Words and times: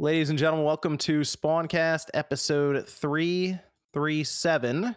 Ladies 0.00 0.30
and 0.30 0.38
gentlemen, 0.38 0.64
welcome 0.64 0.96
to 0.98 1.22
Spawncast 1.22 2.04
episode 2.14 2.88
337. 2.88 4.94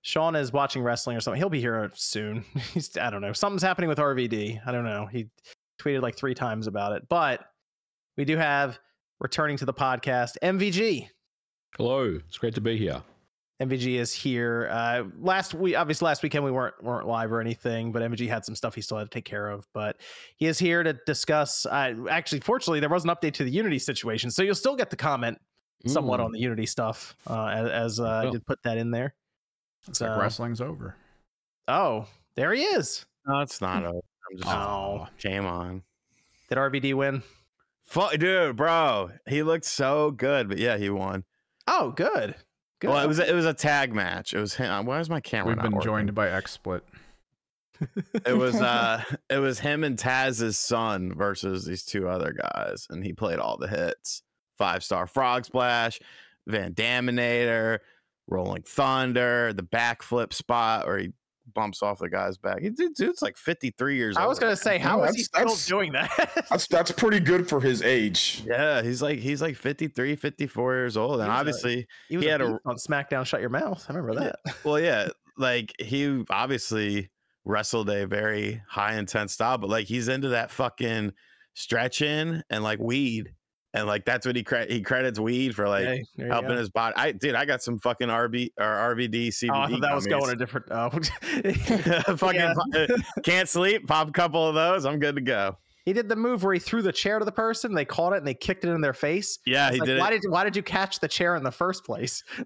Sean 0.00 0.34
is 0.34 0.54
watching 0.54 0.82
wrestling 0.82 1.18
or 1.18 1.20
something. 1.20 1.38
He'll 1.38 1.50
be 1.50 1.60
here 1.60 1.90
soon. 1.94 2.46
He's 2.72 2.96
I 2.96 3.10
don't 3.10 3.20
know. 3.20 3.34
Something's 3.34 3.62
happening 3.62 3.88
with 3.88 3.98
RVD. 3.98 4.66
I 4.66 4.72
don't 4.72 4.86
know. 4.86 5.04
He 5.04 5.28
tweeted 5.78 6.00
like 6.00 6.16
3 6.16 6.32
times 6.32 6.66
about 6.66 6.92
it. 6.92 7.06
But 7.10 7.44
we 8.16 8.24
do 8.24 8.38
have 8.38 8.78
returning 9.20 9.58
to 9.58 9.66
the 9.66 9.74
podcast 9.74 10.38
MVG. 10.42 11.10
Hello. 11.76 12.18
It's 12.26 12.38
great 12.38 12.54
to 12.54 12.62
be 12.62 12.78
here. 12.78 13.02
MVG 13.60 13.96
is 13.98 14.12
here. 14.14 14.68
Uh, 14.70 15.04
last 15.18 15.52
we 15.54 15.74
obviously, 15.74 16.06
last 16.06 16.22
weekend 16.22 16.44
we 16.44 16.50
weren't 16.52 16.80
weren't 16.82 17.06
live 17.08 17.32
or 17.32 17.40
anything, 17.40 17.90
but 17.90 18.02
MVG 18.02 18.28
had 18.28 18.44
some 18.44 18.54
stuff 18.54 18.74
he 18.74 18.80
still 18.80 18.96
had 18.98 19.10
to 19.10 19.14
take 19.14 19.24
care 19.24 19.48
of. 19.48 19.66
But 19.72 19.96
he 20.36 20.46
is 20.46 20.58
here 20.58 20.82
to 20.84 20.92
discuss. 21.06 21.66
Uh, 21.66 21.94
actually, 22.08 22.40
fortunately, 22.40 22.78
there 22.80 22.88
was 22.88 23.04
an 23.04 23.10
update 23.10 23.32
to 23.34 23.44
the 23.44 23.50
Unity 23.50 23.78
situation, 23.80 24.30
so 24.30 24.42
you'll 24.42 24.54
still 24.54 24.76
get 24.76 24.90
the 24.90 24.96
comment 24.96 25.40
somewhat 25.86 26.20
Mm. 26.20 26.24
on 26.26 26.32
the 26.32 26.38
Unity 26.38 26.66
stuff 26.66 27.16
uh, 27.28 27.46
as, 27.46 27.68
as 27.70 28.00
uh, 28.00 28.24
I 28.26 28.30
did 28.30 28.46
put 28.46 28.62
that 28.62 28.78
in 28.78 28.90
there. 28.92 29.14
It's 29.88 30.00
like 30.00 30.10
So- 30.10 30.20
wrestling's 30.20 30.60
over. 30.60 30.94
Oh, 31.66 32.06
there 32.34 32.52
he 32.52 32.62
is. 32.62 33.06
No, 33.26 33.40
it's 33.40 33.60
not. 33.60 33.84
over. 33.84 33.98
I'm 34.30 34.36
just 34.38 34.48
Oh, 34.48 35.06
shame 35.18 35.46
on. 35.46 35.82
did 36.48 36.58
RVD 36.58 36.94
win? 36.94 37.22
Fuck, 37.84 38.12
dude, 38.18 38.56
bro. 38.56 39.10
He 39.26 39.42
looked 39.42 39.64
so 39.64 40.10
good, 40.10 40.48
but 40.48 40.58
yeah, 40.58 40.76
he 40.76 40.90
won. 40.90 41.24
Oh, 41.66 41.90
good. 41.90 42.34
Good. 42.80 42.90
Well, 42.90 43.02
it 43.02 43.08
was 43.08 43.18
a, 43.18 43.28
it 43.28 43.34
was 43.34 43.46
a 43.46 43.54
tag 43.54 43.92
match. 43.92 44.34
It 44.34 44.40
was 44.40 44.54
him. 44.54 44.86
Why 44.86 45.00
is 45.00 45.10
my 45.10 45.20
camera? 45.20 45.54
We've 45.54 45.62
been 45.62 45.72
working? 45.72 45.84
joined 45.84 46.14
by 46.14 46.28
XSplit. 46.28 46.82
It 48.26 48.36
was 48.36 48.54
uh, 48.60 49.02
it 49.28 49.38
was 49.38 49.58
him 49.60 49.84
and 49.84 49.98
Taz's 49.98 50.58
son 50.58 51.12
versus 51.14 51.64
these 51.64 51.84
two 51.84 52.08
other 52.08 52.32
guys, 52.32 52.86
and 52.90 53.04
he 53.04 53.12
played 53.12 53.38
all 53.38 53.56
the 53.56 53.68
hits. 53.68 54.22
Five 54.56 54.82
star 54.82 55.06
frog 55.06 55.44
splash, 55.44 56.00
Van 56.46 56.74
Daminator, 56.74 57.78
Rolling 58.26 58.62
Thunder, 58.62 59.52
the 59.52 59.62
backflip 59.62 60.32
spot 60.32 60.86
where 60.86 60.98
he 60.98 61.12
bumps 61.54 61.82
off 61.82 61.98
the 61.98 62.08
guy's 62.08 62.36
back. 62.38 62.60
He, 62.60 62.70
dude, 62.70 62.94
dude's 62.94 63.22
like 63.22 63.36
53 63.36 63.96
years 63.96 64.16
old. 64.16 64.24
I 64.24 64.26
was 64.28 64.38
gonna 64.38 64.56
say, 64.56 64.78
how 64.78 64.98
No, 64.98 65.04
is 65.04 65.14
he 65.16 65.22
still 65.22 65.40
that's- 65.40 65.66
doing 65.66 65.92
that? 65.92 66.46
That's 66.50 66.66
that's 66.66 66.90
pretty 66.92 67.20
good 67.20 67.48
for 67.48 67.60
his 67.60 67.82
age. 67.82 68.42
Yeah, 68.46 68.82
he's 68.82 69.00
like 69.02 69.18
he's 69.18 69.40
like 69.42 69.56
53, 69.56 70.16
54 70.16 70.74
years 70.74 70.96
old. 70.96 71.20
And 71.20 71.24
He 71.24 71.28
was 71.28 71.36
a- 71.36 71.38
obviously, 71.40 71.86
he 72.08 72.16
was 72.16 72.24
he 72.24 72.28
a 72.28 72.32
had 72.32 72.40
a- 72.40 72.48
beast 72.48 72.60
on 72.66 72.76
SmackDown. 72.76 73.26
Shut 73.26 73.40
your 73.40 73.50
mouth. 73.50 73.84
I 73.88 73.94
remember 73.94 74.22
Yeah. 74.22 74.32
that. 74.44 74.56
well, 74.64 74.78
yeah, 74.80 75.08
like 75.36 75.72
he 75.78 76.24
obviously 76.30 77.10
wrestled 77.44 77.88
a 77.90 78.06
very 78.06 78.62
high 78.68 78.94
intense 78.96 79.32
style, 79.32 79.58
but 79.58 79.70
like 79.70 79.86
he's 79.86 80.08
into 80.08 80.28
that 80.30 80.50
fucking 80.50 81.12
stretching 81.54 82.42
and 82.50 82.62
like 82.64 82.78
weed. 82.78 83.32
And 83.74 83.86
like 83.86 84.04
that's 84.04 84.26
what 84.26 84.34
he 84.34 84.42
cre- 84.42 84.68
he 84.68 84.80
credits 84.80 85.18
weed 85.20 85.54
for 85.54 85.68
like 85.68 85.84
Hey, 85.84 86.04
helping 86.28 86.56
his 86.56 86.70
body. 86.70 86.94
I 86.96 87.12
dude, 87.12 87.34
I 87.34 87.44
got 87.44 87.62
some 87.62 87.78
fucking 87.78 88.08
RB 88.08 88.50
or 88.58 88.64
RVD 88.64 89.28
CBD. 89.28 89.50
Oh, 89.52 89.60
I 89.60 89.70
thought 89.70 89.80
that 89.82 89.94
was 89.94 90.06
going 90.06 90.30
a 90.30 90.36
different. 90.36 90.66
Oh, 90.70 90.88
fucking 92.16 92.40
Yeah. 92.40 92.54
Uh, 92.74 92.86
can't 93.24 93.48
sleep. 93.48 93.86
Pop 93.86 94.08
a 94.08 94.12
couple 94.12 94.48
of 94.48 94.54
those. 94.54 94.86
I'm 94.86 94.98
good 94.98 95.16
to 95.16 95.20
go. 95.22 95.58
He 95.84 95.92
did 95.92 96.08
the 96.08 96.16
move 96.16 96.42
where 96.42 96.52
he 96.52 96.60
threw 96.60 96.82
the 96.82 96.92
chair 96.92 97.18
to 97.18 97.24
the 97.24 97.32
person. 97.32 97.74
They 97.74 97.84
caught 97.84 98.12
it 98.12 98.18
and 98.18 98.26
they 98.26 98.34
kicked 98.34 98.64
it 98.64 98.70
in 98.70 98.80
their 98.80 98.92
face. 98.92 99.38
Yeah, 99.46 99.70
he 99.70 99.80
like, 99.80 99.86
did 99.86 99.98
why 99.98 100.08
it. 100.08 100.22
did 100.22 100.30
why 100.30 100.44
did 100.44 100.56
you 100.56 100.62
catch 100.62 101.00
the 101.00 101.08
chair 101.08 101.36
in 101.36 101.42
the 101.44 101.52
first 101.52 101.84
place? 101.84 102.22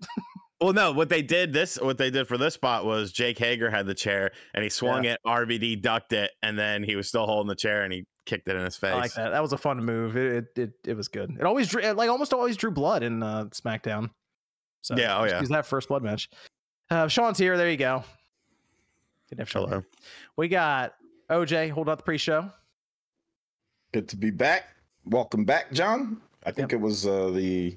Well, 0.60 0.72
no, 0.72 0.92
what 0.92 1.08
they 1.08 1.22
did 1.22 1.52
this, 1.52 1.76
what 1.76 1.98
they 1.98 2.10
did 2.10 2.28
for 2.28 2.38
this 2.38 2.54
spot 2.54 2.84
was 2.84 3.10
Jake 3.10 3.36
Hager 3.36 3.68
had 3.68 3.84
the 3.84 3.96
chair 3.96 4.30
and 4.54 4.62
he 4.62 4.70
swung 4.70 5.06
it. 5.06 5.18
RVD 5.26 5.82
ducked 5.82 6.12
it, 6.12 6.30
and 6.40 6.56
then 6.56 6.84
he 6.84 6.94
was 6.94 7.08
still 7.08 7.26
holding 7.26 7.48
the 7.48 7.56
chair 7.56 7.82
and 7.82 7.92
he 7.92 8.04
kicked 8.26 8.48
it 8.48 8.56
in 8.56 8.64
his 8.64 8.76
face. 8.76 8.92
I 8.92 8.98
like 8.98 9.14
that. 9.14 9.30
That 9.30 9.42
was 9.42 9.52
a 9.52 9.58
fun 9.58 9.84
move. 9.84 10.16
It 10.16 10.32
it 10.56 10.58
it, 10.58 10.72
it 10.88 10.96
was 10.96 11.08
good. 11.08 11.36
It 11.38 11.44
always 11.44 11.68
drew, 11.68 11.82
it, 11.82 11.96
like 11.96 12.10
almost 12.10 12.32
always 12.32 12.56
drew 12.56 12.70
blood 12.70 13.02
in 13.02 13.22
uh, 13.22 13.44
SmackDown. 13.46 14.10
So 14.82 14.96
Yeah, 14.96 15.18
oh, 15.18 15.22
just 15.22 15.34
yeah. 15.34 15.40
use 15.40 15.48
that 15.50 15.66
first 15.66 15.88
blood 15.88 16.02
match. 16.02 16.28
Uh, 16.90 17.08
Sean's 17.08 17.38
here. 17.38 17.56
There 17.56 17.70
you 17.70 17.76
go. 17.76 18.04
Good 19.28 19.36
to 19.36 19.42
have 19.42 19.48
Sean 19.48 19.64
Hello. 19.64 19.80
here. 19.80 19.86
We 20.36 20.48
got 20.48 20.94
OJ 21.30 21.70
holding 21.70 21.92
up 21.92 21.98
the 21.98 22.04
pre-show. 22.04 22.50
Good 23.92 24.08
to 24.08 24.16
be 24.16 24.30
back. 24.30 24.74
Welcome 25.04 25.44
back, 25.44 25.72
John. 25.72 26.20
I 26.44 26.50
think 26.50 26.72
it 26.72 26.80
was 26.80 27.06
uh, 27.06 27.30
the 27.30 27.76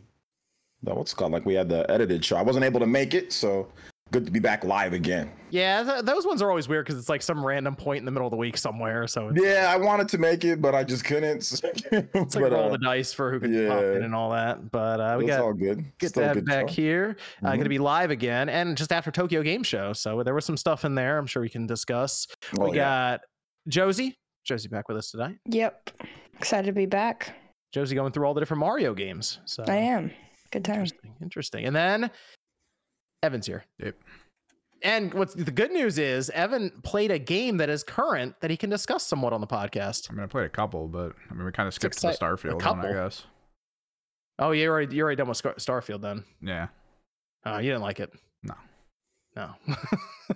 the 0.84 0.94
what's 0.94 1.14
it 1.14 1.16
called 1.16 1.32
like 1.32 1.46
we 1.46 1.54
had 1.54 1.70
the 1.70 1.90
edited 1.90 2.24
show. 2.24 2.36
I 2.38 2.42
wasn't 2.42 2.66
able 2.66 2.80
to 2.80 2.88
make 2.88 3.14
it, 3.14 3.32
so 3.32 3.68
good 4.12 4.26
to 4.26 4.32
be 4.32 4.40
back 4.40 4.64
live 4.64 4.94
again. 4.94 5.32
Yeah, 5.50 5.84
th- 5.84 6.06
those 6.06 6.26
ones 6.26 6.42
are 6.42 6.50
always 6.50 6.68
weird 6.68 6.86
because 6.86 7.00
it's 7.00 7.10
like 7.10 7.22
some 7.22 7.46
random 7.46 7.76
point 7.76 8.00
in 8.00 8.06
the 8.06 8.12
middle 8.12 8.28
of 8.28 8.32
the 8.32 8.38
week 8.38 8.58
somewhere. 8.58 9.08
So 9.08 9.30
it's, 9.30 9.42
Yeah, 9.44 9.66
I 9.70 9.78
wanted 9.78 10.08
to 10.10 10.18
make 10.18 10.46
it, 10.46 10.62
but 10.62 10.76
I 10.76 10.84
just 10.84 11.04
couldn't. 11.06 11.38
it's 11.52 11.64
like 11.64 12.44
but 12.44 12.52
roll 12.52 12.68
uh, 12.68 12.70
the 12.70 12.78
dice 12.78 13.14
for 13.14 13.32
who 13.32 13.40
can 13.40 13.68
pop 13.68 13.84
in 13.84 14.04
and 14.04 14.14
all 14.16 14.32
that. 14.32 14.72
But 14.72 15.00
uh, 15.00 15.16
we 15.18 15.26
it's 15.26 15.36
got 15.36 15.42
all 15.44 15.54
good. 15.54 15.84
Get 16.00 16.10
Still 16.10 16.22
to 16.22 16.26
a 16.26 16.28
have 16.28 16.36
good 16.36 16.46
back 16.46 16.70
show. 16.70 16.76
here. 16.76 17.18
Uh, 17.44 17.50
going 17.52 17.64
to 17.64 17.70
be 17.70 17.80
live 17.80 18.12
again, 18.12 18.48
and 18.50 18.78
just 18.78 18.92
after 18.92 19.12
Tokyo 19.12 19.42
Game 19.42 19.64
Show. 19.64 19.94
So 19.94 20.24
there 20.24 20.34
was 20.34 20.46
some 20.46 20.58
stuff 20.58 20.86
in 20.86 20.96
there. 20.96 21.18
I'm 21.18 21.28
sure 21.28 21.42
we 21.42 21.50
can 21.50 21.66
discuss. 21.66 22.28
Oh, 22.60 22.70
we 22.70 22.78
yeah. 22.78 23.18
got 23.18 23.22
Josie. 23.68 24.16
Josie 24.44 24.68
back 24.70 24.88
with 24.88 24.98
us 24.98 25.10
tonight. 25.12 25.38
Yep. 25.48 25.90
Excited 26.38 26.68
to 26.68 26.74
be 26.74 26.86
back. 26.86 27.34
Josie 27.74 27.96
going 27.96 28.12
through 28.12 28.26
all 28.28 28.34
the 28.34 28.40
different 28.42 28.60
Mario 28.60 28.94
games. 28.94 29.40
So 29.46 29.64
I 29.68 29.76
am. 29.78 30.12
Good 30.52 30.64
time. 30.64 30.76
interesting, 30.76 31.16
interesting. 31.22 31.66
And 31.66 31.76
then 31.76 32.12
Evan's 33.26 33.46
here. 33.48 33.66
Yep. 33.80 33.96
And 34.82 35.14
what's 35.14 35.34
the 35.34 35.52
good 35.52 35.72
news 35.72 35.98
is 35.98 36.30
Evan 36.30 36.70
played 36.84 37.10
a 37.10 37.18
game 37.18 37.58
that 37.58 37.70
is 37.70 37.84
current 37.84 38.36
that 38.42 38.52
he 38.52 38.58
can 38.58 38.70
discuss 38.70 39.04
somewhat 39.04 39.34
on 39.34 39.42
the 39.42 39.48
podcast. 39.48 40.12
I 40.12 40.14
mean, 40.14 40.24
I 40.24 40.28
played 40.28 40.46
a 40.46 40.50
couple, 40.50 40.88
but 40.88 41.14
I 41.30 41.34
mean, 41.34 41.46
we 41.46 41.52
kind 41.52 41.68
of 41.68 41.74
skipped 41.74 42.00
the 42.00 42.10
excite- 42.10 42.22
a 42.22 42.26
Starfield 42.38 42.64
one. 42.64 42.86
I 42.86 42.94
guess. 42.94 43.26
Oh, 44.38 44.52
you're 44.52 44.72
already 44.72 44.96
you're 44.96 45.06
already 45.06 45.18
done 45.18 45.28
with 45.28 45.42
Starfield 45.42 46.02
then. 46.02 46.24
Yeah. 46.42 46.68
Oh, 47.46 47.58
you 47.58 47.70
didn't 47.72 47.82
like 47.82 48.00
it. 48.00 48.14
No. 48.44 48.54
No. 49.36 49.50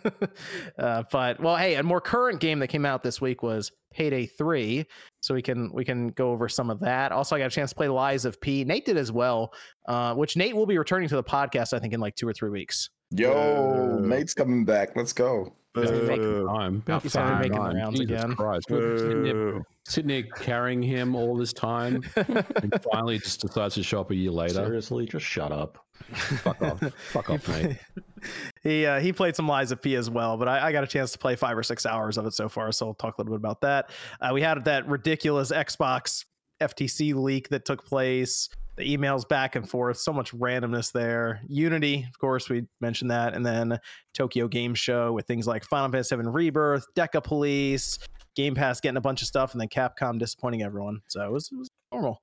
uh, 0.77 1.03
but 1.11 1.39
well, 1.39 1.55
hey, 1.55 1.75
a 1.75 1.83
more 1.83 2.01
current 2.01 2.41
game 2.41 2.59
that 2.59 2.67
came 2.67 2.85
out 2.85 3.01
this 3.01 3.21
week 3.21 3.41
was 3.41 3.71
Payday 3.91 4.25
Three, 4.25 4.85
so 5.21 5.33
we 5.33 5.41
can 5.41 5.71
we 5.73 5.85
can 5.85 6.09
go 6.09 6.31
over 6.31 6.49
some 6.49 6.69
of 6.69 6.81
that. 6.81 7.11
Also, 7.11 7.35
I 7.35 7.39
got 7.39 7.45
a 7.45 7.49
chance 7.49 7.69
to 7.69 7.75
play 7.75 7.87
Lies 7.87 8.25
of 8.25 8.41
P. 8.41 8.65
Nate 8.65 8.85
did 8.85 8.97
as 8.97 9.11
well, 9.11 9.53
uh, 9.87 10.15
which 10.15 10.35
Nate 10.35 10.55
will 10.55 10.65
be 10.65 10.77
returning 10.77 11.07
to 11.09 11.15
the 11.15 11.23
podcast. 11.23 11.73
I 11.73 11.79
think 11.79 11.93
in 11.93 12.01
like 12.01 12.15
two 12.15 12.27
or 12.27 12.33
three 12.33 12.49
weeks. 12.49 12.89
Yo, 13.11 13.97
Uh, 13.97 13.99
Nate's 14.05 14.33
coming 14.33 14.65
back. 14.65 14.95
Let's 14.95 15.13
go. 15.13 15.53
It's 15.75 15.91
Boo. 15.91 16.45
time. 16.47 16.77
About 16.77 17.03
He's 17.03 17.13
finally 17.13 17.31
five 17.33 17.41
making 17.41 17.51
the 17.57 17.63
time. 17.69 17.75
rounds 17.77 17.99
Jesus 17.99 18.21
again. 18.23 18.35
Christ. 18.35 18.65
We're 18.69 18.97
sitting 18.97 19.23
there, 19.23 19.61
sitting 19.87 20.07
there 20.07 20.23
carrying 20.43 20.81
him 20.81 21.15
all 21.15 21.37
this 21.37 21.53
time, 21.53 22.03
and 22.15 22.83
finally 22.91 23.19
just 23.19 23.41
decides 23.41 23.75
to 23.75 23.83
show 23.83 24.01
up 24.01 24.11
a 24.11 24.15
year 24.15 24.31
later. 24.31 24.55
Seriously, 24.65 25.05
just 25.05 25.25
shut 25.25 25.51
up. 25.51 25.77
Fuck 26.13 26.61
off. 26.61 26.79
Fuck 27.11 27.29
off, 27.29 27.47
mate. 27.47 27.77
he 28.63 28.85
uh, 28.85 28.99
he 28.99 29.13
played 29.13 29.35
some 29.35 29.47
Lies 29.47 29.71
of 29.71 29.81
P 29.81 29.95
as 29.95 30.09
well, 30.09 30.37
but 30.37 30.47
I, 30.47 30.67
I 30.67 30.71
got 30.71 30.83
a 30.83 30.87
chance 30.87 31.11
to 31.13 31.19
play 31.19 31.35
five 31.35 31.57
or 31.57 31.63
six 31.63 31.85
hours 31.85 32.17
of 32.17 32.25
it 32.25 32.33
so 32.33 32.49
far, 32.49 32.71
so 32.71 32.87
I'll 32.87 32.93
talk 32.95 33.17
a 33.17 33.21
little 33.21 33.33
bit 33.37 33.39
about 33.41 33.61
that. 33.61 33.91
Uh, 34.19 34.31
we 34.33 34.41
had 34.41 34.63
that 34.65 34.87
ridiculous 34.87 35.51
Xbox 35.51 36.25
FTC 36.61 37.13
leak 37.15 37.49
that 37.49 37.63
took 37.65 37.85
place. 37.85 38.49
The 38.79 38.97
emails 38.97 39.27
back 39.27 39.57
and 39.57 39.69
forth, 39.69 39.97
so 39.97 40.13
much 40.13 40.31
randomness 40.31 40.93
there. 40.93 41.41
Unity, 41.49 42.07
of 42.07 42.17
course, 42.17 42.47
we 42.47 42.65
mentioned 42.79 43.11
that, 43.11 43.33
and 43.33 43.45
then 43.45 43.77
Tokyo 44.13 44.47
Game 44.47 44.73
Show 44.73 45.11
with 45.11 45.27
things 45.27 45.45
like 45.45 45.65
Final 45.65 45.91
Fantasy 45.91 46.15
VII 46.15 46.29
Rebirth, 46.29 46.85
Decapolice, 46.95 47.99
Game 48.37 48.55
Pass 48.55 48.79
getting 48.79 48.95
a 48.95 49.01
bunch 49.01 49.21
of 49.21 49.27
stuff, 49.27 49.51
and 49.51 49.59
then 49.59 49.67
Capcom 49.67 50.17
disappointing 50.17 50.63
everyone. 50.63 51.01
So 51.07 51.25
it 51.25 51.29
was, 51.29 51.49
it 51.51 51.57
was 51.57 51.67
normal. 51.91 52.21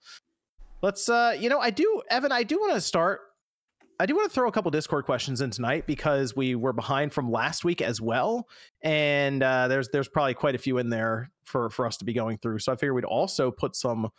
Let's, 0.81 1.11
uh, 1.11 1.37
you 1.39 1.51
know, 1.51 1.59
I 1.59 1.69
do, 1.69 2.01
Evan, 2.11 2.33
I 2.33 2.43
do 2.43 2.59
want 2.59 2.73
to 2.73 2.81
start 2.81 3.21
I 3.99 4.07
do 4.07 4.15
want 4.15 4.29
to 4.29 4.35
throw 4.35 4.49
a 4.49 4.53
couple 4.53 4.71
Discord 4.71 5.07
questions 5.07 5.41
in 5.41 5.51
tonight 5.51 5.87
because 5.87 6.37
we 6.37 6.55
were 6.55 6.75
behind 6.75 7.13
from 7.13 7.31
last 7.31 7.65
week 7.65 7.81
as 7.81 7.99
well, 8.01 8.47
and 8.83 9.43
uh, 9.43 9.69
there's 9.69 9.89
there's 9.89 10.09
probably 10.09 10.35
quite 10.35 10.55
a 10.55 10.59
few 10.59 10.77
in 10.79 10.91
there 10.91 11.31
for 11.45 11.71
for 11.71 11.87
us 11.87 11.97
to 11.99 12.05
be 12.05 12.13
going 12.13 12.37
through. 12.39 12.59
So 12.59 12.73
I 12.73 12.77
figured 12.77 12.95
we'd 12.95 13.05
also 13.05 13.51
put 13.51 13.75
some 13.75 14.11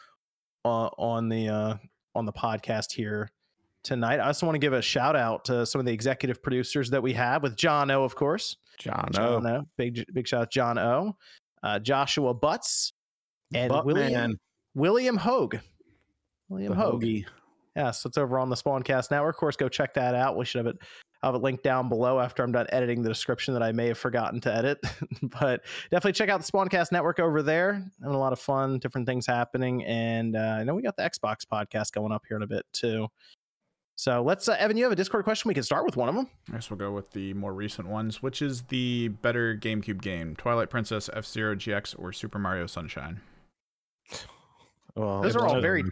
uh, 0.65 0.89
on 0.97 1.29
the 1.29 1.49
uh, 1.49 1.75
on 2.17 2.25
the 2.25 2.33
podcast 2.33 2.91
here 2.91 3.31
tonight. 3.83 4.19
I 4.19 4.27
also 4.27 4.45
want 4.45 4.55
to 4.55 4.59
give 4.59 4.73
a 4.73 4.81
shout 4.81 5.15
out 5.15 5.45
to 5.45 5.65
some 5.65 5.79
of 5.79 5.85
the 5.85 5.93
executive 5.93 6.41
producers 6.41 6.89
that 6.89 7.01
we 7.01 7.13
have 7.13 7.43
with 7.43 7.55
John 7.55 7.89
O, 7.91 8.03
of 8.03 8.15
course. 8.15 8.57
John 8.77 9.09
John 9.11 9.45
O. 9.45 9.49
O, 9.49 9.61
big 9.77 10.05
big 10.13 10.27
shout 10.27 10.41
out 10.41 10.51
to 10.51 10.55
John 10.55 10.77
O, 10.77 11.15
uh, 11.63 11.79
Joshua 11.79 12.33
Butts, 12.33 12.93
and 13.53 13.69
Butt 13.69 13.85
William 13.85 14.11
man. 14.13 14.35
William 14.75 15.17
Hogue. 15.17 15.57
William 16.49 16.73
The 16.73 16.79
Hogue. 16.79 17.03
hoagie. 17.03 17.25
Yeah, 17.75 17.91
so 17.91 18.07
it's 18.07 18.17
over 18.17 18.39
on 18.39 18.49
the 18.49 18.55
Spawncast 18.55 19.11
Network. 19.11 19.35
Of 19.35 19.39
course, 19.39 19.55
go 19.55 19.69
check 19.69 19.93
that 19.95 20.15
out. 20.15 20.35
We 20.35 20.45
should 20.45 20.65
have 20.65 20.75
it 20.75 20.79
I'll 21.23 21.31
have 21.31 21.41
it 21.41 21.43
linked 21.43 21.63
down 21.63 21.89
below 21.89 22.19
after 22.19 22.43
I'm 22.43 22.51
done 22.51 22.67
editing 22.69 23.01
the 23.01 23.09
description 23.09 23.53
that 23.53 23.63
I 23.63 23.71
may 23.71 23.87
have 23.87 23.97
forgotten 23.97 24.39
to 24.41 24.53
edit. 24.53 24.79
but 25.21 25.63
definitely 25.89 26.13
check 26.13 26.29
out 26.29 26.43
the 26.43 26.51
Spawncast 26.51 26.91
Network 26.91 27.19
over 27.19 27.41
there. 27.41 27.83
Having 28.01 28.15
a 28.15 28.19
lot 28.19 28.33
of 28.33 28.39
fun, 28.39 28.79
different 28.79 29.07
things 29.07 29.25
happening. 29.25 29.83
And 29.85 30.35
uh, 30.35 30.57
I 30.59 30.63
know 30.63 30.75
we 30.75 30.81
got 30.81 30.95
the 30.95 31.03
Xbox 31.03 31.37
podcast 31.51 31.91
going 31.91 32.11
up 32.11 32.23
here 32.27 32.37
in 32.37 32.43
a 32.43 32.47
bit 32.47 32.65
too. 32.71 33.07
So 33.95 34.21
let's, 34.21 34.47
uh, 34.47 34.55
Evan, 34.59 34.77
you 34.77 34.83
have 34.83 34.91
a 34.91 34.95
Discord 34.95 35.23
question. 35.23 35.49
We 35.49 35.55
can 35.55 35.63
start 35.63 35.83
with 35.83 35.97
one 35.97 36.07
of 36.07 36.13
them. 36.13 36.29
I 36.49 36.53
guess 36.53 36.69
we'll 36.69 36.77
go 36.77 36.91
with 36.91 37.11
the 37.13 37.33
more 37.33 37.51
recent 37.51 37.87
ones. 37.87 38.21
Which 38.21 38.43
is 38.43 38.61
the 38.63 39.07
better 39.07 39.57
GameCube 39.57 40.01
game? 40.01 40.35
Twilight 40.35 40.69
Princess, 40.69 41.09
F 41.13 41.25
Zero 41.25 41.55
GX, 41.55 41.95
or 41.97 42.13
Super 42.13 42.37
Mario 42.37 42.67
Sunshine? 42.67 43.21
Well, 44.95 45.21
Those 45.21 45.35
are 45.35 45.47
all 45.47 45.61
very 45.61 45.83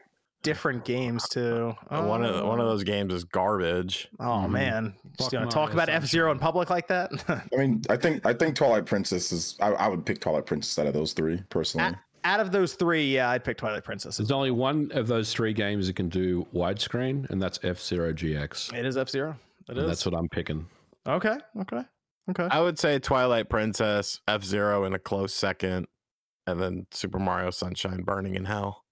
different 0.45 0.85
games 0.85 1.27
too. 1.27 1.75
one 1.89 2.23
of 2.23 2.45
one 2.47 2.59
of 2.59 2.65
Oh. 2.65 2.69
those 2.69 2.83
games 2.83 3.13
is 3.13 3.23
garbage. 3.25 4.07
Oh 4.19 4.23
Mhm. 4.47 4.49
man, 4.51 4.95
just 5.17 5.31
Fuck 5.31 5.39
gonna 5.39 5.51
talk 5.51 5.73
about 5.73 5.89
F 5.89 6.05
Zero 6.05 6.31
in 6.31 6.39
public 6.39 6.69
like 6.69 6.87
that? 6.87 7.11
I 7.27 7.57
mean, 7.57 7.81
I 7.89 7.97
think 7.97 8.25
I 8.25 8.33
think 8.33 8.55
Twilight 8.55 8.85
Princess 8.85 9.31
is. 9.31 9.57
I, 9.59 9.71
I 9.73 9.87
would 9.87 10.05
pick 10.05 10.19
Twilight 10.21 10.45
Princess 10.45 10.77
out 10.79 10.87
of 10.87 10.93
those 10.93 11.13
three 11.13 11.43
personally. 11.49 11.95
Out 12.23 12.39
of 12.39 12.51
those 12.51 12.73
three, 12.73 13.05
yeah, 13.05 13.29
I'd 13.29 13.43
pick 13.43 13.57
Twilight 13.57 13.83
Princess. 13.83 14.17
There's 14.17 14.31
only 14.31 14.49
one 14.49 14.89
of 14.93 15.05
those 15.07 15.31
three 15.31 15.53
games 15.53 15.85
that 15.87 15.95
can 15.95 16.09
do 16.09 16.47
widescreen, 16.53 17.29
and 17.29 17.39
that's 17.41 17.59
F 17.63 17.79
Zero 17.79 18.13
GX. 18.13 18.73
It 18.73 18.83
is 18.85 18.97
F 18.97 19.09
Zero. 19.09 19.35
It 19.67 19.71
And 19.71 19.79
is. 19.79 19.85
that's 19.87 20.05
what 20.07 20.15
I'm 20.15 20.27
picking. 20.29 20.65
Okay. 21.07 21.37
Okay. 21.61 21.81
Okay. 22.31 22.47
I 22.49 22.61
would 22.61 22.79
say 22.79 22.97
Twilight 22.97 23.49
Princess, 23.49 24.21
F 24.27 24.43
Zero 24.43 24.85
in 24.85 24.93
a 24.95 24.99
close 24.99 25.35
second, 25.35 25.85
and 26.47 26.59
then 26.59 26.87
Super 26.91 27.19
Mario 27.19 27.51
Sunshine 27.51 28.01
burning 28.01 28.33
in 28.33 28.45
hell. 28.45 28.84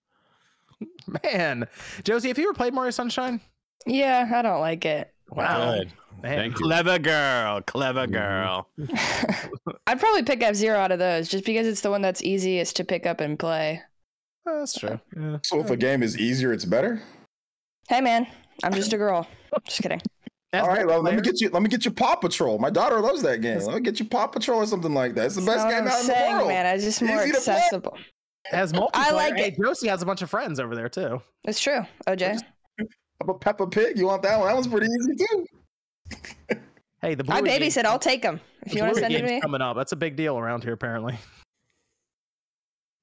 Man, 1.24 1.68
Josie, 2.04 2.28
have 2.30 2.38
you 2.38 2.46
ever 2.50 2.54
played 2.54 2.74
Mario 2.74 2.92
Sunshine? 2.92 3.40
Yeah, 3.86 4.30
I 4.34 4.42
don't 4.42 4.60
like 4.62 4.86
it. 4.86 5.14
Wow. 5.30 5.76
Good. 5.76 5.92
Man, 6.22 6.38
Thank 6.38 6.60
you. 6.60 6.66
Clever 6.66 7.00
girl, 7.00 7.62
clever 7.62 8.08
Mhm. 8.08 8.12
girl. 8.14 8.70
I'd 9.88 10.00
probably 10.00 10.24
pick 10.24 10.42
F 10.42 10.56
Zero 10.56 10.78
out 10.78 10.92
of 10.92 11.00
those 11.00 11.28
just 11.28 11.44
because 11.46 11.68
it's 11.68 11.82
the 11.82 11.90
one 11.90 12.02
that's 12.02 12.22
easiest 12.24 12.76
to 12.78 12.84
pick 12.86 13.06
up 13.06 13.20
and 13.20 13.38
play. 13.38 13.82
that's 14.46 14.78
true. 14.78 15.00
Yeah. 15.18 15.38
So 15.44 15.60
if 15.60 15.70
a 15.70 15.76
game 15.78 16.02
is 16.04 16.18
easier, 16.18 16.54
it's 16.54 16.66
better. 16.66 17.02
Hey 17.90 18.00
man, 18.02 18.28
I'm 18.64 18.74
just 18.74 18.94
a 18.94 18.98
girl. 18.98 19.28
Just 19.66 19.82
kidding. 19.82 20.02
As 20.54 20.62
All 20.62 20.68
right, 20.68 20.86
well, 20.86 21.02
let 21.02 21.16
me 21.16 21.22
get 21.22 21.42
you. 21.42 21.50
Let 21.50 21.64
me 21.64 21.68
get 21.70 21.84
you 21.84 21.92
Paw 21.92 22.16
Patrol. 22.16 22.60
My 22.60 22.70
daughter 22.70 23.00
loves 23.02 23.22
that 23.24 23.42
game. 23.42 23.60
Let 23.60 23.74
me 23.76 23.82
get 23.82 24.00
you 24.00 24.06
Paw 24.06 24.28
Patrol 24.28 24.60
or 24.62 24.66
something 24.68 24.94
like 24.94 25.16
that. 25.16 25.26
It's 25.26 25.36
the 25.36 25.42
That's 25.42 25.64
best 25.64 25.70
game 25.70 25.82
I'm 25.82 25.88
out 25.88 26.02
in 26.02 26.08
the 26.08 26.38
world. 26.38 26.48
man. 26.48 26.66
It's 26.76 26.84
just 26.86 27.02
more 27.02 27.24
Easy 27.24 27.32
to 27.34 27.42
play. 27.42 27.54
accessible. 27.56 27.98
As 28.52 28.74
multiplayer. 28.74 28.90
I 28.94 29.12
like 29.12 29.36
hey, 29.38 29.48
it. 29.48 29.58
Josie 29.62 29.88
has 29.88 30.02
a 30.02 30.06
bunch 30.06 30.22
of 30.22 30.30
friends 30.30 30.60
over 30.60 30.76
there 30.76 30.90
too. 30.90 31.22
It's 31.46 31.60
true. 31.62 31.82
OJ. 32.08 32.42
How 32.80 32.86
about 33.22 33.42
Peppa 33.42 33.68
Pig? 33.68 33.98
You 33.98 34.06
want 34.08 34.22
that 34.24 34.38
one? 34.38 34.48
That 34.48 34.54
one's 34.56 34.68
pretty 34.68 34.88
easy 34.88 35.16
too. 35.16 35.46
Hey, 37.02 37.16
the 37.16 37.24
I 37.30 37.42
Blu-ray 37.42 37.60
game- 37.60 37.70
babysit. 37.70 37.86
I'll 37.86 38.00
take 38.00 38.22
them. 38.22 38.40
If 38.66 38.72
the 38.72 38.78
you 38.78 38.84
want 38.84 38.96
to 38.96 39.02
send 39.02 39.14
it 39.14 39.22
to 39.22 39.28
me. 39.28 39.42
coming 39.42 39.62
up. 39.62 39.76
That's 39.76 39.92
a 39.92 39.96
big 39.96 40.16
deal 40.16 40.38
around 40.38 40.64
here, 40.64 40.74
apparently. 40.74 41.18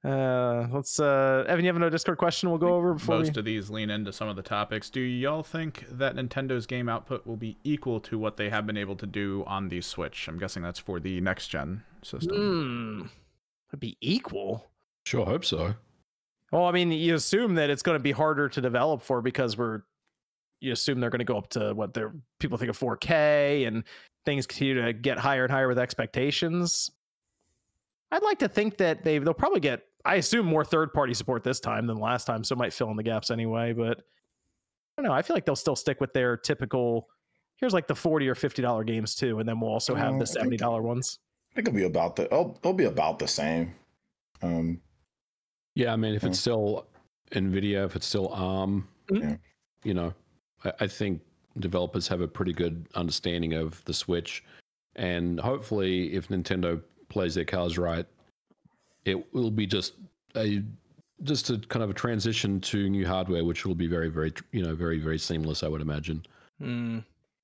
Uh, 0.03 0.67
let's. 0.73 0.99
Uh, 0.99 1.45
Evan, 1.47 1.65
you 1.65 1.69
have 1.71 1.79
no 1.79 1.91
Discord 1.91 2.17
question? 2.17 2.49
We'll 2.49 2.59
go 2.59 2.75
over 2.75 2.95
before 2.95 3.19
Most 3.19 3.35
we. 3.35 3.39
of 3.41 3.45
these 3.45 3.69
lean 3.69 3.91
into 3.91 4.13
some 4.13 4.29
of 4.29 4.37
the 4.37 4.43
topics. 4.43 4.89
Do 4.89 5.01
y'all 5.01 5.43
think 5.43 5.85
that 5.91 6.17
Nintendo's 6.17 6.67
game 6.67 6.89
output 6.89 7.27
will 7.27 7.37
be 7.37 7.59
equal 7.65 8.01
to 8.01 8.19
what 8.19 8.39
they 8.39 8.49
have 8.49 8.67
been 8.67 8.79
able 8.79 8.97
to 8.97 9.07
do 9.07 9.45
on 9.47 9.69
the 9.69 9.83
Switch? 9.83 10.27
I'm 10.29 10.39
guessing 10.39 10.63
that's 10.63 10.79
for 10.79 11.01
the 11.01 11.21
next 11.21 11.49
gen 11.49 11.83
system. 12.03 12.37
Hmm. 12.37 13.03
Would 13.73 13.81
be 13.81 13.99
equal. 14.01 14.70
Sure, 15.05 15.25
hope 15.25 15.44
so. 15.44 15.75
Well, 16.52 16.64
I 16.64 16.73
mean, 16.73 16.91
you 16.93 17.14
assume 17.14 17.55
that 17.55 17.70
it's 17.70 17.82
going 17.82 17.97
to 17.97 18.02
be 18.02 18.12
harder 18.12 18.49
to 18.49 18.61
develop 18.61 19.02
for 19.02 19.23
because 19.23 19.56
we're. 19.56 19.82
You 20.62 20.73
assume 20.73 21.00
they're 21.00 21.08
going 21.08 21.20
to 21.20 21.25
go 21.25 21.38
up 21.38 21.49
to 21.50 21.73
what 21.73 21.94
they're 21.94 22.12
people 22.38 22.58
think 22.58 22.69
of 22.69 22.79
4K 22.79 23.67
and 23.67 23.82
things 24.26 24.47
continue 24.47 24.85
to 24.85 24.93
get 24.93 25.19
higher 25.19 25.44
and 25.44 25.50
higher 25.50 25.69
with 25.69 25.79
expectations. 25.79 26.91
I'd 28.12 28.23
like 28.23 28.41
to 28.41 28.49
think 28.49 28.76
that 28.76 29.02
they 29.02 29.19
they'll 29.19 29.32
probably 29.32 29.61
get. 29.61 29.85
I 30.05 30.17
assume 30.17 30.44
more 30.47 30.64
third 30.64 30.93
party 30.93 31.14
support 31.14 31.44
this 31.44 31.61
time 31.61 31.87
than 31.87 31.97
last 31.97 32.26
time, 32.26 32.44
so 32.44 32.55
it 32.55 32.58
might 32.58 32.73
fill 32.73 32.91
in 32.91 32.97
the 32.97 33.02
gaps 33.02 33.31
anyway. 33.31 33.73
But 33.73 33.99
I 34.99 35.02
don't 35.02 35.06
know. 35.06 35.12
I 35.12 35.23
feel 35.23 35.35
like 35.35 35.47
they'll 35.47 35.56
still 35.56 35.76
stick 35.76 36.00
with 36.00 36.12
their 36.12 36.37
typical. 36.37 37.08
Here's 37.56 37.73
like 37.73 37.87
the 37.87 37.94
forty 37.94 38.29
or 38.29 38.35
fifty 38.35 38.61
dollar 38.61 38.85
games 38.85 39.14
too, 39.14 39.38
and 39.38 39.49
then 39.49 39.61
we'll 39.61 39.70
also 39.70 39.94
have 39.94 40.14
Uh, 40.14 40.19
the 40.19 40.26
seventy 40.26 40.56
dollar 40.56 40.82
ones. 40.82 41.20
I 41.52 41.55
think 41.55 41.69
it'll 41.69 41.76
be 41.76 41.85
about 41.85 42.17
the. 42.17 42.25
It'll, 42.25 42.58
it'll 42.58 42.75
be 42.75 42.85
about 42.85 43.19
the 43.19 43.29
same. 43.29 43.75
Um, 44.43 44.81
Yeah, 45.75 45.93
I 45.93 45.97
mean, 45.97 46.15
if 46.15 46.23
Yeah. 46.23 46.31
it's 46.31 46.41
still 46.41 46.87
NVIDIA, 47.33 47.85
if 47.87 47.97
it's 47.97 48.07
still 48.07 48.29
ARM, 48.29 48.89
Mhm. 49.11 49.21
Yeah. 49.23 49.37
you 49.85 49.95
know, 49.95 50.15
I, 50.65 50.73
I 50.81 50.87
think 50.87 51.23
developers 51.59 52.09
have 52.09 52.21
a 52.21 52.29
pretty 52.29 52.53
good 52.53 52.87
understanding 52.95 53.55
of 53.55 53.85
the 53.85 53.95
Switch. 53.95 54.45
And 54.97 55.39
hopefully, 55.41 56.13
if 56.15 56.29
Nintendo 56.29 56.83
plays 57.09 57.35
their 57.35 57.45
cards 57.45 57.79
right, 57.79 58.07
it 59.05 59.33
will 59.33 59.51
be 59.51 59.67
just 59.67 59.95
a 60.37 60.63
just 61.23 61.51
a 61.51 61.59
kind 61.59 61.83
of 61.83 61.91
a 61.91 61.95
transition 61.95 62.61
to 62.63 62.89
new 62.89 63.07
hardware, 63.07 63.45
which 63.45 63.67
will 63.67 63.75
be 63.75 63.87
very, 63.87 64.09
very, 64.09 64.33
you 64.53 64.63
know, 64.63 64.75
very, 64.75 64.99
very 64.99 65.19
seamless. 65.19 65.63
I 65.63 65.69
would 65.69 65.83
imagine. 65.83 66.25
Hmm. 66.59 67.01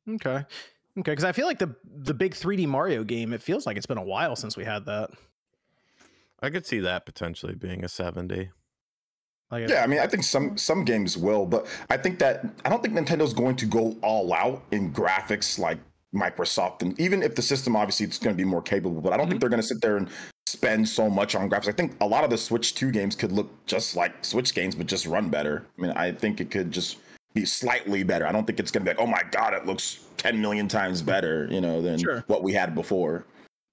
Okay. 0.09 0.37
Okay. 0.37 0.47
Because 0.95 1.25
I 1.25 1.33
feel 1.33 1.47
like 1.47 1.59
the 1.59 1.75
the 1.99 2.15
big 2.15 2.33
3D 2.35 2.67
Mario 2.67 3.05
game. 3.05 3.33
It 3.35 3.43
feels 3.43 3.67
like 3.67 3.77
it's 3.77 3.87
been 3.87 3.99
a 3.99 4.03
while 4.05 4.35
since 4.35 4.57
we 4.57 4.65
had 4.65 4.85
that. 4.87 5.11
I 6.43 6.51
could 6.51 6.67
see 6.67 6.81
that 6.81 7.07
potentially 7.07 7.55
being 7.55 7.85
a 7.85 7.89
70. 7.89 8.51
Like, 9.51 9.69
yeah, 9.69 9.83
I 9.83 9.87
mean, 9.87 10.01
I 10.01 10.07
think 10.07 10.25
some 10.25 10.51
hmm. 10.51 10.57
some 10.57 10.85
games 10.85 11.17
will, 11.17 11.47
but 11.47 11.67
I 11.89 11.97
think 11.97 12.19
that 12.19 12.45
I 12.65 12.69
don't 12.69 12.83
think 12.83 12.95
Nintendo's 12.95 13.33
going 13.33 13.57
to 13.57 13.67
go 13.67 13.97
all 14.03 14.33
out 14.35 14.63
in 14.73 14.93
graphics 14.93 15.59
like 15.59 15.79
Microsoft, 16.15 16.83
and 16.83 16.99
even 16.99 17.23
if 17.23 17.37
the 17.37 17.43
system 17.43 17.77
obviously 17.77 18.07
it's 18.07 18.19
going 18.19 18.35
to 18.35 18.39
be 18.39 18.49
more 18.49 18.63
capable, 18.63 19.01
but 19.01 19.13
I 19.13 19.17
don't 19.17 19.27
think 19.29 19.37
mm-hmm. 19.37 19.41
they're 19.41 19.51
going 19.51 19.63
to 19.63 19.67
sit 19.67 19.81
there 19.81 19.99
and 19.99 20.09
spend 20.47 20.89
so 20.89 21.09
much 21.09 21.35
on 21.35 21.49
graphics. 21.49 21.69
I 21.69 21.73
think 21.73 21.97
a 22.01 22.07
lot 22.07 22.25
of 22.25 22.31
the 22.31 22.39
Switch 22.39 22.75
2 22.75 22.91
games 22.91 23.15
could 23.15 23.33
look 23.33 23.51
just 23.67 23.95
like 23.95 24.25
Switch 24.25 24.55
games, 24.55 24.75
but 24.75 24.87
just 24.87 25.07
run 25.07 25.29
better. 25.29 25.67
I 25.79 25.83
mean, 25.83 25.91
I 25.93 26.13
think 26.13 26.41
it 26.41 26.51
could 26.51 26.73
just 26.73 26.99
be 27.35 27.45
slightly 27.45 28.03
better. 28.03 28.27
I 28.27 28.33
don't 28.33 28.47
think 28.47 28.59
it's 28.59 28.71
going 28.71 28.85
to 28.85 28.91
be 28.91 28.97
like, 28.97 29.07
oh 29.07 29.11
my 29.11 29.23
god, 29.31 29.55
it 29.55 29.67
looks 29.67 30.01
10 30.17 30.41
million 30.41 30.67
times 30.69 31.03
better, 31.03 31.47
you 31.51 31.61
know, 31.61 31.83
than 31.83 31.99
Sure. 31.99 32.25
what 32.27 32.43
we 32.43 32.53
had 32.53 32.75
before. 32.75 33.25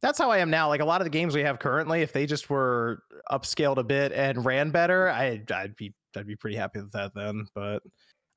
That's 0.04 0.20
how 0.20 0.30
I 0.30 0.40
am 0.40 0.50
now. 0.50 0.68
Like 0.68 0.82
a 0.82 0.86
lot 0.86 1.00
of 1.00 1.06
the 1.06 1.10
games 1.10 1.34
we 1.34 1.44
have 1.44 1.60
currently, 1.60 2.02
if 2.02 2.12
they 2.12 2.26
just 2.26 2.50
were 2.50 3.04
upscaled 3.32 3.78
a 3.78 3.84
bit 3.84 4.12
and 4.12 4.44
ran 4.44 4.70
better, 4.70 5.10
I 5.10 5.42
I'd 5.50 5.78
be 5.78 5.94
I'd 6.16 6.28
be 6.28 6.36
pretty 6.36 6.58
happy 6.58 6.82
with 6.82 6.92
that 6.92 7.14
then. 7.16 7.48
But 7.56 7.82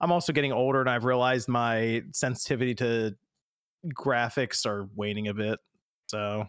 I'm 0.00 0.12
also 0.12 0.32
getting 0.32 0.52
older, 0.52 0.80
and 0.80 0.88
I've 0.88 1.04
realized 1.04 1.48
my 1.48 2.04
sensitivity 2.12 2.76
to 2.76 3.16
graphics 3.88 4.64
are 4.64 4.88
waning 4.94 5.26
a 5.26 5.34
bit. 5.34 5.58
So, 6.06 6.46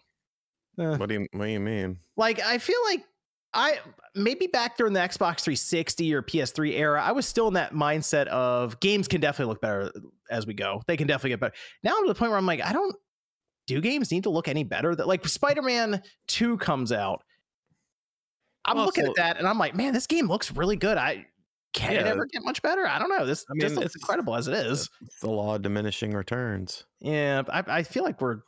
eh. 0.79 0.97
What 0.97 1.09
do 1.09 1.15
you 1.15 1.27
what 1.31 1.45
do 1.45 1.51
you 1.51 1.59
mean? 1.59 1.97
like 2.15 2.39
I 2.39 2.59
feel 2.59 2.79
like 2.85 3.03
I 3.55 3.79
maybe 4.13 4.45
back 4.45 4.77
during 4.77 4.93
the 4.93 4.99
Xbox 4.99 5.41
360 5.41 6.13
or 6.13 6.21
PS3 6.21 6.77
era, 6.77 7.01
I 7.01 7.11
was 7.11 7.25
still 7.25 7.47
in 7.47 7.55
that 7.55 7.73
mindset 7.73 8.27
of 8.27 8.79
games 8.81 9.07
can 9.07 9.19
definitely 9.19 9.51
look 9.51 9.61
better 9.61 9.91
as 10.29 10.45
we 10.45 10.53
go. 10.53 10.83
They 10.85 10.95
can 10.95 11.07
definitely 11.07 11.31
get 11.31 11.39
better. 11.39 11.55
Now 11.83 11.95
I'm 11.97 12.03
to 12.03 12.13
the 12.13 12.19
point 12.19 12.29
where 12.29 12.37
I'm 12.37 12.45
like, 12.45 12.61
I 12.61 12.71
don't 12.71 12.95
do 13.67 13.79
games 13.81 14.11
need 14.11 14.23
to 14.23 14.29
look 14.29 14.47
any 14.47 14.63
better? 14.63 14.95
That 14.95 15.07
like 15.07 15.27
Spider-Man 15.27 16.01
2 16.27 16.57
comes 16.57 16.91
out. 16.91 17.21
I'm 18.65 18.77
Well, 18.77 18.85
looking 18.85 19.05
so- 19.05 19.11
at 19.11 19.15
that 19.17 19.37
and 19.37 19.47
I'm 19.47 19.57
like, 19.59 19.75
man, 19.75 19.93
this 19.93 20.07
game 20.07 20.27
looks 20.27 20.51
really 20.51 20.75
good. 20.75 20.97
I 20.97 21.25
can 21.73 21.93
it 21.93 22.05
ever 22.07 22.25
get 22.25 22.43
much 22.43 22.61
better? 22.61 22.87
I 22.87 22.97
don't 22.97 23.09
know. 23.09 23.25
This 23.25 23.45
I 23.49 23.53
mean, 23.53 23.61
just 23.61 23.75
looks 23.75 23.85
it's- 23.87 23.95
incredible 23.95 24.35
as 24.35 24.47
it 24.47 24.55
is. 24.55 24.89
It's 25.05 25.19
the 25.19 25.29
law 25.29 25.55
of 25.55 25.61
diminishing 25.61 26.11
returns. 26.13 26.85
Yeah, 26.99 27.43
I, 27.49 27.63
I 27.67 27.83
feel 27.83 28.03
like 28.03 28.19
we're 28.19 28.39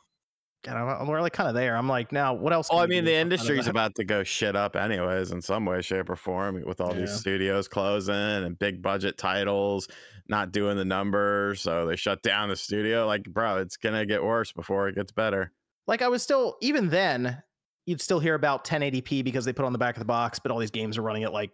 I 0.68 0.74
don't 0.74 0.88
uh, 0.90 1.04
we're 1.08 1.22
like 1.22 1.32
kind 1.32 1.48
of 1.48 1.54
there. 1.54 1.74
I'm 1.74 1.88
like, 1.88 2.12
now 2.12 2.34
what 2.34 2.52
else? 2.52 2.68
Oh, 2.70 2.78
I 2.78 2.86
mean, 2.86 3.04
the 3.06 3.14
industry's 3.14 3.66
about 3.66 3.94
to 3.94 4.04
go 4.04 4.22
shit 4.24 4.54
up 4.56 4.76
anyways 4.76 5.30
in 5.30 5.40
some 5.40 5.64
way, 5.64 5.80
shape, 5.80 6.10
or 6.10 6.16
form 6.16 6.62
with 6.66 6.82
all 6.82 6.92
Yeah. 6.92 7.00
these 7.00 7.14
studios 7.14 7.66
closing 7.66 8.14
and 8.14 8.58
big 8.58 8.82
budget 8.82 9.16
titles 9.16 9.88
not 10.30 10.52
doing 10.52 10.76
the 10.76 10.84
numbers. 10.84 11.60
So 11.60 11.86
they 11.86 11.96
shut 11.96 12.22
down 12.22 12.48
the 12.48 12.56
studio. 12.56 13.06
Like, 13.06 13.24
bro, 13.24 13.58
it's 13.58 13.76
gonna 13.76 14.06
get 14.06 14.24
worse 14.24 14.52
before 14.52 14.88
it 14.88 14.94
gets 14.94 15.12
better. 15.12 15.52
like 15.86 16.02
I 16.02 16.08
was 16.08 16.22
still 16.22 16.56
even 16.60 16.88
then 16.88 17.42
you'd 17.86 18.00
still 18.00 18.20
hear 18.20 18.34
about 18.34 18.64
1080p 18.64 19.24
because 19.24 19.44
they 19.44 19.52
put 19.52 19.64
on 19.64 19.72
the 19.72 19.78
back 19.78 19.96
of 19.96 19.98
the 19.98 20.06
box, 20.06 20.38
but 20.38 20.52
all 20.52 20.58
these 20.58 20.70
games 20.70 20.96
are 20.96 21.02
running 21.02 21.24
at 21.24 21.32
like 21.32 21.50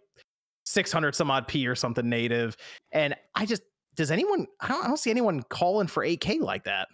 600 0.65 1.15
some 1.15 1.31
odd 1.31 1.47
p 1.47 1.67
or 1.67 1.75
something 1.75 2.07
native. 2.07 2.55
And 2.91 3.15
I 3.33 3.45
just 3.45 3.63
does 3.95 4.11
anyone 4.11 4.45
I 4.61 4.67
don't 4.67 4.85
I 4.85 4.87
don't 4.87 4.97
see 4.97 5.09
anyone 5.09 5.43
calling 5.49 5.87
for 5.87 6.05
8K 6.05 6.39
like 6.39 6.63
that. 6.65 6.87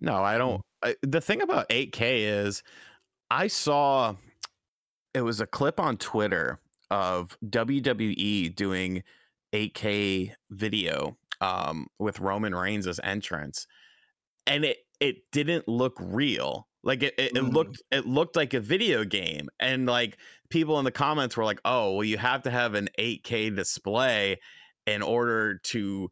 No, 0.00 0.16
I 0.16 0.38
don't. 0.38 0.60
I, 0.82 0.96
the 1.02 1.20
thing 1.20 1.40
about 1.40 1.68
8K 1.70 2.44
is 2.44 2.62
I 3.30 3.46
saw 3.46 4.14
it 5.14 5.22
was 5.22 5.40
a 5.40 5.46
clip 5.46 5.80
on 5.80 5.96
Twitter 5.96 6.60
of 6.90 7.38
WWE 7.46 8.54
doing 8.54 9.02
8K 9.54 10.34
video 10.50 11.16
um, 11.40 11.88
with 11.98 12.20
Roman 12.20 12.54
Reigns' 12.54 13.00
entrance, 13.02 13.66
and 14.46 14.64
it 14.64 14.78
it 15.00 15.16
didn't 15.32 15.68
look 15.68 15.96
real. 16.00 16.68
Like 16.82 17.02
it, 17.02 17.14
it, 17.18 17.32
it 17.36 17.42
Mm. 17.42 17.52
looked 17.54 17.82
it 17.90 18.06
looked 18.06 18.36
like 18.36 18.54
a 18.54 18.60
video 18.60 19.04
game, 19.04 19.48
and 19.60 19.86
like 19.86 20.18
people 20.50 20.78
in 20.78 20.84
the 20.84 20.92
comments 20.92 21.36
were 21.36 21.44
like, 21.44 21.60
"Oh, 21.64 21.94
well, 21.94 22.04
you 22.04 22.18
have 22.18 22.42
to 22.42 22.50
have 22.50 22.74
an 22.74 22.88
8K 22.98 23.50
display 23.50 24.38
in 24.86 25.02
order 25.02 25.58
to." 25.64 26.10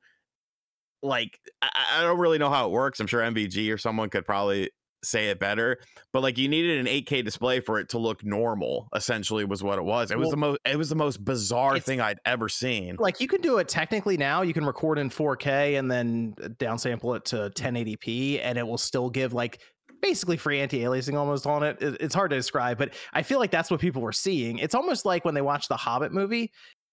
like 1.02 1.38
I, 1.60 1.70
I 1.98 2.02
don't 2.02 2.18
really 2.18 2.38
know 2.38 2.50
how 2.50 2.66
it 2.66 2.72
works. 2.72 3.00
I'm 3.00 3.06
sure 3.06 3.20
MVG 3.22 3.72
or 3.72 3.78
someone 3.78 4.10
could 4.10 4.24
probably 4.24 4.70
say 5.04 5.30
it 5.30 5.38
better, 5.40 5.78
but 6.12 6.22
like 6.22 6.38
you 6.38 6.48
needed 6.48 6.78
an 6.78 6.86
8K 6.86 7.24
display 7.24 7.60
for 7.60 7.78
it 7.78 7.88
to 7.90 7.98
look 7.98 8.24
normal. 8.24 8.88
Essentially, 8.94 9.44
was 9.44 9.62
what 9.62 9.78
it 9.78 9.84
was. 9.84 10.10
It 10.10 10.18
was 10.18 10.30
the 10.30 10.36
most. 10.36 10.60
It 10.64 10.76
was 10.76 10.88
the 10.88 10.94
most 10.96 11.24
bizarre 11.24 11.78
thing 11.80 12.00
I'd 12.00 12.20
ever 12.24 12.48
seen. 12.48 12.96
Like 12.98 13.20
you 13.20 13.28
can 13.28 13.40
do 13.40 13.58
it 13.58 13.68
technically 13.68 14.16
now. 14.16 14.42
You 14.42 14.52
can 14.54 14.64
record 14.64 14.98
in 14.98 15.10
4K 15.10 15.78
and 15.78 15.90
then 15.90 16.34
uh, 16.42 16.48
downsample 16.48 17.16
it 17.16 17.24
to 17.26 17.50
1080p 17.54 18.40
and 18.42 18.56
it 18.58 18.66
will 18.66 18.78
still 18.78 19.10
give 19.10 19.32
like 19.32 19.60
basically 20.00 20.36
free 20.36 20.60
anti-aliasing 20.60 21.14
almost 21.16 21.46
on 21.46 21.62
it. 21.62 21.80
It- 21.80 21.96
It's 22.00 22.14
hard 22.14 22.30
to 22.30 22.36
describe, 22.36 22.78
but 22.78 22.92
I 23.12 23.22
feel 23.22 23.38
like 23.38 23.50
that's 23.50 23.70
what 23.70 23.80
people 23.80 24.02
were 24.02 24.12
seeing. 24.12 24.58
It's 24.58 24.74
almost 24.74 25.04
like 25.04 25.24
when 25.24 25.34
they 25.34 25.42
watched 25.42 25.68
the 25.68 25.76
Hobbit 25.76 26.12
movie 26.12 26.50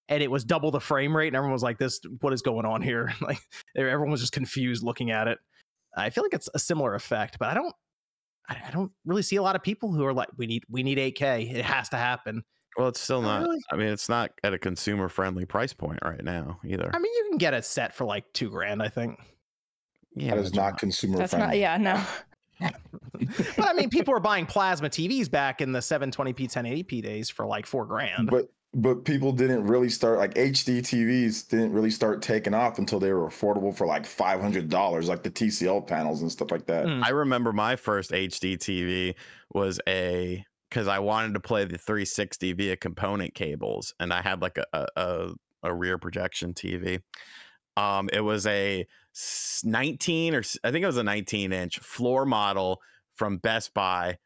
and 0.08 0.22
it 0.22 0.30
was 0.30 0.44
double 0.44 0.70
the 0.72 0.80
frame 0.80 1.16
rate, 1.16 1.28
and 1.28 1.36
everyone 1.36 1.52
was 1.52 1.62
like, 1.62 1.78
"This, 1.78 2.00
what 2.20 2.32
is 2.32 2.42
going 2.42 2.66
on 2.66 2.82
here?" 2.82 3.12
like 3.20 3.38
everyone 3.76 4.10
was 4.10 4.20
just 4.20 4.32
confused 4.32 4.82
looking 4.82 5.12
at 5.12 5.28
it. 5.28 5.38
I 5.96 6.10
feel 6.10 6.24
like 6.24 6.34
it's 6.34 6.48
a 6.54 6.58
similar 6.58 6.94
effect, 6.96 7.36
but 7.38 7.48
I 7.48 7.54
don't, 7.54 7.74
I 8.50 8.56
I 8.68 8.70
don't 8.70 8.92
really 9.06 9.22
see 9.22 9.36
a 9.36 9.42
lot 9.42 9.56
of 9.56 9.62
people 9.62 9.92
who 9.92 10.04
are 10.04 10.12
like, 10.12 10.28
"We 10.36 10.46
need, 10.46 10.64
we 10.68 10.82
need 10.82 10.98
8K. 10.98 11.54
It 11.54 11.64
has 11.64 11.88
to 11.90 11.96
happen." 11.96 12.44
Well, 12.76 12.88
it's 12.88 13.00
still 13.00 13.22
Not 13.22 13.40
not. 13.40 13.48
really. 13.48 13.60
I 13.72 13.76
mean, 13.76 13.88
it's 13.88 14.08
not 14.08 14.30
at 14.44 14.52
a 14.54 14.58
consumer 14.58 15.08
friendly 15.08 15.44
price 15.44 15.72
point 15.72 15.98
right 16.04 16.22
now 16.22 16.60
either. 16.64 16.90
I 16.94 16.98
mean, 16.98 17.12
you 17.12 17.26
can 17.30 17.38
get 17.38 17.54
a 17.54 17.62
set 17.62 17.94
for 17.94 18.04
like 18.04 18.24
two 18.32 18.50
grand, 18.50 18.82
I 18.82 18.88
think. 18.88 19.18
Yeah, 20.14 20.34
that 20.34 20.40
is 20.44 20.50
but 20.50 20.56
not 20.56 20.78
consumer 20.78 21.18
That's 21.18 21.32
not. 21.32 21.38
friendly. 21.38 21.60
Yeah, 21.60 21.76
no. 21.78 22.02
but 23.56 23.68
I 23.68 23.72
mean, 23.72 23.90
people 23.90 24.12
were 24.12 24.20
buying 24.20 24.46
plasma 24.46 24.88
TVs 24.88 25.30
back 25.30 25.60
in 25.60 25.72
the 25.72 25.78
720p, 25.80 26.36
1080p 26.52 27.02
days 27.02 27.30
for 27.30 27.46
like 27.46 27.66
four 27.66 27.86
grand. 27.86 28.30
But 28.30 28.48
but 28.72 29.04
people 29.04 29.32
didn't 29.32 29.64
really 29.64 29.88
start 29.88 30.18
like 30.18 30.34
HD 30.34 30.78
TVs 30.78 31.48
didn't 31.48 31.72
really 31.72 31.90
start 31.90 32.22
taking 32.22 32.54
off 32.54 32.78
until 32.78 33.00
they 33.00 33.12
were 33.12 33.28
affordable 33.28 33.74
for 33.74 33.86
like 33.86 34.06
five 34.06 34.40
hundred 34.40 34.68
dollars, 34.68 35.08
like 35.08 35.22
the 35.22 35.30
TCL 35.30 35.86
panels 35.86 36.22
and 36.22 36.30
stuff 36.30 36.50
like 36.50 36.66
that. 36.66 36.86
Mm. 36.86 37.04
I 37.04 37.10
remember 37.10 37.52
my 37.52 37.74
first 37.76 38.12
HD 38.12 38.56
TV 38.56 39.14
was 39.52 39.80
a 39.88 40.44
because 40.68 40.86
I 40.86 41.00
wanted 41.00 41.34
to 41.34 41.40
play 41.40 41.64
the 41.64 41.78
360 41.78 42.52
via 42.52 42.76
component 42.76 43.34
cables, 43.34 43.92
and 43.98 44.12
I 44.12 44.22
had 44.22 44.40
like 44.40 44.56
a 44.56 44.64
a, 44.72 44.86
a, 44.96 45.32
a 45.64 45.74
rear 45.74 45.98
projection 45.98 46.54
TV. 46.54 47.00
Um, 47.76 48.08
it 48.12 48.20
was 48.20 48.46
a 48.46 48.86
19 49.64 50.34
or 50.34 50.42
I 50.62 50.70
think 50.70 50.82
it 50.82 50.86
was 50.86 50.96
a 50.96 51.02
19 51.02 51.52
inch 51.52 51.78
floor 51.80 52.24
model 52.24 52.80
from 53.14 53.38
Best 53.38 53.74
Buy 53.74 54.18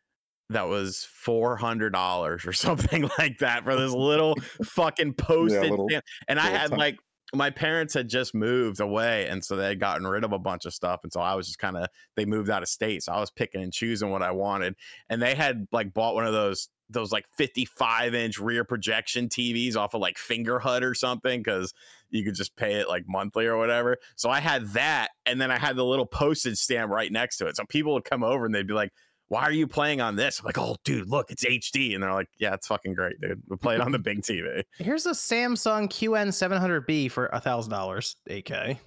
that 0.51 0.69
was 0.69 1.07
four 1.11 1.57
hundred 1.57 1.93
dollars 1.93 2.47
or 2.47 2.53
something 2.55 3.11
like 3.19 3.39
that 3.39 3.65
for 3.65 3.77
this 3.77 3.93
little 3.95 4.37
fucking 4.65 5.15
postage 5.15 5.73
stamp. 5.73 6.05
And 6.29 6.39
I 6.39 6.49
had 6.49 6.71
tiny- 6.71 6.81
like 6.81 6.99
my 7.35 7.51
parents 7.51 7.95
had 7.95 8.09
just 8.09 8.35
moved 8.35 8.81
away, 8.81 9.27
and 9.29 9.45
so 9.45 9.57
they 9.57 9.69
had 9.69 9.81
gotten 9.81 10.07
rid 10.07 10.25
of 10.25 10.33
a 10.33 10.39
bunch 10.39 10.67
of 10.67 10.75
stuff, 10.75 11.01
and 11.03 11.13
so 11.13 11.21
I 11.21 11.35
was 11.35 11.47
just 11.47 11.59
kind 11.59 11.77
of 11.77 11.89
they 12.17 12.25
moved 12.25 12.51
out 12.51 12.63
of 12.63 12.69
state, 12.69 13.03
so 13.03 13.13
I 13.13 13.21
was 13.21 13.31
picking 13.31 13.63
and 13.63 13.73
choosing 13.73 14.11
what 14.11 14.23
I 14.23 14.31
wanted, 14.31 14.77
and 15.09 15.21
they 15.21 15.35
had 15.35 15.67
like 15.73 15.93
bought 15.93 16.15
one 16.15 16.27
of 16.27 16.33
those 16.33 16.69
those 16.91 17.11
like 17.11 17.27
55 17.37 18.15
inch 18.15 18.39
rear 18.39 18.63
projection 18.63 19.29
TVs 19.29 19.75
off 19.75 19.95
of 19.95 20.03
like 20.03 20.17
Fingerhut 20.17 20.83
or 20.83 20.95
something 20.95 21.41
because 21.41 21.73
you 22.11 22.25
could 22.25 22.35
just 22.35 22.57
pay 22.57 22.75
it 22.75 22.89
like 22.89 23.05
monthly 23.09 23.47
or 23.47 23.57
whatever. 23.57 23.97
So 24.17 24.31
I 24.31 24.41
had 24.41 24.69
that, 24.75 25.09
and 25.27 25.41
then 25.41 25.51
I 25.51 25.59
had 25.59 25.77
the 25.77 25.85
little 25.85 26.07
postage 26.07 26.59
stamp 26.59 26.91
right 26.91 27.11
next 27.11 27.39
to 27.39 27.47
it. 27.47 27.57
So 27.57 27.65
people 27.69 27.95
would 27.95 28.05
come 28.05 28.23
over 28.23 28.45
and 28.45 28.55
they'd 28.55 28.67
be 28.67 28.75
like, 28.75 28.93
"Why 29.29 29.43
are 29.43 29.53
you 29.53 29.67
playing 29.67 30.01
on 30.01 30.17
this?" 30.17 30.41
I'm 30.41 30.47
like, 30.47 30.59
"Oh, 30.59 30.77
dude, 30.85 31.09
look, 31.09 31.31
it's 31.31 31.45
HD," 31.45 31.95
and 31.95 32.03
they're 32.03 32.13
like, 32.13 32.29
"Yeah, 32.39 32.55
it's 32.55 32.67
fucking 32.67 32.95
great, 32.95 33.21
dude. 33.21 33.43
We 33.49 33.57
play 33.57 33.75
it 33.77 33.81
on 33.81 33.93
the 33.93 33.99
big 33.99 34.23
TV." 34.23 34.63
Here's 34.79 35.07
a 35.07 35.11
Samsung 35.11 35.89
QN700B 35.89 37.11
for 37.11 37.27
a 37.33 37.41
thousand 37.41 37.73
dollars, 37.73 38.17
8K. 38.29 38.79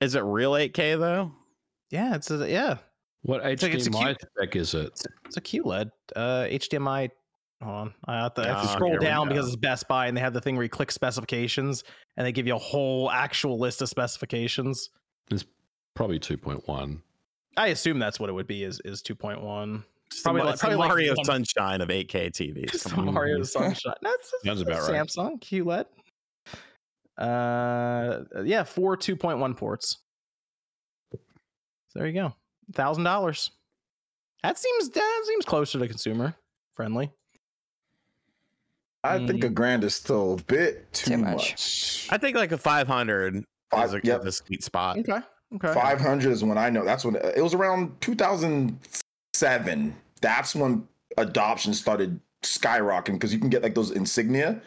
Is 0.00 0.14
it 0.14 0.20
real 0.24 0.52
8K 0.52 0.98
though? 0.98 1.32
Yeah, 1.90 2.14
it's 2.14 2.30
a 2.30 2.48
yeah, 2.50 2.78
What 3.22 3.44
It's 3.46 3.62
like- 3.62 3.74
it's 3.74 3.86
a 3.86 3.90
HDMI 3.90 4.16
spec 4.20 4.56
is 4.56 4.74
it? 4.74 5.00
it's 5.26 5.36
a 5.36 5.40
QLED. 5.40 5.90
Uh, 6.16 6.44
HDMI. 6.50 7.10
Hold 7.62 7.76
on, 7.76 7.94
I 8.06 8.14
have 8.22 8.34
to, 8.34 8.42
I 8.42 8.46
have 8.48 8.62
to 8.62 8.68
Ah, 8.68 8.72
scroll 8.74 8.98
down 8.98 9.28
because 9.28 9.46
it's 9.46 9.56
Best 9.56 9.88
Buy, 9.88 10.08
and 10.08 10.16
they 10.16 10.20
have 10.20 10.34
the 10.34 10.40
thing 10.40 10.56
where 10.56 10.64
you 10.64 10.68
click 10.68 10.90
specifications, 10.90 11.82
and 12.16 12.26
they 12.26 12.32
give 12.32 12.46
you 12.46 12.54
a 12.56 12.58
whole 12.58 13.10
actual 13.10 13.58
list 13.58 13.80
of 13.80 13.88
specifications. 13.88 14.90
It's 15.30 15.46
probably 15.94 16.18
2.1. 16.18 17.00
I 17.56 17.68
assume 17.68 17.98
that's 17.98 18.18
what 18.20 18.28
it 18.30 18.32
would 18.32 18.46
be. 18.46 18.64
Is 18.64 18.80
is 18.84 19.02
2.1. 19.02 19.82
Probably 20.22 20.40
the, 20.40 20.44
like- 20.44 20.52
it's 20.54 20.60
probably 20.60 20.78
like 20.78 20.88
Mario 20.88 21.14
one- 21.16 21.24
Sunshine 21.24 21.80
of 21.80 21.88
8K 21.88 22.30
TVs. 22.30 22.74
It's 22.74 22.84
Come 22.86 23.04
the 23.04 23.08
on. 23.08 23.14
Mario 23.14 23.42
Sunshine. 23.44 23.94
That's 24.02 24.32
Sounds 24.44 24.60
about 24.60 24.88
right. 24.88 25.00
Samsung 25.06 25.40
QLED. 25.40 25.86
Uh, 27.16 28.42
yeah, 28.44 28.64
four 28.64 28.96
2.1 28.96 29.56
ports. 29.56 29.98
So 31.12 31.18
there 32.00 32.06
you 32.08 32.12
go, 32.14 32.34
thousand 32.72 33.04
dollars. 33.04 33.52
That 34.42 34.58
seems 34.58 34.90
that 34.90 35.22
seems 35.26 35.44
closer 35.44 35.78
to 35.78 35.86
consumer 35.86 36.34
friendly. 36.72 37.12
I 39.04 39.24
think 39.26 39.44
a 39.44 39.48
grand 39.50 39.84
is 39.84 39.94
still 39.94 40.34
a 40.34 40.42
bit 40.44 40.92
too, 40.92 41.10
Too 41.12 41.16
much. 41.18 41.50
much. 41.52 42.08
I 42.10 42.18
think 42.18 42.36
like 42.36 42.52
a 42.52 42.58
500 42.58 43.36
is 43.36 43.44
a, 43.94 44.00
yep. 44.02 44.20
is 44.22 44.26
a 44.26 44.32
sweet 44.32 44.64
spot. 44.64 44.98
Okay, 44.98 45.20
okay. 45.56 45.72
Five 45.72 46.00
hundred 46.00 46.32
is 46.32 46.44
when 46.44 46.58
I 46.58 46.70
know. 46.70 46.84
That's 46.84 47.04
when 47.04 47.16
it 47.16 47.42
was 47.42 47.54
around 47.54 48.00
two 48.00 48.14
thousand 48.14 48.78
seven. 49.32 49.94
That's 50.20 50.54
when 50.54 50.86
adoption 51.16 51.74
started 51.74 52.20
skyrocketing 52.42 53.14
because 53.14 53.32
you 53.32 53.40
can 53.40 53.48
get 53.48 53.62
like 53.62 53.74
those 53.74 53.90
insignia, 53.90 54.60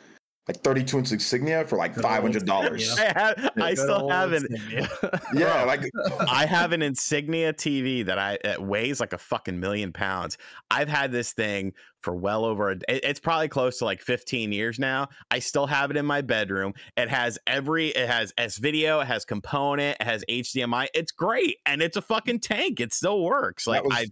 like 0.47 0.61
thirty-two 0.61 0.99
inch 0.99 1.11
insignia 1.11 1.65
for 1.65 1.77
like 1.77 1.95
Good 1.95 2.03
five 2.03 2.23
old 2.23 2.33
hundred 2.33 2.45
dollars. 2.45 2.89
Insignia. 2.89 3.13
I, 3.15 3.19
have, 3.19 3.51
I 3.57 3.73
still 3.73 4.09
have 4.09 4.33
an 4.33 4.45
Insignia. 4.49 4.89
Yeah, 5.33 5.63
like 5.63 5.89
I 6.27 6.45
have 6.45 6.71
an 6.71 6.81
Insignia 6.81 7.53
TV 7.53 8.05
that 8.05 8.17
I 8.19 8.37
it 8.43 8.61
weighs 8.61 8.99
like 8.99 9.13
a 9.13 9.17
fucking 9.17 9.59
million 9.59 9.91
pounds. 9.91 10.37
I've 10.71 10.89
had 10.89 11.11
this 11.11 11.33
thing 11.33 11.73
for 12.01 12.15
well 12.15 12.45
over 12.45 12.71
a, 12.71 12.77
it's 12.87 13.19
probably 13.19 13.47
close 13.47 13.79
to 13.79 13.85
like 13.85 14.01
15 14.01 14.51
years 14.51 14.79
now. 14.79 15.09
I 15.31 15.39
still 15.39 15.67
have 15.67 15.91
it 15.91 15.97
in 15.97 16.05
my 16.05 16.21
bedroom. 16.21 16.73
It 16.95 17.09
has 17.09 17.37
every 17.47 17.89
it 17.89 18.09
has 18.09 18.33
S 18.37 18.57
video, 18.57 18.99
it 18.99 19.07
has 19.07 19.25
component, 19.25 19.97
it 19.99 20.05
has 20.05 20.23
HDMI. 20.29 20.87
It's 20.93 21.11
great 21.11 21.57
and 21.65 21.81
it's 21.81 21.97
a 21.97 22.01
fucking 22.01 22.39
tank. 22.39 22.79
It 22.79 22.93
still 22.93 23.23
works. 23.23 23.67
Like 23.67 23.83
was- 23.83 23.93
I 23.93 24.07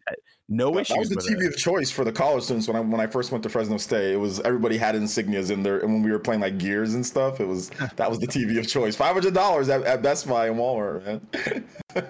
no 0.47 0.71
that, 0.71 0.81
issues 0.81 1.09
that 1.09 1.15
was 1.15 1.25
the 1.25 1.35
TV 1.35 1.41
it. 1.45 1.47
of 1.47 1.57
choice 1.57 1.89
for 1.89 2.03
the 2.03 2.11
college 2.11 2.43
students 2.43 2.67
when 2.67 2.77
I 2.77 2.79
when 2.79 3.01
I 3.01 3.07
first 3.07 3.31
went 3.31 3.43
to 3.43 3.49
Fresno 3.49 3.77
State. 3.77 4.13
It 4.13 4.17
was 4.17 4.39
everybody 4.41 4.77
had 4.77 4.93
insignias 4.93 5.49
in 5.49 5.63
there, 5.63 5.79
and 5.79 5.91
when 5.91 6.03
we 6.03 6.11
were 6.11 6.19
playing 6.19 6.41
like 6.41 6.59
Gears 6.59 6.93
and 6.93 7.03
stuff, 7.03 7.39
it 7.39 7.47
was 7.47 7.69
that 7.95 8.09
was 8.09 8.19
the 8.19 8.27
TV 8.27 8.59
of 8.59 8.67
choice. 8.67 8.95
Five 8.95 9.13
hundred 9.13 9.33
dollars 9.33 9.69
at, 9.69 9.81
at 9.83 10.03
Best 10.03 10.27
Buy 10.27 10.47
and 10.47 10.57
Walmart, 10.57 11.03
man. 11.03 11.67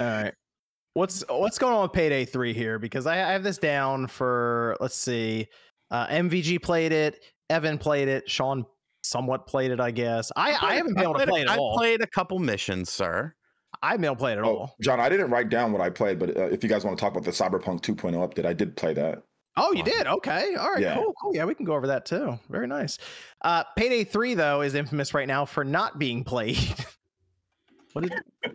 All 0.00 0.06
right. 0.06 0.34
What's 0.94 1.24
what's 1.28 1.58
going 1.58 1.74
on 1.74 1.82
with 1.82 1.92
Payday 1.92 2.24
Three 2.24 2.52
here? 2.54 2.78
Because 2.78 3.06
I, 3.06 3.14
I 3.14 3.32
have 3.32 3.42
this 3.42 3.58
down 3.58 4.06
for 4.06 4.76
let's 4.80 4.96
see. 4.96 5.48
Uh, 5.90 6.06
MVG 6.06 6.62
played 6.62 6.92
it. 6.92 7.20
Evan 7.50 7.78
played 7.78 8.08
it. 8.08 8.28
Sean 8.30 8.64
somewhat 9.02 9.46
played 9.46 9.70
it, 9.70 9.80
I 9.80 9.90
guess. 9.90 10.30
I, 10.36 10.56
I 10.60 10.74
haven't 10.76 10.94
been 10.94 11.02
able 11.02 11.14
to 11.14 11.26
play 11.26 11.40
it 11.42 11.48
at 11.48 11.50
I 11.50 11.56
all. 11.58 11.76
played 11.76 12.00
a 12.00 12.06
couple 12.06 12.38
missions, 12.38 12.90
sir. 12.90 13.34
I 13.82 13.88
haven't 13.88 14.00
been 14.02 14.06
able 14.06 14.14
to 14.14 14.20
play 14.20 14.32
it 14.32 14.38
at 14.38 14.44
Oh, 14.44 14.56
all. 14.56 14.76
John, 14.80 14.98
I 15.00 15.08
didn't 15.08 15.30
write 15.30 15.50
down 15.50 15.72
what 15.72 15.82
I 15.82 15.90
played, 15.90 16.18
but 16.18 16.36
uh, 16.36 16.44
if 16.44 16.62
you 16.62 16.70
guys 16.70 16.84
want 16.84 16.96
to 16.96 17.00
talk 17.02 17.12
about 17.12 17.24
the 17.24 17.32
Cyberpunk 17.32 17.82
2.0 17.82 18.14
update, 18.14 18.46
I 18.46 18.52
did 18.54 18.76
play 18.76 18.94
that. 18.94 19.22
Oh, 19.56 19.72
you 19.72 19.82
Awesome. 19.82 19.92
did? 19.98 20.06
Okay. 20.06 20.54
All 20.54 20.72
right. 20.72 20.80
Yeah. 20.80 20.94
Cool. 20.94 21.12
Cool. 21.20 21.34
Yeah, 21.36 21.44
we 21.44 21.54
can 21.54 21.64
go 21.66 21.74
over 21.74 21.88
that 21.88 22.06
too. 22.06 22.38
Very 22.48 22.66
nice. 22.66 22.98
Uh, 23.42 23.62
Payday 23.76 24.04
Three 24.04 24.34
though 24.34 24.62
is 24.62 24.74
infamous 24.74 25.12
right 25.12 25.28
now 25.28 25.44
for 25.44 25.64
not 25.64 25.98
being 25.98 26.24
played. 26.24 26.56
what 27.92 28.04
is, 28.04 28.10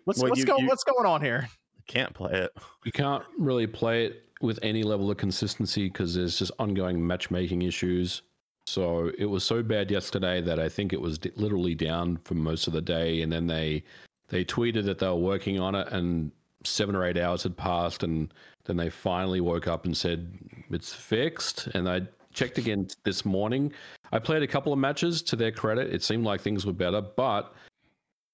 what's 0.05 0.19
Well, 0.21 0.29
what's 0.29 0.39
you- 0.39 0.45
going 0.45 0.63
you- 0.63 0.67
What's 0.67 0.83
going 0.83 1.05
on 1.05 1.21
here? 1.21 1.47
Can't 1.89 2.13
play 2.13 2.33
it. 2.33 2.55
You 2.85 2.91
can't 2.91 3.23
really 3.39 3.65
play 3.65 4.05
it 4.05 4.23
with 4.41 4.59
any 4.61 4.83
level 4.83 5.09
of 5.09 5.17
consistency 5.17 5.87
because 5.89 6.13
there's 6.13 6.37
just 6.37 6.51
ongoing 6.59 7.05
matchmaking 7.05 7.63
issues. 7.63 8.21
So 8.67 9.11
it 9.17 9.25
was 9.25 9.43
so 9.43 9.63
bad 9.63 9.89
yesterday 9.89 10.39
that 10.41 10.59
I 10.59 10.69
think 10.69 10.93
it 10.93 11.01
was 11.01 11.19
literally 11.35 11.73
down 11.73 12.19
for 12.23 12.35
most 12.35 12.67
of 12.67 12.73
the 12.73 12.81
day, 12.81 13.23
and 13.23 13.33
then 13.33 13.47
they 13.47 13.83
they 14.27 14.45
tweeted 14.45 14.85
that 14.85 14.99
they 14.99 15.07
were 15.07 15.15
working 15.15 15.59
on 15.59 15.73
it, 15.73 15.87
and 15.87 16.31
seven 16.63 16.95
or 16.95 17.03
eight 17.05 17.17
hours 17.17 17.41
had 17.41 17.57
passed, 17.57 18.03
and 18.03 18.31
then 18.65 18.77
they 18.77 18.91
finally 18.91 19.41
woke 19.41 19.67
up 19.67 19.85
and 19.85 19.97
said 19.97 20.37
it's 20.69 20.93
fixed. 20.93 21.67
And 21.73 21.89
I 21.89 22.03
checked 22.33 22.59
again 22.59 22.87
this 23.03 23.25
morning. 23.25 23.73
I 24.11 24.19
played 24.19 24.43
a 24.43 24.47
couple 24.47 24.71
of 24.71 24.77
matches. 24.77 25.23
To 25.23 25.35
their 25.35 25.51
credit, 25.51 25.91
it 25.91 26.03
seemed 26.03 26.23
like 26.23 26.39
things 26.39 26.67
were 26.67 26.71
better, 26.71 27.01
but 27.01 27.55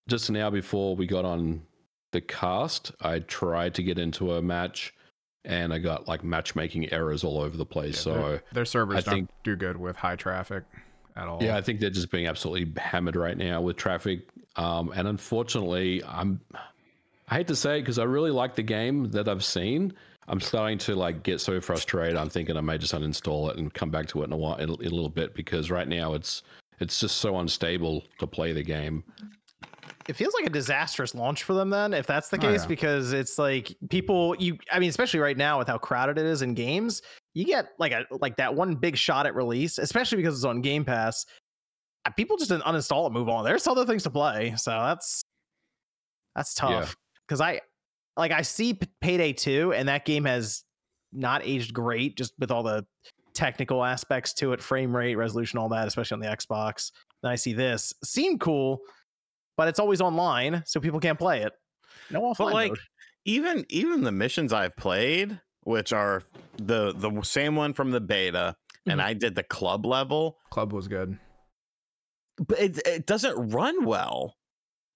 just 0.09 0.27
an 0.27 0.35
hour 0.35 0.51
before 0.51 0.97
we 0.97 1.07
got 1.07 1.23
on 1.23 1.61
the 2.15 2.21
cast, 2.21 2.93
I 3.01 3.19
tried 3.19 3.73
to 3.75 3.83
get 3.83 3.99
into 3.99 4.33
a 4.35 4.41
match 4.41 4.93
and 5.43 5.73
I 5.73 5.79
got 5.79 6.07
like 6.07 6.23
matchmaking 6.23 6.91
errors 6.93 7.23
all 7.25 7.41
over 7.41 7.57
the 7.57 7.65
place. 7.65 7.97
Yeah, 7.97 8.13
so 8.13 8.39
their, 8.53 8.65
servers 8.65 8.97
I 8.97 9.01
don't 9.01 9.13
think- 9.13 9.29
do 9.43 9.55
good 9.57 9.75
with 9.77 9.97
high 9.97 10.15
traffic 10.15 10.63
at 11.17 11.27
all. 11.27 11.43
yeah, 11.43 11.57
I 11.57 11.61
think 11.61 11.81
they're 11.81 11.89
just 11.89 12.09
being 12.11 12.25
absolutely 12.27 12.71
hammered 12.81 13.17
right 13.17 13.37
now 13.37 13.61
with 13.61 13.75
traffic. 13.75 14.21
Um, 14.55 14.91
and 14.95 15.07
unfortunately, 15.09 16.01
I'm 16.05 16.39
I 17.27 17.35
hate 17.35 17.47
to 17.47 17.55
say 17.55 17.77
it 17.77 17.81
because 17.81 17.99
I 17.99 18.03
really 18.05 18.31
like 18.31 18.55
the 18.55 18.63
game 18.63 19.11
that 19.11 19.27
I've 19.27 19.43
seen. 19.43 19.93
I'm 20.27 20.39
starting 20.39 20.77
to 20.79 20.95
like 20.95 21.21
get 21.23 21.41
so 21.41 21.59
frustrated. 21.59 22.15
I'm 22.15 22.29
thinking 22.29 22.55
I 22.55 22.61
may 22.61 22.77
just 22.77 22.93
uninstall 22.93 23.51
it 23.51 23.57
and 23.57 23.73
come 23.73 23.89
back 23.91 24.07
to 24.07 24.21
it 24.21 24.25
in 24.25 24.31
a 24.31 24.37
while, 24.37 24.55
in 24.55 24.69
a 24.69 24.73
little 24.73 25.09
bit 25.09 25.35
because 25.35 25.69
right 25.69 25.87
now 25.87 26.13
it's 26.13 26.43
it's 26.79 26.99
just 26.99 27.17
so 27.17 27.39
unstable 27.39 28.03
to 28.19 28.25
play 28.27 28.53
the 28.53 28.63
game. 28.63 29.03
It 30.07 30.13
feels 30.15 30.33
like 30.33 30.45
a 30.45 30.49
disastrous 30.49 31.15
launch 31.15 31.43
for 31.43 31.53
them 31.53 31.69
then 31.69 31.93
if 31.93 32.05
that's 32.05 32.29
the 32.29 32.37
Oh, 32.37 32.41
case 32.41 32.61
yeah. 32.61 32.67
because 32.67 33.11
it's 33.13 33.37
like 33.37 33.75
people 33.89 34.35
you 34.39 34.57
i 34.71 34.79
mean 34.79 34.89
especially 34.89 35.19
right 35.19 35.37
now 35.37 35.57
with 35.57 35.67
how 35.67 35.77
crowded 35.77 36.17
it 36.17 36.25
is 36.25 36.41
in 36.41 36.53
games 36.53 37.01
you 37.33 37.45
get 37.45 37.69
like 37.79 37.91
a 37.91 38.05
like 38.11 38.35
that 38.37 38.53
one 38.53 38.75
big 38.75 38.95
shot 38.97 39.25
at 39.25 39.35
release 39.35 39.77
especially 39.77 40.17
because 40.17 40.35
it's 40.35 40.45
on 40.45 40.61
game 40.61 40.85
pass 40.85 41.25
people 42.15 42.37
just 42.37 42.49
didn't 42.51 42.63
uninstall 42.65 43.07
it 43.07 43.13
move 43.13 43.29
on 43.29 43.43
there's 43.43 43.65
other 43.67 43.85
things 43.85 44.03
to 44.03 44.09
play 44.11 44.53
so 44.57 44.69
that's 44.71 45.23
that's 46.35 46.53
tough 46.53 46.95
because 47.27 47.41
i 47.41 47.59
like 48.17 48.31
i 48.31 48.41
see 48.41 48.73
P- 48.75 48.87
payday 49.01 49.33
2 49.33 49.73
and 49.73 49.87
that 49.87 50.05
game 50.05 50.25
has 50.25 50.63
not 51.11 51.41
aged 51.43 51.73
great 51.73 52.15
just 52.17 52.33
with 52.39 52.51
all 52.51 52.61
the 52.63 52.85
technical 53.33 53.83
aspects 53.83 54.33
to 54.33 54.53
it 54.53 54.61
frame 54.61 54.95
rate 54.95 55.15
resolution 55.15 55.57
all 55.59 55.67
that 55.69 55.87
especially 55.87 56.15
on 56.15 56.19
the 56.21 56.27
xbox 56.37 56.91
then 57.23 57.31
I 57.31 57.35
see 57.35 57.53
this. 57.53 57.91
Seemed 58.03 58.39
cool, 58.39 58.81
but 59.57 59.67
it's 59.67 59.79
always 59.79 60.01
online, 60.01 60.63
so 60.65 60.79
people 60.79 60.99
can't 60.99 61.19
play 61.19 61.41
it. 61.43 61.53
No 62.09 62.21
offline 62.21 62.37
But 62.37 62.53
like 62.53 62.69
mode. 62.71 62.79
even 63.25 63.65
even 63.69 64.03
the 64.03 64.11
missions 64.11 64.53
I've 64.53 64.75
played, 64.75 65.39
which 65.63 65.93
are 65.93 66.23
the 66.57 66.93
the 66.93 67.21
same 67.23 67.55
one 67.55 67.73
from 67.73 67.91
the 67.91 68.01
beta, 68.01 68.55
and 68.85 68.99
Mhm. 68.99 69.03
I 69.03 69.13
did 69.13 69.35
the 69.35 69.43
club 69.43 69.85
level, 69.85 70.37
Club 70.51 70.71
was 70.73 70.87
good. 70.87 71.17
but 72.47 72.59
it 72.59 72.79
it 72.85 73.05
doesn't 73.07 73.49
run 73.49 73.85
well 73.85 74.35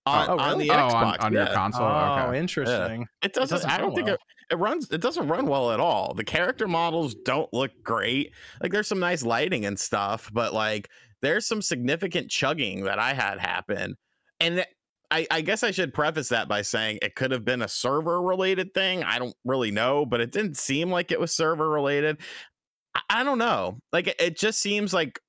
on, 0.06 0.30
Oh, 0.30 0.38
on 0.40 0.58
the 0.58 0.70
oh, 0.72 0.74
Xbox. 0.74 0.94
on, 0.94 1.20
on 1.20 1.34
your 1.34 1.48
console. 1.48 1.84
oh, 1.86 2.26
okay. 2.28 2.40
interesting. 2.40 3.08
It 3.22 3.34
doesn't. 3.34 3.56
doesn't 3.58 3.70
I 3.70 3.78
don't 3.78 3.94
think 3.96 4.08
well. 4.08 4.16
it, 4.16 4.54
it 4.54 4.58
runs. 4.58 4.90
It 4.92 5.02
doesn't 5.02 5.28
run 5.28 5.46
well 5.46 5.72
at 5.72 5.80
all. 5.80 6.14
The 6.14 6.24
character 6.24 6.68
models 6.68 7.14
don't 7.14 7.52
look 7.54 7.72
great. 7.84 8.34
Like 8.62 8.72
there's 8.72 8.88
some 8.88 9.00
nice 9.00 9.24
lighting 9.24 9.66
and 9.66 9.80
stuff, 9.80 10.30
but 10.34 10.54
like 10.54 10.90
there's 11.22 11.46
some 11.46 11.62
significant 11.62 12.30
chugging 12.32 12.84
that 12.86 12.98
I 13.00 13.14
had 13.14 13.40
happen. 13.40 13.98
And 14.40 14.66
I, 15.12 15.28
I 15.32 15.42
guess 15.42 15.64
I 15.64 15.72
should 15.72 15.94
preface 15.94 16.30
that 16.30 16.48
by 16.48 16.62
saying 16.62 17.00
it 17.02 17.16
could 17.16 17.32
have 17.32 17.44
been 17.44 17.62
a 17.62 17.68
server 17.68 18.22
related 18.22 18.74
thing. 18.74 19.04
I 19.04 19.18
don't 19.20 19.36
really 19.44 19.72
know, 19.72 20.06
but 20.06 20.22
it 20.22 20.32
didn't 20.32 20.58
seem 20.58 20.92
like 20.92 21.12
it 21.12 21.20
was 21.20 21.32
server 21.32 21.70
related. 21.70 22.20
I, 22.96 23.02
I 23.10 23.24
don't 23.24 23.40
know. 23.40 23.80
Like 23.92 24.08
it, 24.08 24.16
it 24.20 24.38
just 24.38 24.60
seems 24.62 24.94
like 24.94 25.20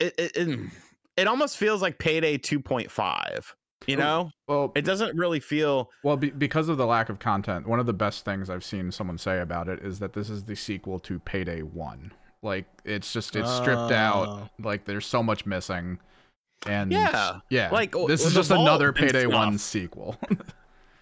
it, 0.00 0.14
it, 0.18 0.36
it. 0.36 0.48
Mm. 0.48 0.70
It 1.16 1.26
almost 1.26 1.58
feels 1.58 1.82
like 1.82 1.98
Payday 1.98 2.38
2.5. 2.38 3.52
You 3.86 3.96
oh, 3.96 3.98
know, 3.98 4.30
Well, 4.46 4.72
it 4.74 4.82
doesn't 4.82 5.16
really 5.16 5.40
feel. 5.40 5.90
Well, 6.04 6.16
be, 6.16 6.30
because 6.30 6.68
of 6.68 6.76
the 6.76 6.86
lack 6.86 7.08
of 7.08 7.18
content, 7.18 7.66
one 7.66 7.80
of 7.80 7.86
the 7.86 7.92
best 7.92 8.24
things 8.24 8.50
I've 8.50 8.64
seen 8.64 8.90
someone 8.90 9.18
say 9.18 9.40
about 9.40 9.68
it 9.68 9.80
is 9.80 9.98
that 10.00 10.12
this 10.12 10.28
is 10.30 10.44
the 10.44 10.54
sequel 10.54 10.98
to 11.00 11.18
Payday 11.18 11.62
1. 11.62 12.12
Like 12.42 12.66
it's 12.84 13.12
just 13.12 13.36
it's 13.36 13.50
stripped 13.50 13.90
Oh. 13.90 13.94
out. 13.94 14.50
Like 14.58 14.84
there's 14.84 15.06
so 15.06 15.22
much 15.22 15.46
missing. 15.46 15.98
And 16.66 16.92
Yeah, 16.92 17.40
yeah. 17.48 17.70
like, 17.70 17.94
this 18.06 18.24
is 18.24 18.34
just 18.34 18.50
another 18.50 18.92
Payday 18.92 19.26
1 19.26 19.58
sequel. 19.58 20.16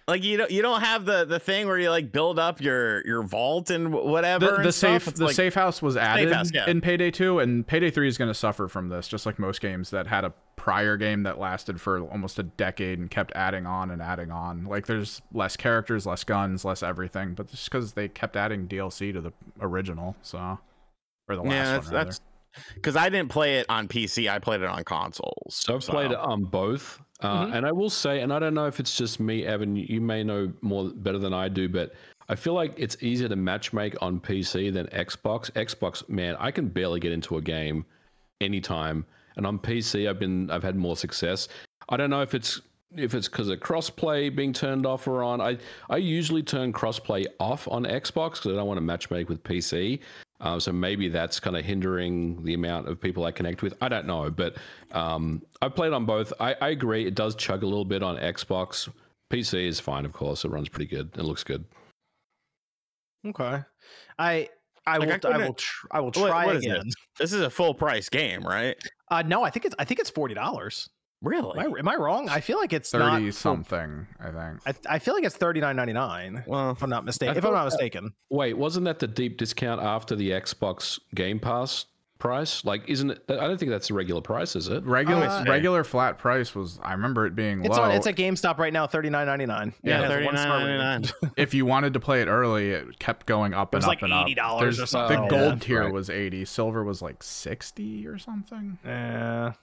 like 0.09 0.23
you 0.23 0.37
don't 0.37 0.49
you 0.51 0.61
don't 0.61 0.81
have 0.81 1.05
the 1.05 1.23
the 1.23 1.39
thing 1.39 1.67
where 1.67 1.77
you 1.77 1.89
like 1.89 2.11
build 2.11 2.39
up 2.39 2.59
your 2.59 3.05
your 3.05 3.21
vault 3.21 3.69
and 3.69 3.93
whatever 3.93 4.57
the, 4.57 4.63
the 4.63 4.71
stuff. 4.71 5.03
safe 5.03 5.13
the 5.13 5.25
like, 5.25 5.35
safe 5.35 5.53
house 5.53 5.81
was 5.81 5.95
added 5.95 6.33
house, 6.33 6.51
yeah. 6.53 6.67
in 6.67 6.81
Payday 6.81 7.11
2 7.11 7.39
and 7.39 7.65
Payday 7.65 7.91
3 7.91 8.07
is 8.07 8.17
going 8.17 8.27
to 8.27 8.33
suffer 8.33 8.67
from 8.67 8.89
this 8.89 9.07
just 9.07 9.25
like 9.25 9.37
most 9.37 9.61
games 9.61 9.91
that 9.91 10.07
had 10.07 10.25
a 10.25 10.33
prior 10.55 10.97
game 10.97 11.23
that 11.23 11.39
lasted 11.39 11.79
for 11.79 12.01
almost 12.09 12.39
a 12.39 12.43
decade 12.43 12.99
and 12.99 13.09
kept 13.09 13.31
adding 13.35 13.65
on 13.65 13.91
and 13.91 14.01
adding 14.01 14.31
on. 14.31 14.65
Like 14.65 14.87
there's 14.87 15.21
less 15.31 15.55
characters, 15.55 16.05
less 16.05 16.23
guns, 16.23 16.65
less 16.65 16.81
everything, 16.81 17.35
but 17.35 17.47
just 17.47 17.69
cuz 17.69 17.93
they 17.93 18.07
kept 18.07 18.35
adding 18.35 18.67
DLC 18.67 19.13
to 19.13 19.21
the 19.21 19.31
original, 19.61 20.15
so 20.23 20.59
or 21.27 21.35
the 21.35 21.43
last 21.43 21.51
yeah, 21.51 21.63
one 21.63 21.73
that's 21.73 21.91
rather. 21.91 22.05
that's 22.05 22.21
because 22.75 22.95
I 22.95 23.09
didn't 23.09 23.29
play 23.29 23.57
it 23.59 23.65
on 23.69 23.87
PC. 23.87 24.29
I 24.29 24.39
played 24.39 24.61
it 24.61 24.67
on 24.67 24.83
consoles. 24.83 25.55
So 25.55 25.75
I've 25.75 25.81
played 25.81 26.11
it 26.11 26.17
on 26.17 26.43
both, 26.43 26.99
uh, 27.21 27.45
Mhm. 27.45 27.55
and 27.55 27.65
I 27.65 27.71
will 27.71 27.89
say, 27.89 28.21
and 28.21 28.31
I 28.33 28.39
don't 28.39 28.53
know 28.53 28.65
if 28.67 28.79
it's 28.79 28.97
just 28.97 29.19
me, 29.19 29.45
Evan. 29.45 29.75
You 29.75 29.85
you 29.89 30.01
may 30.01 30.23
know 30.23 30.51
more 30.61 30.89
better 30.89 31.17
than 31.19 31.33
I 31.33 31.47
do, 31.49 31.69
but 31.69 31.93
I 32.27 32.35
feel 32.35 32.53
like 32.53 32.73
it's 32.77 32.97
easier 33.01 33.27
to 33.29 33.35
matchmake 33.35 33.95
on 34.01 34.19
PC 34.19 34.69
than 34.69 34.87
Xbox. 34.87 35.51
Xbox, 35.53 36.07
man, 36.09 36.35
I 36.39 36.51
can 36.51 36.67
barely 36.67 36.99
get 36.99 37.11
into 37.11 37.37
a 37.37 37.41
game 37.41 37.85
anytime, 38.41 39.05
and 39.35 39.45
on 39.45 39.59
PC, 39.59 40.07
I've 40.07 40.19
been 40.19 40.49
I've 40.51 40.63
had 40.63 40.75
more 40.75 40.95
success. 40.95 41.47
I 41.89 41.97
don't 41.97 42.09
know 42.09 42.21
if 42.21 42.33
it's 42.33 42.61
if 42.95 43.13
it's 43.13 43.27
because 43.27 43.49
of 43.49 43.59
crossplay 43.59 44.35
being 44.35 44.51
turned 44.53 44.85
off 44.85 45.07
or 45.07 45.23
on. 45.23 45.41
I 45.41 45.57
I 45.89 45.97
usually 45.97 46.41
turn 46.43 46.73
crossplay 46.73 47.25
off 47.39 47.67
on 47.67 47.83
Xbox 47.85 48.31
because 48.35 48.47
I 48.53 48.55
don't 48.55 48.67
want 48.67 48.79
to 48.79 48.85
matchmake 48.85 49.27
with 49.27 49.43
PC. 49.43 49.99
Uh, 50.41 50.57
so 50.59 50.71
maybe 50.71 51.09
that's 51.09 51.39
kind 51.39 51.57
of 51.57 51.65
hindering 51.65 52.41
the 52.45 52.53
amount 52.53 52.87
of 52.87 52.99
people 53.01 53.25
I 53.25 53.31
connect 53.31 53.61
with. 53.61 53.73
I 53.81 53.89
don't 53.89 54.05
know, 54.07 54.29
but 54.31 54.55
um, 54.93 55.41
I've 55.61 55.75
played 55.75 55.91
on 55.91 56.05
both. 56.05 56.31
I, 56.39 56.55
I 56.61 56.69
agree. 56.69 57.05
It 57.05 57.15
does 57.15 57.35
chug 57.35 57.61
a 57.63 57.65
little 57.65 57.83
bit 57.85 58.01
on 58.01 58.15
Xbox. 58.17 58.87
PC 59.31 59.67
is 59.67 59.79
fine, 59.81 60.05
of 60.05 60.13
course. 60.13 60.45
It 60.45 60.49
runs 60.51 60.69
pretty 60.69 60.85
good. 60.95 61.09
It 61.17 61.23
looks 61.23 61.43
good. 61.43 61.65
Okay. 63.27 63.61
I 64.17 64.49
I 64.87 64.97
Like, 64.97 65.07
will 65.07 65.13
I, 65.13 65.19
couldn't- 65.19 65.41
will 65.47 65.53
tr- 65.55 65.87
I 65.91 65.99
will 65.99 66.05
What- 66.07 66.13
try 66.29 66.45
what 66.45 66.55
is 66.55 66.65
again. 66.65 66.81
this? 66.85 66.95
This 67.19 67.33
is 67.33 67.41
a 67.41 67.49
full 67.49 67.73
price 67.73 68.07
game, 68.09 68.41
right? 68.43 68.77
Uh 69.11 69.21
no, 69.23 69.43
I 69.43 69.49
think 69.49 69.65
it's 69.65 69.75
I 69.77 69.83
think 69.83 69.99
it's 69.99 70.09
forty 70.09 70.33
dollars. 70.33 70.89
Really? 71.21 71.59
Am 71.59 71.73
I, 71.75 71.79
am 71.79 71.87
I 71.89 71.95
wrong? 71.95 72.29
I 72.29 72.39
feel 72.39 72.57
like 72.59 72.71
it's 72.71 72.91
30 72.91 73.23
full- 73.23 73.31
something, 73.33 74.07
I 74.19 74.31
think. 74.31 74.85
I, 74.87 74.95
I 74.95 74.99
feel 74.99 75.13
like 75.15 75.23
it's 75.25 75.35
thirty 75.35 75.59
nine 75.59 75.75
ninety 75.75 75.91
nine. 75.93 76.43
well, 76.47 76.71
If 76.71 76.81
I'm 76.81 76.89
not 76.89 77.03
mistaken. 77.03 77.35
If 77.37 77.43
I'm 77.43 77.51
thought 77.51 77.57
not 77.57 77.63
that- 77.65 77.75
mistaken. 77.77 78.13
Wait, 78.29 78.57
wasn't 78.57 78.85
that 78.85 78.99
the 78.99 79.07
deep 79.07 79.37
discount 79.37 79.81
after 79.81 80.15
the 80.15 80.29
Xbox 80.31 80.97
Game 81.13 81.39
Pass 81.39 81.85
price? 82.19 82.63
Like, 82.63 82.87
isn't 82.89 83.11
it? 83.11 83.23
I 83.29 83.35
don't 83.47 83.57
think 83.57 83.69
that's 83.69 83.89
the 83.89 83.95
regular 83.95 84.21
price, 84.21 84.55
is 84.55 84.69
it? 84.69 84.83
Regular 84.85 85.25
Uh, 85.25 85.43
regular 85.43 85.83
flat 85.83 86.17
price 86.19 86.55
was 86.55 86.79
I 86.81 86.93
remember 86.93 87.25
it 87.25 87.35
being 87.35 87.65
It's 87.65 87.75
low. 87.75 87.83
on 87.83 87.91
it's 87.91 88.07
at 88.07 88.15
GameStop 88.15 88.57
right 88.57 88.71
now, 88.71 88.87
thirty 88.87 89.09
nine 89.09 89.25
ninety 89.27 89.45
nine. 89.45 89.73
Yeah, 89.83 90.07
thirty 90.07 90.25
nine 90.25 90.35
ninety 90.35 90.77
nine. 90.77 91.31
if 91.37 91.53
you 91.53 91.65
wanted 91.65 91.93
to 91.95 91.99
play 91.99 92.21
it 92.21 92.27
early, 92.29 92.71
it 92.71 92.97
kept 92.99 93.25
going 93.25 93.53
up 93.53 93.73
and 93.73 93.83
up 93.83 93.87
like 93.89 94.01
and 94.03 94.13
up. 94.13 94.25
$80 94.27 94.61
or 94.61 94.85
something. 94.85 95.19
The 95.19 95.25
Oh, 95.25 95.29
gold 95.29 95.53
yeah. 95.55 95.59
tier 95.59 95.83
Right. 95.83 95.93
was 95.93 96.09
80, 96.09 96.45
silver 96.45 96.83
was 96.85 97.01
like 97.01 97.21
60 97.23 98.07
or 98.07 98.17
something. 98.17 98.77
Yeah. 98.85 99.53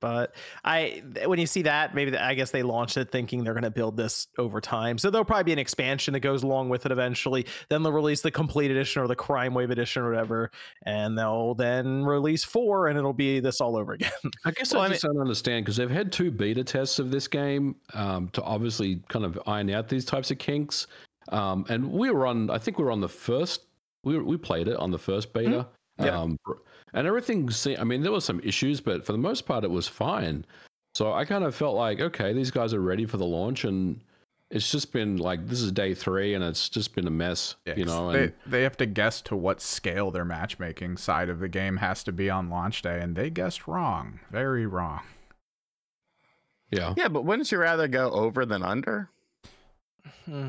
But 0.00 0.34
I, 0.64 1.02
when 1.26 1.38
you 1.38 1.46
see 1.46 1.62
that, 1.62 1.94
maybe 1.94 2.16
I 2.16 2.34
guess 2.34 2.50
they 2.50 2.62
launched 2.62 2.96
it 2.96 3.10
thinking 3.10 3.44
they're 3.44 3.54
going 3.54 3.62
to 3.62 3.70
build 3.70 3.96
this 3.96 4.28
over 4.38 4.60
time. 4.60 4.98
So 4.98 5.10
there'll 5.10 5.24
probably 5.24 5.44
be 5.44 5.52
an 5.52 5.58
expansion 5.58 6.12
that 6.12 6.20
goes 6.20 6.42
along 6.42 6.68
with 6.68 6.86
it 6.86 6.92
eventually. 6.92 7.46
Then 7.68 7.82
they'll 7.82 7.92
release 7.92 8.20
the 8.20 8.30
complete 8.30 8.70
edition 8.70 9.02
or 9.02 9.08
the 9.08 9.16
Crime 9.16 9.54
Wave 9.54 9.70
edition 9.70 10.02
or 10.02 10.10
whatever, 10.10 10.50
and 10.84 11.16
they'll 11.16 11.54
then 11.54 12.04
release 12.04 12.44
four, 12.44 12.88
and 12.88 12.98
it'll 12.98 13.12
be 13.12 13.40
this 13.40 13.60
all 13.60 13.76
over 13.76 13.92
again. 13.92 14.10
I 14.44 14.50
guess 14.50 14.72
Well, 14.72 14.82
I 14.82 14.86
I 14.86 14.88
just 14.90 15.02
don't 15.02 15.20
understand 15.20 15.64
because 15.64 15.76
they've 15.76 15.90
had 15.90 16.12
two 16.12 16.30
beta 16.30 16.64
tests 16.64 16.98
of 16.98 17.10
this 17.10 17.28
game 17.28 17.76
um, 17.94 18.28
to 18.30 18.42
obviously 18.42 19.02
kind 19.08 19.24
of 19.24 19.38
iron 19.46 19.70
out 19.70 19.88
these 19.88 20.04
types 20.04 20.30
of 20.30 20.38
kinks. 20.38 20.86
Um, 21.28 21.64
and 21.68 21.90
we 21.90 22.10
were 22.10 22.26
on, 22.26 22.50
I 22.50 22.58
think 22.58 22.78
we 22.78 22.84
were 22.84 22.90
on 22.90 23.00
the 23.00 23.08
first, 23.08 23.62
we, 24.02 24.18
we 24.18 24.36
played 24.36 24.68
it 24.68 24.76
on 24.76 24.90
the 24.90 24.98
first 24.98 25.32
beta. 25.32 25.68
Yeah. 26.06 26.20
Um, 26.20 26.38
and 26.94 27.06
everything, 27.06 27.50
se- 27.50 27.76
I 27.76 27.84
mean, 27.84 28.02
there 28.02 28.12
were 28.12 28.20
some 28.20 28.40
issues, 28.44 28.80
but 28.80 29.04
for 29.06 29.12
the 29.12 29.18
most 29.18 29.42
part, 29.46 29.64
it 29.64 29.70
was 29.70 29.86
fine. 29.88 30.44
So 30.94 31.12
I 31.12 31.24
kind 31.24 31.44
of 31.44 31.54
felt 31.54 31.76
like, 31.76 32.00
okay, 32.00 32.32
these 32.32 32.50
guys 32.50 32.74
are 32.74 32.80
ready 32.80 33.06
for 33.06 33.16
the 33.16 33.24
launch. 33.26 33.64
And 33.64 34.00
it's 34.50 34.70
just 34.70 34.92
been 34.92 35.18
like, 35.18 35.46
this 35.46 35.60
is 35.60 35.70
day 35.70 35.94
three 35.94 36.34
and 36.34 36.42
it's 36.42 36.68
just 36.68 36.94
been 36.94 37.06
a 37.06 37.10
mess, 37.10 37.54
Yeah, 37.64 37.74
you 37.76 37.84
'cause 37.84 37.94
know? 37.94 38.10
they, 38.12 38.32
they 38.46 38.62
have 38.62 38.76
to 38.78 38.86
guess 38.86 39.20
to 39.22 39.36
what 39.36 39.60
scale 39.60 40.10
their 40.10 40.24
matchmaking 40.24 40.96
side 40.96 41.28
of 41.28 41.38
the 41.38 41.48
game 41.48 41.76
has 41.76 42.02
to 42.04 42.12
be 42.12 42.28
on 42.28 42.50
launch 42.50 42.82
day, 42.82 42.98
and 43.00 43.14
they 43.14 43.30
guessed 43.30 43.68
wrong. 43.68 44.18
Very 44.32 44.66
wrong. 44.66 45.02
yeah. 46.70 46.94
Yeah, 46.96 47.08
but 47.08 47.24
wouldn't 47.24 47.50
you 47.52 47.58
rather 47.58 47.86
go 47.88 48.10
over 48.10 48.44
than 48.46 48.62
under? 48.64 49.10
Hmm. 50.24 50.48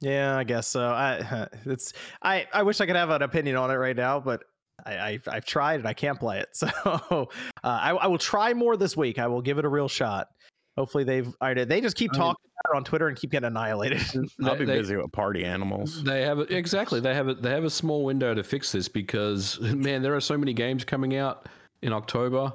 Yeah, 0.00 0.36
I 0.36 0.44
guess 0.44 0.66
so. 0.68 0.88
I 0.88 1.48
it's 1.66 1.92
I 2.22 2.46
I 2.52 2.62
wish 2.62 2.80
I 2.80 2.86
could 2.86 2.96
have 2.96 3.10
an 3.10 3.22
opinion 3.22 3.56
on 3.56 3.70
it 3.70 3.74
right 3.74 3.96
now, 3.96 4.20
but 4.20 4.44
I, 4.86 4.92
I 4.92 5.20
I've 5.28 5.44
tried 5.44 5.80
and 5.80 5.88
I 5.88 5.92
can't 5.94 6.18
play 6.18 6.40
it. 6.40 6.48
So 6.54 6.68
uh, 7.10 7.26
I 7.62 7.90
I 7.92 8.06
will 8.06 8.18
try 8.18 8.54
more 8.54 8.76
this 8.76 8.96
week. 8.96 9.18
I 9.18 9.26
will 9.26 9.42
give 9.42 9.58
it 9.58 9.64
a 9.64 9.68
real 9.68 9.88
shot. 9.88 10.28
Hopefully 10.76 11.04
they've 11.04 11.34
I, 11.40 11.54
they 11.54 11.80
just 11.80 11.96
keep 11.96 12.12
I 12.12 12.14
mean- 12.14 12.20
talking 12.20 12.44
about 12.60 12.74
it 12.74 12.76
on 12.76 12.84
Twitter 12.84 13.08
and 13.08 13.16
keep 13.16 13.30
getting 13.30 13.46
annihilated. 13.48 14.02
I'll 14.44 14.56
be 14.56 14.64
they- 14.64 14.78
busy 14.78 14.96
with 14.96 15.10
party 15.12 15.44
animals. 15.44 16.02
They 16.04 16.22
have 16.22 16.38
a, 16.38 16.42
exactly. 16.42 17.00
They 17.00 17.14
have 17.14 17.28
a, 17.28 17.34
they 17.34 17.50
have 17.50 17.64
a 17.64 17.70
small 17.70 18.04
window 18.04 18.34
to 18.34 18.42
fix 18.42 18.72
this 18.72 18.88
because 18.88 19.60
man, 19.60 20.02
there 20.02 20.14
are 20.14 20.20
so 20.20 20.38
many 20.38 20.52
games 20.52 20.84
coming 20.84 21.16
out 21.16 21.48
in 21.82 21.92
October. 21.92 22.52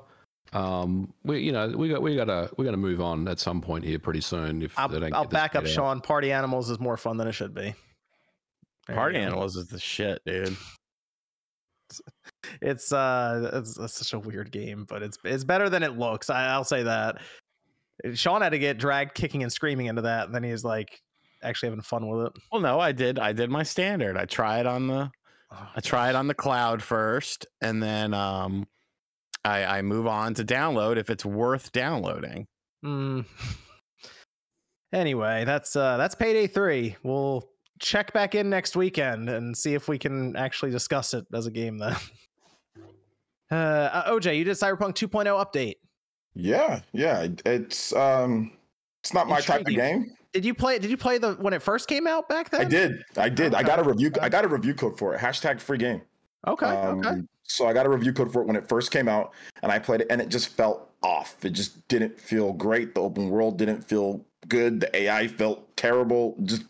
Um, 0.54 1.12
we 1.24 1.40
you 1.40 1.52
know 1.52 1.68
we 1.70 1.90
got 1.90 2.02
we 2.02 2.16
gotta 2.16 2.50
we 2.58 2.66
gotta 2.66 2.78
move 2.78 3.02
on 3.02 3.28
at 3.28 3.40
some 3.40 3.60
point 3.60 3.84
here 3.84 3.98
pretty 4.00 4.22
soon. 4.22 4.62
If 4.62 4.76
they 4.76 5.00
don't 5.00 5.04
I'll, 5.06 5.16
I'll 5.16 5.24
get 5.24 5.32
back 5.32 5.56
up. 5.56 5.66
Sean. 5.66 6.00
Party 6.00 6.32
animals 6.32 6.70
is 6.70 6.80
more 6.80 6.96
fun 6.96 7.18
than 7.18 7.28
it 7.28 7.32
should 7.32 7.56
be. 7.56 7.74
There 8.88 8.96
Party 8.96 9.18
animals 9.18 9.56
is 9.56 9.68
the 9.68 9.80
shit, 9.80 10.22
dude. 10.26 10.56
It's 12.62 12.92
uh, 12.92 13.50
it's, 13.54 13.80
it's 13.80 13.94
such 13.94 14.14
a 14.14 14.20
weird 14.20 14.52
game, 14.52 14.86
but 14.88 15.02
it's 15.02 15.18
it's 15.24 15.46
better 15.46 15.70
than 15.70 15.82
it 15.82 15.98
looks. 15.98 16.30
I, 16.30 16.48
I'll 16.48 16.66
say 16.66 16.84
that. 16.84 17.18
Sean 18.14 18.42
had 18.42 18.50
to 18.50 18.60
get 18.60 18.78
dragged 18.78 19.14
kicking 19.14 19.44
and 19.44 19.52
screaming 19.52 19.86
into 19.86 20.02
that, 20.02 20.26
and 20.26 20.36
then 20.36 20.44
he's 20.44 20.64
like 20.64 21.02
actually 21.42 21.70
having 21.70 21.82
fun 21.82 22.08
with 22.08 22.28
it. 22.28 22.34
Well, 22.52 22.62
no, 22.62 22.80
I 22.80 22.92
did. 22.92 23.18
I 23.18 23.32
did 23.32 23.50
my 23.50 23.64
standard. 23.64 24.18
I 24.18 24.26
tried 24.26 24.62
it 24.62 24.68
on 24.68 24.88
the 24.88 25.10
I 25.76 25.80
tried 25.80 26.12
it 26.12 26.16
on 26.16 26.28
the 26.28 26.34
cloud 26.34 26.84
first, 26.84 27.48
and 27.62 27.82
then 27.82 28.14
um, 28.14 28.68
I 29.46 29.64
I 29.64 29.82
move 29.82 30.06
on 30.06 30.34
to 30.36 30.44
download 30.44 30.98
if 30.98 31.10
it's 31.10 31.26
worth 31.26 31.72
downloading. 31.72 32.48
Mm. 32.86 33.26
Anyway, 34.94 35.44
that's 35.44 35.76
uh 35.76 35.98
that's 35.98 36.14
payday 36.14 36.46
three. 36.46 36.96
We'll 37.02 37.50
check 37.84 38.14
back 38.14 38.34
in 38.34 38.50
next 38.50 38.76
weekend 38.76 39.30
and 39.30 39.56
see 39.56 39.74
if 39.74 39.88
we 39.88 40.00
can 40.00 40.36
actually 40.36 40.72
discuss 40.72 41.14
it 41.14 41.26
as 41.34 41.46
a 41.46 41.52
game 41.52 41.78
then. 41.78 41.96
Uh, 43.52 43.56
uh 43.94 44.12
OJ, 44.12 44.36
you 44.36 44.44
did 44.44 44.56
Cyberpunk 44.56 44.96
2.0 44.96 45.26
update. 45.28 45.76
Yeah, 46.34 46.80
yeah. 46.92 47.28
It's 47.46 47.94
um, 47.94 48.52
it's 49.04 49.14
not 49.14 49.28
my 49.28 49.42
type 49.42 49.62
of 49.62 49.68
game. 49.68 50.16
Did 50.32 50.44
you 50.44 50.56
play? 50.56 50.80
Did 50.80 50.90
you 50.90 50.98
play 50.98 51.20
the 51.20 51.34
when 51.34 51.54
it 51.54 51.62
first 51.62 51.88
came 51.88 52.08
out 52.08 52.28
back 52.28 52.50
then? 52.50 52.62
I 52.62 52.64
did, 52.64 53.04
I 53.16 53.30
did. 53.30 53.54
I 53.54 53.62
got 53.62 53.78
a 53.78 53.82
Okay. 53.82 53.92
review. 53.92 54.12
I 54.24 54.30
got 54.30 54.44
a 54.44 54.48
review 54.48 54.74
code 54.74 54.98
for 54.98 55.14
it. 55.14 55.20
Hashtag 55.20 55.60
free 55.60 55.78
game. 55.78 56.02
Okay. 56.48 56.66
okay. 56.66 57.10
Um, 57.10 57.28
So 57.44 57.68
I 57.68 57.74
got 57.74 57.86
a 57.86 57.90
review 57.90 58.14
code 58.14 58.34
for 58.34 58.42
it 58.42 58.48
when 58.48 58.56
it 58.56 58.68
first 58.68 58.90
came 58.90 59.08
out, 59.08 59.34
and 59.62 59.72
I 59.72 59.78
played 59.78 60.02
it, 60.02 60.08
and 60.10 60.20
it 60.20 60.30
just 60.30 60.48
felt 60.48 60.90
off. 61.04 61.46
It 61.46 61.52
just 61.52 61.88
didn't 61.90 62.20
feel 62.20 62.54
great. 62.54 62.96
The 62.96 63.02
open 63.02 63.30
world 63.30 63.60
didn't 63.60 63.84
feel 63.84 64.26
good. 64.48 64.80
The 64.80 64.98
AI 64.98 65.28
felt 65.28 65.78
terrible. 65.78 66.36
Just 66.44 66.64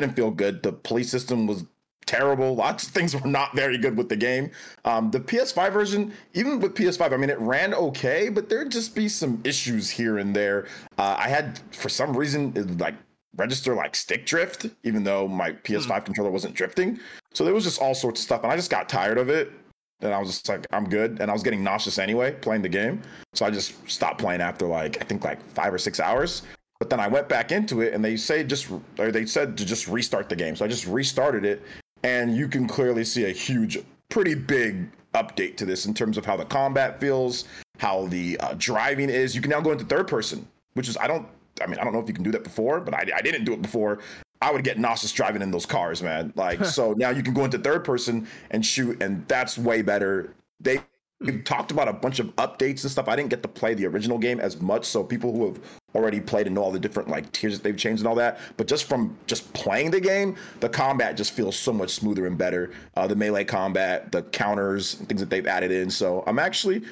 didn't 0.00 0.14
feel 0.14 0.30
good. 0.30 0.62
The 0.62 0.72
police 0.72 1.10
system 1.10 1.46
was 1.46 1.64
terrible. 2.06 2.54
Lots 2.54 2.86
of 2.86 2.90
things 2.90 3.14
were 3.20 3.28
not 3.28 3.54
very 3.54 3.78
good 3.78 3.96
with 3.96 4.08
the 4.08 4.16
game. 4.16 4.50
Um, 4.84 5.10
the 5.10 5.20
PS5 5.20 5.72
version, 5.72 6.12
even 6.34 6.60
with 6.60 6.74
PS5, 6.74 7.12
I 7.12 7.16
mean, 7.16 7.30
it 7.30 7.38
ran 7.38 7.74
okay, 7.74 8.28
but 8.28 8.48
there'd 8.48 8.70
just 8.70 8.94
be 8.94 9.08
some 9.08 9.40
issues 9.44 9.90
here 9.90 10.18
and 10.18 10.34
there. 10.34 10.66
Uh, 10.98 11.16
I 11.18 11.28
had, 11.28 11.60
for 11.72 11.88
some 11.88 12.16
reason, 12.16 12.52
it, 12.56 12.78
like 12.78 12.94
register 13.36 13.74
like 13.74 13.96
stick 13.96 14.26
drift, 14.26 14.66
even 14.84 15.02
though 15.02 15.26
my 15.26 15.52
PS5 15.52 16.04
controller 16.04 16.30
wasn't 16.30 16.54
drifting. 16.54 16.98
So 17.32 17.44
there 17.44 17.54
was 17.54 17.64
just 17.64 17.80
all 17.80 17.94
sorts 17.94 18.20
of 18.20 18.24
stuff, 18.24 18.42
and 18.42 18.52
I 18.52 18.56
just 18.56 18.70
got 18.70 18.88
tired 18.88 19.18
of 19.18 19.28
it. 19.28 19.52
And 20.00 20.12
I 20.12 20.18
was 20.18 20.28
just 20.28 20.48
like, 20.48 20.66
I'm 20.72 20.88
good. 20.88 21.18
And 21.20 21.30
I 21.30 21.32
was 21.32 21.42
getting 21.42 21.64
nauseous 21.64 21.98
anyway 21.98 22.32
playing 22.32 22.62
the 22.62 22.68
game. 22.68 23.00
So 23.32 23.46
I 23.46 23.50
just 23.50 23.88
stopped 23.88 24.18
playing 24.18 24.42
after 24.42 24.66
like, 24.66 25.00
I 25.00 25.04
think 25.04 25.24
like 25.24 25.42
five 25.54 25.72
or 25.72 25.78
six 25.78 25.98
hours. 25.98 26.42
But 26.80 26.90
then 26.90 27.00
I 27.00 27.08
went 27.08 27.28
back 27.28 27.52
into 27.52 27.80
it 27.80 27.94
and 27.94 28.04
they 28.04 28.16
say 28.16 28.44
just, 28.44 28.70
or 28.98 29.10
they 29.12 29.26
said 29.26 29.56
to 29.58 29.64
just 29.64 29.88
restart 29.88 30.28
the 30.28 30.36
game. 30.36 30.56
So 30.56 30.64
I 30.64 30.68
just 30.68 30.86
restarted 30.86 31.44
it. 31.44 31.62
And 32.02 32.36
you 32.36 32.48
can 32.48 32.66
clearly 32.66 33.04
see 33.04 33.24
a 33.24 33.30
huge, 33.30 33.78
pretty 34.10 34.34
big 34.34 34.90
update 35.14 35.56
to 35.56 35.64
this 35.64 35.86
in 35.86 35.94
terms 35.94 36.18
of 36.18 36.26
how 36.26 36.36
the 36.36 36.44
combat 36.44 37.00
feels, 37.00 37.44
how 37.78 38.06
the 38.06 38.38
uh, 38.40 38.54
driving 38.58 39.08
is. 39.08 39.34
You 39.34 39.40
can 39.40 39.50
now 39.50 39.60
go 39.60 39.72
into 39.72 39.84
third 39.84 40.08
person, 40.08 40.46
which 40.74 40.88
is, 40.88 40.96
I 40.96 41.06
don't, 41.06 41.26
I 41.62 41.66
mean, 41.66 41.78
I 41.78 41.84
don't 41.84 41.92
know 41.92 42.00
if 42.00 42.08
you 42.08 42.14
can 42.14 42.24
do 42.24 42.32
that 42.32 42.44
before, 42.44 42.80
but 42.80 42.92
I, 42.92 43.06
I 43.16 43.22
didn't 43.22 43.44
do 43.44 43.52
it 43.52 43.62
before. 43.62 44.00
I 44.42 44.52
would 44.52 44.64
get 44.64 44.78
nauseous 44.78 45.12
driving 45.12 45.40
in 45.40 45.50
those 45.50 45.64
cars, 45.64 46.02
man. 46.02 46.32
Like, 46.36 46.62
so 46.64 46.92
now 46.92 47.10
you 47.10 47.22
can 47.22 47.32
go 47.32 47.44
into 47.44 47.58
third 47.58 47.84
person 47.84 48.26
and 48.50 48.66
shoot, 48.66 49.02
and 49.02 49.26
that's 49.28 49.56
way 49.56 49.80
better. 49.80 50.34
They 50.60 50.80
we 51.24 51.38
talked 51.42 51.70
about 51.70 51.88
a 51.88 51.92
bunch 51.92 52.18
of 52.18 52.26
updates 52.36 52.82
and 52.82 52.90
stuff. 52.90 53.08
I 53.08 53.16
didn't 53.16 53.30
get 53.30 53.42
to 53.42 53.48
play 53.48 53.74
the 53.74 53.86
original 53.86 54.18
game 54.18 54.40
as 54.40 54.60
much, 54.60 54.84
so 54.84 55.02
people 55.02 55.32
who 55.32 55.46
have 55.46 55.60
already 55.94 56.20
played 56.20 56.46
and 56.46 56.54
know 56.54 56.62
all 56.62 56.72
the 56.72 56.78
different 56.78 57.08
like 57.08 57.30
tiers 57.32 57.54
that 57.54 57.62
they've 57.62 57.76
changed 57.76 58.00
and 58.00 58.08
all 58.08 58.14
that. 58.16 58.38
But 58.56 58.66
just 58.66 58.84
from 58.84 59.16
just 59.26 59.52
playing 59.52 59.90
the 59.90 60.00
game, 60.00 60.36
the 60.60 60.68
combat 60.68 61.16
just 61.16 61.32
feels 61.32 61.56
so 61.56 61.72
much 61.72 61.90
smoother 61.90 62.26
and 62.26 62.36
better. 62.36 62.72
Uh, 62.96 63.06
the 63.06 63.16
melee 63.16 63.44
combat, 63.44 64.12
the 64.12 64.22
counters, 64.22 64.94
things 64.94 65.20
that 65.20 65.30
they've 65.30 65.46
added 65.46 65.70
in. 65.70 65.90
So 65.90 66.24
I'm 66.26 66.38
actually, 66.38 66.82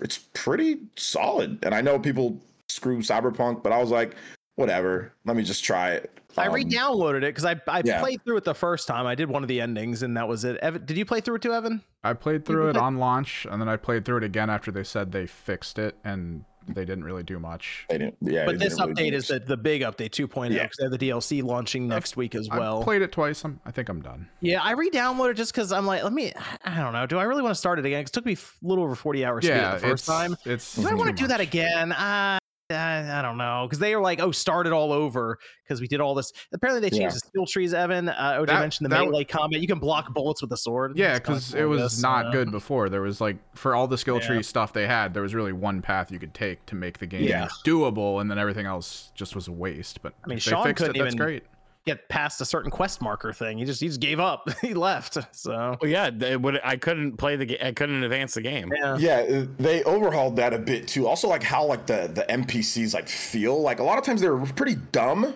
it's 0.00 0.18
pretty 0.34 0.78
solid. 0.96 1.58
And 1.62 1.74
I 1.74 1.80
know 1.80 1.98
people 1.98 2.38
screw 2.68 2.98
Cyberpunk, 2.98 3.62
but 3.62 3.72
I 3.72 3.78
was 3.78 3.90
like, 3.90 4.14
whatever. 4.56 5.12
Let 5.24 5.36
me 5.36 5.42
just 5.42 5.64
try 5.64 5.92
it. 5.92 6.10
I 6.36 6.46
Um, 6.46 6.54
re-downloaded 6.54 7.18
it 7.18 7.34
because 7.34 7.44
I 7.44 7.60
I 7.66 7.82
yeah. 7.84 8.00
played 8.00 8.22
through 8.24 8.36
it 8.36 8.44
the 8.44 8.54
first 8.54 8.86
time. 8.86 9.04
I 9.06 9.16
did 9.16 9.28
one 9.28 9.42
of 9.42 9.48
the 9.48 9.60
endings, 9.60 10.04
and 10.04 10.16
that 10.16 10.28
was 10.28 10.44
it. 10.44 10.56
Evan, 10.58 10.84
did 10.84 10.96
you 10.96 11.04
play 11.04 11.20
through 11.20 11.36
it 11.36 11.42
too, 11.42 11.52
Evan? 11.52 11.82
I 12.02 12.14
played 12.14 12.44
through 12.44 12.70
it 12.70 12.76
on 12.76 12.98
launch, 12.98 13.46
and 13.50 13.60
then 13.60 13.68
I 13.68 13.76
played 13.76 14.04
through 14.04 14.18
it 14.18 14.24
again 14.24 14.48
after 14.48 14.70
they 14.70 14.84
said 14.84 15.12
they 15.12 15.26
fixed 15.26 15.78
it, 15.78 15.96
and 16.04 16.44
they 16.66 16.84
didn't 16.84 17.04
really 17.04 17.22
do 17.22 17.38
much. 17.38 17.86
They 17.88 17.98
didn't, 17.98 18.16
yeah, 18.20 18.46
but 18.46 18.58
this 18.58 18.76
didn't 18.76 18.96
really 18.96 19.10
update 19.10 19.10
do 19.10 19.16
is 19.16 19.28
the, 19.28 19.38
the 19.40 19.56
big 19.56 19.82
update 19.82 20.10
2.0 20.10 20.50
Yeah. 20.50 20.62
because 20.62 20.76
they 20.78 20.84
have 20.84 20.92
the 20.92 20.98
DLC 20.98 21.42
launching 21.42 21.88
next 21.88 22.16
week 22.16 22.34
as 22.34 22.48
well. 22.48 22.80
I 22.80 22.84
played 22.84 23.02
it 23.02 23.12
twice. 23.12 23.44
I'm, 23.44 23.60
I 23.64 23.70
think 23.70 23.88
I'm 23.88 24.00
done. 24.00 24.28
yeah, 24.40 24.62
I 24.62 24.72
re-downloaded 24.72 25.36
just 25.36 25.52
because 25.52 25.72
I'm 25.72 25.86
like, 25.86 26.02
let 26.02 26.12
me. 26.12 26.32
I 26.64 26.76
don't 26.80 26.92
know. 26.92 27.06
Do 27.06 27.18
I 27.18 27.24
really 27.24 27.42
want 27.42 27.52
to 27.52 27.58
start 27.58 27.78
it 27.78 27.86
again? 27.86 28.00
It 28.00 28.06
took 28.06 28.24
me 28.24 28.34
a 28.34 28.66
little 28.66 28.84
over 28.84 28.94
40 28.94 29.24
hours 29.24 29.44
to 29.44 29.50
beat 29.50 29.56
yeah, 29.56 29.72
it 29.72 29.74
the 29.74 29.88
first 29.88 30.02
it's, 30.02 30.06
time. 30.06 30.36
It's. 30.44 30.76
Do 30.76 30.88
I 30.88 30.94
want 30.94 31.10
to 31.10 31.22
do 31.22 31.26
that 31.28 31.40
again? 31.40 31.92
Uh, 31.92 32.38
I, 32.70 33.18
I 33.18 33.22
don't 33.22 33.36
know 33.38 33.66
because 33.66 33.78
they 33.78 33.94
are 33.94 34.00
like, 34.00 34.20
oh, 34.20 34.30
start 34.30 34.66
it 34.66 34.72
all 34.72 34.92
over 34.92 35.38
because 35.64 35.80
we 35.80 35.88
did 35.88 36.00
all 36.00 36.14
this. 36.14 36.32
Apparently, 36.52 36.80
they 36.80 36.90
changed 36.90 37.02
Yeah. 37.02 37.08
the 37.10 37.18
skill 37.20 37.46
trees. 37.46 37.74
Evan, 37.74 38.08
uh, 38.08 38.38
OJ 38.40 38.46
That- 38.46 38.60
mentioned 38.60 38.84
the 38.86 38.88
melee 38.94 39.24
combat. 39.24 39.60
You 39.60 39.66
can 39.66 39.78
block 39.78 40.12
bullets 40.14 40.40
with 40.40 40.50
the 40.50 40.56
sword. 40.56 40.96
Yeah, 40.96 41.14
because 41.14 41.54
it 41.54 41.64
was 41.64 41.80
guess, 41.82 42.02
not 42.02 42.32
good 42.32 42.50
before. 42.50 42.88
There 42.88 43.02
was 43.02 43.20
like 43.20 43.36
for 43.56 43.74
all 43.74 43.86
the 43.86 43.98
skill 43.98 44.18
Yeah. 44.20 44.26
tree 44.26 44.42
stuff 44.42 44.72
they 44.72 44.86
had, 44.86 45.14
there 45.14 45.22
was 45.22 45.34
really 45.34 45.52
one 45.52 45.82
path 45.82 46.10
you 46.12 46.18
could 46.18 46.34
take 46.34 46.64
to 46.66 46.74
make 46.74 46.98
the 46.98 47.06
game 47.06 47.24
Yeah. 47.24 47.48
doable, 47.66 48.20
and 48.20 48.30
then 48.30 48.38
everything 48.38 48.66
else 48.66 49.10
just 49.14 49.34
was 49.34 49.48
a 49.48 49.52
waste. 49.52 50.02
But 50.02 50.14
I 50.24 50.28
mean, 50.28 50.36
they 50.36 50.40
Sean 50.40 50.64
fixed 50.64 50.84
couldn't 50.84 50.96
it. 50.96 51.04
That's 51.04 51.14
even- 51.14 51.26
great. 51.26 51.44
Get 51.86 52.08
past 52.10 52.40
a 52.42 52.44
certain 52.44 52.70
quest 52.70 53.00
marker 53.00 53.32
thing. 53.32 53.56
He 53.56 53.64
just 53.64 53.80
he 53.80 53.88
just 53.88 54.00
gave 54.00 54.20
up. 54.20 54.48
he 54.60 54.74
left. 54.74 55.16
So 55.34 55.76
Well, 55.80 55.90
yeah, 55.90 56.10
they 56.10 56.36
would. 56.36 56.60
I 56.62 56.76
couldn't 56.76 57.16
play 57.16 57.36
the. 57.36 57.46
game. 57.46 57.58
I 57.62 57.72
couldn't 57.72 58.02
advance 58.02 58.34
the 58.34 58.42
game. 58.42 58.70
yeah. 58.76 58.96
Yeah, 58.98 59.16
uh, 59.38 59.46
they 59.58 59.82
overhauled 59.84 60.36
that 60.36 60.52
a 60.52 60.58
bit 60.58 60.86
too. 60.86 61.08
Also, 61.08 61.26
like 61.26 61.42
how 61.42 61.64
like 61.64 61.86
the 61.86 62.10
the 62.12 62.26
NPCs 62.28 62.92
like 62.92 63.08
feel. 63.08 63.60
Like 63.62 63.80
a 63.80 63.82
lot 63.82 63.96
of 63.98 64.04
times 64.04 64.20
they're 64.20 64.36
pretty 64.38 64.76
dumb. 64.92 65.34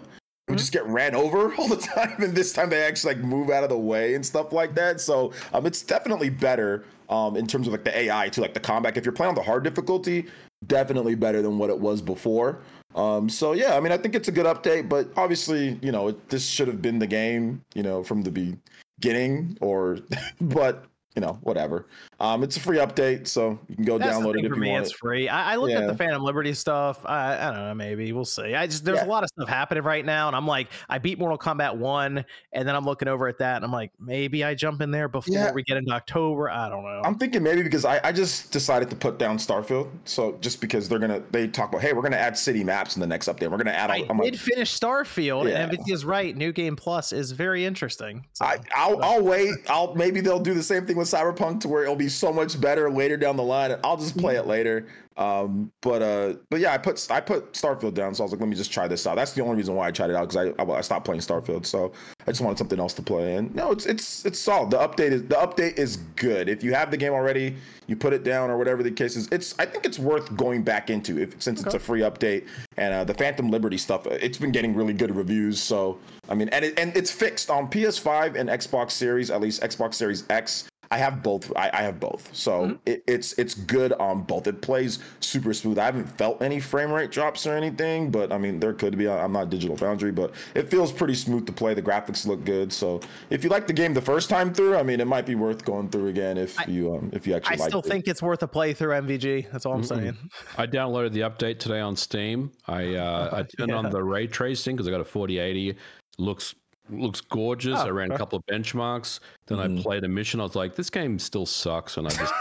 We 0.48 0.56
just 0.56 0.72
get 0.72 0.84
ran 0.86 1.14
over 1.14 1.54
all 1.58 1.68
the 1.68 1.78
time, 1.78 2.22
and 2.22 2.34
this 2.34 2.52
time 2.52 2.68
they 2.68 2.82
actually 2.82 3.14
like 3.14 3.24
move 3.24 3.48
out 3.48 3.62
of 3.62 3.70
the 3.70 3.78
way 3.78 4.14
and 4.14 4.24
stuff 4.24 4.52
like 4.52 4.74
that. 4.74 5.00
So 5.00 5.32
um, 5.54 5.64
it's 5.64 5.80
definitely 5.82 6.28
better 6.28 6.84
um 7.08 7.36
in 7.36 7.46
terms 7.46 7.66
of 7.66 7.72
like 7.72 7.84
the 7.84 7.98
AI 7.98 8.28
too, 8.28 8.42
like 8.42 8.52
the 8.52 8.60
combat. 8.60 8.96
If 8.98 9.06
you're 9.06 9.12
playing 9.12 9.30
on 9.30 9.34
the 9.34 9.42
hard 9.42 9.64
difficulty, 9.64 10.26
definitely 10.66 11.14
better 11.14 11.40
than 11.40 11.56
what 11.58 11.70
it 11.70 11.78
was 11.78 12.02
before. 12.02 12.60
Um, 12.94 13.28
so 13.28 13.52
yeah, 13.52 13.76
I 13.76 13.80
mean, 13.80 13.92
I 13.92 13.98
think 13.98 14.14
it's 14.14 14.28
a 14.28 14.32
good 14.32 14.46
update, 14.46 14.88
but 14.88 15.08
obviously, 15.16 15.78
you 15.82 15.90
know, 15.90 16.08
it, 16.08 16.28
this 16.28 16.46
should 16.46 16.68
have 16.68 16.80
been 16.80 16.98
the 16.98 17.06
game, 17.06 17.62
you 17.74 17.82
know, 17.82 18.04
from 18.04 18.22
the 18.22 18.56
beginning, 19.00 19.58
or 19.60 19.98
but 20.40 20.84
you 21.14 21.20
know, 21.20 21.38
whatever. 21.42 21.86
Um, 22.18 22.42
it's 22.42 22.56
a 22.56 22.60
free 22.60 22.78
update, 22.78 23.28
so 23.28 23.58
you 23.68 23.76
can 23.76 23.84
go 23.84 23.98
That's 23.98 24.18
the 24.18 24.24
download 24.24 24.34
thing 24.34 24.44
it 24.44 24.46
if 24.46 24.50
for 24.50 24.56
you 24.56 24.62
me. 24.62 24.70
want. 24.70 24.84
It's 24.86 24.92
It. 24.94 24.98
free. 24.98 25.28
I, 25.28 25.52
I 25.52 25.56
looked 25.56 25.72
at 25.74 25.86
the 25.86 25.96
Phantom 25.96 26.22
Liberty 26.22 26.52
stuff. 26.54 27.00
I, 27.06 27.34
I 27.36 27.50
don't 27.52 27.60
know. 27.68 27.74
Maybe 27.74 28.12
we'll 28.12 28.24
see. 28.24 28.54
I 28.54 28.66
just 28.66 28.84
there's 28.84 28.98
Yeah. 28.98 29.06
a 29.06 29.06
lot 29.06 29.22
of 29.22 29.28
stuff 29.28 29.48
happening 29.48 29.84
right 29.84 30.04
now, 30.04 30.26
and 30.26 30.34
I'm 30.36 30.46
like, 30.46 30.68
I 30.88 30.98
beat 30.98 31.18
Mortal 31.20 31.38
Kombat 31.38 31.76
one, 31.76 32.24
and 32.52 32.66
then 32.66 32.74
I'm 32.74 32.84
looking 32.84 33.06
over 33.06 33.28
at 33.28 33.38
that, 33.38 33.56
and 33.56 33.64
I'm 33.64 33.70
like, 33.72 33.92
maybe 34.00 34.42
I 34.42 34.54
jump 34.54 34.80
in 34.80 34.90
there 34.90 35.06
before 35.08 35.32
Yeah. 35.34 35.52
we 35.52 35.62
get 35.62 35.76
into 35.76 35.92
October. 35.92 36.50
I 36.50 36.68
don't 36.68 36.82
know. 36.82 37.02
I'm 37.04 37.16
thinking 37.16 37.42
maybe 37.44 37.62
because 37.62 37.84
I, 37.84 38.00
I 38.02 38.10
just 38.10 38.50
decided 38.50 38.90
to 38.90 38.96
put 38.96 39.18
down 39.18 39.38
Starfield, 39.38 39.90
so 40.04 40.36
just 40.40 40.60
because 40.60 40.88
they're 40.88 40.98
gonna 40.98 41.22
they 41.30 41.46
talk 41.46 41.68
about 41.68 41.80
hey 41.80 41.92
we're 41.92 42.02
gonna 42.02 42.16
add 42.16 42.36
city 42.36 42.64
maps 42.64 42.96
in 42.96 43.00
the 43.00 43.06
next 43.06 43.28
update, 43.28 43.50
we're 43.52 43.58
gonna 43.58 43.70
add. 43.70 43.90
All, 43.90 43.96
I 43.96 44.06
I'm 44.10 44.16
did 44.18 44.32
like, 44.32 44.36
finish 44.40 44.78
Starfield, 44.78 45.48
Yeah. 45.48 45.62
and 45.64 45.72
MVG 45.78 45.92
is 45.92 46.04
right. 46.04 46.36
New 46.36 46.52
Game 46.52 46.74
Plus 46.74 47.12
is 47.12 47.30
very 47.30 47.64
interesting. 47.64 48.24
So, 48.32 48.44
I, 48.46 48.58
I'll, 48.74 49.00
I'll 49.02 49.22
wait. 49.22 49.54
I'll 49.68 49.94
maybe 49.94 50.20
they'll 50.20 50.40
do 50.40 50.54
the 50.54 50.62
same 50.62 50.86
thing 50.86 50.96
with 50.96 51.03
Cyberpunk 51.04 51.60
to 51.60 51.68
where 51.68 51.82
it'll 51.82 51.96
be 51.96 52.08
so 52.08 52.32
much 52.32 52.60
better 52.60 52.90
later 52.90 53.16
down 53.16 53.36
the 53.36 53.42
line. 53.42 53.76
I'll 53.84 53.96
just 53.96 54.16
play 54.16 54.36
it 54.36 54.46
later. 54.46 54.86
Um, 55.16 55.70
but 55.80 56.02
uh, 56.02 56.34
but 56.50 56.58
yeah, 56.58 56.72
I 56.72 56.78
put 56.78 57.06
I 57.08 57.20
put 57.20 57.52
Starfield 57.52 57.94
down, 57.94 58.14
so 58.14 58.22
I 58.22 58.24
was 58.24 58.32
like, 58.32 58.40
let 58.40 58.48
me 58.48 58.56
just 58.56 58.72
try 58.72 58.88
this 58.88 59.06
out. 59.06 59.14
That's 59.14 59.32
the 59.32 59.42
only 59.42 59.56
reason 59.56 59.76
why 59.76 59.86
I 59.86 59.92
tried 59.92 60.10
it 60.10 60.16
out 60.16 60.28
because 60.28 60.54
I, 60.58 60.62
I 60.62 60.78
I 60.78 60.80
stopped 60.80 61.04
playing 61.06 61.20
Starfield, 61.20 61.66
so 61.66 61.92
I 62.26 62.32
just 62.32 62.40
wanted 62.40 62.58
something 62.58 62.80
else 62.80 62.94
to 62.94 63.02
play. 63.02 63.36
And 63.36 63.54
no, 63.54 63.70
it's 63.70 63.86
it's 63.86 64.24
it's 64.24 64.40
solid. 64.40 64.72
The 64.72 64.78
update 64.78 65.12
is 65.12 65.22
the 65.22 65.36
update 65.36 65.78
is 65.78 65.98
good. 66.16 66.48
If 66.48 66.64
you 66.64 66.74
have 66.74 66.90
the 66.90 66.96
game 66.96 67.12
already, 67.12 67.54
you 67.86 67.94
put 67.94 68.12
it 68.12 68.24
down 68.24 68.50
or 68.50 68.58
whatever 68.58 68.82
the 68.82 68.90
case 68.90 69.14
is. 69.14 69.28
It's 69.30 69.56
I 69.60 69.66
think 69.66 69.84
it's 69.84 70.00
worth 70.00 70.34
going 70.36 70.64
back 70.64 70.90
into 70.90 71.20
if 71.20 71.40
since 71.40 71.62
it's 71.62 71.74
a 71.74 71.78
free 71.78 72.00
update 72.00 72.48
and 72.76 72.92
uh, 72.92 73.04
the 73.04 73.14
Phantom 73.14 73.48
Liberty 73.48 73.78
stuff. 73.78 74.08
It's 74.08 74.38
been 74.38 74.52
getting 74.52 74.74
really 74.74 74.94
good 74.94 75.14
reviews. 75.14 75.62
So 75.62 75.96
I 76.28 76.34
mean, 76.34 76.48
and 76.48 76.64
it, 76.64 76.78
and 76.78 76.96
it's 76.96 77.12
fixed 77.12 77.50
on 77.50 77.70
PS5 77.70 78.34
and 78.34 78.48
Xbox 78.48 78.90
Series, 78.90 79.30
at 79.30 79.40
least 79.40 79.62
Xbox 79.62 79.94
Series 79.94 80.24
X. 80.28 80.68
I 80.90 80.98
have 80.98 81.22
both. 81.22 81.52
I, 81.56 81.70
I 81.72 81.82
have 81.82 81.98
both, 82.00 82.28
so 82.34 82.78
it, 82.86 83.02
it's 83.06 83.32
it's 83.38 83.54
good 83.54 83.92
on 83.94 84.22
both. 84.22 84.46
It 84.46 84.60
plays 84.60 84.98
super 85.20 85.52
smooth. 85.54 85.78
I 85.78 85.84
haven't 85.86 86.06
felt 86.18 86.42
any 86.42 86.60
frame 86.60 86.90
rate 86.92 87.10
drops 87.10 87.46
or 87.46 87.54
anything, 87.56 88.10
but 88.10 88.32
I 88.32 88.38
mean 88.38 88.60
there 88.60 88.72
could 88.74 88.96
be. 88.98 89.08
I'm 89.08 89.32
not 89.32 89.50
Digital 89.50 89.76
Foundry, 89.76 90.12
but 90.12 90.34
it 90.54 90.70
feels 90.70 90.92
pretty 90.92 91.14
smooth 91.14 91.46
to 91.46 91.52
play. 91.52 91.74
The 91.74 91.82
graphics 91.82 92.26
look 92.26 92.44
good. 92.44 92.72
So 92.72 93.00
if 93.30 93.42
you 93.44 93.50
like 93.50 93.66
the 93.66 93.72
game 93.72 93.94
the 93.94 94.00
first 94.02 94.28
time 94.30 94.52
through, 94.54 94.76
I 94.76 94.82
mean 94.82 95.00
it 95.00 95.06
might 95.06 95.26
be 95.26 95.34
worth 95.34 95.64
going 95.64 95.88
through 95.88 96.08
again 96.08 96.38
if 96.38 96.56
you 96.68 96.94
um 96.94 97.10
if 97.12 97.26
you 97.26 97.34
actually 97.34 97.56
I 97.56 97.60
like 97.60 97.68
still 97.70 97.80
it. 97.80 97.86
think 97.86 98.08
it's 98.08 98.22
worth 98.22 98.42
a 98.42 98.48
playthrough. 98.48 98.94
MVG. 98.94 99.50
That's 99.50 99.66
all 99.66 99.74
I'm 99.74 99.82
saying. 99.84 100.16
I 100.56 100.66
downloaded 100.66 101.12
the 101.12 101.20
update 101.20 101.58
today 101.58 101.80
on 101.80 101.96
Steam. 101.96 102.52
I 102.66 102.94
uh, 102.94 103.30
I 103.32 103.42
turned 103.58 103.70
Yeah. 103.70 103.76
on 103.76 103.90
the 103.90 104.02
ray 104.02 104.26
tracing 104.26 104.76
because 104.76 104.86
I 104.86 104.90
got 104.90 105.00
a 105.00 105.04
4080. 105.04 105.76
Looks 106.18 106.54
looks 106.90 107.20
gorgeous. 107.20 107.78
Oh, 107.78 107.86
I 107.86 107.90
ran 107.90 108.10
a 108.12 108.18
couple 108.18 108.38
of 108.38 108.46
benchmarks. 108.46 109.20
Then 109.46 109.58
Mhm. 109.58 109.78
I 109.78 109.82
played 109.82 110.04
a 110.04 110.08
mission. 110.08 110.40
I 110.40 110.42
was 110.44 110.54
like, 110.54 110.74
this 110.74 110.90
game 110.90 111.18
still 111.18 111.46
sucks, 111.46 111.96
and 111.96 112.06
I 112.06 112.10
just 112.10 112.32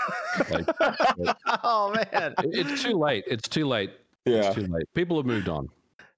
like, 0.51 0.67
oh 1.63 1.91
man. 2.11 2.33
it's 2.43 2.83
too 2.83 2.97
late. 2.97 3.23
It's 3.27 3.47
too 3.47 3.65
late. 3.65 3.91
yeah. 4.25 4.47
It's 4.47 4.55
too 4.55 4.67
late. 4.67 4.85
People 4.93 5.17
have 5.17 5.25
moved 5.25 5.49
on. 5.49 5.69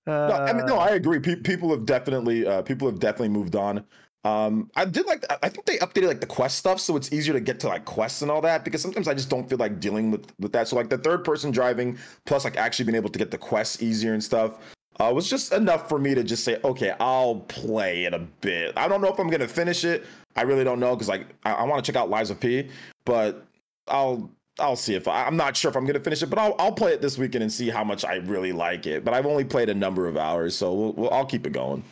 No, 0.07 0.13
I 0.31 0.53
mean, 0.53 0.65
no, 0.67 0.75
Uh, 0.77 0.81
I 0.81 0.89
agree. 0.89 1.19
Pe- 1.19 1.37
people 1.37 1.69
have 1.71 1.85
definitely, 1.85 2.45
uh, 2.45 2.61
people 2.61 2.87
have 2.87 2.99
definitely 2.99 3.29
moved 3.29 3.55
on. 3.55 3.83
Um, 4.23 4.69
I 4.75 4.85
did 4.85 5.05
like, 5.05 5.23
I 5.43 5.49
think 5.49 5.65
they 5.65 5.77
updated 5.77 6.07
like 6.07 6.19
the 6.19 6.25
quest 6.27 6.57
stuff, 6.57 6.79
so 6.79 6.95
it's 6.95 7.13
easier 7.13 7.33
to 7.33 7.39
get 7.39 7.59
to 7.61 7.67
like 7.67 7.85
quests 7.85 8.21
and 8.23 8.29
all 8.31 8.41
that. 8.41 8.63
Because 8.65 8.81
sometimes 8.81 9.07
I 9.07 9.13
just 9.13 9.29
don't 9.29 9.47
feel 9.47 9.57
like 9.59 9.79
dealing 9.79 10.09
with 10.11 10.25
with 10.39 10.51
that. 10.53 10.67
So 10.67 10.75
like 10.75 10.89
the 10.89 10.97
third 10.97 11.23
person 11.23 11.51
driving, 11.51 11.97
plus 12.25 12.43
like 12.43 12.57
actually 12.57 12.85
being 12.85 12.95
able 12.95 13.09
to 13.09 13.19
get 13.19 13.29
the 13.29 13.37
quests 13.37 13.83
easier 13.83 14.13
and 14.13 14.23
stuff, 14.23 14.57
uh, 14.99 15.11
was 15.13 15.29
just 15.29 15.51
enough 15.53 15.89
for 15.89 15.99
me 15.99 16.15
to 16.15 16.23
just 16.23 16.43
say, 16.43 16.57
okay, 16.63 16.93
I'll 16.99 17.35
play 17.47 18.05
it 18.05 18.13
a 18.13 18.19
bit. 18.19 18.73
I 18.77 18.87
don't 18.87 19.01
know 19.01 19.09
if 19.11 19.19
I'm 19.19 19.29
gonna 19.29 19.47
finish 19.47 19.83
it. 19.83 20.05
I 20.35 20.41
really 20.43 20.63
don't 20.63 20.79
know 20.79 20.95
because 20.95 21.09
like 21.09 21.27
I, 21.43 21.51
I 21.53 21.63
want 21.63 21.83
to 21.83 21.91
check 21.91 21.99
out 21.99 22.09
Lies 22.09 22.29
of 22.29 22.39
P, 22.39 22.69
but 23.05 23.45
I'll 23.87 24.29
I'll 24.59 24.75
see 24.77 24.95
if 24.95 25.07
I, 25.07 25.25
I'm 25.25 25.35
not 25.37 25.57
sure 25.57 25.69
if 25.69 25.75
I'm 25.77 25.85
gonna 25.85 25.99
finish 25.99 26.21
it, 26.23 26.27
but 26.29 26.39
I'll 26.39 26.55
I'll 26.59 26.71
play 26.71 26.93
it 26.93 27.01
this 27.01 27.17
weekend 27.17 27.43
and 27.43 27.51
see 27.51 27.69
how 27.69 27.83
much 27.83 28.05
I 28.05 28.15
really 28.15 28.51
like 28.53 28.85
it. 28.87 29.03
But 29.03 29.13
I've 29.13 29.25
only 29.25 29.43
played 29.43 29.69
a 29.69 29.73
number 29.73 30.07
of 30.07 30.17
hours, 30.17 30.55
so 30.55 30.73
we'll, 30.73 30.93
we'll 30.93 31.09
I'll 31.11 31.25
keep 31.25 31.45
it 31.45 31.51
going. 31.53 31.83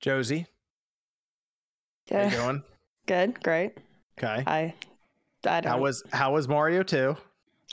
Josie, 0.00 0.46
how 2.10 2.16
you 2.18 2.22
Yeah. 2.24 2.30
going? 2.36 2.62
Good. 3.06 3.42
Great. 3.42 3.72
Okay. 4.18 4.42
I 4.46 4.74
I 5.46 5.60
don't 5.60 5.70
How 5.70 5.78
was 5.78 6.02
how 6.12 6.32
was 6.34 6.48
Mario 6.48 6.82
2? 6.82 7.16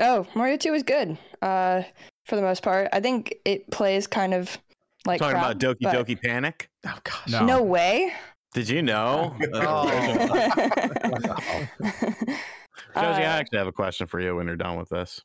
Oh, 0.01 0.27
Mario 0.35 0.57
2 0.57 0.71
was 0.71 0.83
good. 0.83 1.17
Uh 1.41 1.83
for 2.25 2.36
the 2.36 2.41
most 2.41 2.63
part. 2.63 2.88
I 2.93 2.99
think 2.99 3.36
it 3.45 3.69
plays 3.71 4.07
kind 4.07 4.33
of 4.33 4.57
like 5.05 5.19
Talking 5.19 5.36
crap, 5.39 5.55
about 5.55 5.59
Doki 5.59 5.77
but- 5.81 5.95
Doki 6.07 6.21
Panic. 6.21 6.69
Oh 6.86 6.97
gosh. 7.03 7.27
No. 7.29 7.45
No 7.45 7.62
way. 7.63 8.13
Did 8.53 8.69
you 8.69 8.81
know? 8.83 9.36
Oh. 9.53 9.89
Josie, 11.79 12.38
I 12.95 13.23
Uh, 13.23 13.39
actually 13.39 13.57
have 13.57 13.67
a 13.67 13.71
question 13.71 14.07
for 14.07 14.19
you 14.19 14.36
when 14.36 14.47
you're 14.47 14.55
done 14.55 14.77
with 14.77 14.89
this. 14.89 15.21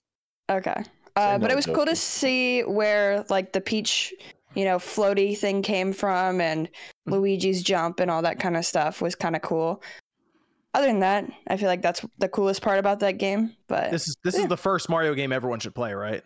Okay. 0.50 0.82
Uh, 1.16 1.38
but 1.38 1.50
it 1.50 1.54
was 1.56 1.66
cool 1.66 1.84
to 1.84 1.96
see 1.96 2.62
where 2.62 3.24
like 3.28 3.52
the 3.52 3.60
peach, 3.60 4.14
you 4.54 4.64
know, 4.64 4.78
floaty 4.78 5.36
thing 5.36 5.62
came 5.62 5.92
from 5.92 6.40
and 6.40 6.68
Hmm. 7.06 7.12
Luigi's 7.14 7.62
jump 7.62 8.00
and 8.00 8.10
all 8.10 8.22
that 8.22 8.38
kind 8.40 8.56
of 8.56 8.64
stuff 8.64 9.02
was 9.02 9.14
kind 9.14 9.36
of 9.36 9.42
cool. 9.42 9.82
Other 10.74 10.86
than 10.86 11.00
that, 11.00 11.24
I 11.48 11.56
feel 11.56 11.68
like 11.68 11.82
that's 11.82 12.04
the 12.18 12.28
coolest 12.28 12.62
part 12.62 12.78
about 12.78 13.00
that 13.00 13.18
game. 13.18 13.54
But 13.68 13.90
This 13.90 14.06
is 14.08 14.16
this 14.22 14.36
Yeah. 14.36 14.42
is 14.42 14.48
the 14.48 14.56
first 14.56 14.88
Mario 14.88 15.14
game 15.14 15.32
everyone 15.32 15.60
should 15.60 15.74
play, 15.74 15.92
right? 15.92 16.22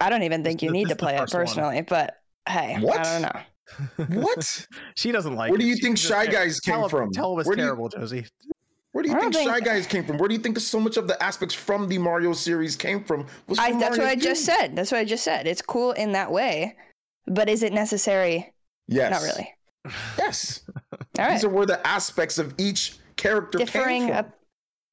I 0.00 0.10
don't 0.10 0.22
even 0.22 0.42
think 0.44 0.60
this- 0.60 0.66
you 0.66 0.72
need 0.72 0.88
to 0.88 0.96
play 0.96 1.14
it 1.16 1.18
first 1.20 1.34
one. 1.34 1.46
personally. 1.46 1.82
But 1.82 2.16
hey, 2.48 2.76
What? 2.80 2.98
I 3.06 3.20
don't 3.20 3.22
know. 3.22 4.20
What? 4.22 4.66
she 4.96 5.12
doesn't 5.12 5.36
like 5.36 5.50
Where 5.50 5.58
do 5.58 5.64
you 5.66 5.76
She 5.76 5.82
think 5.82 5.96
just- 5.96 6.08
Shy 6.08 6.26
Guys 6.26 6.58
came 6.60 6.74
tell, 6.74 6.88
from? 6.88 7.12
Tell 7.12 7.32
it 7.32 7.36
was 7.36 7.46
Where 7.46 7.56
you- 7.56 7.62
terrible, 7.64 7.88
Josie. 7.88 8.26
Where 8.92 9.04
do 9.04 9.10
you 9.10 9.16
I 9.16 9.20
think 9.20 9.34
Shy 9.34 9.60
Guys 9.60 9.86
came 9.86 10.04
from? 10.04 10.18
Where 10.18 10.28
do 10.28 10.34
you 10.34 10.40
think 10.40 10.58
so 10.58 10.80
much 10.80 10.96
of 10.96 11.06
the 11.06 11.20
aspects 11.22 11.54
from 11.54 11.86
the 11.88 11.96
Mario 11.96 12.32
series 12.32 12.74
came 12.74 13.04
from? 13.04 13.24
Was 13.46 13.56
I, 13.60 13.70
from 13.70 13.78
that's 13.78 13.90
what 13.96 14.04
Mario 14.04 14.12
I 14.12 14.16
just 14.20 14.44
said. 14.44 14.74
That's 14.74 14.90
what 14.90 14.98
I 14.98 15.04
just 15.04 15.22
said. 15.22 15.46
It's 15.46 15.62
cool 15.62 15.92
in 15.92 16.10
that 16.12 16.32
way, 16.32 16.76
but 17.28 17.48
is 17.48 17.62
it 17.62 17.72
necessary? 17.72 18.52
Yes. 18.88 19.12
Not 19.12 19.22
really. 19.22 19.54
Yes. 20.18 20.62
All 20.92 21.24
right. 21.26 21.34
These 21.34 21.44
are 21.44 21.48
where 21.48 21.66
the 21.66 21.86
aspects 21.86 22.38
of 22.38 22.52
each 22.58 22.94
character 23.16 23.58
Differing. 23.58 24.06
came 24.08 24.14
from. 24.24 24.32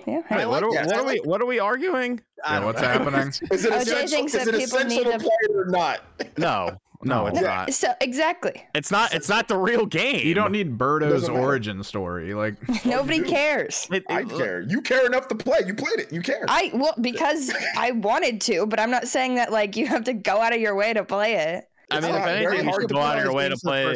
Up, 0.07 0.13
yeah. 0.13 0.21
I 0.29 0.39
hey. 0.39 0.45
like 0.45 0.61
what, 0.61 0.63
are, 0.63 0.85
what 0.85 0.95
are 0.95 1.05
we? 1.05 1.17
What 1.23 1.41
are 1.41 1.45
we 1.45 1.59
arguing? 1.59 2.21
Yeah, 2.45 2.63
what's 2.65 2.81
know. 2.81 2.87
happening? 2.87 3.27
Is 3.51 3.65
it 3.65 3.71
OJ 3.71 3.73
oh, 3.73 3.77
essential, 3.77 4.07
thinks 4.07 4.33
is 4.35 4.45
that 4.45 4.55
it 4.55 4.59
people 4.59 4.77
essential 4.77 4.97
need 4.97 5.11
to 5.11 5.17
to- 5.17 5.19
play 5.19 5.37
it 5.41 5.55
or 5.55 5.65
not? 5.65 6.01
No, 6.37 6.77
no, 7.03 7.27
it's 7.27 7.41
not. 7.41 7.73
So 7.73 7.93
exactly. 8.01 8.63
It's 8.73 8.91
not. 8.91 9.13
It's 9.13 9.29
not 9.29 9.47
the 9.47 9.57
real 9.57 9.85
game. 9.85 10.25
You 10.25 10.33
don't 10.33 10.51
need 10.51 10.77
Birdo's 10.77 11.29
origin 11.29 11.83
story. 11.83 12.33
Like, 12.33 12.55
Nobody 12.85 13.21
oh, 13.21 13.23
do. 13.23 13.29
cares. 13.29 13.87
It- 13.91 14.05
I 14.09 14.23
care. 14.23 14.61
You 14.61 14.81
care 14.81 15.05
enough 15.05 15.27
to 15.29 15.35
play. 15.35 15.59
You 15.65 15.73
played 15.73 15.99
it. 15.99 16.11
You 16.11 16.21
care. 16.21 16.45
I 16.47 16.71
well 16.73 16.95
because 17.01 17.51
I 17.77 17.91
wanted 17.91 18.41
to, 18.41 18.65
but 18.65 18.79
I'm 18.79 18.91
not 18.91 19.07
saying 19.07 19.35
that 19.35 19.51
like 19.51 19.75
you 19.75 19.87
have 19.87 20.05
to 20.05 20.13
go 20.13 20.41
out 20.41 20.53
of 20.53 20.61
your 20.61 20.75
way 20.75 20.93
to 20.93 21.03
play 21.03 21.35
it. 21.35 21.69
I 21.91 21.99
mean, 22.01 22.13
if 22.13 22.23
very 22.23 22.37
anything, 22.37 22.65
you 22.65 22.69
hard 22.69 22.81
should 22.81 22.87
to 22.89 22.93
go 22.93 23.01
out 23.01 23.17
of 23.17 23.23
your 23.23 23.33
way 23.33 23.43
to 23.43 23.49
games 23.49 23.61
the 23.61 23.67
play. 23.67 23.95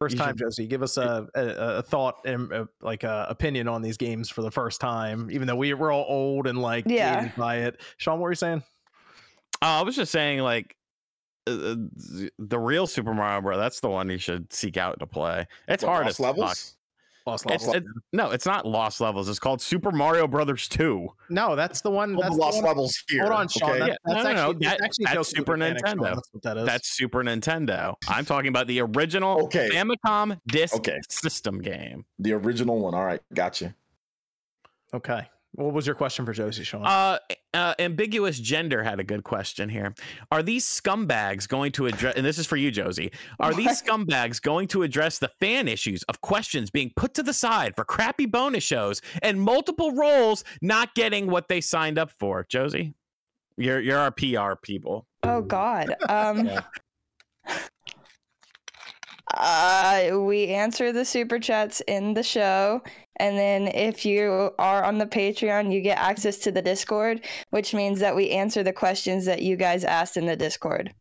First- 0.00 0.12
First 0.12 0.14
You 0.14 0.18
time, 0.26 0.36
should- 0.36 0.46
Josie, 0.46 0.66
give 0.66 0.82
us 0.82 0.96
a, 0.96 1.26
a, 1.34 1.42
a 1.78 1.82
thought 1.82 2.24
and 2.24 2.52
uh 2.52 2.66
like 2.80 3.02
a 3.04 3.26
opinion 3.28 3.68
on 3.68 3.82
these 3.82 3.96
games 3.96 4.28
for 4.30 4.42
the 4.42 4.50
first 4.50 4.80
time. 4.80 5.28
Even 5.30 5.46
though 5.48 5.56
we 5.56 5.74
we're 5.74 5.92
all 5.92 6.06
old 6.08 6.46
and 6.46 6.60
like 6.62 6.84
Yeah. 6.86 7.20
jaded 7.22 7.36
by 7.36 7.56
it. 7.58 7.80
Sean, 7.96 8.18
what 8.18 8.24
were 8.24 8.30
you 8.30 8.36
saying? 8.36 8.62
Uh, 9.60 9.66
I 9.66 9.82
was 9.82 9.96
just 9.96 10.12
saying, 10.12 10.38
like, 10.40 10.76
uh, 11.48 11.50
uh, 11.50 11.76
the 12.38 12.58
real 12.60 12.86
Super 12.86 13.12
Mario 13.12 13.40
Bros. 13.40 13.58
That's 13.58 13.80
the 13.80 13.88
one 13.88 14.08
you 14.08 14.18
should 14.18 14.52
seek 14.52 14.76
out 14.76 15.00
to 15.00 15.06
play. 15.06 15.48
It's 15.66 15.82
What, 15.82 15.90
hard 15.90 16.06
Lost 16.06 16.20
as 16.20 16.26
fuck. 16.26 16.77
Levels. 17.28 17.44
Lost 17.46 17.54
It's, 17.54 17.66
Levels. 17.66 17.76
it, 17.96 18.02
no, 18.12 18.30
it's 18.30 18.46
not 18.46 18.66
Lost 18.66 19.00
Levels. 19.00 19.28
It's 19.28 19.38
called 19.38 19.60
Super 19.60 19.90
Mario 19.90 20.26
Brothers 20.26 20.68
Two. 20.68 21.08
no, 21.30 21.54
that's 21.56 21.80
the 21.80 21.90
one. 21.90 22.14
That's 22.16 22.28
the 22.30 22.34
the 22.34 22.40
lost 22.40 22.56
one- 22.56 22.64
levels 22.66 23.04
here. 23.08 23.22
Hold 23.22 23.32
on, 23.34 23.48
Sean. 23.48 23.70
okay? 23.70 23.78
That, 23.80 23.98
that's 24.04 24.24
no, 24.24 24.32
no, 24.32 24.52
no, 24.52 24.52
that- 24.54 24.72
it's 24.74 24.82
actually 24.82 25.04
that's 25.04 25.14
Joke's 25.14 25.30
Super 25.30 25.56
Mechanics, 25.56 25.88
Sean. 25.88 25.98
Nintendo. 25.98 26.14
That's 26.14 26.28
what 26.32 26.42
that 26.42 26.56
is. 26.58 26.66
That's 26.66 26.88
Super 26.96 27.22
Nintendo. 27.24 27.94
I'm 28.08 28.24
talking 28.24 28.48
about 28.48 28.66
the 28.66 28.80
original 28.80 29.44
Okay. 29.44 29.68
Famicom 29.70 30.38
disc 30.46 30.74
Okay. 30.76 30.98
system 31.08 31.60
game. 31.60 32.04
The 32.18 32.32
original 32.32 32.78
one. 32.80 32.94
All 32.94 33.04
right. 33.04 33.20
Gotcha. 33.34 33.74
okay. 34.94 35.28
What 35.52 35.72
was 35.72 35.86
your 35.86 35.96
question 35.96 36.24
for 36.24 36.32
Josie, 36.32 36.62
Sean? 36.62 36.84
Uh, 36.84 37.18
uh, 37.54 37.74
ambiguous 37.78 38.38
gender 38.38 38.82
had 38.82 39.00
a 39.00 39.04
good 39.04 39.24
question 39.24 39.68
here. 39.68 39.94
Are 40.30 40.42
these 40.42 40.64
scumbags 40.64 41.48
going 41.48 41.72
to 41.72 41.86
address? 41.86 42.14
And 42.16 42.24
this 42.24 42.38
is 42.38 42.46
for 42.46 42.56
you, 42.56 42.70
Josie. 42.70 43.10
Are 43.40 43.52
these 43.54 43.82
scumbags 43.82 44.40
going 44.40 44.68
to 44.68 44.82
address 44.82 45.18
the 45.18 45.28
fan 45.40 45.66
issues 45.66 46.02
of 46.04 46.20
questions 46.20 46.70
being 46.70 46.92
put 46.94 47.14
to 47.14 47.22
the 47.22 47.32
side 47.32 47.74
for 47.74 47.84
crappy 47.84 48.26
bonus 48.26 48.62
shows 48.62 49.02
and 49.22 49.40
multiple 49.40 49.92
roles 49.92 50.44
not 50.62 50.94
getting 50.94 51.26
what 51.28 51.48
they 51.48 51.60
signed 51.60 51.98
up 51.98 52.10
for? 52.10 52.46
Josie, 52.48 52.94
you're 53.56 53.80
you're 53.80 53.98
our 53.98 54.12
PR 54.12 54.54
people. 54.62 55.06
Oh 55.22 55.42
God. 55.42 55.94
Um. 56.08 56.46
Yeah. 56.46 56.60
Uh, 59.34 60.10
we 60.20 60.48
answer 60.48 60.92
the 60.92 61.04
super 61.04 61.38
chats 61.38 61.80
in 61.82 62.14
the 62.14 62.22
show, 62.22 62.82
and 63.16 63.36
then 63.36 63.68
if 63.68 64.06
you 64.06 64.50
are 64.58 64.84
on 64.84 64.98
the 64.98 65.06
Patreon, 65.06 65.72
you 65.72 65.80
get 65.80 65.98
access 65.98 66.38
to 66.38 66.52
the 66.52 66.62
Discord, 66.62 67.24
which 67.50 67.74
means 67.74 68.00
that 68.00 68.16
we 68.16 68.30
answer 68.30 68.62
the 68.62 68.72
questions 68.72 69.24
that 69.26 69.42
you 69.42 69.56
guys 69.56 69.84
asked 69.84 70.16
in 70.16 70.24
the 70.26 70.36
Discord. 70.36 70.94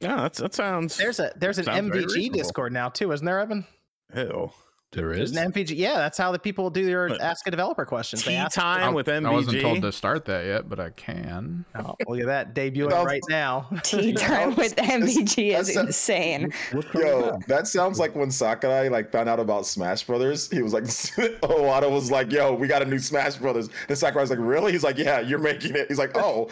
Yeah, 0.00 0.16
that's 0.16 0.38
that 0.38 0.54
sounds. 0.54 0.96
there's 0.96 1.18
a 1.20 1.32
there's 1.36 1.58
an 1.58 1.64
Sounds 1.64 1.90
MVG. 1.90 2.32
Discord 2.32 2.72
now 2.72 2.88
too, 2.88 3.12
isn't 3.12 3.26
there, 3.26 3.40
Evan? 3.40 3.66
Ew. 4.14 4.50
There 4.92 5.14
There's 5.14 5.36
an 5.36 5.52
MVG. 5.52 5.76
Yeah, 5.76 5.96
that's 5.98 6.16
how 6.16 6.32
the 6.32 6.38
people 6.38 6.70
do 6.70 6.86
their 6.86 7.08
But- 7.08 7.20
ask 7.20 7.46
a 7.46 7.50
developer 7.50 7.84
questions. 7.84 8.24
They 8.24 8.30
Tea 8.30 8.36
ask, 8.38 8.54
time 8.54 8.82
I, 8.82 8.88
with 8.88 9.06
I 9.06 9.20
wasn't 9.20 9.60
told 9.60 9.82
to 9.82 9.92
start 9.92 10.24
that 10.24 10.46
yet, 10.46 10.66
but 10.70 10.80
I 10.80 10.88
can. 10.90 11.66
Oh, 11.74 11.94
look 12.06 12.20
at 12.20 12.26
that 12.26 12.54
debuting 12.54 12.88
Well, 12.90 13.04
right 13.04 13.20
now. 13.28 13.68
Tea 13.82 14.12
time 14.14 14.56
with 14.56 14.74
MVG 14.76 15.58
is 15.58 15.66
that's 15.66 15.76
a- 15.76 15.80
insane. 15.80 16.54
Yo, 16.94 17.38
that 17.48 17.66
sounds 17.68 17.98
like 17.98 18.14
when 18.14 18.30
Sakurai 18.30 18.88
like 18.88 19.12
found 19.12 19.28
out 19.28 19.38
about 19.38 19.66
Smash 19.66 20.04
Brothers. 20.04 20.50
He 20.50 20.62
was 20.62 20.72
like, 20.72 20.84
Iwata 20.84 21.90
was 21.90 22.10
like, 22.10 22.32
"Yo, 22.32 22.54
we 22.54 22.66
got 22.66 22.80
a 22.80 22.86
new 22.86 22.98
Smash 22.98 23.36
Brothers." 23.36 23.68
And 23.90 23.98
Sakurai's 23.98 24.30
like, 24.30 24.38
"Really?" 24.40 24.72
He's 24.72 24.84
like, 24.84 24.96
"Yeah, 24.96 25.20
you're 25.20 25.38
making 25.38 25.76
it." 25.76 25.88
He's 25.88 25.98
like, 25.98 26.12
"Oh." 26.16 26.48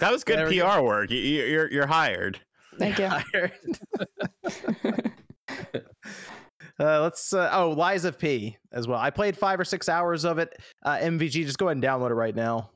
That 0.00 0.10
was 0.10 0.24
good 0.24 0.38
There 0.38 0.48
we 0.48 0.58
PR 0.60 0.80
work. 0.80 1.10
You, 1.10 1.18
you- 1.18 1.44
you're 1.44 1.70
you're 1.70 1.86
hired. 1.86 2.40
Thank 2.78 2.98
you. 2.98 3.10
Uh, 6.80 7.02
let's. 7.02 7.32
Uh, 7.32 7.50
oh, 7.52 7.70
Lies 7.70 8.04
of 8.04 8.18
P 8.18 8.56
as 8.72 8.88
well. 8.88 8.98
I 8.98 9.10
played 9.10 9.36
five 9.36 9.60
or 9.60 9.64
six 9.64 9.88
hours 9.88 10.24
of 10.24 10.38
it. 10.38 10.56
Uh, 10.82 10.96
MVG, 10.96 11.44
just 11.44 11.58
go 11.58 11.68
ahead 11.68 11.76
and 11.76 11.84
download 11.84 12.10
it 12.10 12.14
right 12.14 12.34
now. 12.34 12.70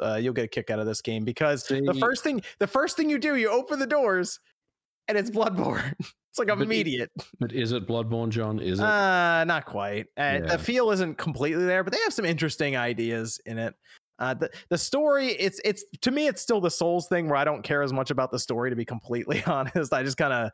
Uh, 0.00 0.14
you'll 0.16 0.32
get 0.34 0.44
a 0.44 0.48
kick 0.48 0.70
out 0.70 0.78
of 0.78 0.86
this 0.86 1.00
game 1.02 1.24
because 1.24 1.64
the 1.64 1.96
first 1.98 2.22
thing, 2.22 2.40
the 2.58 2.66
first 2.66 2.96
thing 2.96 3.10
you 3.10 3.18
do, 3.18 3.34
you 3.36 3.50
open 3.50 3.78
the 3.78 3.86
doors, 3.86 4.38
and 5.08 5.18
it's 5.18 5.30
Bloodborne. 5.30 5.94
it's 5.98 6.38
like 6.38 6.48
it- 6.48 6.60
immediate. 6.60 7.10
But 7.40 7.52
is 7.52 7.72
it 7.72 7.88
Bloodborne, 7.88 8.28
John? 8.30 8.60
Is 8.60 8.78
it? 8.78 8.84
Uh, 8.84 9.44
not 9.44 9.66
quite. 9.66 10.06
Uh, 10.16 10.22
Yeah. 10.22 10.38
The 10.40 10.58
feel 10.58 10.90
isn't 10.92 11.18
completely 11.18 11.64
there, 11.64 11.82
but 11.82 11.92
they 11.92 12.00
have 12.00 12.12
some 12.14 12.24
interesting 12.24 12.76
ideas 12.76 13.40
in 13.46 13.58
it. 13.58 13.74
Uh, 14.20 14.34
the 14.34 14.50
the 14.68 14.78
story, 14.78 15.28
it's 15.28 15.60
it's 15.64 15.82
to 16.02 16.10
me, 16.10 16.28
it's 16.28 16.40
still 16.42 16.60
the 16.60 16.70
Souls 16.70 17.08
thing 17.08 17.26
where 17.26 17.36
I 17.36 17.44
don't 17.44 17.62
care 17.62 17.82
as 17.82 17.92
much 17.92 18.10
about 18.10 18.30
the 18.30 18.38
story. 18.38 18.70
To 18.70 18.76
be 18.76 18.84
completely 18.84 19.42
honest, 19.46 19.92
I 19.92 20.02
just 20.02 20.18
kind 20.18 20.32
of 20.32 20.50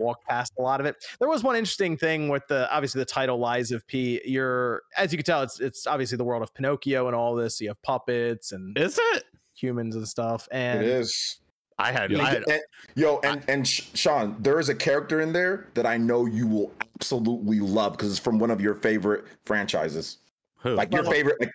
walk 0.00 0.24
past 0.24 0.52
a 0.58 0.62
lot 0.62 0.80
of 0.80 0.86
it. 0.86 0.96
There 1.18 1.28
was 1.28 1.42
one 1.44 1.56
interesting 1.56 1.96
thing 1.96 2.28
with 2.28 2.46
the 2.48 2.72
obviously 2.72 3.00
the 3.00 3.04
title 3.04 3.38
Lies 3.38 3.70
of 3.70 3.86
P. 3.86 4.20
You're 4.24 4.82
as 4.96 5.12
you 5.12 5.18
can 5.18 5.24
tell, 5.24 5.42
it's 5.42 5.60
it's 5.60 5.86
obviously 5.86 6.16
the 6.16 6.24
world 6.24 6.42
of 6.42 6.52
Pinocchio 6.54 7.06
and 7.06 7.14
all 7.14 7.34
this. 7.34 7.60
You 7.60 7.68
have 7.68 7.80
puppets 7.82 8.52
and 8.52 8.76
Is 8.76 8.98
it? 9.14 9.24
humans 9.54 9.94
and 9.94 10.08
stuff. 10.08 10.48
And 10.50 10.82
is. 10.82 11.36
I 11.78 11.92
had. 11.92 12.10
Yeah. 12.10 12.22
I 12.22 12.30
had 12.30 12.44
And, 12.48 12.60
yo, 12.94 13.20
and 13.24 13.42
and 13.48 13.66
Sean, 13.66 14.36
there 14.38 14.58
is 14.60 14.68
a 14.68 14.74
character 14.74 15.20
in 15.20 15.32
there 15.32 15.68
that 15.74 15.86
I 15.86 15.96
know 15.96 16.26
you 16.26 16.46
will 16.46 16.72
absolutely 16.96 17.60
love 17.60 17.92
because 17.92 18.10
it's 18.10 18.18
from 18.20 18.38
one 18.38 18.50
of 18.50 18.60
your 18.60 18.74
favorite 18.74 19.24
franchises. 19.46 20.18
who? 20.56 20.74
Like 20.74 20.92
your 20.92 21.04
favorite. 21.04 21.36
Like, 21.40 21.50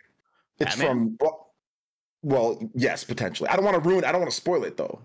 it's 0.59 0.75
Batman? 0.77 0.87
from. 0.87 1.17
Well, 1.19 1.41
well, 2.23 2.71
yes, 2.73 3.03
potentially. 3.03 3.49
I 3.49 3.55
don't 3.55 3.63
want 3.65 3.75
to 3.83 3.87
ruin. 3.87 4.03
I 4.03 4.11
don't 4.11 4.19
want 4.21 4.31
to 4.31 4.35
spoil 4.37 4.63
it 4.63 4.77
though. 4.77 4.99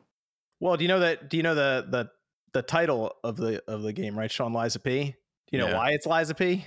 well, 0.59 0.77
do 0.79 0.85
you 0.85 0.89
know 0.89 1.01
that? 1.01 1.29
Do 1.29 1.37
you 1.37 1.43
know 1.43 1.55
the 1.55 1.87
the 1.91 2.11
the 2.53 2.63
title 2.63 3.15
of 3.25 3.37
the 3.37 3.63
of 3.69 3.83
the 3.83 3.93
game? 3.93 4.19
Right, 4.19 4.31
Sean 4.31 4.53
Lies 4.53 4.77
of 4.77 4.83
P. 4.85 5.05
Do 5.05 5.15
you 5.53 5.59
know 5.59 5.69
Yeah. 5.69 5.77
why 5.77 5.91
it's 5.93 6.07
Lies 6.07 6.31
of 6.31 6.37
P? 6.37 6.67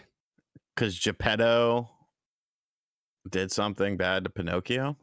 because 0.76 0.98
Geppetto 1.00 1.88
did 3.30 3.52
something 3.52 3.96
bad 3.96 4.24
to 4.24 4.30
Pinocchio. 4.32 4.98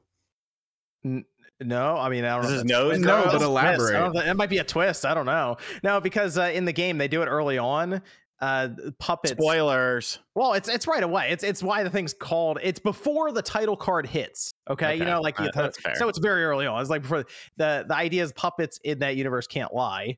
No, 1.63 1.97
I 1.97 2.09
mean 2.09 2.25
I 2.25 2.37
don't 2.37 2.53
Is 2.53 2.65
know. 2.65 2.91
his 2.91 2.99
nose 2.99 2.99
a. 2.99 3.01
No, 3.01 3.25
but 3.25 3.35
it's 3.35 3.35
a 3.35 3.39
twist. 3.39 3.43
I 3.43 3.47
elaborate. 3.47 3.93
don't 3.93 4.15
know, 4.15 4.21
It 4.31 4.35
might 4.37 4.51
be 4.51 4.59
a 4.59 4.65
twist. 4.65 5.05
I 5.07 5.15
don't 5.15 5.27
know. 5.27 5.57
No, 5.83 6.01
because 6.01 6.39
uh, 6.39 6.51
in 6.55 6.65
the 6.65 6.73
game 6.73 6.99
they 6.99 7.09
do 7.09 7.23
it 7.23 7.27
early 7.27 7.59
on. 7.59 8.03
Uh, 8.41 8.69
puppets. 8.99 9.33
Spoilers. 9.33 10.19
Well, 10.35 10.55
it's 10.55 10.67
it's 10.69 10.87
right 10.87 11.03
away. 11.03 11.29
It's 11.31 11.45
it's 11.45 11.63
why 11.63 11.83
the 11.83 11.91
thing's 11.91 12.15
called. 12.15 12.59
It's 12.63 12.81
before 12.81 13.33
the 13.33 13.43
title 13.43 13.77
card 13.77 14.07
hits. 14.07 14.55
Okay, 14.71 14.97
you 14.97 15.05
know, 15.05 15.21
like 15.21 15.39
you 15.39 15.43
alright, 15.45 15.55
that's 15.55 15.79
fair. 15.81 15.95
so 15.97 16.09
it's 16.09 16.19
very 16.19 16.45
early 16.45 16.67
on. 16.67 16.81
It's 16.81 16.89
like 16.89 17.03
before 17.03 17.25
the 17.59 17.85
the 17.87 17.95
idea 17.95 18.23
is 18.23 18.33
puppets 18.33 18.79
in 18.83 19.01
that 19.01 19.17
universe 19.17 19.47
can't 19.47 19.75
lie. 19.75 20.17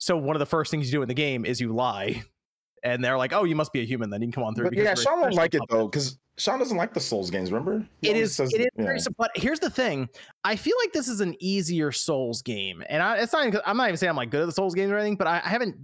So 0.00 0.16
one 0.16 0.34
of 0.34 0.40
the 0.40 0.46
first 0.46 0.70
things 0.70 0.86
you 0.90 0.98
do 0.98 1.02
in 1.02 1.08
the 1.08 1.14
game 1.14 1.44
is 1.44 1.60
you 1.60 1.72
lie, 1.72 2.22
and 2.82 3.04
they're 3.04 3.18
like, 3.18 3.32
"Oh, 3.32 3.44
you 3.44 3.54
must 3.54 3.72
be 3.72 3.80
a 3.80 3.84
human. 3.84 4.10
Then 4.10 4.22
you 4.22 4.26
can 4.26 4.32
come 4.32 4.44
on 4.44 4.54
through." 4.54 4.70
Yeah, 4.72 4.94
Sean 4.94 5.20
won't 5.20 5.34
like 5.34 5.54
it 5.54 5.62
though 5.70 5.86
because 5.86 6.18
Sean 6.38 6.58
doesn't 6.58 6.76
like 6.76 6.94
the 6.94 7.00
Souls 7.00 7.30
games. 7.30 7.52
Remember? 7.52 7.86
He 8.00 8.08
It 8.08 8.16
is. 8.16 8.34
says 8.34 8.52
It 8.52 8.62
is 8.62 8.68
very. 8.76 8.96
yeah. 8.98 9.04
But 9.18 9.30
here's 9.34 9.60
the 9.60 9.70
thing. 9.70 10.08
I 10.42 10.56
feel 10.56 10.74
like 10.82 10.92
this 10.92 11.06
is 11.06 11.20
an 11.20 11.36
easier 11.38 11.92
Souls 11.92 12.42
game, 12.42 12.82
and 12.88 13.02
I, 13.02 13.18
it's 13.18 13.32
not. 13.32 13.54
I'm 13.66 13.76
not 13.76 13.88
even 13.88 13.98
saying 13.98 14.10
I'm 14.10 14.16
like 14.16 14.30
good 14.30 14.40
at 14.42 14.46
the 14.46 14.52
Souls 14.52 14.74
games 14.74 14.90
or 14.90 14.96
anything, 14.96 15.16
but 15.16 15.26
I, 15.26 15.36
I 15.44 15.48
haven't 15.50 15.76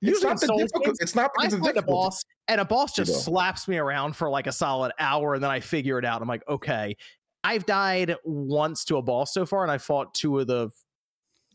It's 0.00 0.22
not 0.22 0.40
the 0.40 0.46
Souls 0.46 0.72
games, 0.82 0.98
It's 1.00 1.14
not 1.14 1.30
I 1.38 1.42
because 1.42 1.54
of 1.54 1.60
find 1.60 1.76
a 1.76 1.82
boss 1.82 2.24
and 2.48 2.60
a 2.62 2.64
boss 2.64 2.94
just 2.94 3.10
You 3.10 3.14
know. 3.16 3.20
slaps 3.20 3.68
me 3.68 3.76
around 3.76 4.16
for 4.16 4.30
like 4.30 4.46
a 4.46 4.52
solid 4.52 4.92
hour 4.98 5.34
and 5.34 5.42
then 5.42 5.50
I 5.50 5.60
figure 5.60 5.98
it 5.98 6.04
out. 6.06 6.22
I'm 6.22 6.28
like, 6.28 6.48
okay. 6.48 6.96
I've 7.44 7.66
died 7.66 8.14
once 8.24 8.84
to 8.86 8.96
a 8.96 9.02
boss 9.02 9.32
so 9.34 9.44
far 9.44 9.62
and 9.62 9.70
I 9.70 9.76
fought 9.78 10.14
two 10.14 10.38
of 10.38 10.46
the 10.46 10.70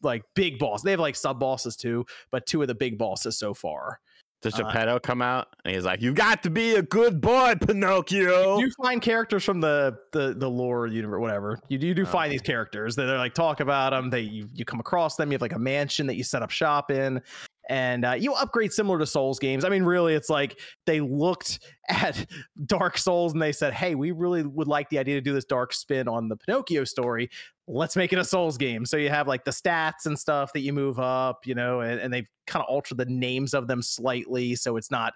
like 0.04 0.24
big 0.36 0.60
boss. 0.60 0.82
They 0.84 0.92
have 0.92 1.00
like 1.00 1.16
sub 1.16 1.40
bosses 1.40 1.76
too, 1.76 2.06
but 2.32 2.46
two 2.46 2.62
of 2.62 2.68
the 2.68 2.76
big 2.76 2.98
bosses 2.98 3.38
so 3.38 3.54
far. 3.54 4.00
Does 4.42 4.56
Uh, 4.56 4.64
Geppetto 4.64 5.00
come 5.00 5.22
out 5.22 5.48
and 5.64 5.74
he's 5.74 5.86
like, 5.86 6.02
"You 6.02 6.14
got 6.14 6.44
to 6.44 6.50
be 6.50 6.76
a 6.76 6.82
good 6.82 7.22
boy, 7.22 7.54
Pinocchio." 7.66 8.58
You 8.60 8.70
find 8.72 9.02
characters 9.02 9.44
from 9.46 9.62
the 9.62 9.98
the 10.12 10.34
the 10.38 10.50
lore 10.50 10.88
universe, 10.88 11.22
whatever. 11.22 11.60
You 11.70 11.78
do 11.78 11.88
you 11.88 11.94
do 11.94 12.04
Oh. 12.04 12.06
find 12.08 12.32
these 12.32 12.42
characters 12.42 12.96
that 12.98 13.08
are 13.08 13.18
like 13.18 13.34
talk 13.34 13.62
about 13.62 13.92
them. 13.92 14.10
They 14.10 14.22
you, 14.22 14.48
you 14.54 14.66
come 14.66 14.80
across 14.82 15.16
them. 15.16 15.32
You 15.32 15.36
have 15.36 15.42
like 15.42 15.54
a 15.54 15.60
mansion 15.60 16.08
that 16.08 16.16
you 16.16 16.24
set 16.26 16.42
up 16.42 16.50
shop 16.52 16.92
in, 16.92 17.22
and 17.70 18.04
uh, 18.04 18.12
you 18.20 18.34
upgrade 18.34 18.74
similar 18.74 19.00
to 19.00 19.06
Souls 19.06 19.40
games. 19.40 19.64
I 19.64 19.70
mean, 19.70 19.84
really, 19.84 20.14
it's 20.14 20.30
like 20.30 20.60
they 20.86 21.00
looked 21.00 21.60
at 21.90 22.26
Dark 22.66 22.98
Souls 22.98 23.32
and 23.32 23.42
they 23.42 23.54
said, 23.54 23.74
"Hey, 23.74 23.96
we 23.96 24.12
really 24.12 24.44
would 24.44 24.68
like 24.68 24.90
the 24.90 25.00
idea 25.00 25.16
to 25.16 25.22
do 25.22 25.32
this 25.34 25.46
dark 25.46 25.72
spin 25.74 26.10
on 26.10 26.28
the 26.28 26.36
Pinocchio 26.36 26.84
story. 26.84 27.30
Let's 27.68 27.96
make 27.96 28.12
it 28.14 28.20
a 28.20 28.26
Souls 28.26 28.58
game." 28.58 28.86
So 28.86 28.98
you 28.98 29.10
have 29.10 29.28
like 29.28 29.46
the 29.46 29.52
stats 29.52 30.06
and 30.06 30.18
stuff 30.20 30.54
that 30.54 30.62
you 30.62 30.74
move 30.74 31.00
up, 31.00 31.46
you 31.46 31.56
know, 31.56 31.82
and, 31.82 32.00
and 32.00 32.14
they've 32.14 32.30
kind 32.48 32.64
of 32.64 32.70
altered 32.70 32.98
the 32.98 33.06
names 33.06 33.54
of 33.54 33.68
them 33.68 33.82
slightly, 33.82 34.56
so 34.56 34.78
it's 34.78 34.92
not 34.92 35.14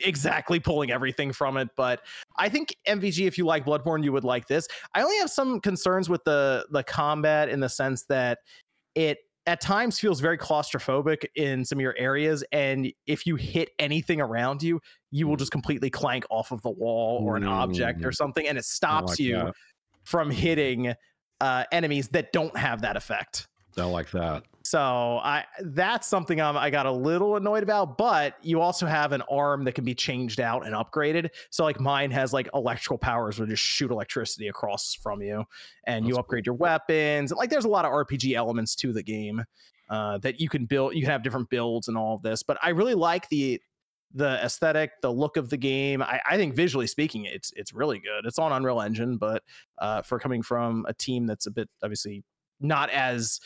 exactly 0.00 0.60
pulling 0.60 0.90
everything 0.90 1.32
from 1.32 1.56
it, 1.56 1.68
but 1.74 2.02
I 2.36 2.50
think 2.50 2.76
MVG, 2.86 3.26
if 3.26 3.38
you 3.38 3.46
like 3.46 3.64
Bloodborne, 3.64 4.04
you 4.04 4.12
would 4.12 4.24
like 4.24 4.46
this. 4.46 4.68
I 4.94 5.02
only 5.02 5.16
have 5.16 5.30
some 5.30 5.60
concerns 5.60 6.10
with 6.10 6.22
the 6.24 6.66
the 6.70 6.82
combat 6.82 7.48
in 7.48 7.60
the 7.60 7.70
sense 7.70 8.04
that 8.04 8.40
it 8.94 9.18
at 9.46 9.62
times 9.62 9.98
feels 9.98 10.20
very 10.20 10.36
claustrophobic 10.36 11.24
in 11.36 11.64
some 11.64 11.78
of 11.78 11.80
your 11.80 11.96
areas, 11.96 12.44
and 12.52 12.92
if 13.06 13.24
you 13.24 13.36
hit 13.36 13.70
anything 13.78 14.20
around 14.20 14.62
you, 14.62 14.78
you 15.10 15.26
will 15.26 15.36
just 15.36 15.52
completely 15.52 15.88
clank 15.88 16.26
off 16.28 16.52
of 16.52 16.60
the 16.60 16.70
wall 16.70 17.22
or 17.24 17.36
an 17.36 17.44
object 17.44 18.04
or 18.04 18.10
Mm. 18.10 18.14
something, 18.16 18.46
and 18.46 18.58
it 18.58 18.66
stops 18.66 19.12
like 19.12 19.18
you 19.20 19.36
that. 19.36 19.54
from 20.04 20.30
hitting 20.30 20.92
uh, 21.40 21.64
enemies 21.72 22.08
that 22.08 22.32
don't 22.32 22.56
have 22.56 22.82
that 22.82 22.96
effect. 22.96 23.48
Don't 23.76 23.92
like 23.92 24.10
that. 24.10 24.44
So 24.64 24.80
I 24.80 25.44
that's 25.60 26.06
something 26.06 26.40
I'm, 26.42 26.56
I 26.56 26.68
got 26.68 26.84
a 26.84 26.92
little 26.92 27.36
annoyed 27.36 27.62
about, 27.62 27.96
but 27.96 28.34
you 28.42 28.60
also 28.60 28.84
have 28.84 29.12
an 29.12 29.22
arm 29.30 29.64
that 29.64 29.72
can 29.72 29.84
be 29.84 29.94
changed 29.94 30.40
out 30.40 30.66
and 30.66 30.74
upgraded. 30.74 31.30
So 31.50 31.64
like 31.64 31.80
mine 31.80 32.10
has 32.10 32.34
like 32.34 32.48
electrical 32.52 32.98
powers 32.98 33.38
where 33.38 33.48
just 33.48 33.62
shoot 33.62 33.90
electricity 33.90 34.48
across 34.48 34.94
from 34.94 35.22
you, 35.22 35.44
and 35.84 36.04
you 36.04 36.14
That's 36.14 36.20
upgrade 36.20 36.44
your 36.44 36.56
weapons. 36.56 37.32
Like 37.32 37.48
there's 37.48 37.64
a 37.64 37.68
lot 37.68 37.86
of 37.86 37.92
RPG 37.92 38.34
elements 38.34 38.74
to 38.76 38.92
the 38.92 39.02
game 39.02 39.42
uh, 39.88 40.18
that 40.18 40.38
you 40.38 40.50
can 40.50 40.66
build. 40.66 40.94
You 40.94 41.00
can 41.00 41.10
have 41.10 41.22
different 41.22 41.48
builds 41.48 41.88
and 41.88 41.96
all 41.96 42.16
of 42.16 42.22
this, 42.22 42.42
but 42.42 42.58
I 42.60 42.70
really 42.70 42.94
like 42.94 43.28
the 43.30 43.62
the 44.14 44.42
aesthetic, 44.44 44.92
the 45.02 45.12
look 45.12 45.36
of 45.36 45.50
the 45.50 45.56
game. 45.56 46.02
I, 46.02 46.20
I 46.28 46.36
think 46.36 46.54
visually 46.54 46.86
speaking, 46.86 47.24
it's 47.24 47.52
it's 47.56 47.72
really 47.72 47.98
good. 47.98 48.24
It's 48.24 48.38
on 48.38 48.52
Unreal 48.52 48.80
Engine, 48.80 49.16
but 49.16 49.42
uh, 49.78 50.02
for 50.02 50.18
coming 50.18 50.42
from 50.42 50.86
a 50.88 50.94
team 50.94 51.26
that's 51.26 51.46
a 51.46 51.50
bit 51.50 51.68
obviously 51.82 52.24
not 52.60 52.90
as 52.90 53.40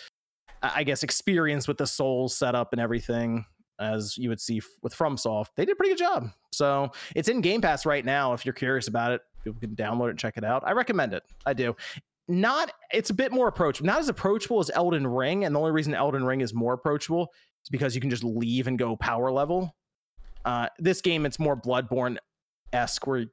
I 0.63 0.85
guess 0.85 1.03
experienced 1.03 1.69
with 1.69 1.79
the 1.79 1.87
Souls 1.87 2.37
setup 2.37 2.73
and 2.73 2.81
everything 2.81 3.45
as 3.81 4.17
you 4.17 4.29
would 4.29 4.41
see 4.41 4.59
f- 4.59 4.65
with 4.83 4.95
FromSoft. 4.95 5.49
They 5.57 5.65
did 5.65 5.73
a 5.73 5.77
pretty 5.77 5.91
good 5.91 5.99
job. 5.99 6.29
So 6.53 6.93
it's 7.17 7.29
in 7.29 7.41
Game 7.41 7.61
Pass 7.61 7.85
right 7.85 8.05
now. 8.05 8.33
If 8.33 8.47
you're 8.47 8.53
curious 8.53 8.87
about 8.87 9.13
it, 9.13 9.23
people 9.43 9.59
can 9.59 9.75
download 9.75 10.07
it 10.07 10.11
and 10.11 10.19
check 10.19 10.37
it 10.37 10.45
out. 10.45 10.63
I 10.65 10.73
recommend 10.73 11.15
it. 11.15 11.25
I 11.45 11.53
do. 11.53 11.75
Not 12.29 12.73
it's 12.93 13.11
a 13.11 13.15
bit 13.15 13.33
more 13.33 13.49
approachable. 13.49 13.87
Not 13.87 13.99
as 13.99 14.09
approachable 14.09 14.61
as 14.61 14.71
Elden 14.73 15.07
Ring, 15.07 15.45
and 15.45 15.55
the 15.55 15.59
only 15.59 15.73
reason 15.73 15.95
Elden 15.95 16.25
Ring 16.25 16.41
is 16.41 16.55
more 16.55 16.75
approachable 16.75 17.33
is 17.65 17.69
because 17.69 17.95
you 17.95 18.01
can 18.01 18.11
just 18.11 18.23
leave 18.25 18.69
and 18.69 18.79
go 18.79 18.97
power 18.97 19.33
level. 19.33 19.75
Uh, 20.45 20.69
this 20.79 21.01
game, 21.01 21.27
it's 21.27 21.39
more 21.39 21.57
Bloodborne 21.57 22.17
esque, 22.73 23.07
where 23.07 23.27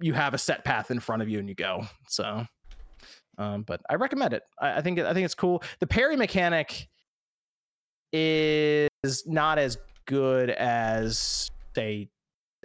you 0.00 0.14
have 0.14 0.34
a 0.34 0.38
set 0.38 0.64
path 0.64 0.90
in 0.90 1.00
front 1.00 1.22
of 1.22 1.28
you 1.28 1.38
and 1.38 1.48
you 1.48 1.54
go. 1.54 1.86
So, 2.08 2.46
um, 3.38 3.62
but 3.62 3.80
I 3.88 3.94
recommend 3.94 4.34
it. 4.34 4.42
I, 4.60 4.78
I 4.78 4.80
think 4.80 4.98
I 4.98 5.12
think 5.12 5.24
it's 5.24 5.34
cool. 5.34 5.62
The 5.80 5.86
parry 5.86 6.16
mechanic 6.16 6.88
is 8.12 9.24
not 9.26 9.58
as 9.58 9.78
good 10.06 10.50
as 10.50 11.50
say. 11.74 12.08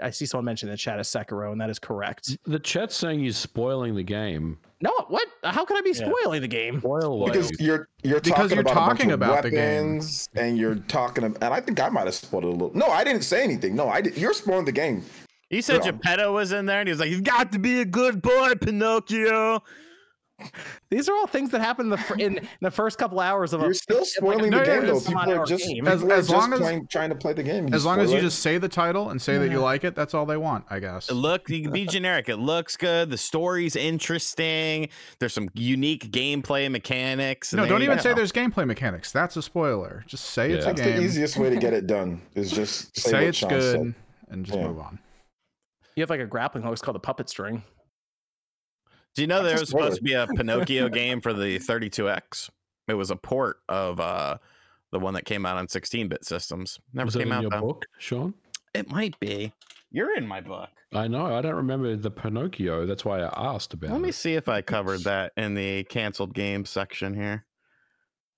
I 0.01 0.10
see 0.12 0.25
someone 0.25 0.45
mention 0.45 0.69
in 0.69 0.73
the 0.73 0.77
chat 0.77 0.99
as 0.99 1.07
Sekiro, 1.10 1.51
and 1.51 1.60
that 1.62 1.69
is 1.69 1.79
correct. 1.79 2.38
The 2.45 2.60
chat's 2.60 2.95
saying 2.95 3.19
you're 3.21 3.33
spoiling 3.33 3.95
the 3.95 4.03
game. 4.03 4.60
No, 4.81 4.91
what? 5.07 5.27
How 5.43 5.65
could 5.65 5.77
I 5.77 5.81
be 5.81 5.89
Yeah. 5.97 6.10
spoiling 6.10 6.41
the 6.41 6.47
game? 6.47 6.79
Spoil 6.79 7.25
because 7.25 7.47
ways. 7.49 7.60
you're 7.60 7.88
you're 8.03 8.19
Because 8.19 8.51
talking 8.51 8.57
you're 8.57 8.62
about 8.62 8.73
talking 8.73 9.12
a 9.12 9.17
bunch 9.17 9.29
about 9.31 9.45
of 9.45 9.51
the 9.51 9.57
game. 9.57 9.86
weapons 9.95 10.29
and 10.36 10.57
you're 10.57 10.75
talking 10.75 11.23
ab- 11.23 11.38
and 11.41 11.53
I 11.53 11.60
think 11.62 11.79
I 11.81 11.89
might 11.89 12.05
have 12.05 12.13
spoiled 12.13 12.43
it 12.43 12.47
a 12.47 12.51
little. 12.51 12.71
No, 12.75 12.88
I 12.88 13.03
didn't 13.03 13.23
say 13.23 13.43
anything. 13.43 13.75
No, 13.75 13.89
I 13.89 14.01
did. 14.01 14.17
You're 14.17 14.33
spoiling 14.33 14.65
the 14.65 14.71
game. 14.71 15.03
He 15.49 15.62
said 15.62 15.83
Yeah. 15.83 15.91
Geppetto 15.91 16.31
was 16.33 16.51
in 16.51 16.65
there, 16.67 16.79
and 16.81 16.88
he 16.88 16.91
was 16.91 16.99
like, 16.99 17.10
"You've 17.10 17.23
got 17.23 17.51
to 17.53 17.60
be 17.60 17.79
a 17.81 17.86
good 17.86 18.21
boy, 18.21 18.53
Pinocchio." 18.62 19.63
These 20.91 21.10
are 21.10 21.15
all 21.15 21.26
things 21.26 21.50
that 21.50 21.62
happen 21.62 21.88
in 21.88 21.89
the, 21.89 21.97
fir- 21.97 22.15
in 22.15 22.47
the 22.62 22.69
first 22.69 22.97
couple 23.00 23.19
hours 23.19 23.54
of 23.54 23.62
a. 23.62 23.65
You're 23.65 23.73
still 23.73 24.06
spoiling 24.06 24.52
no, 24.52 24.60
the 24.60 24.65
yeah, 24.65 24.80
game 24.82 24.88
though. 24.88 25.00
People 25.00 25.34
are 25.34 25.45
just 25.45 25.65
people 25.65 25.89
As- 25.89 26.04
are 26.04 26.12
as 26.12 26.28
just 26.28 26.38
long 26.39 26.54
as- 26.54 26.60
playing, 26.60 26.88
trying 26.88 27.10
to 27.10 27.15
play 27.15 27.34
the 27.34 27.41
game. 27.43 27.73
As 27.73 27.84
long 27.86 28.00
as 28.00 28.12
you 28.12 28.19
it. 28.19 28.21
just 28.21 28.39
say 28.39 28.58
the 28.60 28.69
title 28.69 29.10
and 29.10 29.19
say 29.21 29.38
that 29.39 29.50
you 29.50 29.60
like 29.60 29.84
it, 29.84 29.95
that's 29.95 30.13
all 30.13 30.26
they 30.28 30.38
want, 30.38 30.65
I 30.69 30.80
guess. 30.80 31.10
Look, 31.12 31.50
you 31.50 31.63
can 31.63 31.71
be 31.71 31.86
generic. 31.86 32.30
It 32.30 32.38
looks 32.38 32.78
good. 32.78 33.10
The 33.10 33.17
story's 33.17 33.76
interesting. 33.76 34.89
There's 35.19 35.34
some 35.34 35.50
unique 35.56 36.12
gameplay 36.12 36.69
mechanics. 36.71 37.54
No, 37.54 37.65
don't 37.65 37.82
even 37.82 37.97
go. 37.97 38.04
say 38.04 38.13
there's 38.13 38.32
gameplay 38.32 38.67
mechanics. 38.67 39.12
That's 39.12 39.36
a 39.38 39.41
spoiler. 39.41 40.04
Just 40.08 40.26
say 40.26 40.52
it's 40.52 40.65
a 40.65 40.69
Yeah. 40.69 40.73
that's 40.73 40.82
the 40.88 41.02
easiest 41.02 41.38
way 41.38 41.50
to 41.50 41.56
get 41.58 41.73
it 41.73 41.88
done. 41.88 42.21
Is 42.36 42.52
just 42.52 42.95
say, 43.00 43.10
Say 43.12 43.28
it's 43.28 43.38
Sean 43.39 43.50
good 43.50 43.62
said. 43.80 43.95
and 44.30 44.45
just 44.45 44.58
Yeah. 44.58 44.67
move 44.67 44.80
on. 44.80 45.00
You 45.95 46.02
have 46.04 46.12
like 46.12 46.19
a 46.19 46.26
grappling 46.28 46.63
hook. 46.63 46.73
It's 46.73 46.82
called 46.84 46.93
the 46.95 47.00
puppet 47.00 47.28
string. 47.28 47.63
Do 49.17 49.23
you 49.23 49.27
know 49.27 49.41
there 49.41 49.58
That's 49.58 49.62
a 49.62 49.63
was 49.63 49.69
supposed 49.69 49.97
to 49.97 50.03
be 50.03 50.13
a 50.13 50.27
Pinocchio 50.38 50.89
game 50.89 51.21
for 51.21 51.34
the 51.34 51.58
32X? 51.58 52.51
It 52.88 52.93
was 52.93 53.10
a 53.10 53.15
port 53.15 53.58
of 53.67 53.99
uh 53.99 54.38
the 54.91 54.99
one 54.99 55.15
that 55.15 55.25
came 55.25 55.43
out 55.43 55.58
on 55.58 55.65
16-bit 55.65 56.23
systems. 56.23 56.80
Never 56.93 57.06
Was 57.08 57.15
that 57.15 57.19
came 57.21 57.27
in 57.30 57.34
out 57.34 57.41
your 57.41 57.49
though. 57.51 57.62
book, 57.62 57.86
Sean? 57.97 58.36
It 58.75 58.89
might 58.91 59.19
be. 59.19 59.51
You're 59.91 60.15
in 60.15 60.27
my 60.27 60.39
book. 60.39 60.69
I 60.93 61.08
know. 61.08 61.36
I 61.36 61.41
don't 61.41 61.56
remember 61.56 61.95
the 61.95 62.12
Pinocchio. 62.12 62.86
That's 62.86 63.03
why 63.03 63.21
I 63.21 63.53
asked 63.56 63.73
about 63.73 63.89
Let 63.89 64.01
me 64.01 64.12
see 64.12 64.36
if 64.36 64.47
I 64.47 64.62
covered 64.62 65.01
that 65.06 65.34
in 65.36 65.56
the 65.56 65.84
canceled 65.86 66.36
game 66.36 66.63
section 66.63 67.15
here. 67.15 67.43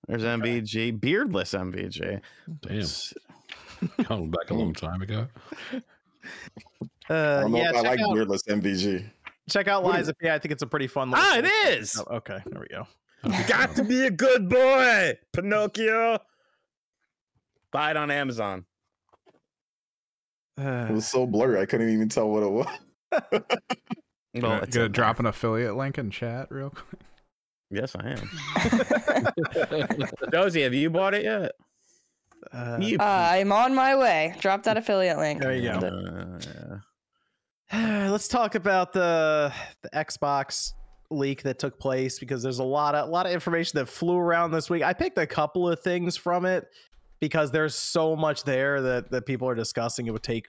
There's 0.08 0.22
MVG, 0.22 0.98
beardless 0.98 1.52
MVG. 1.52 2.20
Damn, 2.62 4.04
going 4.08 4.30
back 4.30 4.50
a 4.50 4.54
long 4.54 4.72
time 4.72 5.02
ago. 5.02 5.28
I 7.10 7.12
Uh, 7.12 7.40
don't 7.42 7.52
know 7.52 7.58
yeah, 7.58 7.70
if 7.70 7.76
I 7.76 7.80
like 7.82 8.00
out, 8.00 8.14
beardless 8.14 8.42
MVG. 8.44 9.04
Check 9.50 9.68
out 9.68 9.82
What 9.82 9.94
Lies 9.96 10.08
of 10.08 10.16
P. 10.18 10.30
I 10.30 10.38
think 10.38 10.52
it's 10.52 10.62
a 10.62 10.66
pretty 10.66 10.86
fun. 10.86 11.10
little 11.10 11.24
Ah, 11.26 11.36
it 11.38 11.44
thing. 11.46 11.78
is. 11.82 12.00
Oh, 12.08 12.16
okay, 12.16 12.38
there 12.46 12.60
we 12.60 12.68
go. 12.68 12.86
You 13.24 13.44
got 13.46 13.74
to 13.76 13.84
be 13.84 14.06
a 14.06 14.10
good 14.10 14.48
boy, 14.48 15.18
Pinocchio. 15.34 16.18
Buy 17.72 17.90
it 17.90 17.96
on 17.96 18.10
Amazon. 18.10 18.64
It 20.58 20.64
Uh, 20.66 20.92
was 20.92 21.06
so 21.08 21.26
blurry, 21.26 21.58
I 21.60 21.64
couldn't 21.66 21.88
even 21.90 22.08
tell 22.08 22.28
what 22.30 22.42
it 22.42 22.50
was. 22.50 22.66
Well, 24.32 24.42
Gonna, 24.60 24.66
gonna 24.68 24.88
drop 24.88 25.18
an 25.18 25.26
affiliate 25.26 25.74
link 25.76 25.98
in 25.98 26.10
chat 26.12 26.46
real 26.52 26.70
quick. 26.70 27.00
Yes, 27.68 27.96
I 27.98 28.10
am. 28.10 28.30
Josie, 30.32 30.62
have 30.62 30.72
you 30.74 30.88
bought 30.88 31.14
it 31.14 31.24
yet? 31.24 31.50
uh, 32.52 32.78
Uh, 32.78 32.96
I'm 33.00 33.50
on 33.50 33.74
my 33.74 33.96
way. 33.96 34.36
Drop 34.40 34.62
that 34.64 34.76
affiliate 34.76 35.18
link. 35.18 35.40
there 35.40 35.54
you 35.54 35.70
go. 35.72 35.78
Uh, 35.88 36.78
Let's 37.72 38.26
talk 38.26 38.56
about 38.56 38.92
the 38.92 39.52
the 39.82 39.90
Xbox 39.90 40.72
leak 41.08 41.42
that 41.42 41.60
took 41.60 41.78
place 41.78 42.18
because 42.18 42.42
there's 42.42 42.58
a 42.58 42.64
lot 42.64 42.96
of 42.96 43.08
a 43.08 43.10
lot 43.10 43.26
of 43.26 43.32
information 43.32 43.78
that 43.78 43.86
flew 43.86 44.16
around 44.16 44.50
this 44.50 44.68
week. 44.68 44.82
I 44.82 44.92
picked 44.92 45.18
a 45.18 45.26
couple 45.26 45.68
of 45.68 45.78
things 45.80 46.16
from 46.16 46.44
it 46.46 46.66
because 47.20 47.52
there's 47.52 47.76
so 47.76 48.16
much 48.16 48.42
there 48.42 48.82
that 48.82 49.12
that 49.12 49.24
people 49.24 49.48
are 49.48 49.54
discussing. 49.54 50.08
It 50.08 50.10
would 50.10 50.24
take 50.24 50.48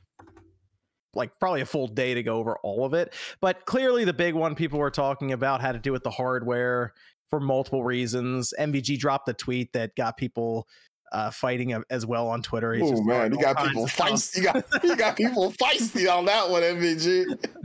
like 1.14 1.38
probably 1.40 1.62
a 1.62 1.66
full 1.66 1.88
day 1.88 2.16
to 2.16 2.24
go 2.24 2.38
over 2.38 2.58
all 2.64 2.86
of 2.86 2.96
it. 2.96 3.14
But 3.40 3.66
clearly 3.68 4.04
the 4.04 4.14
big 4.14 4.34
one 4.34 4.56
people 4.56 4.80
were 4.80 4.90
talking 4.90 5.32
about 5.32 5.62
had 5.62 5.74
to 5.74 5.80
do 5.80 5.92
with 5.92 6.04
the 6.04 6.10
hardware 6.10 6.94
for 7.30 7.40
multiple 7.40 7.84
reasons. 7.84 8.52
MVG 8.58 8.98
dropped 8.98 9.30
a 9.30 9.34
tweet 9.34 9.74
that 9.74 9.96
got 9.96 10.18
people 10.18 10.68
uh, 11.12 11.32
fighting 11.32 11.82
as 11.90 12.06
well 12.06 12.28
on 12.28 12.42
Twitter. 12.42 12.74
He's 12.74 12.92
Oh 12.92 13.04
man, 13.04 13.32
you 13.32 13.42
got 13.42 13.58
people 13.66 13.86
of 13.86 13.92
feisty. 13.92 14.38
You 14.38 14.44
got, 14.44 14.84
you 14.84 14.96
got 14.96 15.16
people 15.16 15.52
feisty 15.54 16.12
on 16.12 16.26
that 16.26 16.50
one, 16.50 16.62
MVG. 16.62 17.48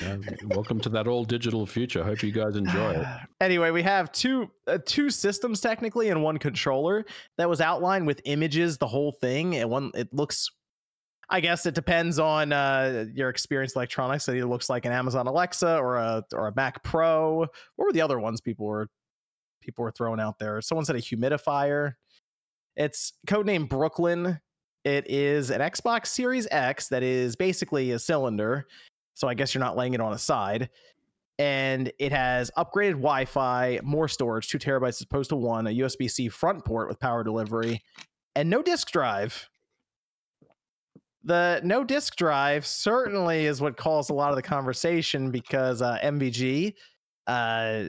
Yeah, 0.00 0.16
welcome 0.46 0.80
to 0.80 0.88
that 0.88 1.06
all 1.06 1.24
digital 1.24 1.66
future. 1.66 2.02
Hope 2.02 2.22
you 2.22 2.32
guys 2.32 2.56
enjoy 2.56 2.92
it. 2.92 3.06
anyway, 3.42 3.70
we 3.70 3.82
have 3.82 4.10
two 4.12 4.50
uh, 4.66 4.78
two 4.86 5.10
systems 5.10 5.60
technically 5.60 6.08
and 6.08 6.22
one 6.22 6.38
controller 6.38 7.04
that 7.36 7.46
was 7.46 7.60
outlined 7.60 8.06
with 8.06 8.22
images, 8.24 8.78
the 8.78 8.86
whole 8.86 9.12
thing. 9.12 9.56
And 9.56 9.68
one 9.68 9.90
it 9.94 10.08
looks 10.14 10.48
I 11.30 11.40
guess 11.40 11.64
it 11.64 11.74
depends 11.74 12.18
on 12.18 12.52
uh, 12.52 13.06
your 13.14 13.28
experience 13.28 13.70
with 13.70 13.76
electronics. 13.76 14.26
It 14.28 14.36
either 14.36 14.46
looks 14.46 14.68
like 14.68 14.84
an 14.84 14.92
Amazon 14.92 15.28
Alexa 15.28 15.78
or 15.78 15.96
a 15.96 16.24
or 16.34 16.48
a 16.48 16.52
Mac 16.56 16.82
Pro. 16.82 17.46
What 17.76 17.84
were 17.84 17.92
the 17.92 18.00
other 18.00 18.18
ones 18.18 18.40
people 18.40 18.66
were 18.66 18.88
people 19.60 19.84
were 19.84 19.92
throwing 19.92 20.18
out 20.18 20.40
there? 20.40 20.60
Someone 20.60 20.84
said 20.84 20.96
a 20.96 21.00
humidifier. 21.00 21.92
It's 22.80 23.12
codename 23.26 23.68
Brooklyn. 23.68 24.40
It 24.84 25.04
is 25.10 25.50
an 25.50 25.60
Xbox 25.60 26.06
Series 26.06 26.48
X 26.50 26.88
that 26.88 27.02
is 27.02 27.36
basically 27.36 27.90
a 27.90 27.98
cylinder. 27.98 28.66
So 29.12 29.28
I 29.28 29.34
guess 29.34 29.52
you're 29.52 29.62
not 29.62 29.76
laying 29.76 29.92
it 29.92 30.00
on 30.00 30.14
a 30.14 30.18
side. 30.18 30.70
And 31.38 31.92
it 31.98 32.10
has 32.10 32.50
upgraded 32.56 32.92
Wi 32.92 33.26
Fi, 33.26 33.80
more 33.82 34.08
storage, 34.08 34.48
two 34.48 34.58
terabytes 34.58 34.88
as 34.88 35.02
opposed 35.02 35.28
to 35.28 35.36
one, 35.36 35.66
a 35.66 35.70
USB 35.70 36.10
C 36.10 36.30
front 36.30 36.64
port 36.64 36.88
with 36.88 36.98
power 36.98 37.22
delivery, 37.22 37.82
and 38.34 38.48
no 38.48 38.62
disk 38.62 38.90
drive. 38.90 39.46
The 41.22 41.60
no 41.62 41.84
disk 41.84 42.16
drive 42.16 42.64
certainly 42.64 43.44
is 43.44 43.60
what 43.60 43.76
caused 43.76 44.08
a 44.08 44.14
lot 44.14 44.30
of 44.30 44.36
the 44.36 44.42
conversation 44.42 45.30
because 45.30 45.82
uh, 45.82 45.98
MVG 46.02 46.72
uh, 47.26 47.82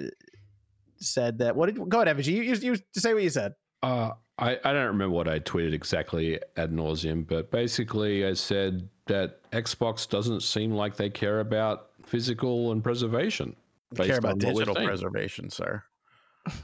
said 0.97 1.37
that. 1.37 1.55
What 1.55 1.67
did 1.67 1.89
go 1.89 2.01
ahead, 2.01 2.17
MVG? 2.17 2.25
You, 2.25 2.41
you, 2.41 2.55
you 2.73 2.75
say 2.93 3.13
what 3.13 3.23
you 3.23 3.29
said. 3.29 3.53
Uh, 3.81 4.11
I, 4.41 4.59
I 4.63 4.73
don't 4.73 4.87
remember 4.87 5.11
what 5.15 5.27
I 5.27 5.39
tweeted 5.39 5.73
exactly 5.73 6.39
ad 6.57 6.71
nauseum, 6.71 7.25
but 7.27 7.51
basically 7.51 8.25
I 8.25 8.33
said 8.33 8.89
that 9.05 9.39
Xbox 9.51 10.09
doesn't 10.09 10.41
seem 10.41 10.71
like 10.71 10.95
they 10.95 11.09
care 11.09 11.39
about 11.41 11.89
physical 12.05 12.71
and 12.71 12.83
preservation. 12.83 13.55
They 13.91 14.07
care 14.07 14.17
about 14.17 14.31
on 14.33 14.39
what 14.39 14.55
we're 14.55 14.65
digital 14.65 14.83
preservation, 14.85 15.49
sir. 15.51 15.83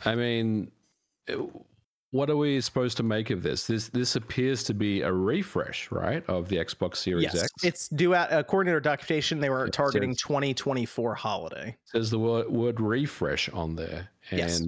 I 0.06 0.16
mean, 0.16 0.72
what 2.12 2.30
are 2.32 2.38
we 2.38 2.60
supposed 2.62 2.98
to 2.98 3.04
make 3.04 3.30
of 3.30 3.44
this? 3.44 3.68
This 3.68 3.90
this 3.90 4.16
appears 4.16 4.64
to 4.64 4.74
be 4.74 5.02
a 5.02 5.12
refresh, 5.12 5.92
right, 5.92 6.24
of 6.28 6.48
the 6.48 6.56
Xbox 6.56 6.96
Series 6.96 7.26
yes, 7.26 7.44
X. 7.44 7.52
it's 7.64 7.88
due 7.90 8.16
out 8.16 8.30
according 8.32 8.68
to 8.68 8.72
their 8.72 8.80
documentation. 8.80 9.40
They 9.40 9.50
were 9.50 9.66
It 9.68 9.74
targeting 9.74 10.14
says- 10.14 10.22
2024 10.22 11.14
holiday. 11.16 11.76
says 11.84 12.10
the 12.10 12.18
word, 12.18 12.50
word 12.50 12.80
refresh 12.80 13.50
on 13.50 13.76
there, 13.76 14.10
and 14.32 14.40
Yes. 14.40 14.62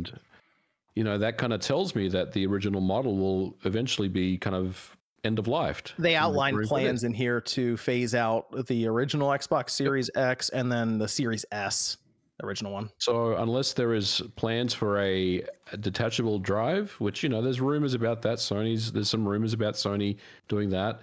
You 1.00 1.06
know 1.06 1.18
that 1.18 1.38
kind 1.38 1.54
of 1.54 1.62
tells 1.62 1.96
me 1.96 2.10
that 2.10 2.34
the 2.34 2.46
original 2.46 2.82
model 2.82 3.16
will 3.16 3.56
eventually 3.64 4.10
be 4.10 4.38
kind 4.38 4.54
of 4.54 4.98
end 5.24 5.40
of 5.40 5.48
life. 5.48 5.82
They 5.98 6.18
outlined 6.18 6.56
agree 6.56 6.64
with 6.64 6.72
it. 6.72 6.74
plans 6.74 7.04
in 7.06 7.14
here 7.14 7.40
to 7.40 7.78
phase 7.78 8.14
out 8.14 8.68
the 8.68 8.86
original 8.86 9.30
Xbox 9.30 9.70
Series 9.70 10.10
X 10.14 10.50
and 10.50 10.70
then 10.70 10.98
the 10.98 11.08
Series 11.08 11.46
S, 11.54 11.96
original 12.44 12.74
one. 12.74 12.90
So 12.98 13.38
unless 13.38 13.72
there 13.72 13.94
is 13.94 14.22
plans 14.36 14.74
for 14.74 15.00
a, 15.00 15.42
a 15.72 15.78
detachable 15.78 16.38
drive, 16.38 16.92
which 17.00 17.24
you 17.24 17.30
know 17.30 17.42
there's 17.42 17.62
rumors 17.62 17.94
about 17.94 18.22
that, 18.24 18.40
Sony's 18.40 18.92
there's 18.92 19.10
some 19.10 19.26
rumors 19.26 19.54
about 19.54 19.76
Sony 19.76 20.18
doing 20.50 20.70
that. 20.72 21.00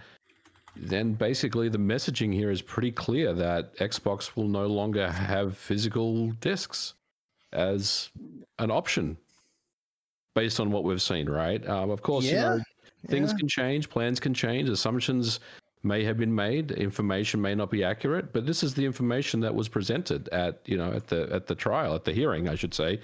Then 0.77 1.15
basically 1.15 1.71
the 1.71 1.79
messaging 1.79 2.35
here 2.35 2.51
is 2.51 2.61
pretty 2.61 2.93
clear 2.93 3.33
that 3.33 3.75
Xbox 3.79 4.37
will 4.37 4.49
no 4.49 4.67
longer 4.67 5.11
have 5.11 5.57
physical 5.57 6.33
discs 6.33 6.93
as 7.55 8.11
an 8.59 8.71
option, 8.71 9.17
based 10.37 10.61
on 10.61 10.71
what 10.71 10.85
we've 10.85 11.03
seen. 11.03 11.29
Right? 11.29 11.67
Um, 11.67 11.91
of 11.91 12.03
course, 12.03 12.25
you 12.27 12.37
know 12.37 12.61
things 13.09 13.31
Yeah. 13.33 13.39
can 13.39 13.49
change, 13.49 13.89
plans 13.91 14.21
can 14.21 14.35
change, 14.35 14.69
assumptions 14.69 15.41
may 15.83 16.03
have 16.05 16.19
been 16.19 16.35
made, 16.35 16.73
information 16.73 17.41
may 17.41 17.55
not 17.55 17.71
be 17.71 17.85
accurate, 17.85 18.33
but 18.33 18.47
this 18.47 18.63
is 18.63 18.75
the 18.75 18.85
information 18.85 19.41
that 19.41 19.55
was 19.55 19.69
presented 19.69 20.29
at 20.31 20.61
you 20.67 20.77
know 20.77 20.93
at 20.93 21.07
the 21.09 21.29
at 21.33 21.47
the 21.47 21.55
trial, 21.55 21.95
at 21.95 22.05
the 22.05 22.13
hearing, 22.13 22.49
I 22.49 22.55
should 22.55 22.75
say. 22.75 23.01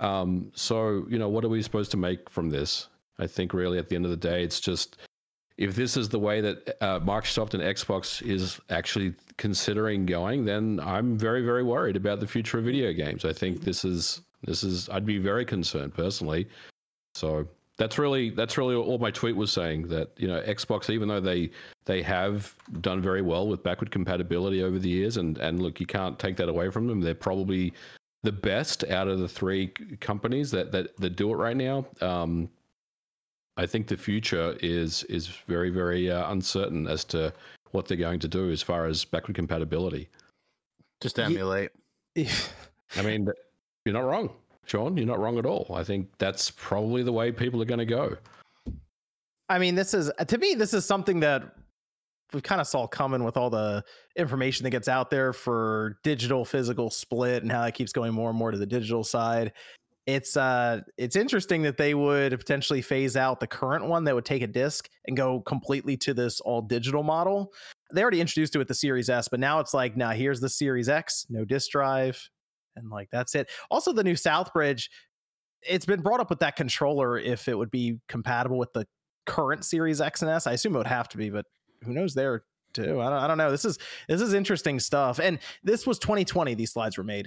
Um, 0.00 0.50
so 0.54 1.06
you 1.08 1.18
know, 1.18 1.28
what 1.28 1.44
are 1.44 1.48
we 1.48 1.62
supposed 1.62 1.90
to 1.92 1.96
make 1.96 2.30
from 2.30 2.50
this? 2.50 2.88
I 3.18 3.26
think 3.26 3.52
really 3.52 3.78
at 3.78 3.88
the 3.88 3.96
end 3.96 4.06
of 4.06 4.10
the 4.10 4.16
day, 4.32 4.42
it's 4.42 4.60
just 4.60 4.96
if 5.58 5.74
this 5.76 5.96
is 5.96 6.08
the 6.08 6.18
way 6.18 6.40
that 6.40 6.76
uh, 6.80 7.00
Microsoft 7.00 7.52
and 7.52 7.62
Xbox 7.62 8.22
is 8.26 8.58
actually 8.70 9.12
considering 9.36 10.06
going, 10.06 10.44
then 10.46 10.80
I'm 10.82 11.18
very 11.18 11.42
very 11.44 11.62
worried 11.62 11.96
about 11.96 12.20
the 12.20 12.26
future 12.26 12.58
of 12.58 12.64
video 12.64 12.92
games. 12.92 13.24
I 13.24 13.32
think 13.32 13.60
this 13.62 13.84
is 13.84 14.22
this 14.46 14.62
is 14.62 14.88
I'd 14.88 15.04
be 15.04 15.18
very 15.18 15.44
concerned 15.44 15.92
personally. 15.92 16.48
So 17.20 17.46
that's 17.76 17.98
really 17.98 18.30
that's 18.30 18.56
really 18.56 18.74
all 18.74 18.98
my 18.98 19.10
tweet 19.10 19.36
was 19.36 19.52
saying 19.52 19.88
that 19.88 20.10
you 20.16 20.26
know 20.26 20.40
Xbox 20.40 20.88
even 20.88 21.06
though 21.06 21.20
they 21.20 21.50
they 21.84 22.02
have 22.02 22.54
done 22.80 23.02
very 23.02 23.20
well 23.20 23.46
with 23.46 23.62
backward 23.62 23.90
compatibility 23.90 24.62
over 24.62 24.78
the 24.78 24.88
years 24.88 25.18
and 25.18 25.36
and 25.38 25.62
look 25.62 25.80
you 25.80 25.86
can't 25.86 26.18
take 26.18 26.36
that 26.36 26.48
away 26.48 26.70
from 26.70 26.86
them. 26.86 27.00
They're 27.00 27.14
probably 27.14 27.74
the 28.22 28.32
best 28.32 28.84
out 28.84 29.06
of 29.06 29.18
the 29.18 29.28
three 29.28 29.68
companies 30.00 30.50
that 30.52 30.72
that, 30.72 30.96
that 30.96 31.16
do 31.16 31.30
it 31.30 31.36
right 31.36 31.56
now. 31.56 31.86
Um 32.00 32.48
I 33.58 33.66
think 33.66 33.86
the 33.86 33.98
future 33.98 34.56
is 34.62 35.04
is 35.04 35.26
very 35.46 35.68
very 35.68 36.10
uh, 36.10 36.32
uncertain 36.32 36.86
as 36.86 37.04
to 37.06 37.32
what 37.72 37.86
they're 37.86 37.98
going 37.98 38.20
to 38.20 38.28
do 38.28 38.50
as 38.50 38.62
far 38.62 38.86
as 38.86 39.04
backward 39.04 39.34
compatibility. 39.34 40.08
Just 41.02 41.18
Ye- 41.18 41.24
emulate. 41.24 41.70
I 42.16 43.02
mean 43.02 43.28
you're 43.84 43.94
not 43.94 44.06
wrong 44.06 44.30
Sean 44.66 44.96
you're 44.96 45.06
not 45.06 45.18
wrong 45.18 45.38
at 45.38 45.46
all 45.46 45.70
I 45.74 45.84
think 45.84 46.08
that's 46.18 46.50
probably 46.50 47.02
the 47.02 47.12
way 47.12 47.32
people 47.32 47.60
are 47.60 47.66
going 47.66 47.78
to 47.78 47.84
go 47.84 48.16
I 49.50 49.58
mean, 49.58 49.74
this 49.74 49.92
is 49.94 50.10
to 50.26 50.38
me, 50.38 50.54
this 50.54 50.72
is 50.72 50.86
something 50.86 51.20
that 51.20 51.42
we 52.32 52.40
kind 52.40 52.60
of 52.60 52.68
saw 52.68 52.86
coming 52.86 53.24
with 53.24 53.36
all 53.36 53.50
the 53.50 53.84
information 54.14 54.62
that 54.62 54.70
gets 54.70 54.86
out 54.86 55.10
there 55.10 55.32
for 55.32 55.98
digital 56.04 56.44
physical 56.44 56.88
split 56.88 57.42
and 57.42 57.50
how 57.50 57.64
it 57.64 57.74
keeps 57.74 57.92
going 57.92 58.14
more 58.14 58.30
and 58.30 58.38
more 58.38 58.52
to 58.52 58.58
the 58.58 58.64
digital 58.64 59.02
side. 59.02 59.52
It's 60.06 60.36
uh 60.36 60.82
it's 60.96 61.16
interesting 61.16 61.62
that 61.62 61.76
they 61.76 61.94
would 61.94 62.30
potentially 62.30 62.80
phase 62.80 63.16
out 63.16 63.40
the 63.40 63.46
current 63.48 63.86
one 63.86 64.04
that 64.04 64.14
would 64.14 64.24
take 64.24 64.42
a 64.42 64.46
disc 64.46 64.88
and 65.06 65.16
go 65.16 65.40
completely 65.40 65.96
to 65.98 66.14
this 66.14 66.40
all 66.40 66.62
digital 66.62 67.02
model. 67.02 67.52
They 67.92 68.02
already 68.02 68.20
introduced 68.20 68.54
it 68.54 68.58
with 68.58 68.68
the 68.68 68.74
Series 68.74 69.10
S, 69.10 69.26
but 69.26 69.40
now 69.40 69.58
it's 69.58 69.74
like, 69.74 69.96
now 69.96 70.10
here's 70.10 70.38
the 70.38 70.48
Series 70.48 70.88
X, 70.88 71.26
no 71.28 71.44
disk 71.44 71.72
drive, 71.72 72.30
and 72.76 72.90
like 72.90 73.08
that's 73.10 73.34
it. 73.34 73.48
Also, 73.70 73.92
the 73.92 74.04
new 74.04 74.14
Southbridge, 74.14 74.88
it's 75.62 75.86
been 75.86 76.00
brought 76.00 76.20
up 76.20 76.30
with 76.30 76.40
that 76.40 76.56
controller 76.56 77.18
if 77.18 77.48
it 77.48 77.56
would 77.56 77.70
be 77.70 77.98
compatible 78.08 78.58
with 78.58 78.72
the 78.72 78.86
current 79.26 79.64
Series 79.64 80.00
X 80.00 80.22
and 80.22 80.30
S. 80.30 80.46
I 80.46 80.52
assume 80.52 80.74
it 80.74 80.78
would 80.78 80.86
have 80.86 81.08
to 81.10 81.16
be, 81.16 81.30
but 81.30 81.46
who 81.84 81.92
knows 81.92 82.14
there 82.14 82.44
too. 82.72 83.00
I 83.00 83.10
don't, 83.10 83.18
I 83.18 83.26
don't 83.26 83.38
know. 83.38 83.50
This 83.50 83.64
is 83.64 83.78
this 84.08 84.20
is 84.20 84.34
interesting 84.34 84.80
stuff. 84.80 85.18
And 85.18 85.38
this 85.62 85.86
was 85.86 85.98
2020. 85.98 86.54
These 86.54 86.72
slides 86.72 86.98
were 86.98 87.04
made, 87.04 87.26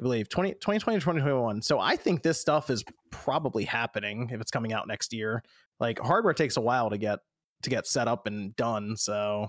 I 0.00 0.02
believe 0.02 0.28
20, 0.28 0.52
2020 0.54 0.98
2021. 0.98 1.62
So 1.62 1.78
I 1.78 1.96
think 1.96 2.22
this 2.22 2.40
stuff 2.40 2.70
is 2.70 2.84
probably 3.10 3.64
happening 3.64 4.30
if 4.32 4.40
it's 4.40 4.50
coming 4.50 4.72
out 4.72 4.88
next 4.88 5.12
year. 5.12 5.42
Like 5.80 5.98
hardware 5.98 6.34
takes 6.34 6.56
a 6.56 6.60
while 6.60 6.90
to 6.90 6.98
get 6.98 7.20
to 7.62 7.70
get 7.70 7.86
set 7.86 8.08
up 8.08 8.26
and 8.26 8.54
done. 8.56 8.96
So 8.96 9.48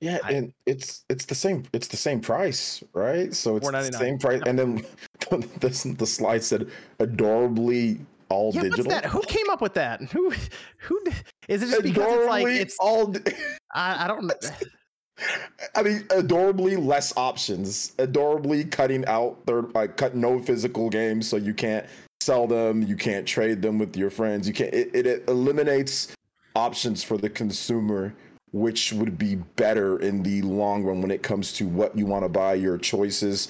Yeah, 0.00 0.18
I- 0.24 0.32
and 0.32 0.52
it's 0.66 1.04
it's 1.08 1.24
the 1.24 1.34
same 1.34 1.64
it's 1.72 1.88
the 1.88 1.96
same 1.96 2.20
price, 2.20 2.82
right? 2.92 3.32
So 3.34 3.56
it's 3.56 3.70
the 3.70 3.92
same 3.92 4.18
price, 4.18 4.42
and 4.46 4.58
then 4.58 4.86
the, 5.30 5.94
the 5.98 6.06
slide 6.06 6.44
said 6.44 6.68
adorably 6.98 8.00
all 8.28 8.52
yeah, 8.54 8.62
digital. 8.62 8.84
what's 8.86 9.00
that? 9.02 9.04
Who 9.06 9.22
came 9.22 9.48
up 9.50 9.60
with 9.60 9.74
that? 9.74 10.02
Who 10.02 10.32
who 10.78 11.00
is 11.48 11.62
it? 11.62 11.70
Just 11.70 11.82
because 11.82 12.18
it's 12.18 12.26
like 12.28 12.46
it's 12.46 12.76
all. 12.78 13.06
di- 13.06 13.32
I, 13.74 14.04
I 14.04 14.08
don't 14.08 14.24
know. 14.24 14.34
I 15.74 15.82
mean, 15.82 16.06
adorably 16.10 16.76
less 16.76 17.16
options. 17.16 17.92
Adorably 17.98 18.64
cutting 18.64 19.04
out 19.06 19.38
third, 19.46 19.74
like 19.74 19.96
cut 19.96 20.14
no 20.14 20.38
physical 20.42 20.90
games, 20.90 21.26
so 21.26 21.36
you 21.36 21.54
can't 21.54 21.86
sell 22.20 22.46
them, 22.46 22.82
you 22.82 22.96
can't 22.96 23.26
trade 23.26 23.62
them 23.62 23.78
with 23.78 23.96
your 23.96 24.10
friends. 24.10 24.46
You 24.46 24.52
can't. 24.52 24.74
It, 24.74 24.94
it 24.94 25.28
eliminates 25.28 26.12
options 26.54 27.02
for 27.02 27.16
the 27.16 27.30
consumer, 27.30 28.14
which 28.52 28.92
would 28.92 29.18
be 29.18 29.36
better 29.56 29.98
in 29.98 30.22
the 30.22 30.42
long 30.42 30.84
run 30.84 31.02
when 31.02 31.10
it 31.10 31.22
comes 31.22 31.52
to 31.54 31.66
what 31.66 31.96
you 31.96 32.06
want 32.06 32.24
to 32.24 32.28
buy, 32.28 32.54
your 32.54 32.78
choices. 32.78 33.48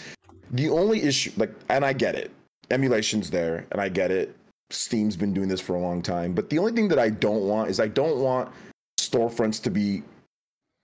The 0.51 0.69
only 0.69 1.03
issue, 1.03 1.33
like, 1.37 1.53
and 1.69 1.85
I 1.85 1.93
get 1.93 2.15
it, 2.15 2.31
emulation's 2.71 3.31
there, 3.31 3.67
and 3.73 3.81
I 3.81 3.89
get 3.89 4.11
it. 4.11 4.37
Steam's 4.71 5.17
been 5.17 5.33
doing 5.33 5.49
this 5.49 5.61
for 5.61 5.77
a 5.77 5.81
long 5.81 6.03
time, 6.03 6.33
but 6.33 6.51
the 6.51 6.59
only 6.59 6.73
thing 6.73 6.89
that 6.89 6.99
I 6.99 7.11
don't 7.11 7.43
want 7.43 7.71
is 7.71 7.79
I 7.79 7.89
don't 7.89 8.19
want 8.19 8.51
storefronts 8.99 9.63
to 9.63 9.71
be 9.71 10.03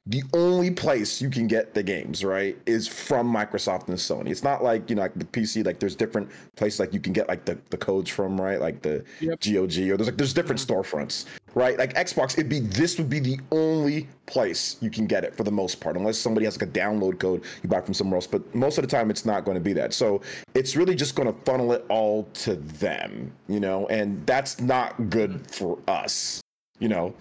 the 0.07 0.23
only 0.35 0.71
place 0.71 1.23
you 1.23 1.31
can 1.31 1.47
get 1.47 1.75
the 1.75 1.83
games 1.83 2.25
right 2.25 2.59
is 2.67 2.89
from 2.89 3.33
microsoft 3.33 3.87
and 3.87 3.97
sony 3.97 4.31
it's 4.31 4.43
not 4.43 4.63
like 4.63 4.91
you 4.91 4.97
know 4.97 5.03
like 5.03 5.15
the 5.15 5.25
pc 5.25 5.65
like 5.65 5.79
there's 5.79 5.95
different 5.95 6.29
places 6.57 6.81
like 6.81 6.93
you 6.93 6.99
can 6.99 7.13
get 7.13 7.29
like 7.29 7.45
the, 7.45 7.57
the 7.71 7.77
codes 7.77 8.11
from 8.11 8.41
right 8.41 8.61
like 8.61 8.83
the 8.83 9.05
Yep. 9.21 9.41
gog 9.41 9.55
or 9.57 9.97
there's 9.97 10.07
like 10.09 10.17
there's 10.17 10.35
different 10.35 10.61
storefronts 10.61 11.27
right 11.55 11.79
like 11.79 11.95
xbox 11.95 12.33
it'd 12.35 12.49
be 12.49 12.61
this 12.61 12.99
would 12.99 13.11
be 13.11 13.19
the 13.21 13.39
only 13.51 14.09
place 14.27 14.77
you 14.81 14.91
can 14.91 15.07
get 15.07 15.25
it 15.25 15.35
for 15.35 15.45
the 15.45 15.51
most 15.51 15.81
part 15.81 15.97
unless 15.97 16.19
somebody 16.19 16.45
has 16.45 16.61
like 16.61 16.69
a 16.69 16.73
download 16.73 17.19
code 17.19 17.43
you 17.63 17.69
buy 17.69 17.81
from 17.81 17.95
somewhere 17.95 18.17
else 18.17 18.27
but 18.27 18.55
most 18.55 18.79
of 18.79 18.83
the 18.83 18.89
time 18.89 19.11
it's 19.11 19.25
not 19.25 19.45
going 19.45 19.55
to 19.57 19.61
be 19.61 19.73
that 19.73 19.93
so 19.93 20.21
it's 20.55 20.77
really 20.77 20.95
just 20.95 21.15
going 21.15 21.31
to 21.33 21.39
funnel 21.45 21.73
it 21.73 21.85
all 21.89 22.25
to 22.35 22.57
them 22.57 23.31
you 23.49 23.61
know 23.61 23.87
and 23.89 24.25
that's 24.27 24.61
not 24.61 25.11
good 25.11 25.47
for 25.51 25.79
us 25.89 26.41
you 26.79 26.89
know 26.89 27.15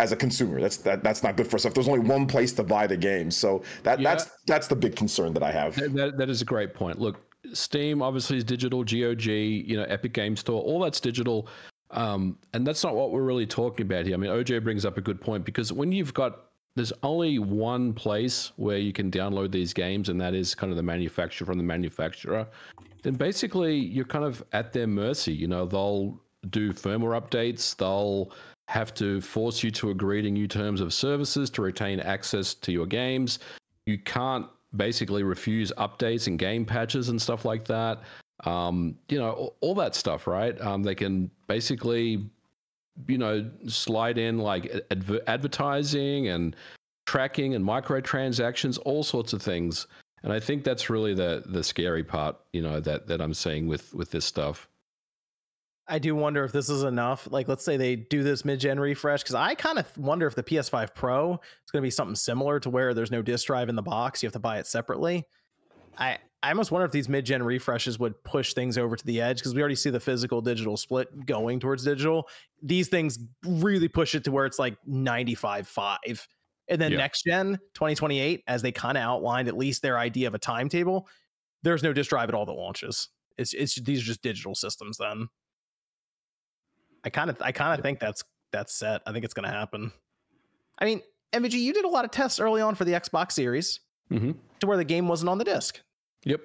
as 0.00 0.10
a 0.10 0.16
consumer 0.16 0.60
that's 0.60 0.78
that, 0.78 1.02
that's 1.04 1.22
not 1.22 1.36
good 1.36 1.46
for 1.46 1.56
us 1.56 1.64
if 1.64 1.72
there's 1.72 1.88
only 1.88 2.00
one 2.00 2.26
place 2.26 2.52
to 2.52 2.64
buy 2.64 2.86
the 2.86 2.96
game 2.96 3.30
so 3.30 3.62
that 3.84 4.00
Yeah. 4.00 4.14
that's 4.14 4.30
that's 4.46 4.66
the 4.66 4.76
big 4.76 4.96
concern 4.96 5.32
that 5.34 5.42
i 5.42 5.52
have 5.52 5.76
That, 5.76 5.94
that, 5.94 6.18
that 6.18 6.28
is 6.30 6.42
a 6.42 6.44
great 6.44 6.74
point. 6.74 6.98
Look, 7.00 7.16
Steam 7.52 8.02
obviously 8.02 8.36
is 8.38 8.42
digital, 8.44 8.82
GOG, 8.82 9.24
you 9.26 9.76
know, 9.76 9.84
Epic 9.84 10.12
Game 10.12 10.34
Store, 10.36 10.60
all 10.60 10.80
that's 10.80 10.98
digital. 10.98 11.48
Um, 11.90 12.38
and 12.52 12.66
that's 12.66 12.82
not 12.82 12.94
what 12.94 13.12
we're 13.12 13.22
really 13.22 13.46
talking 13.46 13.86
about 13.86 14.06
here. 14.06 14.14
I 14.14 14.16
mean, 14.16 14.30
OJ 14.30 14.62
brings 14.62 14.84
up 14.84 14.98
a 14.98 15.00
good 15.00 15.20
point 15.20 15.44
because 15.44 15.72
when 15.72 15.92
you've 15.92 16.14
got 16.14 16.46
there's 16.76 16.92
only 17.02 17.38
one 17.38 17.94
place 17.94 18.52
where 18.56 18.76
you 18.76 18.92
can 18.92 19.10
download 19.10 19.50
these 19.50 19.72
games, 19.72 20.10
and 20.10 20.20
that 20.20 20.34
is 20.34 20.54
kind 20.54 20.70
of 20.70 20.76
the 20.76 20.82
manufacturer 20.82 21.46
from 21.46 21.56
the 21.56 21.64
manufacturer, 21.64 22.46
then 23.02 23.14
basically 23.14 23.76
you're 23.76 24.04
kind 24.04 24.26
of 24.26 24.44
at 24.52 24.74
their 24.74 24.86
mercy. 24.86 25.32
You 25.32 25.48
know, 25.48 25.64
they'll 25.64 26.20
do 26.50 26.72
firmware 26.74 27.18
updates. 27.18 27.74
They'll 27.76 28.30
have 28.68 28.92
to 28.94 29.22
force 29.22 29.62
you 29.62 29.70
to 29.70 29.90
agree 29.90 30.20
to 30.20 30.30
new 30.30 30.46
terms 30.46 30.82
of 30.82 30.92
services 30.92 31.48
to 31.50 31.62
retain 31.62 31.98
access 31.98 32.52
to 32.52 32.72
your 32.72 32.86
games. 32.86 33.38
You 33.86 33.98
can't 33.98 34.46
basically 34.76 35.22
refuse 35.22 35.72
updates 35.78 36.26
and 36.26 36.38
game 36.38 36.66
patches 36.66 37.08
and 37.08 37.20
stuff 37.20 37.46
like 37.46 37.64
that. 37.66 38.02
Um, 38.44 38.96
you 39.08 39.18
know, 39.18 39.30
all, 39.30 39.56
all 39.60 39.74
that 39.76 39.94
stuff, 39.94 40.26
right? 40.26 40.60
Um, 40.60 40.82
they 40.82 40.94
can 40.94 41.30
basically, 41.46 42.28
you 43.08 43.18
know, 43.18 43.50
slide 43.66 44.18
in 44.18 44.38
like 44.38 44.70
adver- 44.90 45.22
advertising 45.26 46.28
and 46.28 46.54
tracking 47.06 47.54
and 47.54 47.64
microtransactions, 47.64 48.78
all 48.84 49.02
sorts 49.02 49.32
of 49.32 49.40
things. 49.40 49.86
And 50.22 50.32
I 50.32 50.40
think 50.40 50.64
that's 50.64 50.90
really 50.90 51.14
the 51.14 51.44
the 51.46 51.62
scary 51.62 52.02
part, 52.02 52.36
you 52.52 52.60
know, 52.60 52.80
that 52.80 53.06
that 53.06 53.20
I'm 53.20 53.34
seeing 53.34 53.68
with 53.68 53.94
with 53.94 54.10
this 54.10 54.24
stuff. 54.24 54.68
I 55.88 55.98
do 56.00 56.16
wonder 56.16 56.42
if 56.44 56.50
this 56.50 56.68
is 56.68 56.82
enough. 56.82 57.28
Like, 57.30 57.46
let's 57.46 57.64
say 57.64 57.76
they 57.76 57.94
do 57.94 58.24
this 58.24 58.44
mid-gen 58.44 58.80
refresh, 58.80 59.22
because 59.22 59.36
I 59.36 59.54
kind 59.54 59.78
of 59.78 59.96
wonder 59.96 60.26
if 60.26 60.34
the 60.34 60.42
PS5 60.42 60.94
Pro 60.96 61.34
is 61.34 61.70
going 61.70 61.80
to 61.80 61.86
be 61.86 61.90
something 61.90 62.16
similar 62.16 62.58
to 62.60 62.70
where 62.70 62.92
there's 62.92 63.12
no 63.12 63.22
disk 63.22 63.46
drive 63.46 63.68
in 63.68 63.76
the 63.76 63.82
box; 63.82 64.22
you 64.22 64.26
have 64.26 64.32
to 64.32 64.40
buy 64.40 64.58
it 64.58 64.66
separately. 64.66 65.24
I 65.96 66.18
I 66.42 66.50
almost 66.50 66.70
wonder 66.70 66.84
if 66.84 66.92
these 66.92 67.08
mid-gen 67.08 67.42
refreshes 67.42 67.98
would 67.98 68.22
push 68.22 68.54
things 68.54 68.78
over 68.78 68.94
to 68.94 69.04
the 69.04 69.20
edge 69.20 69.38
because 69.38 69.54
we 69.54 69.60
already 69.60 69.74
see 69.74 69.90
the 69.90 69.98
physical 70.00 70.40
digital 70.40 70.76
split 70.76 71.26
going 71.26 71.58
towards 71.58 71.82
digital. 71.84 72.28
These 72.62 72.88
things 72.88 73.18
really 73.44 73.88
push 73.88 74.14
it 74.14 74.22
to 74.24 74.30
where 74.30 74.46
it's 74.46 74.58
like 74.58 74.76
95-5. 74.88 76.28
And 76.68 76.80
then 76.80 76.92
Yeah. 76.92 76.98
next 76.98 77.22
gen 77.24 77.58
2028, 77.74 78.44
as 78.46 78.62
they 78.62 78.72
kind 78.72 78.96
of 78.96 79.02
outlined 79.02 79.48
at 79.48 79.56
least 79.56 79.82
their 79.82 79.98
idea 79.98 80.28
of 80.28 80.34
a 80.34 80.38
timetable, 80.38 81.08
there's 81.62 81.82
no 81.82 81.92
disk 81.92 82.10
drive 82.10 82.28
at 82.28 82.34
all 82.34 82.46
that 82.46 82.52
launches. 82.52 83.08
It's 83.38 83.52
it's 83.52 83.80
these 83.80 84.02
are 84.02 84.06
just 84.06 84.22
digital 84.22 84.54
systems 84.54 84.98
then. 84.98 85.28
I 87.04 87.10
kind 87.10 87.30
of 87.30 87.40
I 87.40 87.52
kind 87.52 87.78
of 87.78 87.82
think 87.82 87.98
that's 88.00 88.22
that's 88.52 88.74
set. 88.74 89.02
I 89.06 89.12
think 89.12 89.24
it's 89.24 89.34
going 89.34 89.48
to 89.48 89.54
happen. 89.54 89.92
I 90.78 90.84
mean, 90.84 91.02
MVG, 91.32 91.52
you 91.54 91.72
did 91.72 91.84
a 91.84 91.88
lot 91.88 92.04
of 92.04 92.10
tests 92.10 92.40
early 92.40 92.60
on 92.60 92.74
for 92.74 92.84
the 92.84 92.92
Xbox 92.92 93.32
Series 93.32 93.80
hmm 94.08 94.32
to 94.60 94.66
where 94.66 94.78
the 94.78 94.84
game 94.84 95.06
wasn't 95.06 95.28
on 95.28 95.36
the 95.36 95.44
disc. 95.44 95.80
Yep. 96.24 96.40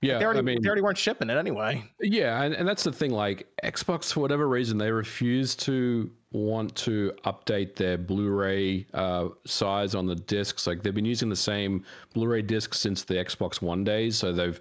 Yeah, 0.00 0.18
they 0.18 0.24
already 0.24 0.38
I 0.38 0.42
mean, 0.42 0.62
they 0.62 0.68
already 0.68 0.82
weren't 0.82 0.98
shipping 0.98 1.28
it 1.28 1.36
anyway. 1.36 1.82
Yeah, 2.00 2.42
and, 2.42 2.54
and 2.54 2.68
that's 2.68 2.84
the 2.84 2.92
thing. 2.92 3.10
Like 3.10 3.48
Xbox, 3.64 4.12
for 4.12 4.20
whatever 4.20 4.46
reason, 4.46 4.78
they 4.78 4.92
refuse 4.92 5.56
to 5.56 6.10
want 6.30 6.74
to 6.76 7.12
update 7.24 7.74
their 7.74 7.98
Blu-ray 7.98 8.86
uh, 8.94 9.28
size 9.44 9.96
on 9.96 10.06
the 10.06 10.14
discs. 10.14 10.66
Like 10.68 10.82
they've 10.82 10.94
been 10.94 11.04
using 11.04 11.28
the 11.28 11.34
same 11.34 11.84
Blu-ray 12.14 12.42
disc 12.42 12.74
since 12.74 13.02
the 13.02 13.14
Xbox 13.14 13.60
One 13.60 13.82
days, 13.82 14.16
so 14.16 14.32
they've 14.32 14.60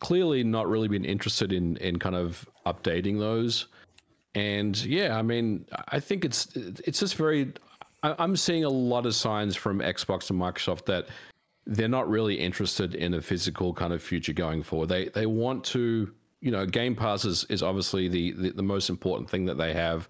clearly 0.00 0.42
not 0.42 0.68
really 0.68 0.88
been 0.88 1.04
interested 1.04 1.52
in 1.52 1.76
in 1.78 1.98
kind 1.98 2.14
of 2.14 2.48
updating 2.64 3.18
those. 3.18 3.66
And 4.34 4.82
yeah, 4.84 5.18
I 5.18 5.22
mean, 5.22 5.66
I 5.88 6.00
think 6.00 6.24
it's 6.24 6.54
it's 6.56 7.00
just 7.00 7.16
very. 7.16 7.52
I- 8.02 8.14
I'm 8.18 8.36
seeing 8.36 8.64
a 8.64 8.70
lot 8.70 9.04
of 9.04 9.14
signs 9.14 9.54
from 9.54 9.80
Xbox 9.80 10.30
and 10.30 10.40
Microsoft 10.40 10.86
that 10.86 11.08
they're 11.68 11.86
not 11.86 12.08
really 12.08 12.34
interested 12.34 12.94
in 12.94 13.14
a 13.14 13.20
physical 13.20 13.74
kind 13.74 13.92
of 13.92 14.02
future 14.02 14.32
going 14.32 14.62
forward. 14.62 14.88
They 14.88 15.08
they 15.10 15.26
want 15.26 15.62
to, 15.64 16.10
you 16.40 16.50
know, 16.50 16.64
Game 16.64 16.96
Pass 16.96 17.26
is, 17.26 17.44
is 17.50 17.62
obviously 17.62 18.08
the, 18.08 18.32
the 18.32 18.50
the 18.52 18.62
most 18.62 18.88
important 18.88 19.28
thing 19.28 19.44
that 19.44 19.58
they 19.58 19.74
have, 19.74 20.08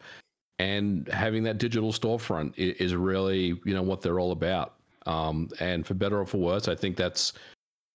and 0.61 1.09
having 1.09 1.42
that 1.42 1.59
digital 1.59 1.92
storefront 1.92 2.54
is, 2.56 2.94
really 2.94 3.61
you 3.64 3.74
know 3.74 3.82
what 3.82 4.00
they're 4.00 4.20
all 4.20 4.30
about. 4.30 4.74
Um, 5.06 5.48
and 5.59 5.84
for 5.86 5.94
better 5.94 6.20
or 6.20 6.26
for 6.26 6.38
worse, 6.38 6.68
I 6.68 6.76
think 6.76 6.96
that's 6.96 7.32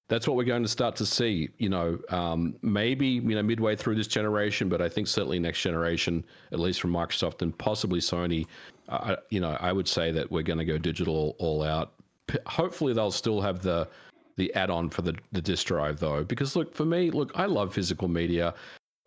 that's 0.10 0.28
what 0.28 0.36
we're 0.36 0.44
going 0.44 0.64
to 0.64 0.70
start 0.70 0.98
to 0.98 1.06
see. 1.06 1.48
You 1.58 1.70
know, 1.70 2.00
um, 2.10 2.58
maybe 2.62 3.08
you 3.08 3.36
know 3.36 3.44
midway 3.44 3.78
through 3.78 3.96
this 3.96 4.08
generation, 4.08 4.68
but 4.68 4.82
I 4.82 4.90
think 4.90 5.08
certainly 5.08 5.40
next 5.40 5.62
generation, 5.62 6.26
at 6.52 6.60
least 6.60 6.82
from 6.82 6.92
Microsoft 6.92 7.42
and 7.42 7.58
possibly 7.58 8.02
Sony, 8.02 8.46
uh, 8.90 9.16
you 9.30 9.40
know, 9.40 9.58
I 9.62 9.72
would 9.72 9.88
say 9.88 10.12
that 10.12 10.30
we're 10.30 10.44
going 10.44 10.60
to 10.60 10.66
go 10.66 10.78
digital 10.78 11.38
all 11.40 11.64
out. 11.64 11.94
P- 12.34 12.40
hopefully, 12.48 12.94
they'll 12.94 13.12
still 13.12 13.40
have 13.42 13.62
the 13.62 13.88
the 14.38 14.52
add-on 14.56 14.90
for 14.90 15.04
the 15.04 15.16
the 15.32 15.42
disk 15.42 15.68
drive 15.68 16.00
though, 16.00 16.24
because 16.24 16.56
look 16.56 16.74
for 16.76 16.86
me, 16.86 17.12
look, 17.12 17.32
I 17.36 17.46
love 17.46 17.72
physical 17.74 18.08
media. 18.08 18.56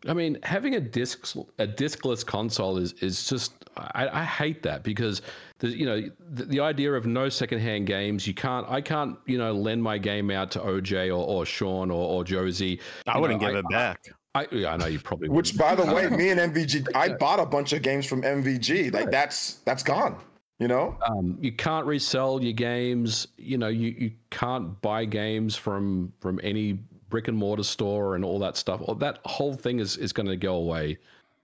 I 0.07 0.13
mean, 0.13 0.39
having 0.45 0.77
a 0.77 0.81
disc 0.81 1.35
a 1.59 1.67
discless 1.67 2.25
console 2.25 2.77
is 2.79 2.93
is 2.95 3.29
just 3.29 3.53
I, 3.77 4.09
I 4.21 4.23
hate 4.23 4.63
that 4.63 4.85
because 4.85 5.23
the 5.59 5.69
you 5.77 5.85
know 5.87 6.03
the, 6.35 6.45
the 6.45 6.61
idea 6.61 6.93
of 6.93 7.05
no 7.07 7.29
secondhand 7.29 7.89
games. 7.89 8.25
You 8.29 8.35
can't 8.35 8.69
I 8.71 8.81
can't 8.81 9.17
you 9.27 9.39
know 9.39 9.53
lend 9.53 9.83
my 9.83 9.99
game 9.99 10.31
out 10.31 10.53
to 10.53 10.61
OJ 10.61 11.09
or, 11.09 11.27
or 11.27 11.45
Sean 11.45 11.91
or, 11.91 12.07
or 12.09 12.23
Josie. 12.23 12.79
I 13.09 13.17
You 13.17 13.21
wouldn't 13.23 13.41
know, 13.43 13.49
give 13.49 13.57
I- 13.57 13.59
it 13.59 13.69
back. 13.71 14.01
I 14.37 14.47
yeah, 14.53 14.75
I 14.75 14.77
know 14.77 14.87
you 14.87 15.01
probably 15.01 15.29
Which, 15.31 15.55
wouldn't. 15.55 15.79
by 15.79 15.85
the 15.85 15.93
way, 15.93 16.09
me 16.17 16.29
and 16.29 16.39
MVG, 16.55 16.95
I 16.95 17.09
bought 17.15 17.41
a 17.41 17.47
bunch 17.47 17.73
of 17.73 17.81
games 17.83 18.07
from 18.07 18.23
MVG. 18.23 18.93
Like 18.93 19.11
that's 19.11 19.55
that's 19.65 19.83
gone. 19.83 20.21
You 20.59 20.69
know, 20.69 20.97
um, 21.07 21.37
you 21.41 21.53
can't 21.53 21.85
resell 21.87 22.43
your 22.43 22.55
games. 22.55 23.29
You 23.37 23.59
know, 23.59 23.69
you, 23.69 23.95
you 23.99 24.13
can't 24.31 24.81
buy 24.81 25.05
games 25.05 25.55
from 25.55 26.13
from 26.21 26.41
any 26.43 26.79
brick 27.11 27.29
and 27.29 27.37
mortar 27.37 27.63
store 27.63 28.15
and 28.17 28.25
all 28.25 28.39
that 28.39 28.57
stuff. 28.57 28.81
All 28.83 28.95
that 28.97 29.19
whole 29.27 29.53
thing 29.55 29.81
is 29.81 29.99
is 29.99 30.15
going 30.15 30.29
to 30.29 30.37
go 30.37 30.55
away, 30.55 30.97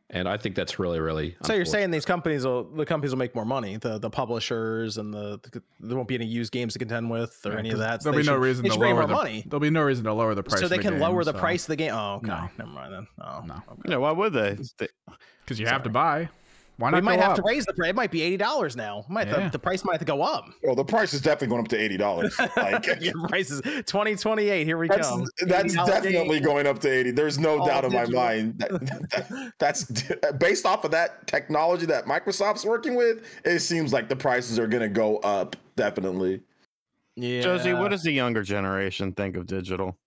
and 0.09 0.27
I 0.27 0.39
think 0.39 0.55
that's 0.57 0.79
really 0.79 0.99
really. 0.99 1.37
So 1.45 1.53
you're 1.53 1.67
saying 1.67 1.91
these 1.91 2.07
companies 2.07 2.47
will 2.47 2.65
the 2.65 2.87
companies 2.87 3.11
will 3.11 3.19
make 3.19 3.35
more 3.35 3.45
money, 3.45 3.77
the 3.77 3.99
the 3.99 4.09
publishers 4.09 4.97
and 4.97 5.13
the, 5.13 5.39
the 5.53 5.63
there 5.81 5.95
won't 5.95 6.09
be 6.09 6.15
any 6.15 6.25
used 6.25 6.51
games 6.51 6.73
to 6.73 6.79
contend 6.79 7.11
with 7.11 7.39
or 7.45 7.53
Yeah, 7.53 7.59
any 7.59 7.71
of 7.71 7.79
that. 7.81 8.03
so 8.03 8.11
There'll 8.11 8.17
they 8.17 8.23
be 8.23 8.35
no 8.35 8.39
reason 8.39 8.63
they 8.63 8.71
to 8.71 8.77
lower 8.81 8.95
more 8.95 9.07
the 9.07 9.13
money. 9.13 9.45
There'll 9.47 9.61
be 9.61 9.69
no 9.69 9.83
reason 9.83 10.05
to 10.05 10.15
lower 10.15 10.35
the 10.35 10.43
price. 10.43 10.61
so 10.61 10.65
of 10.65 10.71
they 10.71 10.79
the 10.79 10.85
can 10.85 10.99
lower 10.99 11.23
game, 11.23 11.33
the 11.33 11.39
so- 11.39 11.39
price 11.39 11.65
of 11.65 11.69
the 11.69 11.77
game. 11.77 11.93
Oh, 11.93 12.15
okay. 12.15 12.29
No. 12.29 12.49
Never 12.57 12.71
mind 12.71 12.95
then. 12.95 13.07
Oh, 13.21 13.43
No. 13.47 13.55
okay. 13.57 13.83
You 13.85 13.91
know, 13.91 14.01
why 14.01 14.13
would 14.13 14.33
they? 14.33 14.57
They- 14.79 14.89
because 15.45 15.61
you 15.61 15.67
have 15.67 15.83
to 15.83 15.91
buy. 15.91 16.31
Why 16.79 16.91
not? 16.91 16.97
We 16.97 17.03
might 17.03 17.17
go 17.17 17.23
have 17.23 17.31
up? 17.33 17.37
to 17.37 17.43
raise 17.43 17.65
the 17.67 17.75
price. 17.75 17.91
It 17.91 17.95
might 17.97 18.11
be 18.11 18.23
eighty 18.23 18.37
dollars 18.37 18.77
now. 18.77 19.05
Might 19.09 19.29
Yeah. 19.29 19.45
the, 19.45 19.51
the 19.51 19.59
price 19.59 19.85
might 19.85 19.93
have 19.93 19.99
to 20.01 20.05
go 20.07 20.23
up. 20.23 20.49
well, 20.63 20.75
the 20.75 20.85
price 20.85 21.13
is 21.15 21.21
definitely 21.21 21.49
going 21.49 21.61
up 21.63 21.69
to 21.69 21.79
eighty 21.79 21.97
dollars. 21.97 22.35
Like 22.57 22.87
Your 23.01 23.29
price 23.29 23.51
is 23.51 23.61
twenty 23.87 24.17
twenty 24.17 24.49
eight. 24.49 24.65
Here 24.67 24.79
we 24.79 24.89
that's 24.89 25.07
come. 25.09 25.25
that's 25.47 25.75
$80 25.75 25.87
definitely 25.87 26.39
game. 26.41 26.43
going 26.45 26.67
up 26.67 26.79
to 26.81 26.91
eighty. 26.91 27.11
There's 27.11 27.39
no 27.39 27.59
All 27.61 27.67
doubt 27.67 27.85
in 27.85 27.93
my 27.93 28.07
mind. 28.07 28.59
That, 28.59 28.71
that- 29.11 29.53
that's 29.59 29.85
based 30.39 30.67
off 30.67 30.85
of 30.85 30.91
that 30.93 31.27
technology 31.27 31.87
that 31.87 32.07
Microsoft's 32.07 32.65
working 32.65 32.95
with. 32.95 33.25
It 33.45 33.61
seems 33.61 33.93
like 33.93 34.09
the 34.09 34.17
prices 34.17 34.59
are 34.59 34.67
going 34.67 34.83
to 34.83 34.89
go 34.89 35.19
up. 35.19 35.57
Definitely. 35.77 36.41
Yeah. 37.17 37.43
Josie, 37.43 37.75
what 37.75 37.91
does 37.91 38.03
the 38.03 38.13
younger 38.13 38.43
generation 38.43 39.13
think 39.13 39.37
of 39.37 39.47
digital? 39.47 39.99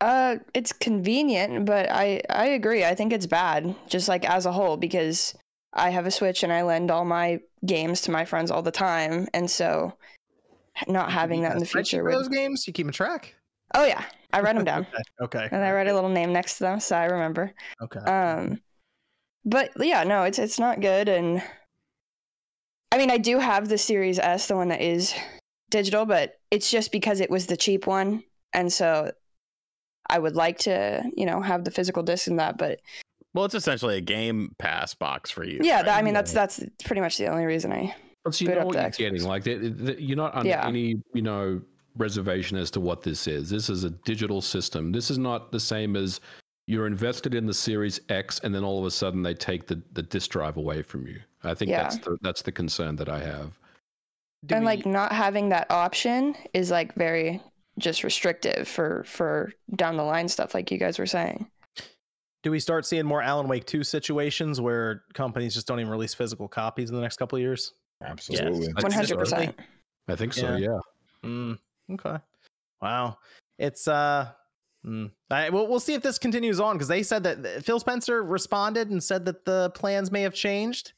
Uh, 0.00 0.36
it's 0.54 0.72
convenient, 0.72 1.66
but 1.66 1.90
I 1.90 2.22
I 2.30 2.46
agree. 2.46 2.84
I 2.84 2.94
think 2.94 3.12
it's 3.12 3.26
bad, 3.26 3.74
just 3.88 4.08
like 4.08 4.24
as 4.28 4.46
a 4.46 4.52
whole, 4.52 4.76
because 4.76 5.34
I 5.74 5.90
have 5.90 6.06
a 6.06 6.10
Switch 6.10 6.42
and 6.42 6.52
I 6.52 6.62
lend 6.62 6.90
all 6.90 7.04
my 7.04 7.40
games 7.66 8.00
to 8.02 8.10
my 8.10 8.24
friends 8.24 8.50
all 8.50 8.62
the 8.62 8.70
time, 8.70 9.28
and 9.34 9.50
so 9.50 9.92
not 10.88 11.12
having 11.12 11.42
that 11.42 11.52
in 11.52 11.58
the 11.58 11.66
future 11.66 12.02
those 12.10 12.28
games 12.28 12.66
you 12.66 12.72
keeping 12.72 12.92
track? 12.92 13.34
Oh 13.74 13.84
yeah, 13.84 14.02
I 14.32 14.40
write 14.40 14.56
them 14.56 14.64
down, 14.64 14.86
Okay. 15.20 15.48
and 15.50 15.62
I 15.62 15.72
write 15.72 15.88
a 15.88 15.94
little 15.94 16.10
name 16.10 16.32
next 16.32 16.58
to 16.58 16.64
them, 16.64 16.80
so 16.80 16.96
I 16.96 17.04
remember. 17.04 17.52
Okay. 17.82 18.00
Um, 18.00 18.60
but 19.44 19.70
yeah, 19.78 20.02
no, 20.04 20.22
it's 20.22 20.38
it's 20.38 20.58
not 20.58 20.80
good, 20.80 21.08
and 21.10 21.42
I 22.90 22.96
mean, 22.98 23.10
I 23.10 23.18
do 23.18 23.38
have 23.38 23.68
the 23.68 23.78
Series 23.78 24.18
S, 24.18 24.48
the 24.48 24.56
one 24.56 24.68
that 24.68 24.80
is 24.80 25.14
digital, 25.70 26.06
but 26.06 26.40
it's 26.50 26.70
just 26.70 26.90
because 26.90 27.20
it 27.20 27.30
was 27.30 27.46
the 27.46 27.56
cheap 27.56 27.86
one, 27.86 28.24
and 28.54 28.72
so 28.72 29.12
I 30.10 30.18
would 30.18 30.36
like 30.36 30.58
to, 30.60 31.02
you 31.16 31.24
know, 31.26 31.40
have 31.40 31.64
the 31.64 31.70
physical 31.70 32.02
disc 32.02 32.26
in 32.26 32.36
that. 32.36 32.58
But 32.58 32.80
Well, 33.34 33.44
it's 33.44 33.54
essentially 33.54 33.96
a 33.96 34.00
Game 34.00 34.54
Pass 34.58 34.92
box 34.94 35.30
for 35.30 35.44
you. 35.44 35.60
yeah, 35.62 35.76
right? 35.82 35.88
I 35.98 36.02
mean, 36.02 36.14
that's 36.14 36.32
that's 36.32 36.60
pretty 36.84 37.00
much 37.00 37.16
the 37.18 37.26
only 37.28 37.44
reason 37.44 37.72
I. 37.72 37.94
But 38.24 38.38
you 38.40 38.48
boot 38.48 38.58
know 38.58 38.66
what 38.66 38.74
you're 38.74 38.84
Xbox. 38.84 38.96
getting. 38.98 39.24
Like 39.24 39.44
the, 39.44 39.54
the, 39.56 40.02
you're 40.02 40.16
not 40.16 40.34
under 40.34 40.48
Yeah. 40.48 40.66
any 40.66 41.00
you 41.14 41.22
know 41.22 41.60
reservation 41.96 42.56
as 42.58 42.70
to 42.72 42.80
what 42.80 43.02
this 43.02 43.26
is. 43.26 43.48
This 43.50 43.70
is 43.70 43.84
a 43.84 43.90
digital 43.90 44.40
system. 44.42 44.92
This 44.92 45.10
is 45.10 45.16
not 45.18 45.52
the 45.52 45.60
same 45.60 45.96
as 45.96 46.20
you're 46.66 46.86
invested 46.86 47.34
in 47.34 47.46
the 47.46 47.54
Series 47.54 48.00
X, 48.10 48.38
and 48.40 48.54
then 48.54 48.62
all 48.62 48.78
of 48.78 48.84
a 48.84 48.90
sudden 48.90 49.22
they 49.22 49.34
take 49.34 49.66
the 49.66 49.80
the 49.92 50.02
disk 50.02 50.30
drive 50.30 50.56
away 50.56 50.82
from 50.82 51.06
you. 51.06 51.20
I 51.44 51.54
think 51.54 51.70
Yeah. 51.70 51.84
that's 51.84 51.98
the 51.98 52.18
that's 52.20 52.42
the 52.42 52.52
concern 52.52 52.96
that 52.96 53.08
I 53.08 53.20
have. 53.20 53.58
Do 54.46 54.54
and 54.54 54.64
we- 54.64 54.66
like 54.66 54.86
not 54.86 55.12
having 55.12 55.48
that 55.50 55.70
option 55.70 56.34
is 56.54 56.70
like 56.70 56.94
very 56.94 57.40
just 57.78 58.04
restrictive 58.04 58.68
for 58.68 59.04
for 59.04 59.52
down 59.74 59.96
the 59.96 60.02
line 60.02 60.28
stuff, 60.28 60.54
like 60.54 60.70
you 60.70 60.78
guys 60.78 60.98
were 60.98 61.06
saying. 61.06 61.48
do 62.42 62.50
we 62.50 62.60
start 62.60 62.86
seeing 62.86 63.04
more 63.04 63.22
Alan 63.22 63.48
Wake 63.48 63.66
2 63.66 63.84
situations 63.84 64.60
where 64.60 65.04
companies 65.14 65.54
just 65.54 65.66
don't 65.66 65.80
even 65.80 65.90
release 65.90 66.14
physical 66.14 66.48
copies 66.48 66.90
in 66.90 66.96
the 66.96 67.02
next 67.02 67.16
couple 67.16 67.36
of 67.36 67.42
years? 67.42 67.74
Absolutely. 68.02 68.68
I 68.76 68.80
think 68.80 68.92
so. 68.92 68.96
hundred 68.96 69.18
percent. 69.18 69.54
I 70.08 70.16
think 70.16 70.32
so. 70.32 70.56
Yeah. 70.56 70.78
Yeah. 71.22 71.28
Mm, 71.28 71.58
okay. 71.92 72.16
Wow. 72.80 73.18
It's 73.58 73.86
uh 73.86 74.30
mm. 74.86 75.10
I, 75.30 75.50
we'll, 75.50 75.66
we'll 75.68 75.80
see 75.80 75.94
if 75.94 76.02
this 76.02 76.18
continues 76.18 76.60
on 76.60 76.76
because 76.76 76.88
they 76.88 77.02
said 77.02 77.22
that 77.24 77.64
Phil 77.64 77.78
Spencer 77.78 78.22
responded 78.22 78.90
and 78.90 79.02
said 79.02 79.24
that 79.26 79.44
the 79.44 79.70
plans 79.74 80.10
may 80.10 80.22
have 80.22 80.34
changed. 80.34 80.92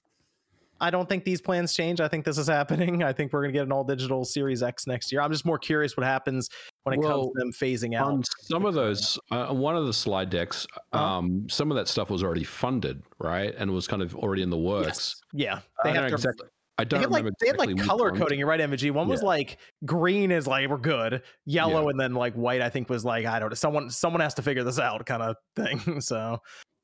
I 0.83 0.91
don't 0.91 1.09
think 1.09 1.25
these 1.25 1.41
plans 1.41 1.73
change. 1.75 2.01
I 2.01 2.09
think 2.09 2.25
this 2.25 2.37
is 2.37 2.49
happening. 2.49 3.03
I 3.05 3.13
think 3.13 3.33
we're 3.33 3.43
gonna 3.43 3.53
get 3.53 3.63
an 3.65 3.73
all 3.73 3.85
digital 3.85 4.25
Series 4.25 4.63
X 4.63 4.87
next 4.87 5.13
year. 5.13 5.21
I'm 5.23 5.31
just 5.33 5.47
more 5.47 5.59
curious 5.59 5.97
what 5.97 6.05
happens 6.05 6.49
when 6.83 6.99
it 6.99 7.03
comes 7.03 7.27
to 7.29 7.33
them 7.37 7.53
phasing 7.53 7.95
out. 7.97 8.09
On 8.09 8.23
some 8.41 8.67
of 8.67 8.75
those, 8.75 9.19
uh, 9.31 9.47
one 9.55 9.77
of 9.77 9.87
the 9.87 9.93
slide 9.95 10.29
decks, 10.29 10.67
Uh-huh. 10.93 11.03
um, 11.03 11.47
some 11.49 11.71
of 11.71 11.77
that 11.77 11.87
stuff 11.89 12.11
was 12.11 12.23
already 12.25 12.45
funded, 12.45 13.03
right, 13.21 13.55
and 13.57 13.71
was 13.71 13.87
kind 13.87 14.03
of 14.03 14.15
already 14.17 14.43
in 14.43 14.51
the 14.51 14.59
works. 14.59 15.15
Yeah, 15.33 15.61
I 15.85 15.89
they 15.89 15.93
don't 15.95 16.03
have 16.03 16.09
to. 16.11 16.15
exactly. 16.17 16.49
I 16.79 16.85
don't 16.85 17.01
had 17.01 17.11
like 17.11 17.25
they 17.39 17.47
had 17.49 17.59
like 17.59 17.77
color 17.79 18.09
ones. 18.09 18.19
coding. 18.19 18.39
You're 18.41 18.49
right, 18.49 18.59
MVG. 18.59 18.91
One 18.91 19.07
was 19.07 19.21
Yeah. 19.21 19.29
like 19.29 19.59
green 19.85 20.33
is 20.33 20.47
like 20.49 20.69
we're 20.69 20.79
good, 20.79 21.23
yellow, 21.45 21.91
and 21.91 22.01
then 22.01 22.15
like 22.15 22.35
white. 22.35 22.61
I 22.63 22.71
think 22.71 22.89
was 22.89 23.05
like 23.05 23.25
I 23.27 23.39
don't 23.39 23.51
know. 23.51 23.55
Someone 23.55 23.89
someone 23.91 24.21
has 24.21 24.35
to 24.35 24.43
figure 24.43 24.65
this 24.65 24.81
out, 24.81 25.05
kind 25.07 25.23
of 25.23 25.37
thing. 25.55 25.79
So, 26.01 26.39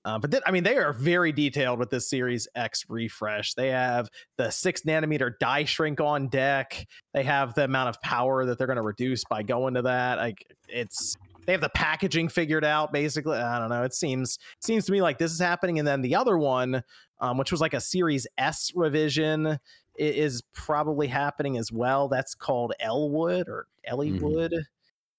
uh, 0.08 0.18
but 0.18 0.30
then, 0.30 0.40
I 0.46 0.52
mean, 0.52 0.62
they 0.62 0.76
are 0.76 0.94
very 0.94 1.32
detailed 1.32 1.78
with 1.78 1.90
this 1.90 2.08
Series 2.08 2.48
X 2.54 2.86
refresh. 2.88 3.52
They 3.52 3.68
have 3.68 4.08
the 4.38 4.48
six 4.48 4.80
nanometer 4.82 5.32
die 5.38 5.64
shrink 5.64 6.00
on 6.00 6.28
deck. 6.28 6.86
They 7.12 7.24
have 7.24 7.52
the 7.52 7.64
amount 7.64 7.90
of 7.90 8.00
power 8.00 8.46
that 8.46 8.56
they're 8.56 8.66
going 8.66 8.78
to 8.78 8.82
reduce 8.82 9.22
by 9.24 9.42
going 9.42 9.74
to 9.74 9.82
that. 9.82 10.16
Like 10.16 10.46
it's 10.66 11.14
they 11.44 11.52
have 11.52 11.60
the 11.60 11.68
packaging 11.68 12.30
figured 12.30 12.64
out. 12.64 12.90
Basically, 12.90 13.36
I 13.36 13.58
don't 13.58 13.68
know. 13.68 13.82
It 13.82 13.92
seems 13.92 14.38
seems 14.60 14.86
to 14.86 14.92
me 14.92 15.02
like 15.02 15.18
this 15.18 15.30
is 15.30 15.40
happening. 15.40 15.78
And 15.78 15.86
then 15.86 16.00
the 16.00 16.14
other 16.14 16.38
one, 16.38 16.82
um, 17.20 17.36
which 17.36 17.52
was 17.52 17.60
like 17.60 17.74
a 17.74 17.80
Series 17.80 18.26
S 18.38 18.72
revision 18.74 19.58
is 19.96 20.42
probably 20.54 21.08
happening 21.08 21.58
as 21.58 21.70
well. 21.70 22.08
That's 22.08 22.34
called 22.34 22.72
Elwood 22.80 23.46
or 23.46 23.66
Ellwood. 23.84 24.54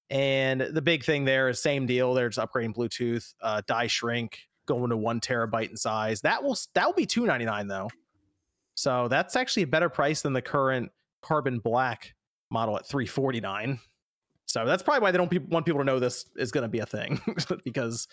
And 0.09 0.61
the 0.61 0.81
big 0.81 1.03
thing 1.03 1.25
there 1.25 1.47
is 1.47 1.61
same 1.61 1.85
deal. 1.85 2.15
They're 2.15 2.29
just 2.29 2.43
upgrading 2.43 2.73
Bluetooth, 2.73 3.35
uh, 3.43 3.61
die 3.67 3.85
shrink, 3.85 4.48
going 4.69 4.89
to 4.91 4.97
one 4.97 5.19
terabyte 5.19 5.69
in 5.69 5.77
size. 5.77 6.21
That 6.21 6.43
will 6.43 6.57
that 6.75 6.85
will 6.85 6.93
be 6.93 7.05
two 7.05 7.25
ninety 7.25 7.45
nine 7.45 7.67
though. 7.67 7.89
So 8.75 9.07
that's 9.09 9.35
actually 9.35 9.63
a 9.63 9.67
better 9.67 9.89
price 9.89 10.21
than 10.21 10.33
the 10.33 10.41
current 10.41 10.91
carbon 11.21 11.59
black 11.59 12.13
model 12.49 12.77
at 12.77 12.85
three 12.85 13.07
forty 13.07 13.41
nine. 13.41 13.79
So 14.45 14.65
that's 14.65 14.81
probably 14.81 15.01
why 15.01 15.11
they 15.11 15.17
don't 15.17 15.29
pe- 15.29 15.37
want 15.37 15.65
people 15.65 15.79
to 15.81 15.85
know 15.85 15.99
this 15.99 16.25
is 16.35 16.51
going 16.51 16.63
to 16.63 16.69
be 16.69 16.79
a 16.79 16.85
thing 16.85 17.21
because 17.63 18.07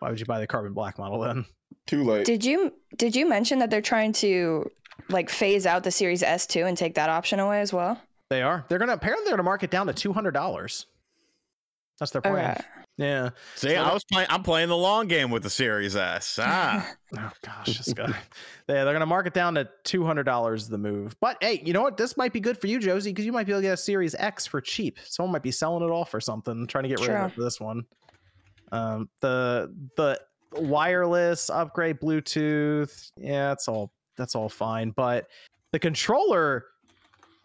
why 0.00 0.10
would 0.10 0.18
you 0.18 0.26
buy 0.26 0.40
the 0.40 0.46
carbon 0.46 0.72
black 0.72 0.98
model 0.98 1.20
then? 1.20 1.44
Too 1.86 2.02
late. 2.02 2.24
Did 2.24 2.44
you 2.44 2.72
did 2.96 3.14
you 3.14 3.28
mention 3.28 3.58
that 3.60 3.70
they're 3.70 3.82
trying 3.82 4.12
to 4.14 4.70
like 5.10 5.28
phase 5.30 5.66
out 5.66 5.84
the 5.84 5.90
Series 5.90 6.22
S2 6.22 6.66
and 6.66 6.76
take 6.76 6.94
that 6.94 7.10
option 7.10 7.38
away 7.38 7.60
as 7.60 7.72
well? 7.72 8.00
They 8.30 8.42
are. 8.42 8.64
They're 8.68 8.78
gonna 8.78 8.94
apparently 8.94 9.24
they're 9.24 9.34
gonna 9.34 9.44
mark 9.44 9.62
it 9.62 9.70
down 9.70 9.86
to 9.86 9.92
two 9.92 10.12
hundred 10.12 10.32
dollars. 10.32 10.86
That's 12.00 12.10
their 12.12 12.22
plan. 12.22 12.52
Okay. 12.52 12.64
Yeah. 12.98 13.30
See, 13.56 13.76
I 13.76 13.92
was 13.92 14.04
playing. 14.04 14.28
I'm 14.30 14.42
playing 14.42 14.68
the 14.68 14.76
long 14.76 15.06
game 15.06 15.30
with 15.30 15.42
the 15.42 15.50
Series 15.50 15.96
S. 15.96 16.38
Ah, 16.42 16.90
Oh 17.16 17.30
gosh, 17.44 17.76
this 17.78 17.92
guy. 17.92 18.06
yeah, 18.68 18.84
they're 18.84 18.92
gonna 18.92 19.04
mark 19.06 19.26
it 19.26 19.34
down 19.34 19.54
to 19.56 19.68
two 19.84 20.04
hundred 20.04 20.24
dollars 20.24 20.66
the 20.68 20.78
move. 20.78 21.14
But 21.20 21.36
hey, 21.42 21.60
you 21.64 21.72
know 21.74 21.82
what? 21.82 21.96
This 21.98 22.16
might 22.16 22.32
be 22.32 22.40
good 22.40 22.58
for 22.58 22.68
you, 22.68 22.78
Josie, 22.78 23.10
because 23.10 23.26
you 23.26 23.32
might 23.32 23.44
be 23.46 23.52
able 23.52 23.60
to 23.60 23.66
get 23.68 23.74
a 23.74 23.76
Series 23.76 24.14
X 24.14 24.46
for 24.46 24.60
cheap. 24.62 24.98
Someone 25.04 25.32
might 25.32 25.42
be 25.42 25.50
selling 25.50 25.82
it 25.86 25.92
off 25.92 26.14
or 26.14 26.20
something, 26.20 26.66
trying 26.66 26.84
to 26.84 26.88
get 26.88 27.00
rid 27.00 27.10
of 27.10 27.30
it 27.30 27.34
for 27.34 27.42
this 27.42 27.60
one. 27.60 27.84
Um, 28.72 29.08
the 29.20 29.72
the 29.96 30.18
wireless 30.54 31.50
upgrade, 31.50 32.00
Bluetooth, 32.00 33.10
yeah, 33.18 33.48
that's 33.48 33.68
all 33.68 33.92
that's 34.16 34.34
all 34.34 34.48
fine. 34.48 34.90
But 34.90 35.28
the 35.72 35.78
controller, 35.78 36.66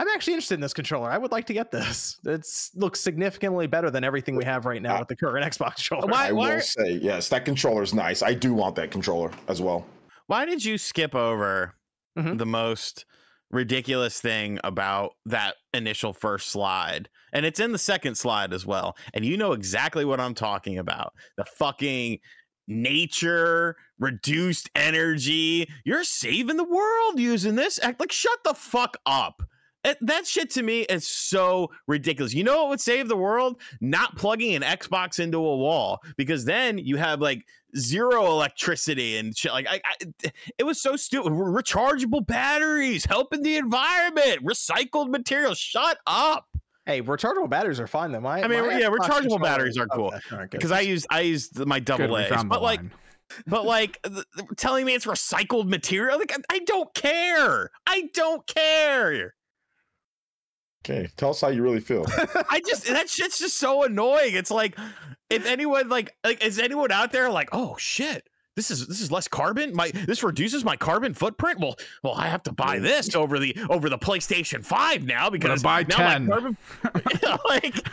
I'm 0.01 0.07
actually 0.07 0.33
interested 0.33 0.55
in 0.55 0.61
this 0.61 0.73
controller. 0.73 1.11
I 1.11 1.17
would 1.19 1.31
like 1.31 1.45
to 1.45 1.53
get 1.53 1.69
this. 1.69 2.17
It 2.25 2.43
looks 2.73 2.99
significantly 2.99 3.67
better 3.67 3.91
than 3.91 4.03
everything 4.03 4.35
we 4.35 4.43
have 4.45 4.65
right 4.65 4.81
now 4.81 4.97
with 4.97 5.09
the 5.09 5.15
current 5.15 5.45
Xbox 5.53 5.75
controller. 5.75 6.07
Why- 6.07 6.29
I 6.29 6.31
will 6.31 6.47
are- 6.49 6.59
say, 6.61 6.93
yes, 6.93 7.29
that 7.29 7.45
controller 7.45 7.83
is 7.83 7.93
nice. 7.93 8.23
I 8.23 8.33
do 8.33 8.51
want 8.55 8.75
that 8.77 8.89
controller 8.89 9.29
as 9.47 9.61
well. 9.61 9.85
why 10.25 10.45
did 10.45 10.65
you 10.65 10.79
skip 10.79 11.13
over 11.13 11.75
Mhm. 12.17 12.39
the 12.39 12.45
most 12.47 13.05
ridiculous 13.51 14.19
thing 14.19 14.59
about 14.63 15.11
that 15.27 15.55
initial 15.73 16.13
first 16.13 16.49
slide? 16.49 17.07
And 17.31 17.45
it's 17.45 17.59
in 17.59 17.71
the 17.71 17.77
second 17.77 18.15
slide 18.15 18.53
as 18.53 18.65
well. 18.65 18.97
And 19.13 19.23
you 19.23 19.37
know 19.37 19.51
exactly 19.51 20.03
what 20.03 20.19
I'm 20.19 20.33
talking 20.33 20.79
about. 20.79 21.13
The 21.37 21.45
fucking 21.45 22.19
nature, 22.67 23.75
reduced 23.99 24.69
energy. 24.75 25.69
You're 25.85 26.03
saving 26.03 26.57
the 26.57 26.63
world 26.63 27.19
using 27.19 27.55
this. 27.55 27.79
Act 27.83 27.99
like 27.99 28.11
shut 28.11 28.39
the 28.43 28.53
fuck 28.53 28.97
up. 29.05 29.43
It- 29.83 29.97
that 30.01 30.27
shit 30.27 30.49
to 30.51 30.63
me 30.63 30.81
is 30.81 31.07
so 31.07 31.71
ridiculous. 31.87 32.33
You 32.33 32.43
know 32.43 32.57
what 32.61 32.69
would 32.69 32.81
save 32.81 33.07
the 33.07 33.17
world? 33.17 33.61
Not 33.81 34.15
plugging 34.15 34.55
an 34.55 34.61
Xbox 34.61 35.19
into 35.19 35.37
a 35.37 35.57
wall 35.57 35.99
because 36.17 36.45
then 36.45 36.77
you 36.77 36.97
have 36.97 37.19
like 37.21 37.45
zero 37.75 38.25
electricity 38.27 39.17
and 39.17 39.35
shit. 39.35 39.51
Like 39.51 39.67
I, 39.69 39.81
I 39.83 40.31
it 40.57 40.63
was 40.63 40.81
so 40.81 40.95
stupid. 40.95 41.31
Rechargeable 41.31 42.25
batteries, 42.27 43.05
helping 43.05 43.41
the 43.41 43.57
environment, 43.57 44.43
recycled 44.45 45.09
materials. 45.09 45.57
Shut 45.57 45.97
up. 46.05 46.47
Hey, 46.85 47.01
rechargeable 47.01 47.49
batteries 47.49 47.79
are 47.79 47.87
fine 47.87 48.11
though. 48.11 48.19
My, 48.21 48.41
I 48.43 48.47
mean, 48.47 48.65
my 48.67 48.77
yeah, 48.79 48.89
Xbox 48.89 48.97
rechargeable 49.07 49.41
batteries 49.41 49.77
are 49.77 49.87
cool. 49.87 50.07
Okay, 50.07 50.19
all 50.31 50.37
right, 50.39 50.49
good. 50.49 50.57
Because 50.57 50.71
I 50.71 50.81
used 50.81 51.05
I 51.09 51.21
used 51.21 51.57
my 51.65 51.79
double 51.79 52.07
Good, 52.07 52.13
we 52.13 52.35
A's, 52.35 52.43
but 52.43 52.61
like 52.61 52.79
line. 52.79 52.91
but 53.47 53.65
like 53.65 54.01
th- 54.03 54.25
th- 54.35 54.47
telling 54.57 54.85
me 54.85 54.93
it's 54.93 55.05
recycled 55.05 55.67
material, 55.67 56.17
like 56.19 56.33
I, 56.33 56.55
I 56.55 56.59
don't 56.59 56.93
care. 56.93 57.71
I 57.87 58.09
don't 58.13 58.45
care. 58.47 59.33
Okay, 60.83 61.07
tell 61.15 61.29
us 61.29 61.41
how 61.41 61.49
you 61.49 61.61
really 61.61 61.79
feel. 61.79 62.05
I 62.49 62.61
just 62.65 62.85
that 62.87 63.09
shit's 63.09 63.39
just 63.39 63.57
so 63.57 63.83
annoying. 63.83 64.33
It's 64.33 64.51
like 64.51 64.77
if 65.29 65.45
anyone 65.45 65.89
like 65.89 66.15
like 66.23 66.43
is 66.43 66.59
anyone 66.59 66.91
out 66.91 67.11
there 67.11 67.29
like, 67.29 67.49
oh 67.51 67.75
shit, 67.77 68.27
this 68.55 68.71
is 68.71 68.87
this 68.87 68.99
is 68.99 69.11
less 69.11 69.27
carbon. 69.27 69.75
My 69.75 69.91
this 69.91 70.23
reduces 70.23 70.65
my 70.65 70.75
carbon 70.75 71.13
footprint. 71.13 71.59
Well, 71.59 71.75
well, 72.03 72.15
I 72.15 72.27
have 72.27 72.43
to 72.43 72.51
buy 72.51 72.79
this 72.79 73.15
over 73.15 73.37
the 73.37 73.55
over 73.69 73.89
the 73.89 73.97
PlayStation 73.97 74.65
Five 74.65 75.03
now 75.03 75.29
because 75.29 75.61
buy 75.61 75.83
now 75.83 75.95
10. 75.97 76.25
my 76.25 76.31
carbon 76.31 76.57
like 77.45 77.87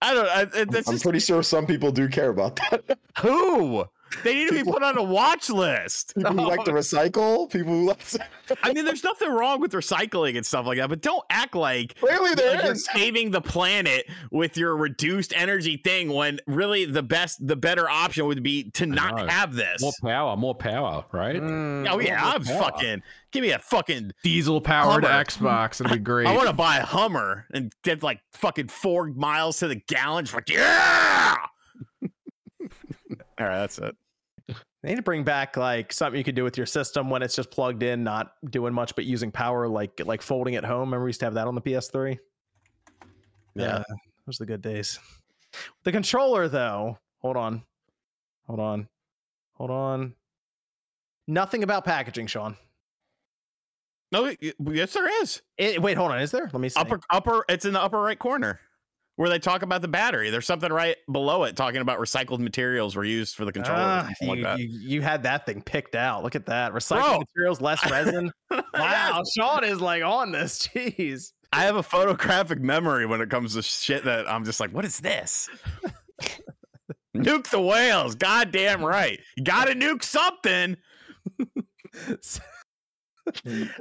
I 0.00 0.14
don't. 0.14 0.28
I, 0.28 0.64
that's 0.64 0.88
I'm 0.88 0.94
just 0.94 1.04
pretty 1.04 1.18
sure 1.20 1.42
some 1.42 1.66
people 1.66 1.90
do 1.90 2.08
care 2.08 2.30
about 2.30 2.56
that. 2.56 2.98
who 3.20 3.84
they 4.24 4.34
need 4.34 4.48
to 4.48 4.64
be 4.64 4.70
put 4.70 4.82
on 4.82 4.96
a 4.98 5.02
watch 5.02 5.50
list. 5.50 6.14
people 6.16 6.32
who 6.32 6.46
like 6.48 6.64
to 6.64 6.72
recycle, 6.72 7.50
people 7.50 7.72
who 7.72 7.86
like. 7.86 8.04
To... 8.08 8.26
I 8.62 8.72
mean, 8.72 8.84
there's 8.84 9.04
nothing 9.04 9.30
wrong 9.30 9.60
with 9.60 9.72
recycling 9.72 10.36
and 10.36 10.44
stuff 10.44 10.66
like 10.66 10.78
that, 10.78 10.88
but 10.88 11.02
don't 11.02 11.24
act 11.30 11.54
like 11.54 11.96
Clearly, 11.98 12.30
like 12.30 12.36
there 12.36 12.64
you're 12.64 12.74
saving 12.74 13.30
the 13.30 13.40
planet 13.40 14.06
with 14.30 14.56
your 14.56 14.76
reduced 14.76 15.32
energy 15.36 15.76
thing 15.76 16.12
when 16.12 16.40
really 16.46 16.84
the 16.84 17.02
best 17.02 17.46
the 17.46 17.56
better 17.56 17.88
option 17.88 18.26
would 18.26 18.42
be 18.42 18.70
to 18.72 18.86
not 18.86 19.14
know. 19.16 19.26
have 19.26 19.54
this 19.54 19.80
More 19.80 19.92
power, 20.02 20.36
more 20.36 20.54
power, 20.54 21.04
right? 21.12 21.36
Mm, 21.36 21.88
oh 21.90 21.98
yeah 21.98 22.32
i'm 22.34 22.42
power. 22.42 22.58
fucking 22.62 23.02
give 23.32 23.42
me 23.42 23.50
a 23.50 23.58
fucking 23.58 24.12
Diesel 24.22 24.60
powered 24.60 25.04
Xbox. 25.04 25.80
It'd 25.80 25.92
be 25.92 25.98
great. 26.02 26.26
i 26.26 26.34
want 26.34 26.48
to 26.48 26.52
buy 26.52 26.78
a 26.78 26.84
hummer 26.84 27.46
and 27.52 27.72
get 27.84 28.02
like 28.02 28.20
fucking 28.32 28.68
four 28.68 29.06
miles 29.08 29.58
to 29.58 29.68
the 29.68 29.76
gallon 29.76 30.24
just 30.24 30.34
like 30.34 30.48
yeah 30.48 31.34
all 33.38 33.46
right 33.46 33.58
that's 33.58 33.78
it 33.78 33.96
They 34.82 34.90
need 34.90 34.96
to 34.96 35.02
bring 35.02 35.24
back 35.24 35.56
like 35.56 35.92
something 35.92 36.16
you 36.16 36.22
could 36.24 36.36
do 36.36 36.44
with 36.44 36.56
your 36.56 36.64
system 36.66 37.10
when 37.10 37.20
it's 37.20 37.34
just 37.34 37.50
plugged 37.50 37.82
in, 37.82 38.04
not 38.04 38.34
doing 38.48 38.72
much 38.72 38.94
but 38.94 39.04
using 39.04 39.32
power, 39.32 39.66
like 39.66 40.00
like 40.04 40.22
folding 40.22 40.54
at 40.54 40.64
home. 40.64 40.82
Remember 40.90 41.02
we 41.04 41.08
used 41.08 41.18
to 41.18 41.26
have 41.26 41.34
that 41.34 41.48
on 41.48 41.56
the 41.56 41.60
PS3. 41.60 42.16
Yeah. 43.56 43.82
those 44.24 44.40
are 44.40 44.44
the 44.44 44.46
good 44.46 44.62
days. 44.62 45.00
The 45.82 45.90
controller, 45.90 46.46
though, 46.48 46.96
hold 47.18 47.36
on, 47.36 47.64
hold 48.46 48.60
on, 48.60 48.88
hold 49.54 49.72
on. 49.72 50.14
Nothing 51.26 51.64
about 51.64 51.84
packaging, 51.84 52.28
Sean. 52.28 52.56
no 54.12 54.32
yes 54.70 54.92
there 54.92 55.22
is 55.22 55.42
Eh, 55.58 55.78
wait, 55.78 55.96
hold 55.96 56.12
on. 56.12 56.20
Is 56.20 56.30
there? 56.30 56.48
Let 56.52 56.60
me 56.60 56.68
see. 56.68 56.80
upper 56.80 57.00
upper 57.10 57.44
it's 57.48 57.64
in 57.64 57.72
the 57.72 57.82
upper 57.82 58.00
right 58.00 58.18
corner 58.18 58.60
where 59.18 59.28
they 59.28 59.38
talk 59.38 59.62
about 59.62 59.82
the 59.82 59.88
battery 59.88 60.30
there's 60.30 60.46
something 60.46 60.72
right 60.72 60.96
below 61.12 61.42
it 61.44 61.56
talking 61.56 61.80
about 61.80 61.98
recycled 61.98 62.38
materials 62.38 62.94
were 62.96 63.04
used 63.04 63.34
for 63.36 63.44
the 63.44 63.52
controller 63.52 63.80
or 63.80 63.84
Ah, 63.84 64.02
something 64.18 64.28
like 64.28 64.38
you, 64.38 64.44
that. 64.44 64.58
you, 64.60 64.68
you 64.68 65.02
had 65.02 65.22
that 65.24 65.44
thing 65.44 65.60
picked 65.60 65.94
out. 65.96 66.22
Look 66.22 66.34
at 66.36 66.46
that. 66.46 66.72
Recycled 66.72 67.02
Bro. 67.04 67.18
materials, 67.20 67.60
less 67.60 67.90
resin. 67.90 68.30
wow, 68.74 69.22
Sean 69.36 69.64
is 69.64 69.80
like 69.80 70.02
on 70.02 70.30
this. 70.32 70.66
Jeez. 70.74 71.32
I 71.52 71.62
have 71.62 71.76
a 71.76 71.82
photographic 71.82 72.60
memory 72.60 73.06
when 73.06 73.20
it 73.20 73.28
comes 73.30 73.54
to 73.54 73.62
shit 73.62 74.04
that 74.04 74.30
I'm 74.30 74.44
just 74.44 74.60
like, 74.60 74.70
what 74.70 74.84
is 74.84 75.00
this? 75.00 75.48
nuke 77.16 77.48
the 77.50 77.60
whales. 77.60 78.14
Goddamn 78.14 78.84
right. 78.84 79.18
You 79.36 79.42
gotta 79.44 79.72
nuke 79.74 80.04
something. 80.04 80.76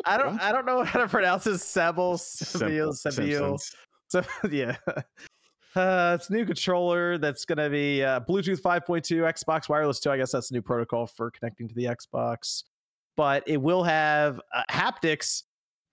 I 0.05 0.17
don't 0.17 0.39
I 0.41 0.51
don't 0.51 0.65
know 0.65 0.83
how 0.83 0.99
to 0.99 1.07
pronounce 1.07 1.45
this. 1.45 1.63
Sebel, 1.63 2.19
Seville. 2.19 2.91
Simpsons. 2.93 3.73
So 4.08 4.24
yeah. 4.51 4.78
Uh, 5.76 6.18
it's 6.20 6.30
a 6.30 6.34
new 6.34 6.45
controller 6.45 7.18
that's 7.18 7.45
going 7.45 7.58
to 7.58 7.70
be 7.70 8.03
uh, 8.03 8.20
Bluetooth 8.22 8.62
5.2, 8.62 9.22
Xbox 9.22 9.70
Wireless 9.70 9.99
2. 9.99 10.10
I 10.10 10.18
guess 10.18 10.32
that's 10.32 10.49
the 10.49 10.55
new 10.55 10.62
protocol 10.62 11.05
for 11.05 11.30
connecting 11.30 11.68
to 11.68 11.76
the 11.76 11.86
Xbox. 11.86 12.64
But 13.16 13.43
it 13.47 13.58
will 13.58 13.84
have 13.84 14.41
uh, 14.55 14.64
haptics 14.72 15.43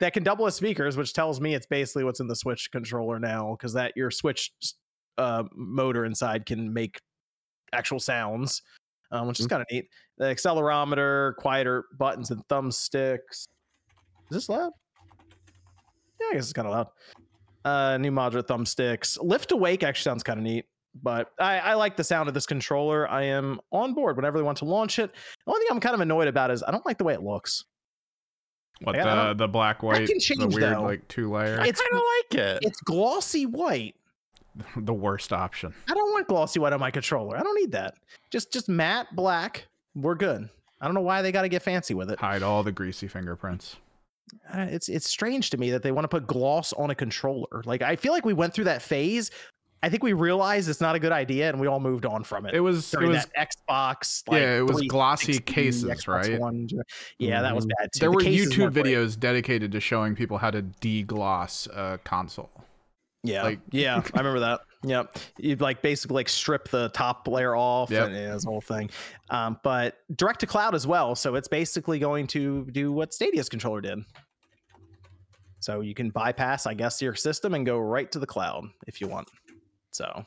that 0.00 0.12
can 0.12 0.22
double 0.22 0.46
as 0.46 0.54
speakers, 0.54 0.96
which 0.96 1.12
tells 1.12 1.40
me 1.40 1.54
it's 1.54 1.66
basically 1.66 2.04
what's 2.04 2.20
in 2.20 2.26
the 2.26 2.36
Switch 2.36 2.70
controller 2.70 3.18
now, 3.18 3.56
because 3.58 3.74
that 3.74 3.92
your 3.94 4.10
Switch 4.10 4.52
uh, 5.18 5.44
motor 5.54 6.04
inside 6.04 6.46
can 6.46 6.72
make 6.72 6.98
actual 7.72 8.00
sounds, 8.00 8.62
um, 9.10 9.28
which 9.28 9.40
is 9.40 9.46
kind 9.46 9.60
of 9.60 9.66
neat. 9.70 9.88
The 10.18 10.26
accelerometer, 10.26 11.36
quieter 11.36 11.84
buttons 11.98 12.30
and 12.30 12.46
thumbsticks. 12.48 13.18
Is 13.30 13.46
this 14.30 14.48
loud? 14.48 14.72
Yeah, 16.20 16.28
I 16.30 16.34
guess 16.34 16.44
it's 16.44 16.52
kind 16.52 16.68
of 16.68 16.72
loud. 16.72 16.88
Uh, 17.64 17.96
new 17.98 18.10
modular 18.10 18.42
thumbsticks. 18.42 19.16
Lift 19.22 19.48
to 19.50 19.56
wake 19.56 19.82
actually 19.82 20.02
sounds 20.10 20.22
kind 20.22 20.38
of 20.38 20.44
neat, 20.44 20.66
but 21.02 21.30
I, 21.38 21.58
I 21.60 21.74
like 21.74 21.96
the 21.96 22.04
sound 22.04 22.28
of 22.28 22.34
this 22.34 22.44
controller. 22.46 23.08
I 23.10 23.22
am 23.22 23.58
on 23.72 23.94
board 23.94 24.16
whenever 24.16 24.36
they 24.38 24.44
want 24.44 24.58
to 24.58 24.64
launch 24.66 24.98
it. 24.98 25.10
The 25.46 25.50
only 25.52 25.60
thing 25.60 25.68
I'm 25.70 25.80
kind 25.80 25.94
of 25.94 26.00
annoyed 26.00 26.28
about 26.28 26.50
is 26.50 26.62
I 26.62 26.70
don't 26.70 26.84
like 26.84 26.98
the 26.98 27.04
way 27.04 27.14
it 27.14 27.22
looks. 27.22 27.64
What 28.82 28.96
Yeah, 28.96 29.28
the 29.28 29.34
the 29.34 29.48
black 29.48 29.82
white, 29.82 30.06
can 30.08 30.16
the 30.16 30.20
change, 30.20 30.54
weird 30.54 30.76
though. 30.76 30.82
like 30.82 31.06
two 31.08 31.30
layer, 31.30 31.58
I 31.60 31.68
It's- 31.68 31.80
kind 31.80 31.92
of 31.92 31.98
like 31.98 32.40
it. 32.62 32.68
It's 32.68 32.80
glossy 32.82 33.46
white. 33.46 33.94
the 34.76 34.94
worst 34.94 35.32
option. 35.32 35.74
I 35.88 35.94
don't 35.94 36.10
want 36.12 36.28
glossy 36.28 36.60
white 36.60 36.72
on 36.72 36.80
my 36.80 36.90
controller. 36.90 37.36
I 37.36 37.42
don't 37.42 37.56
need 37.56 37.72
that. 37.72 37.94
Just 38.30 38.52
just 38.52 38.68
matte 38.68 39.06
black. 39.16 39.66
We're 39.94 40.14
good. 40.16 40.48
I 40.80 40.84
don't 40.86 40.94
know 40.94 41.00
why 41.00 41.22
they 41.22 41.32
got 41.32 41.42
to 41.42 41.48
get 41.48 41.62
fancy 41.62 41.94
with 41.94 42.10
it. 42.10 42.20
Hide 42.20 42.42
all 42.42 42.62
the 42.62 42.72
greasy 42.72 43.08
fingerprints. 43.08 43.76
It's 44.54 44.88
it's 44.88 45.08
strange 45.08 45.50
to 45.50 45.56
me 45.56 45.70
that 45.70 45.82
they 45.82 45.92
want 45.92 46.04
to 46.04 46.08
put 46.08 46.26
gloss 46.26 46.72
on 46.74 46.90
a 46.90 46.94
controller. 46.94 47.62
Like 47.64 47.82
I 47.82 47.96
feel 47.96 48.12
like 48.12 48.24
we 48.24 48.34
went 48.34 48.54
through 48.54 48.64
that 48.64 48.82
phase. 48.82 49.30
I 49.82 49.90
think 49.90 50.02
we 50.02 50.14
realized 50.14 50.70
it's 50.70 50.80
not 50.80 50.94
a 50.94 50.98
good 50.98 51.12
idea, 51.12 51.50
and 51.50 51.60
we 51.60 51.66
all 51.66 51.78
moved 51.80 52.06
on 52.06 52.24
from 52.24 52.46
it. 52.46 52.54
It 52.54 52.60
was 52.60 52.94
it 52.94 53.00
was 53.02 53.26
Xbox. 53.38 54.22
yeah, 54.32 54.58
it 54.58 54.62
was 54.66 54.80
glossy 54.82 55.38
cases, 55.40 55.84
Xbox 55.84 56.06
right? 56.30 56.40
One. 56.40 56.68
Yeah, 57.18 57.42
that 57.42 57.54
was 57.54 57.66
Mhm. 57.66 57.70
bad 57.78 57.90
too. 57.92 58.00
there 58.00 58.08
The 58.10 58.14
were 58.16 58.22
YouTube 58.22 58.58
weren't 58.60 58.74
great. 58.74 58.86
videos 58.86 59.18
dedicated 59.20 59.72
to 59.72 59.80
showing 59.80 60.14
people 60.14 60.38
how 60.38 60.50
to 60.50 60.62
degloss 60.80 61.66
a 61.68 61.98
console. 62.04 62.50
Yeah, 63.22 63.42
like- 63.42 63.60
yeah, 63.72 63.96
I 64.14 64.18
remember 64.18 64.40
that. 64.40 64.60
Yep, 64.86 65.18
you'd 65.38 65.60
like 65.62 65.80
basically 65.80 66.14
like 66.14 66.28
strip 66.28 66.68
the 66.68 66.90
top 66.90 67.26
layer 67.26 67.54
off, 67.56 67.90
Yep. 67.90 68.06
and 68.08 68.14
yeah, 68.14 68.32
this 68.34 68.44
whole 68.44 68.60
thing. 68.60 68.90
Um, 69.30 69.58
but 69.62 69.96
direct 70.14 70.40
to 70.40 70.46
cloud 70.46 70.74
as 70.74 70.86
well, 70.86 71.14
so 71.14 71.34
it's 71.36 71.48
basically 71.48 71.98
going 71.98 72.26
to 72.28 72.66
do 72.70 72.92
what 72.92 73.14
Stadia's 73.14 73.48
controller 73.48 73.80
did. 73.80 73.98
So 75.64 75.80
you 75.80 75.94
can 75.94 76.10
bypass, 76.10 76.66
I 76.66 76.74
guess, 76.74 77.00
your 77.00 77.14
system 77.14 77.54
and 77.54 77.64
go 77.64 77.78
right 77.78 78.12
to 78.12 78.18
the 78.18 78.26
cloud 78.26 78.64
if 78.86 79.00
you 79.00 79.08
want. 79.08 79.30
So 79.92 80.24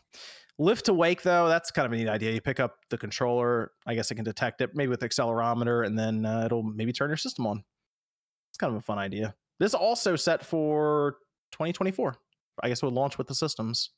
lift 0.57 0.85
to 0.85 0.93
wake 0.95 1.21
though, 1.21 1.47
that's 1.47 1.69
kind 1.69 1.85
of 1.85 1.91
a 1.91 1.95
neat 1.95 2.09
idea. 2.09 2.31
You 2.31 2.41
pick 2.41 2.59
up 2.59 2.77
the 2.89 2.97
controller, 2.97 3.71
I 3.85 3.93
guess 3.93 4.09
it 4.09 4.15
can 4.15 4.25
detect 4.25 4.61
it 4.61 4.71
maybe 4.73 4.89
with 4.89 5.01
accelerometer, 5.01 5.85
and 5.85 5.97
then 5.97 6.25
uh, 6.25 6.45
it'll 6.45 6.63
maybe 6.63 6.91
turn 6.91 7.11
your 7.11 7.17
system 7.17 7.45
on. 7.45 7.63
It's 8.49 8.57
kind 8.57 8.73
of 8.73 8.79
a 8.79 8.81
fun 8.81 8.97
idea. 8.97 9.35
This 9.59 9.75
also 9.75 10.15
set 10.15 10.43
for 10.43 11.17
2024. 11.51 12.15
I 12.63 12.69
guess 12.69 12.81
it 12.81 12.85
would 12.85 12.95
launch 12.95 13.19
with 13.19 13.27
the 13.27 13.35
systems. 13.35 13.91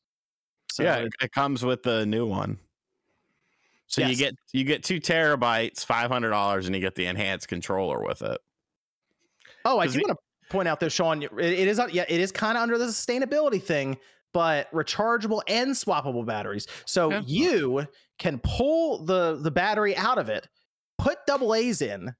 So 0.69 0.83
yeah, 0.83 0.95
it- 0.97 1.13
it, 1.21 1.31
comes 1.31 1.63
with 1.63 1.83
the 1.83 2.05
new 2.05 2.25
one. 2.25 2.59
So 3.87 4.01
you 4.01 4.17
get 4.17 4.35
you 4.51 4.65
get 4.65 4.83
two 4.83 4.99
terabytes, 4.99 5.85
five 5.85 6.11
hundred 6.11 6.29
dollars, 6.31 6.65
and 6.65 6.75
you 6.75 6.81
get 6.81 6.95
the 6.95 7.05
enhanced 7.05 7.47
controller 7.47 8.03
with 8.03 8.21
it. 8.21 8.39
Oh, 9.65 9.79
I 9.79 9.85
do 9.87 9.99
want 10.05 10.17
to 10.17 10.23
point 10.49 10.67
out 10.67 10.79
there, 10.79 10.89
Sean. 10.89 11.21
It, 11.23 11.31
it 11.39 11.67
is 11.67 11.79
uh, 11.79 11.87
yeah, 11.91 12.05
it 12.07 12.19
is 12.19 12.31
kind 12.31 12.57
of 12.57 12.63
under 12.63 12.77
the 12.77 12.85
sustainability 12.85 13.61
thing, 13.61 13.97
but 14.33 14.71
rechargeable 14.73 15.41
and 15.47 15.71
swappable 15.71 16.25
batteries. 16.25 16.67
So 16.85 17.11
Yeah. 17.11 17.21
you 17.25 17.87
can 18.17 18.39
pull 18.43 19.03
the 19.05 19.39
the 19.41 19.51
battery 19.51 19.95
out 19.95 20.17
of 20.17 20.29
it, 20.29 20.47
put 20.97 21.17
double 21.27 21.53
A's 21.55 21.81
in, 21.81 22.13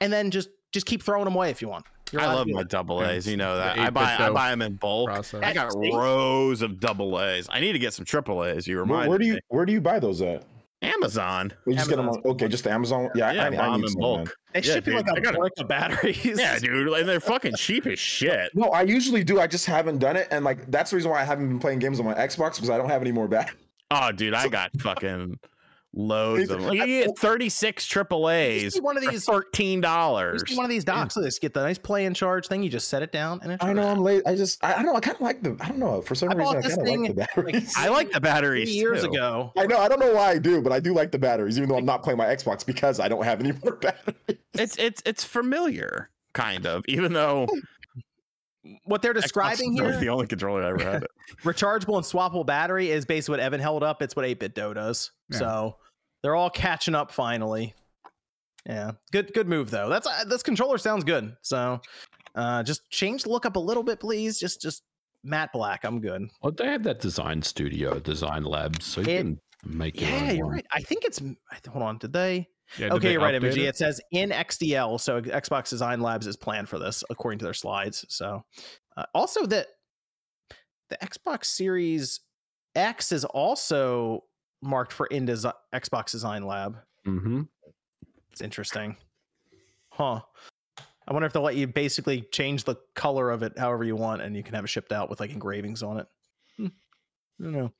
and 0.00 0.12
then 0.12 0.30
just 0.30 0.48
just 0.72 0.86
keep 0.86 1.02
throwing 1.02 1.24
them 1.24 1.34
away 1.34 1.50
if 1.50 1.62
you 1.62 1.68
want. 1.68 1.86
You're 2.12 2.22
I 2.22 2.26
love 2.26 2.46
do 2.46 2.52
my 2.52 2.60
it. 2.60 2.68
double 2.68 3.02
A's. 3.04 3.26
You 3.26 3.36
know 3.36 3.56
that. 3.56 3.78
I 3.78 3.90
buy 3.90 4.16
I 4.16 4.30
buy 4.30 4.50
them 4.50 4.62
in 4.62 4.76
bulk. 4.76 5.08
Process. 5.08 5.42
I 5.42 5.52
got 5.52 5.72
rows 5.74 6.62
of 6.62 6.78
double 6.78 7.20
A's. 7.20 7.48
I 7.50 7.58
need 7.58 7.72
to 7.72 7.80
get 7.80 7.94
some 7.94 8.04
triple 8.04 8.44
A's. 8.44 8.66
You 8.68 8.76
Where, 8.76 8.84
remind 8.84 9.08
where 9.08 9.18
do 9.18 9.24
me. 9.24 9.30
you 9.32 9.38
where 9.48 9.66
do 9.66 9.72
you 9.72 9.80
buy 9.80 9.98
those 9.98 10.22
at? 10.22 10.44
Amazon. 10.86 11.52
We 11.66 11.74
just 11.74 11.88
get 11.88 11.96
them 11.96 12.08
on, 12.08 12.20
okay, 12.24 12.48
just 12.48 12.64
the 12.64 12.70
Amazon. 12.72 13.10
Yeah, 13.14 13.32
Yeah, 13.32 13.44
I, 13.44 13.46
I, 13.46 13.50
buy 13.50 13.76
need 13.76 13.88
some, 13.88 14.00
bulk. 14.00 14.18
man. 14.18 14.26
They 14.54 14.60
Yeah, 14.60 14.74
ship 14.74 14.86
you 14.86 14.92
dude, 14.94 15.06
like 15.06 15.16
I 15.16 15.18
a 15.18 15.22
gotta- 15.22 15.38
brick 15.38 15.52
of 15.58 15.68
batteries. 15.68 16.38
Yeah, 16.38 16.58
dude, 16.58 16.88
and 16.88 17.08
they're 17.08 17.20
fucking 17.20 17.54
cheap 17.56 17.86
as 17.86 17.98
shit. 17.98 18.50
No, 18.54 18.66
I 18.70 18.82
usually 18.82 19.22
do. 19.24 19.40
I 19.40 19.46
just 19.46 19.66
haven't 19.66 19.98
done 19.98 20.16
it, 20.16 20.28
and 20.30 20.44
like 20.44 20.70
that's 20.70 20.90
the 20.90 20.96
reason 20.96 21.10
why 21.10 21.20
I 21.20 21.24
haven't 21.24 21.48
been 21.48 21.58
playing 21.58 21.78
games 21.80 21.98
on 22.00 22.06
my 22.06 22.14
Xbox 22.14 22.54
because 22.56 22.70
I 22.70 22.78
don't 22.78 22.88
have 22.88 23.02
any 23.02 23.12
more 23.12 23.28
batteries. 23.28 23.58
Oh, 23.90 24.10
dude, 24.12 24.34
I 24.34 24.48
got 24.48 24.70
fucking 24.80 25.38
loads 25.96 26.50
of 26.50 26.60
them. 26.60 26.68
Like, 26.68 26.86
you 26.86 27.04
get 27.06 27.18
36 27.18 27.86
triple 27.86 28.30
A's 28.30 28.76
one 28.80 28.96
of 28.96 29.02
for 29.02 29.10
these. 29.10 29.24
thirteen 29.24 29.78
You 29.78 29.82
dollars. 29.82 30.42
see 30.46 30.54
one 30.54 30.64
of 30.64 30.70
these 30.70 30.84
docks. 30.84 31.16
Look. 31.16 31.32
Get 31.40 31.54
the 31.54 31.62
nice 31.62 31.78
play 31.78 32.04
in 32.04 32.14
charge 32.14 32.46
thing. 32.46 32.62
You 32.62 32.68
just 32.68 32.88
set 32.88 33.02
it 33.02 33.10
down 33.12 33.40
and 33.42 33.52
it. 33.52 33.64
I 33.64 33.72
know 33.72 33.88
I'm 33.88 33.98
late. 33.98 34.22
I 34.26 34.34
just 34.36 34.62
I, 34.62 34.74
I 34.74 34.76
don't 34.76 34.86
know. 34.86 34.94
I 34.96 35.00
kind 35.00 35.16
of 35.16 35.20
like 35.22 35.42
the. 35.42 35.56
I 35.60 35.68
don't 35.68 35.78
know. 35.78 36.00
For 36.02 36.14
some 36.14 36.30
I 36.30 36.34
reason, 36.34 36.56
I 36.58 36.60
kind 36.62 36.72
of 36.72 36.86
like 36.86 37.08
the 37.08 37.14
batteries. 37.14 37.74
I 37.76 37.88
like 37.88 38.10
the 38.12 38.20
batteries 38.20 38.68
Three 38.68 38.74
years 38.76 39.02
too. 39.02 39.10
ago. 39.10 39.52
I 39.56 39.66
know. 39.66 39.78
I 39.78 39.88
don't 39.88 39.98
know 40.00 40.12
why 40.14 40.30
I 40.30 40.38
do, 40.38 40.62
but 40.62 40.72
I 40.72 40.80
do 40.80 40.92
like 40.94 41.10
the 41.10 41.18
batteries, 41.18 41.56
even 41.56 41.68
though 41.68 41.76
I'm 41.78 41.84
not 41.86 42.02
playing 42.02 42.18
my 42.18 42.26
Xbox 42.26 42.64
because 42.64 43.00
I 43.00 43.08
don't 43.08 43.24
have 43.24 43.40
any 43.40 43.52
more 43.64 43.76
batteries. 43.76 44.38
It's 44.54 44.76
it's 44.76 45.02
it's 45.06 45.24
familiar, 45.24 46.10
kind 46.34 46.66
of, 46.66 46.84
even 46.88 47.12
though 47.12 47.46
What 48.84 49.00
they're 49.02 49.12
describing 49.12 49.74
is 49.74 49.80
here 49.80 50.00
the 50.00 50.08
only 50.08 50.26
controller 50.26 50.62
I 50.64 50.70
ever 50.70 50.82
had. 50.82 51.06
Rechargeable 51.44 51.96
and 51.96 52.04
swappable 52.04 52.44
battery 52.44 52.90
is 52.90 53.04
basically 53.04 53.34
what 53.34 53.40
Evan 53.40 53.60
held 53.60 53.82
up. 53.84 54.02
It's 54.02 54.16
what 54.16 54.24
8BitDo 54.24 54.74
does. 54.74 55.12
Yeah. 55.30 55.38
So 55.38 55.76
they're 56.26 56.34
all 56.34 56.50
catching 56.50 56.96
up 56.96 57.12
finally. 57.12 57.72
Yeah, 58.66 58.90
good 59.12 59.32
good 59.32 59.46
move 59.46 59.70
though. 59.70 59.88
That's 59.88 60.08
uh, 60.08 60.24
this 60.24 60.42
controller 60.42 60.76
sounds 60.76 61.04
good. 61.04 61.36
So 61.42 61.80
uh, 62.34 62.64
just 62.64 62.90
change 62.90 63.22
the 63.22 63.28
look 63.28 63.46
up 63.46 63.54
a 63.54 63.60
little 63.60 63.84
bit, 63.84 64.00
please. 64.00 64.36
Just 64.40 64.60
just 64.60 64.82
matte 65.22 65.52
black. 65.52 65.84
I'm 65.84 66.00
good. 66.00 66.28
Well, 66.42 66.50
they 66.50 66.66
have 66.66 66.82
that 66.82 66.98
design 66.98 67.42
studio, 67.42 68.00
design 68.00 68.42
labs, 68.42 68.84
so 68.84 69.02
you 69.02 69.08
It- 69.08 69.18
can 69.18 69.40
make 69.64 70.00
your 70.00 70.10
Yeah, 70.10 70.16
own 70.30 70.36
you're 70.36 70.46
one. 70.46 70.54
right. 70.56 70.66
I 70.72 70.80
think 70.80 71.04
it's. 71.04 71.22
Hold 71.68 71.84
on. 71.84 71.98
Did 71.98 72.12
they? 72.12 72.48
Yeah, 72.76 72.92
okay, 72.94 73.12
you're 73.12 73.20
right, 73.20 73.32
update 73.40 73.52
MG. 73.52 73.58
It? 73.58 73.68
it? 73.68 73.76
says 73.76 74.00
in 74.10 74.30
XDL, 74.30 74.98
so 74.98 75.20
Xbox 75.22 75.68
Design 75.70 76.00
Labs 76.00 76.26
is 76.26 76.36
planned 76.36 76.68
for 76.68 76.80
this, 76.80 77.04
according 77.08 77.38
to 77.38 77.44
their 77.44 77.54
slides. 77.54 78.04
So, 78.08 78.42
uh, 78.96 79.04
also 79.14 79.46
that 79.46 79.68
the 80.90 80.96
Xbox 80.96 81.44
Series 81.44 82.18
X 82.74 83.12
is 83.12 83.24
also 83.24 84.24
marked 84.62 84.92
for 84.92 85.06
in 85.06 85.26
desi- 85.26 85.52
Xbox 85.74 86.12
Design 86.12 86.44
Lab. 86.44 86.76
Mm-hmm. 87.06 87.42
It's 88.32 88.40
interesting, 88.40 88.96
huh? 89.90 90.20
I 91.08 91.12
wonder 91.12 91.26
if 91.26 91.32
they'll 91.32 91.42
let 91.42 91.56
you 91.56 91.66
basically 91.66 92.22
change 92.32 92.64
the 92.64 92.76
color 92.94 93.30
of 93.30 93.42
it 93.42 93.56
however 93.58 93.84
you 93.84 93.96
want, 93.96 94.22
and 94.22 94.36
you 94.36 94.42
can 94.42 94.54
have 94.54 94.64
it 94.64 94.68
shipped 94.68 94.92
out 94.92 95.08
with 95.08 95.20
like 95.20 95.30
engravings 95.30 95.82
on 95.82 95.98
it. 96.00 96.06
Hmm. 96.56 96.66
I 97.40 97.44
don't 97.44 97.52
know, 97.52 97.72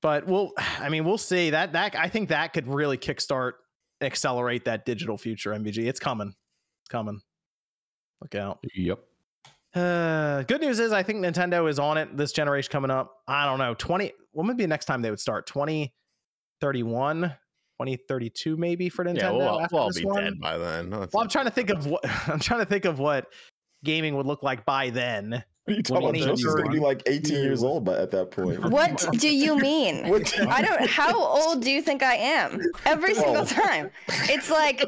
but 0.00 0.26
we'll. 0.26 0.52
I 0.78 0.88
mean, 0.88 1.04
we'll 1.04 1.18
see. 1.18 1.50
That 1.50 1.72
that 1.72 1.96
I 1.96 2.08
think 2.08 2.28
that 2.28 2.52
could 2.52 2.68
really 2.68 2.96
kickstart, 2.96 3.52
accelerate 4.00 4.64
that 4.66 4.84
digital 4.86 5.18
future. 5.18 5.50
MVG, 5.50 5.86
it's 5.86 6.00
coming, 6.00 6.28
it's 6.82 6.88
coming. 6.88 7.20
Look 8.20 8.34
out. 8.34 8.60
Yep. 8.74 9.00
Uh, 9.74 10.42
good 10.44 10.60
news 10.60 10.80
is 10.80 10.92
I 10.92 11.02
think 11.02 11.24
Nintendo 11.24 11.68
is 11.68 11.78
on 11.78 11.98
it 11.98 12.16
this 12.16 12.32
generation 12.32 12.70
coming 12.70 12.90
up. 12.90 13.16
I 13.28 13.44
don't 13.44 13.58
know, 13.58 13.74
20 13.74 14.12
what 14.32 14.46
would 14.46 14.56
be 14.56 14.64
the 14.64 14.68
next 14.68 14.86
time 14.86 15.02
they 15.02 15.10
would 15.10 15.20
start? 15.20 15.46
2031, 16.60 17.22
2032 17.22 18.56
maybe 18.56 18.88
for 18.88 19.04
Nintendo 19.04 19.16
Yeah, 19.16 19.30
we'll, 19.30 19.60
after 19.60 19.74
we'll 19.74 19.82
all 19.82 19.88
this 19.88 19.98
be 19.98 20.04
one? 20.04 20.24
dead 20.24 20.40
by 20.40 20.58
then. 20.58 20.90
No, 20.90 21.06
Well, 21.12 21.22
I'm 21.22 21.28
trying 21.28 21.46
to 21.46 21.50
think 21.50 21.70
of 21.70 21.86
what 21.86 22.04
I'm 22.28 22.40
trying 22.40 22.60
to 22.60 22.66
think 22.66 22.84
of 22.84 22.98
what 22.98 23.26
gaming 23.84 24.16
would 24.16 24.26
look 24.26 24.42
like 24.42 24.64
by 24.64 24.90
then. 24.90 25.44
What 25.64 25.72
are 25.72 25.76
you 25.76 25.82
talking 25.82 25.96
about? 26.04 26.10
20, 26.14 26.24
Josie's 26.24 26.54
gonna 26.54 26.70
be 26.70 26.80
like 26.80 27.02
18 27.06 27.36
years 27.42 27.62
old, 27.62 27.84
but 27.84 28.00
at 28.00 28.10
that 28.12 28.30
point. 28.30 28.58
What 28.70 29.06
do 29.12 29.28
you 29.34 29.58
mean? 29.58 30.04
I 30.48 30.62
don't. 30.62 30.88
How 30.88 31.14
old 31.14 31.62
do 31.62 31.70
you 31.70 31.82
think 31.82 32.02
I 32.02 32.14
am? 32.14 32.60
Every 32.86 33.14
single 33.14 33.44
time, 33.44 33.90
it's 34.08 34.50
like, 34.50 34.82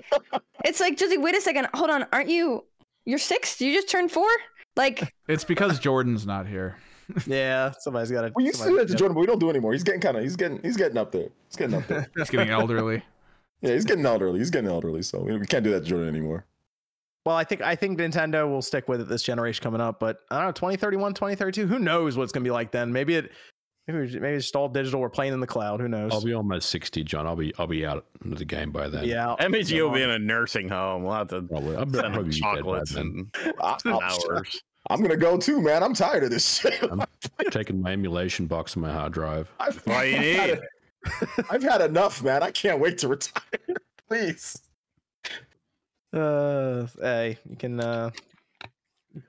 it's 0.64 0.80
like, 0.80 0.96
Josie. 0.96 1.18
Wait 1.18 1.36
a 1.36 1.40
second. 1.42 1.68
Hold 1.74 1.90
on. 1.90 2.06
Aren't 2.12 2.30
you? 2.30 2.64
You're 3.04 3.18
six. 3.18 3.60
You 3.60 3.74
just 3.74 3.90
turned 3.90 4.10
four. 4.10 4.28
Like, 4.76 5.12
It's 5.28 5.44
because 5.44 5.78
Jordan's 5.78 6.26
not 6.26 6.46
here. 6.46 6.76
Yeah, 7.26 7.72
somebody's 7.80 8.10
got 8.10 8.22
to. 8.22 8.32
We 8.36 8.44
used 8.44 8.62
to 8.62 8.68
do 8.68 8.76
that 8.78 8.88
to 8.88 8.94
Jordan, 8.94 9.14
but 9.14 9.20
we 9.20 9.26
don't 9.26 9.38
do 9.38 9.50
anymore. 9.50 9.72
He's 9.72 9.84
getting 9.84 10.00
kind 10.00 10.16
of, 10.16 10.22
he's 10.22 10.36
getting, 10.36 10.60
he's 10.62 10.76
getting 10.76 10.96
up 10.98 11.12
there. 11.12 11.28
He's 11.48 11.56
getting 11.56 11.76
up 11.76 11.86
there. 11.86 12.08
He's 12.16 12.30
getting 12.30 12.50
elderly. 12.50 13.02
yeah, 13.62 13.72
he's 13.74 13.84
getting 13.84 14.06
elderly. 14.06 14.38
He's 14.38 14.50
getting 14.50 14.70
elderly, 14.70 15.02
so 15.02 15.20
we, 15.20 15.36
we 15.36 15.46
can't 15.46 15.64
do 15.64 15.70
that 15.72 15.80
to 15.80 15.86
Jordan 15.86 16.08
anymore. 16.08 16.44
Well, 17.26 17.36
I 17.36 17.44
think 17.44 17.60
I 17.60 17.76
think 17.76 17.98
Nintendo 17.98 18.48
will 18.48 18.62
stick 18.62 18.88
with 18.88 19.00
it 19.02 19.08
this 19.08 19.22
generation 19.22 19.62
coming 19.62 19.80
up, 19.80 20.00
but 20.00 20.20
I 20.30 20.36
don't 20.36 20.46
know, 20.46 20.52
2031, 20.52 21.12
2032, 21.14 21.66
who 21.66 21.78
knows 21.78 22.16
what 22.16 22.22
it's 22.24 22.32
going 22.32 22.42
to 22.42 22.48
be 22.48 22.52
like 22.52 22.70
then? 22.72 22.90
Maybe 22.92 23.14
it 23.16 23.30
maybe 23.86 23.98
it's- 24.04 24.14
maybe 24.20 24.36
it's 24.36 24.46
just 24.46 24.56
all 24.56 24.68
digital, 24.70 25.00
we're 25.00 25.10
playing 25.10 25.34
in 25.34 25.40
the 25.40 25.46
cloud, 25.46 25.80
who 25.80 25.88
knows? 25.88 26.12
I'll 26.12 26.22
be 26.24 26.32
almost 26.32 26.70
sixty, 26.70 27.04
John. 27.04 27.26
I'll 27.26 27.36
be 27.36 27.52
I'll 27.58 27.66
be 27.66 27.84
out 27.84 28.06
of 28.24 28.38
the 28.38 28.44
game 28.46 28.70
by 28.72 28.88
then. 28.88 29.04
yeah. 29.04 29.34
MG 29.38 29.82
will 29.82 29.90
be 29.92 30.02
in 30.02 30.08
a 30.10 30.18
nursing 30.18 30.68
home. 30.68 31.02
We'll 31.02 31.12
have 31.14 31.28
to 31.28 31.42
Probably. 31.42 31.76
I'll, 31.76 31.82
send 31.90 31.96
I'll 31.96 32.06
him 32.06 32.12
probably 32.12 32.30
be 32.30 32.40
dead 32.40 32.42
by 32.42 32.54
chocolates 32.56 32.92
then. 32.94 33.30
and 33.44 33.54
I, 33.60 33.76
hours. 33.84 34.62
Am 34.88 35.02
gonna 35.02 35.16
go 35.16 35.36
too, 35.36 35.60
man. 35.60 35.82
I'm 35.82 35.94
tired 35.94 36.24
of 36.24 36.30
this 36.30 36.58
shit. 36.60 36.82
I'm 36.90 37.04
taking 37.50 37.80
my 37.82 37.92
emulation 37.92 38.46
box 38.46 38.74
and 38.74 38.82
my 38.82 38.92
hard 38.92 39.12
drive. 39.12 39.52
I've, 39.60 39.82
All 39.88 40.04
you 40.04 40.16
I've 40.16 40.20
need. 40.22 40.36
had, 40.36 40.60
I've 41.50 41.62
had 41.62 41.80
enough, 41.82 42.22
man. 42.22 42.42
I 42.42 42.50
can't 42.50 42.80
wait 42.80 42.98
to 42.98 43.08
retire. 43.08 43.42
Please. 44.08 44.58
Uh, 46.12 46.86
hey, 47.00 47.38
you 47.48 47.56
can 47.56 47.78
uh, 47.80 48.10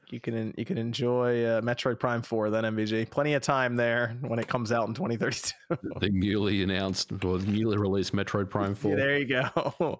you 0.10 0.20
can 0.20 0.54
you 0.58 0.66
can 0.66 0.78
enjoy 0.80 1.44
uh, 1.46 1.62
Metroid 1.62 2.00
Prime 2.00 2.22
Four 2.24 2.50
then 2.50 2.64
MVG. 2.64 3.10
Plenty 3.12 3.34
of 3.36 3.44
time 3.44 3.76
there 3.76 4.18
when 4.22 4.40
it 4.40 4.48
comes 4.48 4.72
out 4.72 4.88
in 4.88 4.94
2032. 4.96 5.54
The 6.00 6.10
newly 6.10 6.64
announced 6.64 7.12
or 7.24 7.38
the 7.38 7.46
newly 7.46 7.78
released 7.78 8.14
Metroid 8.14 8.50
Prime 8.50 8.70
Yeah, 8.72 8.74
4. 8.74 8.96
there 8.96 9.18
you 9.20 9.26
go. 9.26 10.00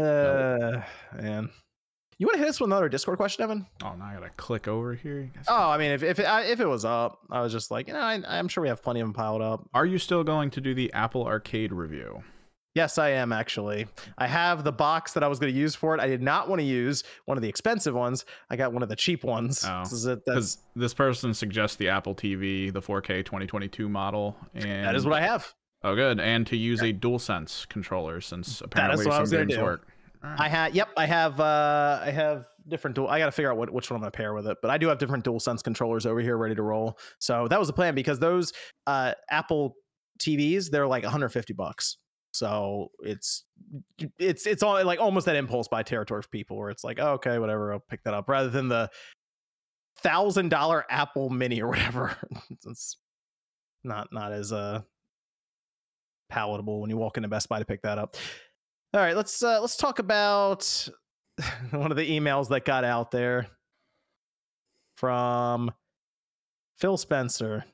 Uh, 0.00 0.82
man, 1.20 1.50
You 2.18 2.26
want 2.26 2.36
to 2.36 2.38
hit 2.38 2.48
us 2.48 2.58
with 2.60 2.68
another 2.68 2.88
Discord 2.88 3.18
question, 3.18 3.44
Evan? 3.44 3.66
Oh, 3.84 3.94
now 3.98 4.06
I 4.06 4.14
gotta 4.14 4.30
click 4.38 4.68
over 4.68 4.94
here. 4.94 5.30
Oh, 5.48 5.68
I 5.70 5.76
mean, 5.76 5.90
if 5.90 6.02
if 6.02 6.18
it, 6.18 6.24
I- 6.24 6.44
if 6.44 6.60
it 6.60 6.66
was 6.66 6.84
up, 6.84 7.18
I 7.30 7.42
was 7.42 7.52
just 7.52 7.70
like, 7.70 7.88
you 7.88 7.94
know, 7.94 8.00
I, 8.00 8.22
I'm 8.26 8.48
sure 8.48 8.62
we 8.62 8.68
have 8.68 8.82
plenty 8.82 9.00
of 9.00 9.06
them 9.06 9.12
piled 9.14 9.42
up. 9.42 9.68
Are 9.74 9.84
you 9.84 9.98
still 9.98 10.24
going 10.24 10.50
to 10.52 10.60
do 10.62 10.74
the 10.74 10.90
Apple 10.94 11.26
Arcade 11.26 11.72
review? 11.72 12.22
Yes, 12.74 12.98
I 12.98 13.10
am 13.10 13.32
actually. 13.32 13.86
I 14.18 14.26
have 14.26 14.62
the 14.64 14.72
box 14.72 15.12
that 15.14 15.22
I 15.24 15.28
was 15.28 15.38
going 15.38 15.52
to 15.52 15.58
use 15.58 15.74
for 15.74 15.94
it. 15.94 16.00
I 16.00 16.06
did 16.08 16.20
not 16.22 16.46
want 16.48 16.60
to 16.60 16.64
use 16.66 17.04
one 17.24 17.38
of 17.38 17.42
the 17.42 17.48
expensive 17.48 17.94
ones. 17.94 18.26
I 18.50 18.56
got 18.56 18.72
one 18.72 18.82
of 18.82 18.90
the 18.90 18.96
cheap 18.96 19.24
ones. 19.24 19.64
Oh. 19.66 19.80
This 19.82 19.92
is 19.92 20.04
it. 20.06 20.20
This 20.74 20.92
person 20.94 21.32
suggests 21.32 21.76
the 21.76 21.88
Apple 21.88 22.14
TV, 22.14 22.70
the 22.72 22.82
4K 22.82 23.24
2022 23.24 23.88
model, 23.88 24.36
and 24.54 24.84
that 24.84 24.94
is 24.94 25.04
what 25.06 25.14
I 25.14 25.20
have. 25.22 25.54
Oh, 25.84 25.94
good, 25.94 26.18
and 26.20 26.46
to 26.48 26.56
use 26.56 26.80
a 26.82 26.92
DualSense 26.92 27.68
controller 27.68 28.20
since 28.20 28.60
apparently 28.60 29.04
some 29.04 29.24
games 29.30 29.56
work. 29.58 29.86
I 30.38 30.48
had. 30.48 30.74
Yep, 30.74 30.88
I 30.96 31.06
have. 31.06 31.40
uh 31.40 32.00
I 32.02 32.10
have 32.10 32.46
different 32.68 32.96
dual. 32.96 33.08
I 33.08 33.18
got 33.18 33.26
to 33.26 33.32
figure 33.32 33.50
out 33.50 33.56
what 33.56 33.70
which 33.72 33.90
one 33.90 33.96
I'm 33.96 34.02
going 34.02 34.10
to 34.12 34.16
pair 34.16 34.34
with 34.34 34.46
it. 34.46 34.58
But 34.60 34.70
I 34.70 34.78
do 34.78 34.88
have 34.88 34.98
different 34.98 35.24
DualSense 35.24 35.62
controllers 35.62 36.06
over 36.06 36.20
here 36.20 36.36
ready 36.36 36.54
to 36.54 36.62
roll. 36.62 36.98
So 37.18 37.48
that 37.48 37.58
was 37.58 37.68
the 37.68 37.74
plan 37.74 37.94
because 37.94 38.18
those 38.18 38.52
uh 38.86 39.12
Apple 39.30 39.76
TVs 40.18 40.70
they're 40.70 40.86
like 40.86 41.02
150 41.02 41.52
bucks. 41.54 41.98
So 42.32 42.90
it's 43.00 43.44
it's 44.18 44.46
it's 44.46 44.62
all 44.62 44.84
like 44.84 45.00
almost 45.00 45.26
that 45.26 45.36
impulse 45.36 45.68
buy 45.68 45.82
territory 45.82 46.22
for 46.22 46.28
people 46.28 46.56
where 46.58 46.70
it's 46.70 46.84
like 46.84 46.98
oh, 47.00 47.12
okay 47.12 47.38
whatever 47.38 47.72
I'll 47.72 47.84
pick 47.88 48.02
that 48.04 48.14
up 48.14 48.28
rather 48.28 48.50
than 48.50 48.68
the 48.68 48.90
thousand 50.00 50.50
dollar 50.50 50.84
Apple 50.90 51.30
Mini 51.30 51.62
or 51.62 51.68
whatever. 51.68 52.16
it's 52.50 52.98
not 53.84 54.08
not 54.12 54.32
as 54.32 54.52
uh 54.52 54.82
palatable 56.28 56.80
when 56.80 56.90
you 56.90 56.96
walk 56.96 57.16
into 57.16 57.28
Best 57.28 57.48
Buy 57.48 57.58
to 57.58 57.64
pick 57.64 57.82
that 57.82 57.98
up. 57.98 58.16
All 58.94 59.00
right, 59.00 59.16
let's 59.16 59.42
uh, 59.42 59.60
let's 59.60 59.76
talk 59.76 59.98
about 59.98 60.88
one 61.70 61.90
of 61.90 61.96
the 61.96 62.08
emails 62.08 62.48
that 62.48 62.64
got 62.64 62.84
out 62.84 63.10
there 63.10 63.46
from 64.96 65.70
Phil 66.78 66.96
Spencer 66.96 67.64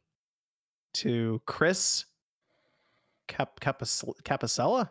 to 0.94 1.40
Chris 1.46 2.06
Cap- 3.28 3.60
Capossela 3.60 4.88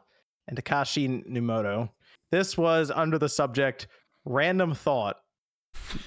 and 0.47 0.57
Takeshi 0.57 1.07
Numoto. 1.07 1.89
This 2.31 2.57
was 2.57 2.91
under 2.91 3.17
the 3.17 3.29
subject 3.29 3.87
random 4.25 4.73
thought, 4.73 5.17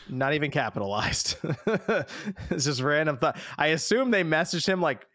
not 0.08 0.32
even 0.34 0.50
capitalized. 0.50 1.36
it's 2.50 2.64
just 2.64 2.80
random 2.80 3.18
thought. 3.18 3.36
I 3.58 3.68
assume 3.68 4.10
they 4.10 4.24
messaged 4.24 4.66
him 4.66 4.80
like 4.80 5.06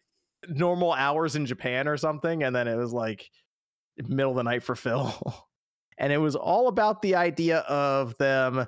normal 0.48 0.94
hours 0.94 1.36
in 1.36 1.46
Japan 1.46 1.88
or 1.88 1.98
something, 1.98 2.44
and 2.44 2.56
then 2.56 2.68
it 2.68 2.76
was 2.76 2.94
like 2.94 3.30
middle 4.08 4.32
of 4.32 4.38
the 4.38 4.44
night 4.44 4.64
for 4.64 4.76
Phil. 4.76 5.14
and 5.98 6.14
it 6.14 6.18
was 6.18 6.36
all 6.36 6.68
about 6.68 7.02
the 7.02 7.16
idea 7.16 7.60
of 7.60 8.18
them 8.18 8.66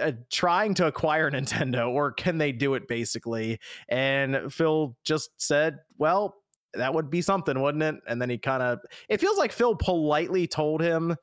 uh, 0.00 0.12
trying 0.30 0.74
to 0.74 0.86
acquire 0.86 1.30
Nintendo, 1.32 1.88
or 1.88 2.12
can 2.12 2.38
they 2.38 2.52
do 2.52 2.74
it 2.74 2.88
basically? 2.88 3.58
And 3.88 4.52
Phil 4.52 4.96
just 5.04 5.30
said, 5.38 5.78
well, 5.98 6.36
that 6.74 6.94
would 6.94 7.10
be 7.10 7.22
something, 7.22 7.60
wouldn't 7.60 7.82
it? 7.82 7.96
And 8.06 8.20
then 8.20 8.30
he 8.30 8.38
kind 8.38 8.62
of, 8.62 8.78
it 9.08 9.20
feels 9.20 9.38
like 9.38 9.52
Phil 9.52 9.74
politely 9.74 10.46
told 10.46 10.80
him, 10.80 11.16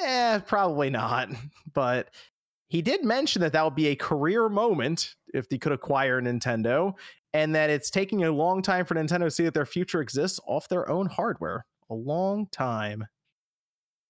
eh, 0.00 0.38
probably 0.40 0.90
not. 0.90 1.30
But 1.72 2.08
he 2.68 2.80
did 2.80 3.04
mention 3.04 3.42
that 3.42 3.52
that 3.52 3.62
would 3.62 3.74
be 3.74 3.88
a 3.88 3.96
career 3.96 4.48
moment 4.48 5.14
if 5.34 5.46
they 5.50 5.58
could 5.58 5.72
acquire 5.72 6.22
Nintendo, 6.22 6.94
and 7.34 7.54
that 7.54 7.68
it's 7.68 7.90
taking 7.90 8.24
a 8.24 8.32
long 8.32 8.62
time 8.62 8.86
for 8.86 8.94
Nintendo 8.94 9.24
to 9.24 9.30
see 9.30 9.44
that 9.44 9.52
their 9.52 9.66
future 9.66 10.00
exists 10.00 10.40
off 10.46 10.68
their 10.68 10.88
own 10.88 11.06
hardware. 11.06 11.66
A 11.90 11.94
long 11.94 12.46
time. 12.52 13.06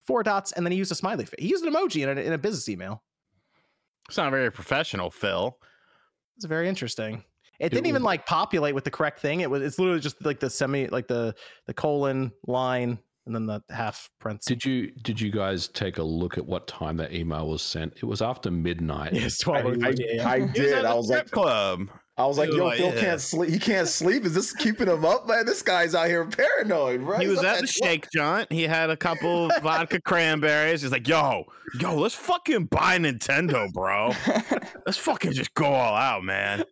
Four 0.07 0.22
dots, 0.22 0.53
and 0.53 0.64
then 0.64 0.70
he 0.72 0.79
used 0.79 0.93
a 0.93 0.95
smiley 0.95 1.24
face. 1.24 1.35
He 1.39 1.49
used 1.49 1.64
an 1.64 1.72
emoji 1.72 2.03
in 2.09 2.16
a, 2.16 2.20
in 2.20 2.33
a 2.33 2.39
business 2.39 2.68
email. 2.68 3.03
It's 4.09 4.16
not 4.16 4.31
very 4.31 4.53
professional, 4.53 5.11
Phil. 5.11 5.59
It's 6.37 6.45
very 6.47 6.68
interesting. 6.68 7.24
It, 7.59 7.66
It 7.66 7.68
didn't 7.70 7.87
even 7.87 8.03
like 8.03 8.24
populate 8.27 8.74
with 8.74 8.85
the 8.85 8.91
correct 8.91 9.18
thing. 9.18 9.41
It 9.41 9.51
was 9.51 9.62
it's 9.62 9.79
literally 9.79 10.01
just 10.01 10.24
like 10.24 10.39
the 10.39 10.51
semi 10.51 10.87
like 10.89 11.09
the 11.09 11.35
the 11.66 11.74
colon 11.74 12.31
line 12.47 12.99
and 13.24 13.35
then 13.35 13.47
the 13.47 13.62
half 13.70 14.09
parenthesis. 14.20 14.47
Did 14.47 14.64
you 14.64 14.91
did 15.03 15.20
you 15.20 15.33
guys 15.33 15.66
take 15.68 15.99
a 15.99 16.03
look 16.03 16.39
at 16.39 16.47
what 16.47 16.68
time 16.68 16.97
that 16.99 17.12
email 17.12 17.49
was 17.49 17.62
sent? 17.62 17.95
It 17.97 18.05
was 18.05 18.22
after 18.22 18.51
midnight. 18.51 19.14
Yes, 19.14 19.43
I, 19.49 19.61
12 19.62 19.83
I, 19.83 19.89
I 19.89 20.37
He 20.39 20.43
was 20.43 20.53
did. 20.53 20.72
at 20.74 20.87
I 20.87 20.95
was 20.95 21.09
like, 21.11 21.31
club. 21.31 21.89
I 22.19 22.25
was 22.25 22.39
like, 22.39 22.49
He 22.49 22.53
was 22.53 22.59
yo, 22.59 22.64
like, 22.64 22.79
Phil 22.79 22.95
yeah. 22.95 23.01
can't 23.01 23.21
sleep. 23.21 23.51
He 23.51 23.59
can't 23.59 23.89
sleep. 23.89 24.25
Is 24.25 24.35
this 24.35 24.53
keeping 24.53 24.89
him 24.89 25.05
up, 25.05 25.29
man? 25.29 25.45
This 25.45 25.62
guy's 25.62 25.95
out 25.95 26.07
here 26.07 26.25
paranoid, 26.25 27.03
right? 27.03 27.21
He 27.21 27.29
was 27.29 27.41
up 27.41 27.45
at 27.45 27.61
the 27.61 27.67
shake 27.67 28.09
joint. 28.11 28.51
He 28.51 28.62
had 28.62 28.89
a 28.89 28.97
couple 28.97 29.51
vodka 29.62 30.01
cranberries. 30.01 30.81
He's 30.81 30.93
like, 30.93 31.07
yo, 31.07 31.45
yo, 31.79 31.95
let's 31.95 32.14
fucking 32.14 32.67
buy 32.67 32.99
Nintendo, 32.99 33.71
bro. 33.73 34.12
Let's 34.87 34.99
fucking 34.99 35.33
just 35.33 35.53
go 35.55 35.67
all 35.67 35.97
out, 35.97 36.23
man. 36.23 36.62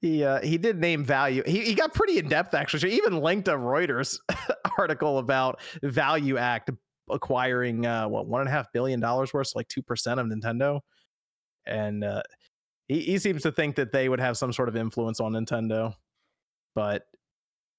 he 0.00 0.22
uh, 0.22 0.40
he 0.42 0.58
did 0.58 0.78
name 0.78 1.02
value. 1.02 1.42
He 1.46 1.64
he 1.64 1.74
got 1.74 1.94
pretty 1.94 2.18
in 2.18 2.28
depth 2.28 2.52
actually. 2.54 2.90
He 2.90 2.96
even 2.98 3.20
linked 3.20 3.48
a 3.48 3.52
Reuters 3.52 4.18
article 4.78 5.18
about 5.18 5.60
ValueAct 5.82 6.76
acquiring 7.10 7.86
uh, 7.86 8.06
what 8.06 8.26
one 8.26 8.42
and 8.42 8.48
a 8.48 8.52
half 8.52 8.70
billion 8.72 9.00
dollars 9.00 9.32
worth, 9.32 9.48
so 9.48 9.58
like 9.58 9.68
two 9.68 9.82
percent 9.82 10.20
of 10.20 10.26
Nintendo, 10.26 10.80
and 11.66 12.04
uh, 12.04 12.22
he 12.90 13.00
he 13.00 13.18
seems 13.18 13.42
to 13.42 13.52
think 13.52 13.76
that 13.76 13.92
they 13.92 14.08
would 14.08 14.20
have 14.20 14.36
some 14.36 14.52
sort 14.52 14.68
of 14.68 14.76
influence 14.76 15.20
on 15.20 15.32
Nintendo. 15.32 15.94
But 16.74 17.04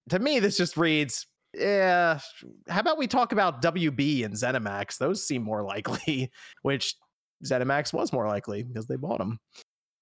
to 0.10 0.20
me, 0.20 0.40
this 0.40 0.58
just 0.58 0.78
reads. 0.78 1.28
Yeah, 1.54 2.20
how 2.70 2.80
about 2.80 2.98
we 2.98 3.08
talk 3.08 3.34
about 3.34 3.62
WB 3.62 4.24
and 4.24 4.34
ZeniMax? 4.34 4.98
Those 4.98 5.28
seem 5.28 5.44
more 5.44 5.64
likely, 5.64 6.32
which 6.62 6.96
ZeniMax 7.46 7.92
was 7.92 8.14
more 8.14 8.26
likely 8.26 8.64
because 8.64 8.88
they 8.88 8.96
bought 8.96 9.18
them. 9.18 9.38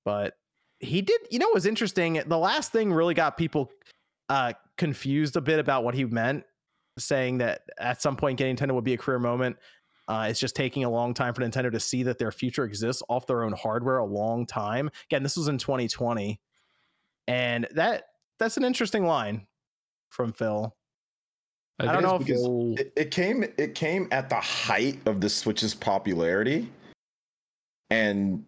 But 0.05 0.35
he 0.79 1.01
did 1.01 1.19
you 1.29 1.39
know 1.39 1.47
what 1.47 1.55
was 1.55 1.65
interesting 1.65 2.21
the 2.27 2.37
last 2.37 2.71
thing 2.71 2.93
really 2.93 3.13
got 3.13 3.37
people 3.37 3.69
uh 4.29 4.53
confused 4.77 5.35
a 5.35 5.41
bit 5.41 5.59
about 5.59 5.83
what 5.83 5.93
he 5.93 6.05
meant 6.05 6.43
saying 6.97 7.37
that 7.37 7.61
at 7.79 8.01
some 8.01 8.15
point 8.15 8.37
getting 8.37 8.55
nintendo 8.55 8.73
would 8.73 8.83
be 8.83 8.93
a 8.93 8.97
career 8.97 9.19
moment 9.19 9.57
uh, 10.09 10.27
it's 10.29 10.39
just 10.39 10.55
taking 10.55 10.83
a 10.83 10.89
long 10.89 11.13
time 11.13 11.33
for 11.33 11.41
nintendo 11.41 11.71
to 11.71 11.79
see 11.79 12.03
that 12.03 12.17
their 12.17 12.31
future 12.31 12.65
exists 12.65 13.01
off 13.07 13.25
their 13.27 13.43
own 13.43 13.53
hardware 13.53 13.99
a 13.99 14.05
long 14.05 14.45
time. 14.45 14.89
Again 15.05 15.23
this 15.23 15.37
was 15.37 15.47
in 15.47 15.57
2020 15.57 16.39
and 17.27 17.67
that 17.75 18.05
that's 18.39 18.57
an 18.57 18.63
interesting 18.63 19.05
line 19.05 19.47
from 20.09 20.33
phil. 20.33 20.75
I 21.79 21.93
don't 21.93 22.03
know 22.03 22.15
if 22.15 22.25
because 22.25 22.45
it, 22.79 22.91
it 22.95 23.11
came 23.11 23.43
it 23.57 23.75
came 23.75 24.07
at 24.11 24.29
the 24.29 24.35
height 24.35 24.99
of 25.05 25.21
the 25.21 25.29
Switch's 25.29 25.73
popularity, 25.73 26.69
and 27.89 28.43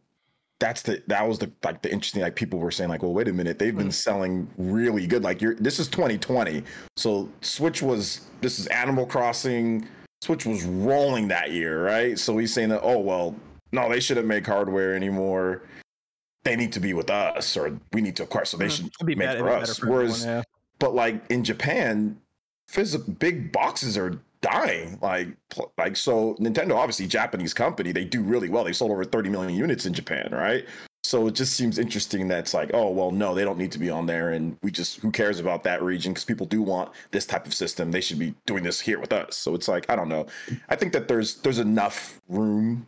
that's 0.59 0.81
the 0.81 1.01
that 1.07 1.25
was 1.25 1.39
the 1.39 1.49
like 1.63 1.81
the 1.81 1.91
interesting 1.91 2.21
like 2.21 2.35
people 2.35 2.59
were 2.59 2.71
saying 2.71 2.89
like 2.89 3.01
well 3.01 3.13
wait 3.13 3.29
a 3.29 3.33
minute 3.33 3.57
they've 3.57 3.75
been 3.75 3.91
selling 3.91 4.47
really 4.57 5.07
good 5.07 5.23
like 5.23 5.41
you're 5.41 5.55
this 5.55 5.79
is 5.79 5.87
2020 5.87 6.63
so 6.97 7.29
Switch 7.41 7.81
was 7.81 8.21
this 8.41 8.59
is 8.59 8.67
Animal 8.67 9.05
Crossing 9.05 9.87
Switch 10.21 10.45
was 10.45 10.63
rolling 10.63 11.27
that 11.29 11.51
year 11.51 11.83
right 11.83 12.17
so 12.19 12.37
he's 12.37 12.53
saying 12.53 12.69
that 12.69 12.81
oh 12.83 12.99
well 12.99 13.35
no 13.71 13.89
they 13.89 13.99
shouldn't 13.99 14.27
make 14.27 14.45
hardware 14.45 14.95
anymore 14.95 15.63
they 16.43 16.55
need 16.55 16.71
to 16.73 16.79
be 16.79 16.93
with 16.93 17.09
us 17.09 17.55
or 17.57 17.79
we 17.93 18.01
need 18.01 18.15
to 18.15 18.23
acquire 18.23 18.45
so 18.45 18.57
they 18.57 18.67
Mhm. 18.67 18.91
should 18.97 19.05
be 19.07 19.15
make 19.15 19.27
better- 19.29 19.39
for 19.39 19.49
us 19.49 19.77
for 19.79 19.85
everyone, 19.85 19.97
whereas 20.05 20.25
yeah. 20.25 20.43
but 20.79 20.93
like 20.95 21.23
in 21.29 21.43
Japan, 21.43 22.17
physical 22.67 23.13
big 23.13 23.51
boxes 23.51 23.97
are 23.97 24.19
dying. 24.41 24.97
Like 25.01 25.29
like 25.77 25.95
so 25.95 26.35
Nintendo, 26.39 26.75
obviously 26.75 27.05
Japanese 27.07 27.53
company, 27.53 27.91
they 27.91 28.05
do 28.05 28.21
really 28.23 28.49
well. 28.49 28.63
They 28.63 28.73
sold 28.73 28.91
over 28.91 29.03
30 29.03 29.29
million 29.29 29.53
units 29.55 29.85
in 29.85 29.93
Japan, 29.93 30.29
right? 30.31 30.65
So 31.03 31.27
it 31.27 31.33
just 31.33 31.53
seems 31.53 31.79
interesting 31.79 32.27
that 32.27 32.39
it's 32.39 32.53
like, 32.53 32.71
oh 32.73 32.89
well, 32.89 33.11
no, 33.11 33.33
they 33.33 33.43
don't 33.43 33.57
need 33.57 33.71
to 33.71 33.79
be 33.79 33.89
on 33.89 34.05
there, 34.05 34.29
and 34.29 34.57
we 34.61 34.71
just 34.71 34.99
who 34.99 35.11
cares 35.11 35.39
about 35.39 35.63
that 35.63 35.81
region 35.81 36.13
because 36.13 36.25
people 36.25 36.45
do 36.45 36.61
want 36.61 36.91
this 37.11 37.25
type 37.25 37.45
of 37.45 37.53
system. 37.53 37.91
They 37.91 38.01
should 38.01 38.19
be 38.19 38.35
doing 38.45 38.63
this 38.63 38.79
here 38.79 38.99
with 38.99 39.11
us. 39.11 39.35
So 39.35 39.55
it's 39.55 39.67
like 39.67 39.89
I 39.89 39.95
don't 39.95 40.09
know. 40.09 40.27
I 40.69 40.75
think 40.75 40.93
that 40.93 41.07
there's 41.07 41.35
there's 41.37 41.59
enough 41.59 42.21
room 42.29 42.85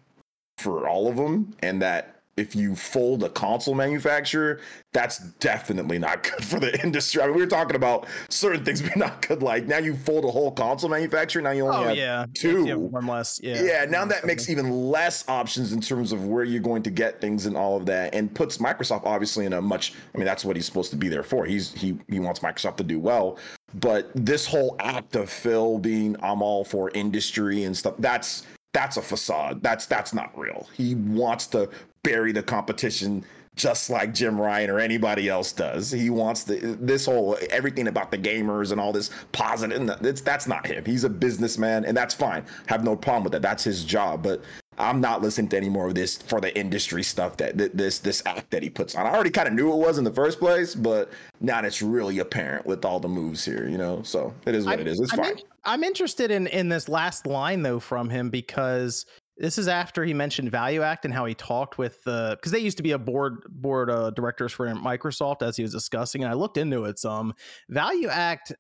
for 0.59 0.87
all 0.87 1.07
of 1.07 1.15
them, 1.15 1.55
and 1.61 1.81
that 1.81 2.12
if 2.35 2.55
you 2.55 2.75
fold 2.75 3.23
a 3.23 3.29
console 3.29 3.75
manufacturer, 3.75 4.59
that's 4.91 5.19
definitely 5.19 5.99
not 5.99 6.23
good 6.23 6.43
for 6.45 6.59
the 6.59 6.81
industry. 6.81 7.21
I 7.21 7.27
mean, 7.27 7.35
we 7.35 7.41
were 7.41 7.47
talking 7.47 7.75
about 7.75 8.07
certain 8.29 8.65
things 8.65 8.81
being 8.81 8.93
not 8.97 9.27
good. 9.27 9.43
Like 9.43 9.67
now 9.67 9.77
you 9.77 9.95
fold 9.95 10.25
a 10.25 10.31
whole 10.31 10.51
console 10.51 10.89
manufacturer, 10.89 11.41
now 11.41 11.51
you 11.51 11.65
only 11.65 11.77
oh 11.77 11.87
have 11.89 11.97
yeah 11.97 12.25
two. 12.33 12.67
Yeah, 12.67 12.75
one 12.75 13.07
less 13.07 13.39
yeah 13.43 13.61
yeah, 13.61 13.85
now 13.85 14.05
that 14.05 14.25
makes 14.25 14.49
even 14.49 14.71
less 14.71 15.27
options 15.27 15.73
in 15.73 15.81
terms 15.81 16.11
of 16.11 16.25
where 16.25 16.43
you're 16.43 16.61
going 16.61 16.83
to 16.83 16.91
get 16.91 17.21
things 17.21 17.45
and 17.45 17.55
all 17.55 17.77
of 17.77 17.85
that, 17.85 18.13
and 18.15 18.33
puts 18.33 18.57
Microsoft 18.57 19.05
obviously 19.05 19.45
in 19.45 19.53
a 19.53 19.61
much. 19.61 19.93
I 20.13 20.17
mean, 20.17 20.25
that's 20.25 20.43
what 20.43 20.55
he's 20.55 20.65
supposed 20.65 20.91
to 20.91 20.97
be 20.97 21.09
there 21.09 21.23
for. 21.23 21.45
He's 21.45 21.71
he 21.73 21.97
he 22.09 22.19
wants 22.19 22.39
Microsoft 22.39 22.77
to 22.77 22.83
do 22.83 22.99
well, 22.99 23.37
but 23.75 24.09
this 24.15 24.45
whole 24.45 24.75
act 24.79 25.15
of 25.15 25.29
Phil 25.29 25.77
being 25.77 26.15
I'm 26.21 26.41
all 26.41 26.63
for 26.63 26.89
industry 26.91 27.63
and 27.63 27.75
stuff. 27.75 27.95
That's 27.99 28.45
that's 28.73 28.97
a 28.97 29.01
facade. 29.01 29.61
That's 29.61 29.85
that's 29.85 30.13
not 30.13 30.37
real. 30.37 30.67
He 30.75 30.95
wants 30.95 31.47
to 31.47 31.69
bury 32.03 32.31
the 32.31 32.43
competition 32.43 33.23
just 33.55 33.91
like 33.91 34.15
Jim 34.15 34.41
Ryan 34.41 34.71
or 34.71 34.79
anybody 34.79 35.29
else 35.29 35.51
does. 35.51 35.91
He 35.91 36.09
wants 36.09 36.43
the 36.43 36.75
this 36.81 37.05
whole 37.05 37.37
everything 37.51 37.87
about 37.87 38.09
the 38.09 38.17
gamers 38.17 38.71
and 38.71 38.81
all 38.81 38.91
this 38.91 39.11
positive. 39.31 39.85
that's 40.23 40.47
not 40.47 40.65
him. 40.65 40.83
He's 40.85 41.03
a 41.03 41.09
businessman, 41.09 41.85
and 41.85 41.95
that's 41.95 42.15
fine. 42.15 42.45
Have 42.65 42.83
no 42.83 42.95
problem 42.95 43.23
with 43.23 43.33
that. 43.33 43.43
That's 43.43 43.63
his 43.63 43.83
job. 43.83 44.23
But 44.23 44.41
I'm 44.79 44.99
not 44.99 45.21
listening 45.21 45.49
to 45.49 45.57
any 45.57 45.69
more 45.69 45.87
of 45.89 45.93
this 45.93 46.17
for 46.17 46.41
the 46.41 46.55
industry 46.57 47.03
stuff 47.03 47.37
that 47.37 47.55
that- 47.59 47.77
this 47.77 47.99
this 47.99 48.23
act 48.25 48.49
that 48.49 48.63
he 48.63 48.71
puts 48.71 48.95
on. 48.95 49.05
I 49.05 49.13
already 49.13 49.29
kind 49.29 49.47
of 49.47 49.53
knew 49.53 49.71
it 49.71 49.77
was 49.77 49.99
in 49.99 50.03
the 50.03 50.11
first 50.11 50.39
place, 50.39 50.73
but 50.73 51.11
now 51.39 51.61
it's 51.63 51.83
really 51.83 52.17
apparent 52.19 52.65
with 52.65 52.83
all 52.83 52.99
the 52.99 53.07
moves 53.07 53.45
here, 53.45 53.69
you 53.69 53.77
know. 53.77 54.01
So 54.01 54.33
it 54.47 54.55
is 54.55 54.65
what 54.65 54.71
I'm- 54.71 54.79
it 54.79 54.87
is. 54.87 54.99
It's 54.99 55.13
I'm, 55.13 55.19
fine. 55.19 55.31
in- 55.33 55.43
I'm 55.63 55.83
interested 55.83 56.31
in 56.31 56.47
in 56.47 56.69
this 56.69 56.89
last 56.89 57.27
line 57.27 57.61
though 57.61 57.79
from 57.79 58.09
him 58.09 58.31
because 58.31 59.05
this 59.37 59.57
is 59.57 59.67
after 59.67 60.03
he 60.03 60.13
mentioned 60.13 60.51
ValueAct 60.51 61.05
and 61.05 61.13
how 61.13 61.25
he 61.25 61.33
talked 61.33 61.77
with 61.77 62.03
the 62.03 62.37
because 62.39 62.51
they 62.51 62.59
used 62.59 62.77
to 62.77 62.83
be 62.83 62.91
a 62.91 62.99
board 62.99 63.43
board 63.49 63.89
uh, 63.89 64.11
directors 64.11 64.51
for 64.51 64.67
Microsoft 64.67 65.41
as 65.41 65.57
he 65.57 65.63
was 65.63 65.71
discussing, 65.71 66.23
and 66.23 66.31
I 66.31 66.35
looked 66.35 66.57
into 66.57 66.85
it 66.85 66.99
some. 66.99 67.33
ValueAct 67.71 68.53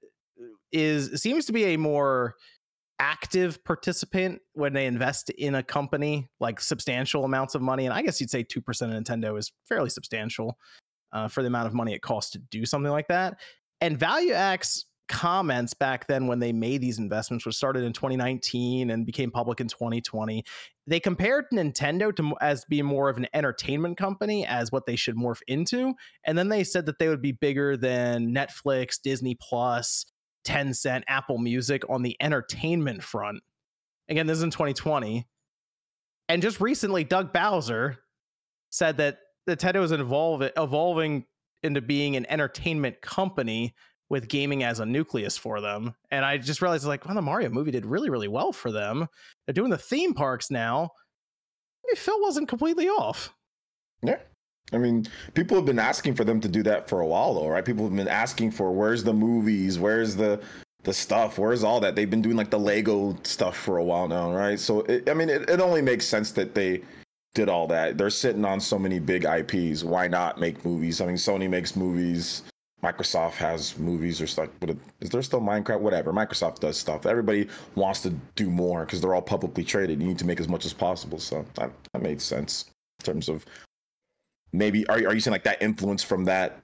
is 0.71 1.21
seems 1.21 1.45
to 1.45 1.53
be 1.53 1.65
a 1.65 1.77
more 1.77 2.35
active 2.99 3.63
participant 3.63 4.41
when 4.53 4.73
they 4.73 4.85
invest 4.85 5.29
in 5.31 5.55
a 5.55 5.63
company 5.63 6.29
like 6.39 6.59
substantial 6.59 7.25
amounts 7.25 7.55
of 7.55 7.61
money 7.61 7.85
and 7.85 7.93
i 7.93 8.03
guess 8.03 8.21
you'd 8.21 8.29
say 8.29 8.43
2% 8.43 8.59
of 8.59 9.03
nintendo 9.03 9.37
is 9.37 9.51
fairly 9.67 9.89
substantial 9.89 10.57
uh, 11.11 11.27
for 11.27 11.41
the 11.41 11.47
amount 11.47 11.67
of 11.67 11.73
money 11.73 11.93
it 11.93 12.01
costs 12.01 12.31
to 12.31 12.37
do 12.37 12.65
something 12.65 12.91
like 12.91 13.07
that 13.07 13.39
and 13.81 13.99
value 13.99 14.31
acts 14.31 14.85
comments 15.13 15.73
back 15.73 16.07
then 16.07 16.27
when 16.27 16.39
they 16.39 16.51
made 16.51 16.81
these 16.81 16.97
investments 16.97 17.45
which 17.45 17.55
started 17.55 17.83
in 17.83 17.93
2019 17.93 18.89
and 18.89 19.05
became 19.05 19.29
public 19.29 19.61
in 19.61 19.67
2020 19.67 20.43
they 20.87 20.99
compared 20.99 21.45
nintendo 21.53 22.13
to 22.15 22.33
as 22.41 22.65
being 22.65 22.85
more 22.85 23.09
of 23.09 23.17
an 23.17 23.27
entertainment 23.33 23.95
company 23.97 24.45
as 24.45 24.71
what 24.71 24.85
they 24.85 24.95
should 24.95 25.15
morph 25.15 25.41
into 25.47 25.93
and 26.25 26.37
then 26.37 26.49
they 26.49 26.63
said 26.63 26.85
that 26.87 26.97
they 26.97 27.07
would 27.07 27.21
be 27.21 27.31
bigger 27.31 27.77
than 27.77 28.33
netflix 28.33 28.99
disney 29.01 29.37
plus 29.39 30.05
Tencent, 30.43 31.03
Apple 31.07 31.37
Music 31.37 31.83
on 31.89 32.03
the 32.03 32.15
entertainment 32.21 33.03
front. 33.03 33.41
Again, 34.09 34.27
this 34.27 34.37
is 34.37 34.43
in 34.43 34.51
2020. 34.51 35.27
And 36.29 36.41
just 36.41 36.61
recently, 36.61 37.03
Doug 37.03 37.33
Bowser 37.33 37.97
said 38.69 38.97
that 38.97 39.19
Nintendo 39.49 39.83
is 39.83 39.91
evolving 39.91 41.25
into 41.63 41.81
being 41.81 42.15
an 42.15 42.25
entertainment 42.29 43.01
company 43.01 43.73
with 44.09 44.27
gaming 44.27 44.63
as 44.63 44.79
a 44.79 44.85
nucleus 44.85 45.37
for 45.37 45.61
them. 45.61 45.95
And 46.11 46.23
I 46.23 46.37
just 46.37 46.61
realized, 46.61 46.85
like, 46.85 47.05
well, 47.05 47.15
the 47.15 47.21
Mario 47.21 47.49
movie 47.49 47.71
did 47.71 47.85
really, 47.85 48.09
really 48.09 48.27
well 48.27 48.51
for 48.51 48.71
them. 48.71 49.07
They're 49.45 49.53
doing 49.53 49.71
the 49.71 49.77
theme 49.77 50.13
parks 50.13 50.51
now. 50.51 50.91
Maybe 51.85 51.97
Phil 51.97 52.21
wasn't 52.21 52.47
completely 52.47 52.87
off. 52.87 53.33
Yeah. 54.01 54.19
I 54.71 54.77
mean, 54.77 55.05
people 55.33 55.57
have 55.57 55.65
been 55.65 55.79
asking 55.79 56.15
for 56.15 56.23
them 56.23 56.39
to 56.41 56.47
do 56.47 56.63
that 56.63 56.87
for 56.87 57.01
a 57.01 57.05
while, 57.07 57.33
though, 57.33 57.47
right? 57.47 57.65
People 57.65 57.85
have 57.85 57.95
been 57.95 58.07
asking 58.07 58.51
for 58.51 58.71
where's 58.71 59.03
the 59.03 59.13
movies, 59.13 59.79
where's 59.79 60.15
the 60.15 60.41
the 60.83 60.93
stuff, 60.93 61.37
where's 61.37 61.63
all 61.63 61.79
that? 61.79 61.95
They've 61.95 62.09
been 62.09 62.21
doing 62.21 62.35
like 62.35 62.49
the 62.49 62.59
Lego 62.59 63.17
stuff 63.23 63.57
for 63.57 63.77
a 63.77 63.83
while 63.83 64.07
now, 64.09 64.33
right? 64.33 64.59
So, 64.59 64.81
it, 64.81 65.09
I 65.09 65.13
mean, 65.13 65.29
it, 65.29 65.49
it 65.49 65.61
only 65.61 65.81
makes 65.81 66.05
sense 66.05 66.31
that 66.33 66.53
they 66.55 66.81
did 67.33 67.49
all 67.49 67.67
that. 67.67 67.97
They're 67.97 68.09
sitting 68.09 68.45
on 68.45 68.59
so 68.59 68.77
many 68.77 68.99
big 68.99 69.25
IPs. 69.25 69.83
Why 69.83 70.07
not 70.07 70.39
make 70.39 70.63
movies? 70.65 71.01
I 71.01 71.05
mean, 71.05 71.15
Sony 71.15 71.49
makes 71.49 71.75
movies. 71.75 72.43
Microsoft 72.83 73.33
has 73.35 73.77
movies 73.77 74.21
or 74.21 74.27
stuff. 74.27 74.49
But 74.59 74.75
is 74.99 75.09
there 75.09 75.21
still 75.21 75.39
Minecraft? 75.41 75.79
Whatever. 75.79 76.11
Microsoft 76.11 76.59
does 76.59 76.77
stuff. 76.77 77.05
Everybody 77.05 77.47
wants 77.75 78.01
to 78.01 78.09
do 78.35 78.49
more 78.49 78.85
because 78.85 78.99
they're 79.01 79.15
all 79.15 79.21
publicly 79.21 79.63
traded. 79.63 80.01
You 80.01 80.07
need 80.07 80.19
to 80.19 80.25
make 80.25 80.39
as 80.39 80.49
much 80.49 80.65
as 80.65 80.73
possible. 80.73 81.19
So 81.19 81.45
that, 81.55 81.71
that 81.93 82.01
made 82.01 82.21
sense 82.21 82.65
in 82.99 83.05
terms 83.05 83.29
of 83.29 83.45
maybe 84.51 84.85
are, 84.89 84.95
are 84.97 85.13
you 85.13 85.19
saying 85.19 85.31
like 85.33 85.43
that 85.45 85.61
influence 85.61 86.03
from 86.03 86.25
that 86.25 86.59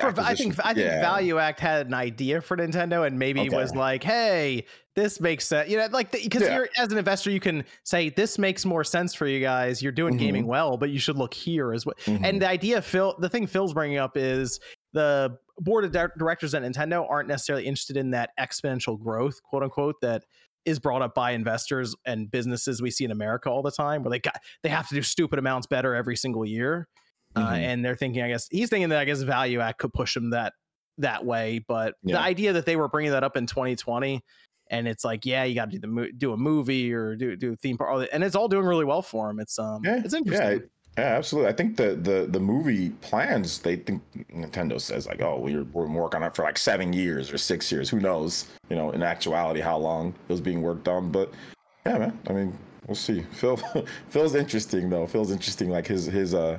I 0.00 0.12
think? 0.12 0.58
I 0.64 0.74
think 0.74 0.86
Yeah. 0.86 1.00
Value 1.00 1.38
Act 1.38 1.58
had 1.58 1.88
an 1.88 1.94
idea 1.94 2.40
for 2.40 2.56
Nintendo, 2.56 3.04
and 3.04 3.18
maybe 3.18 3.40
Okay. 3.40 3.56
was 3.56 3.74
like, 3.74 4.04
"Hey, 4.04 4.64
this 4.94 5.20
makes 5.20 5.44
sense." 5.44 5.68
You 5.68 5.76
know, 5.76 5.88
like 5.90 6.12
because 6.12 6.42
Yeah. 6.42 6.54
you're 6.56 6.68
as 6.78 6.92
an 6.92 6.98
investor, 6.98 7.30
you 7.30 7.40
can 7.40 7.64
say 7.84 8.08
this 8.10 8.38
makes 8.38 8.64
more 8.64 8.84
sense 8.84 9.12
for 9.12 9.26
you 9.26 9.40
guys. 9.40 9.82
You're 9.82 9.90
doing 9.90 10.16
gaming 10.16 10.44
Mhm. 10.44 10.48
well, 10.48 10.76
but 10.76 10.90
you 10.90 11.00
should 11.00 11.16
look 11.18 11.34
here 11.34 11.72
as 11.72 11.84
well. 11.84 11.96
Mhm. 12.04 12.20
And 12.24 12.40
the 12.40 12.48
idea, 12.48 12.80
Phil, 12.80 13.16
the 13.18 13.28
thing 13.28 13.48
Phil's 13.48 13.74
bringing 13.74 13.98
up 13.98 14.16
is 14.16 14.60
the 14.92 15.36
board 15.60 15.84
of 15.84 15.92
directors 16.18 16.54
at 16.54 16.62
Nintendo 16.62 17.06
aren't 17.08 17.28
necessarily 17.28 17.66
interested 17.66 17.96
in 17.96 18.10
that 18.10 18.30
exponential 18.38 18.98
growth, 18.98 19.42
quote 19.42 19.62
unquote, 19.62 19.96
that 20.02 20.24
is 20.64 20.78
brought 20.78 21.02
up 21.02 21.14
by 21.14 21.30
investors 21.32 21.94
and 22.04 22.30
businesses 22.30 22.82
we 22.82 22.90
see 22.90 23.04
in 23.04 23.10
America 23.10 23.48
all 23.50 23.62
the 23.62 23.70
time, 23.70 24.02
where 24.02 24.10
they 24.10 24.18
got 24.18 24.36
they 24.62 24.68
have 24.68 24.88
to 24.88 24.94
do 24.94 25.02
stupid 25.02 25.38
amounts 25.38 25.66
better 25.66 25.94
every 25.94 26.16
single 26.16 26.44
year. 26.44 26.88
Uh, 27.36 27.50
Mhm. 27.52 27.58
and 27.58 27.84
they're 27.84 27.94
thinking, 27.96 28.22
I 28.22 28.28
guess 28.28 28.48
he's 28.50 28.70
thinking 28.70 28.88
that 28.88 28.98
I 28.98 29.04
guess 29.04 29.22
ValueAct 29.22 29.76
could 29.78 29.92
push 29.92 30.14
them 30.14 30.30
that 30.30 30.54
that 30.98 31.24
way. 31.24 31.60
But 31.66 31.94
the 32.02 32.20
idea 32.20 32.52
that 32.54 32.66
they 32.66 32.74
were 32.76 32.88
bringing 32.88 33.12
that 33.12 33.22
up 33.22 33.36
in 33.36 33.46
2020, 33.46 34.22
and 34.70 34.88
it's 34.88 35.04
like, 35.04 35.24
yeah, 35.24 35.44
you 35.44 35.54
got 35.54 35.70
to 35.70 35.78
do 35.78 35.86
the 35.86 36.12
do 36.16 36.32
a 36.32 36.36
movie 36.36 36.92
or 36.92 37.16
do 37.16 37.36
do 37.36 37.52
a 37.52 37.56
theme 37.56 37.78
park, 37.78 38.08
and 38.12 38.24
it's 38.24 38.34
all 38.34 38.48
doing 38.48 38.64
really 38.66 38.84
well 38.84 39.02
for 39.02 39.28
them. 39.28 39.40
It's 39.40 39.58
um, 39.58 39.82
Yeah, 39.84 40.00
it's 40.04 40.14
interesting. 40.14 40.60
Yeah, 40.60 40.66
yeah, 40.98 41.16
absolutely. 41.16 41.48
I 41.48 41.54
think 41.54 41.76
the 41.76 41.94
the 41.94 42.26
the 42.28 42.40
movie 42.40 42.90
plans. 42.90 43.60
They 43.60 43.76
think 43.76 44.02
Nintendo 44.34 44.80
says 44.80 45.06
like, 45.06 45.22
oh, 45.22 45.38
we're 45.38 45.62
we're 45.64 45.86
working 45.86 46.22
on 46.22 46.28
it 46.28 46.34
for 46.34 46.42
like 46.42 46.58
seven 46.58 46.92
years 46.92 47.32
or 47.32 47.38
six 47.38 47.70
years. 47.70 47.88
Who 47.88 48.00
knows? 48.00 48.46
You 48.68 48.76
know, 48.76 48.90
in 48.90 49.02
actuality, 49.04 49.60
how 49.60 49.78
long 49.78 50.08
it 50.08 50.32
was 50.32 50.40
being 50.40 50.60
worked 50.60 50.88
on. 50.88 51.12
But 51.12 51.32
yeah, 51.86 51.98
man. 51.98 52.18
I 52.28 52.32
mean, 52.32 52.58
we'll 52.86 52.96
see. 52.96 53.22
Phil 53.30 53.56
Phil's 54.08 54.34
interesting 54.34 54.90
though. 54.90 55.06
Phil's 55.06 55.30
interesting. 55.30 55.70
Like 55.70 55.86
his 55.86 56.06
his 56.06 56.34
uh 56.34 56.58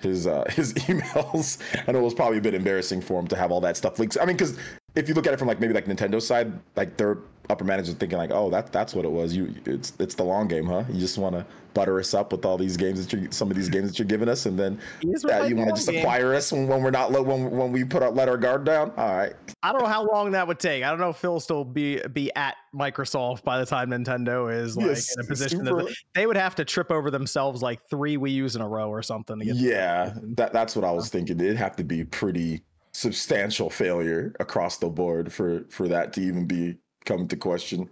his 0.00 0.28
uh 0.28 0.44
his 0.50 0.74
emails. 0.74 1.58
I 1.88 1.90
know 1.90 1.98
it 1.98 2.02
was 2.02 2.14
probably 2.14 2.38
a 2.38 2.42
bit 2.42 2.54
embarrassing 2.54 3.00
for 3.00 3.18
him 3.18 3.26
to 3.26 3.36
have 3.36 3.50
all 3.50 3.60
that 3.62 3.76
stuff 3.76 3.98
leaked. 3.98 4.16
I 4.20 4.24
mean, 4.24 4.36
because 4.36 4.56
if 4.94 5.08
you 5.08 5.14
look 5.14 5.26
at 5.26 5.32
it 5.32 5.38
from 5.38 5.48
like 5.48 5.58
maybe 5.58 5.74
like 5.74 5.86
Nintendo's 5.86 6.26
side, 6.26 6.52
like 6.76 6.96
their 6.96 7.18
upper 7.50 7.64
management 7.64 7.98
thinking 7.98 8.18
like, 8.18 8.30
oh, 8.32 8.50
that 8.50 8.72
that's 8.72 8.94
what 8.94 9.04
it 9.04 9.10
was. 9.10 9.34
You 9.34 9.54
it's 9.64 9.92
it's 9.98 10.14
the 10.14 10.24
long 10.24 10.48
game, 10.48 10.66
huh? 10.66 10.84
You 10.90 11.00
just 11.00 11.18
want 11.18 11.34
to 11.34 11.46
butter 11.74 11.98
us 12.00 12.12
up 12.12 12.32
with 12.32 12.44
all 12.44 12.58
these 12.58 12.76
games 12.76 13.06
that 13.06 13.12
you 13.16 13.28
some 13.30 13.50
of 13.50 13.56
these 13.56 13.68
games 13.68 13.88
that 13.88 13.98
you're 13.98 14.06
giving 14.06 14.28
us, 14.28 14.46
and 14.46 14.58
then 14.58 14.80
you 15.02 15.12
want 15.56 15.68
to 15.68 15.74
just 15.74 15.88
game. 15.88 16.00
acquire 16.00 16.34
us 16.34 16.52
when, 16.52 16.66
when 16.66 16.82
we're 16.82 16.90
not 16.90 17.10
when 17.10 17.50
when 17.50 17.72
we 17.72 17.84
put 17.84 18.02
our 18.02 18.10
let 18.10 18.28
our 18.28 18.36
guard 18.36 18.64
down. 18.64 18.92
All 18.96 19.16
right, 19.16 19.32
I 19.62 19.72
don't 19.72 19.82
know 19.82 19.88
how 19.88 20.04
long 20.06 20.32
that 20.32 20.46
would 20.46 20.58
take. 20.58 20.84
I 20.84 20.90
don't 20.90 21.00
know 21.00 21.10
if 21.10 21.16
Phil 21.16 21.40
still 21.40 21.64
be 21.64 22.00
be 22.12 22.34
at 22.34 22.56
Microsoft 22.74 23.44
by 23.44 23.58
the 23.58 23.66
time 23.66 23.90
Nintendo 23.90 24.52
is 24.52 24.76
like 24.76 24.86
Yes, 24.86 25.14
in 25.16 25.24
a 25.24 25.28
position 25.28 25.64
super- 25.64 25.84
that 25.84 25.94
they 26.14 26.26
would 26.26 26.36
have 26.36 26.54
to 26.56 26.64
trip 26.64 26.90
over 26.90 27.10
themselves 27.10 27.62
like 27.62 27.80
three 27.88 28.16
Wii 28.16 28.32
U's 28.32 28.56
in 28.56 28.62
a 28.62 28.68
row 28.68 28.88
or 28.90 29.02
something 29.02 29.38
to 29.38 29.44
get. 29.46 29.56
yeah, 29.56 30.12
that 30.36 30.52
that's 30.52 30.76
what 30.76 30.84
I 30.84 30.90
was 30.90 31.08
thinking. 31.08 31.40
It'd 31.40 31.56
have 31.56 31.76
to 31.76 31.84
be 31.84 32.04
pretty 32.04 32.62
substantial 32.92 33.70
failure 33.70 34.34
across 34.40 34.78
the 34.78 34.88
board 34.88 35.32
for 35.32 35.64
for 35.70 35.86
that 35.88 36.12
to 36.14 36.20
even 36.20 36.46
be 36.46 36.76
come 37.04 37.26
to 37.28 37.36
question. 37.36 37.88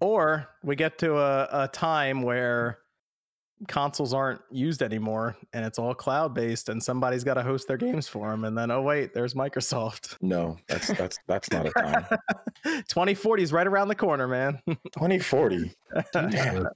Or 0.00 0.48
we 0.62 0.76
get 0.76 0.98
to 0.98 1.16
a, 1.16 1.48
a 1.64 1.68
time 1.68 2.22
where 2.22 2.78
consoles 3.68 4.12
aren't 4.12 4.42
used 4.50 4.82
anymore 4.82 5.34
and 5.54 5.64
it's 5.64 5.78
all 5.78 5.94
cloud 5.94 6.34
based 6.34 6.68
and 6.68 6.82
somebody's 6.82 7.24
got 7.24 7.34
to 7.34 7.42
host 7.42 7.66
their 7.66 7.78
games 7.78 8.06
for 8.06 8.30
them 8.30 8.44
and 8.44 8.56
then 8.56 8.70
oh 8.70 8.82
wait 8.82 9.14
there's 9.14 9.32
microsoft 9.32 10.14
No, 10.22 10.58
that's 10.68 10.88
that's 10.88 11.18
that's 11.26 11.50
not 11.50 11.64
a 11.64 11.70
time. 11.70 12.04
2040 12.64 13.42
is 13.42 13.52
right 13.54 13.66
around 13.66 13.88
the 13.88 13.94
corner 13.94 14.28
man 14.28 14.60
2040. 14.66 15.72
Damn, 16.12 16.66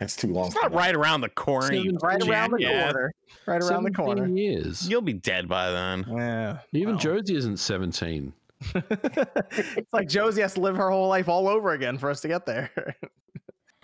that's 0.00 0.16
too 0.16 0.28
long. 0.28 0.46
It's 0.46 0.54
not 0.54 0.70
that. 0.70 0.76
right 0.76 0.94
around 0.96 1.20
the 1.20 1.28
corner. 1.28 1.74
you 1.74 1.98
right 2.02 2.26
around 2.26 2.52
the 2.52 2.58
jackass. 2.60 2.92
corner 2.94 3.12
right 3.46 3.62
around 3.62 3.84
the 3.84 3.92
17 3.92 3.94
corner 3.94 4.26
years. 4.26 4.88
You'll 4.88 5.02
be 5.02 5.12
dead 5.12 5.46
by 5.48 5.70
then. 5.70 6.06
yeah 6.16 6.58
Even 6.72 6.94
well. 6.94 6.98
Josie 6.98 7.36
isn't 7.36 7.58
17. 7.58 8.32
it's 8.74 9.92
like 9.92 10.08
josie 10.08 10.40
has 10.40 10.54
to 10.54 10.60
live 10.60 10.76
her 10.76 10.90
whole 10.90 11.08
life 11.08 11.28
all 11.28 11.46
over 11.46 11.72
again 11.72 11.98
for 11.98 12.10
us 12.10 12.20
to 12.20 12.28
get 12.28 12.46
there 12.46 12.70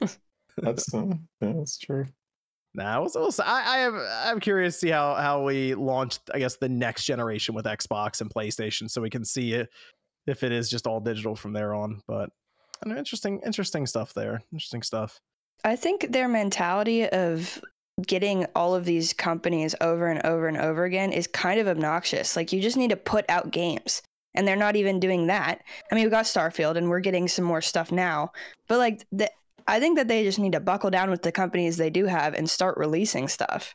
That's 0.57 0.93
uh, 0.93 1.07
yeah, 1.41 1.53
that's 1.55 1.79
true. 1.79 2.07
Nah, 2.75 3.01
we'll, 3.01 3.11
we'll. 3.15 3.31
I, 3.45 3.63
I 3.67 3.79
am 3.79 4.01
I'm 4.25 4.41
curious 4.41 4.75
to 4.75 4.81
see 4.81 4.91
how 4.91 5.15
how 5.15 5.45
we 5.45 5.75
launch. 5.75 6.19
I 6.33 6.39
guess 6.39 6.57
the 6.57 6.69
next 6.69 7.05
generation 7.05 7.55
with 7.55 7.67
Xbox 7.67 8.21
and 8.21 8.33
PlayStation, 8.33 8.91
so 8.91 9.01
we 9.01 9.11
can 9.11 9.25
see 9.25 9.53
it 9.55 9.69
if 10.27 10.43
it 10.43 10.53
is 10.53 10.71
just 10.71 10.87
all 10.87 11.01
digital 11.01 11.37
from 11.37 11.53
there 11.53 11.75
on. 11.75 12.01
But 12.07 12.31
I 12.83 12.85
don't 12.85 12.95
know, 12.95 12.99
interesting 12.99 13.41
interesting 13.45 13.87
stuff 13.87 14.15
there. 14.15 14.43
Interesting 14.53 14.83
stuff. 14.83 15.21
I 15.65 15.77
think 15.77 16.07
their 16.11 16.29
mentality 16.29 17.09
of 17.09 17.63
getting 18.07 18.47
all 18.57 18.75
of 18.75 18.85
these 18.85 19.13
companies 19.13 19.75
over 19.81 20.09
and 20.09 20.25
over 20.25 20.49
and 20.49 20.57
over 20.57 20.85
again 20.85 21.13
is 21.13 21.27
kind 21.27 21.61
of 21.61 21.69
obnoxious. 21.69 22.37
Like 22.37 22.53
you 22.53 22.61
just 22.61 22.77
need 22.77 22.91
to 22.91 22.97
put 22.97 23.25
out 23.29 23.51
games. 23.51 24.03
And 24.35 24.49
they're 24.49 24.57
not 24.57 24.77
even 24.77 24.99
doing 25.01 25.27
that. 25.27 25.61
I 25.91 25.95
mean, 25.95 26.05
we 26.05 26.11
got 26.11 26.25
Starfield 26.25 26.77
and 26.77 26.89
we're 26.89 27.01
getting 27.01 27.29
some 27.29 27.45
more 27.45 27.61
stuff 27.61 27.93
now. 27.93 28.33
But 28.67 28.79
like 28.79 29.07
the 29.13 29.31
I 29.69 29.79
think 29.79 29.97
that 29.99 30.09
they 30.09 30.25
just 30.25 30.39
need 30.39 30.53
to 30.53 30.61
buckle 30.61 30.91
down 30.91 31.11
with 31.11 31.23
the 31.23 31.33
companies 31.33 31.77
they 31.77 31.91
do 31.91 32.07
have 32.07 32.35
and 32.35 32.49
start 32.49 32.77
releasing 32.77 33.29
stuff. 33.29 33.75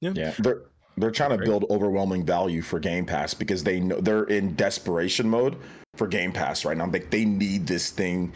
Yeah, 0.00 0.34
they're 0.38 0.62
they're 0.96 1.10
trying 1.10 1.38
to 1.38 1.44
build 1.44 1.64
overwhelming 1.70 2.24
value 2.24 2.62
for 2.62 2.78
Game 2.78 3.06
Pass 3.06 3.34
because 3.34 3.64
they 3.64 3.80
know 3.80 4.00
they're 4.00 4.24
in 4.24 4.54
desperation 4.54 5.28
mode 5.28 5.56
for 5.96 6.06
Game 6.06 6.32
Pass 6.32 6.64
right 6.64 6.76
now. 6.76 6.86
Like 6.86 7.10
they 7.10 7.24
need 7.24 7.66
this 7.66 7.90
thing 7.90 8.32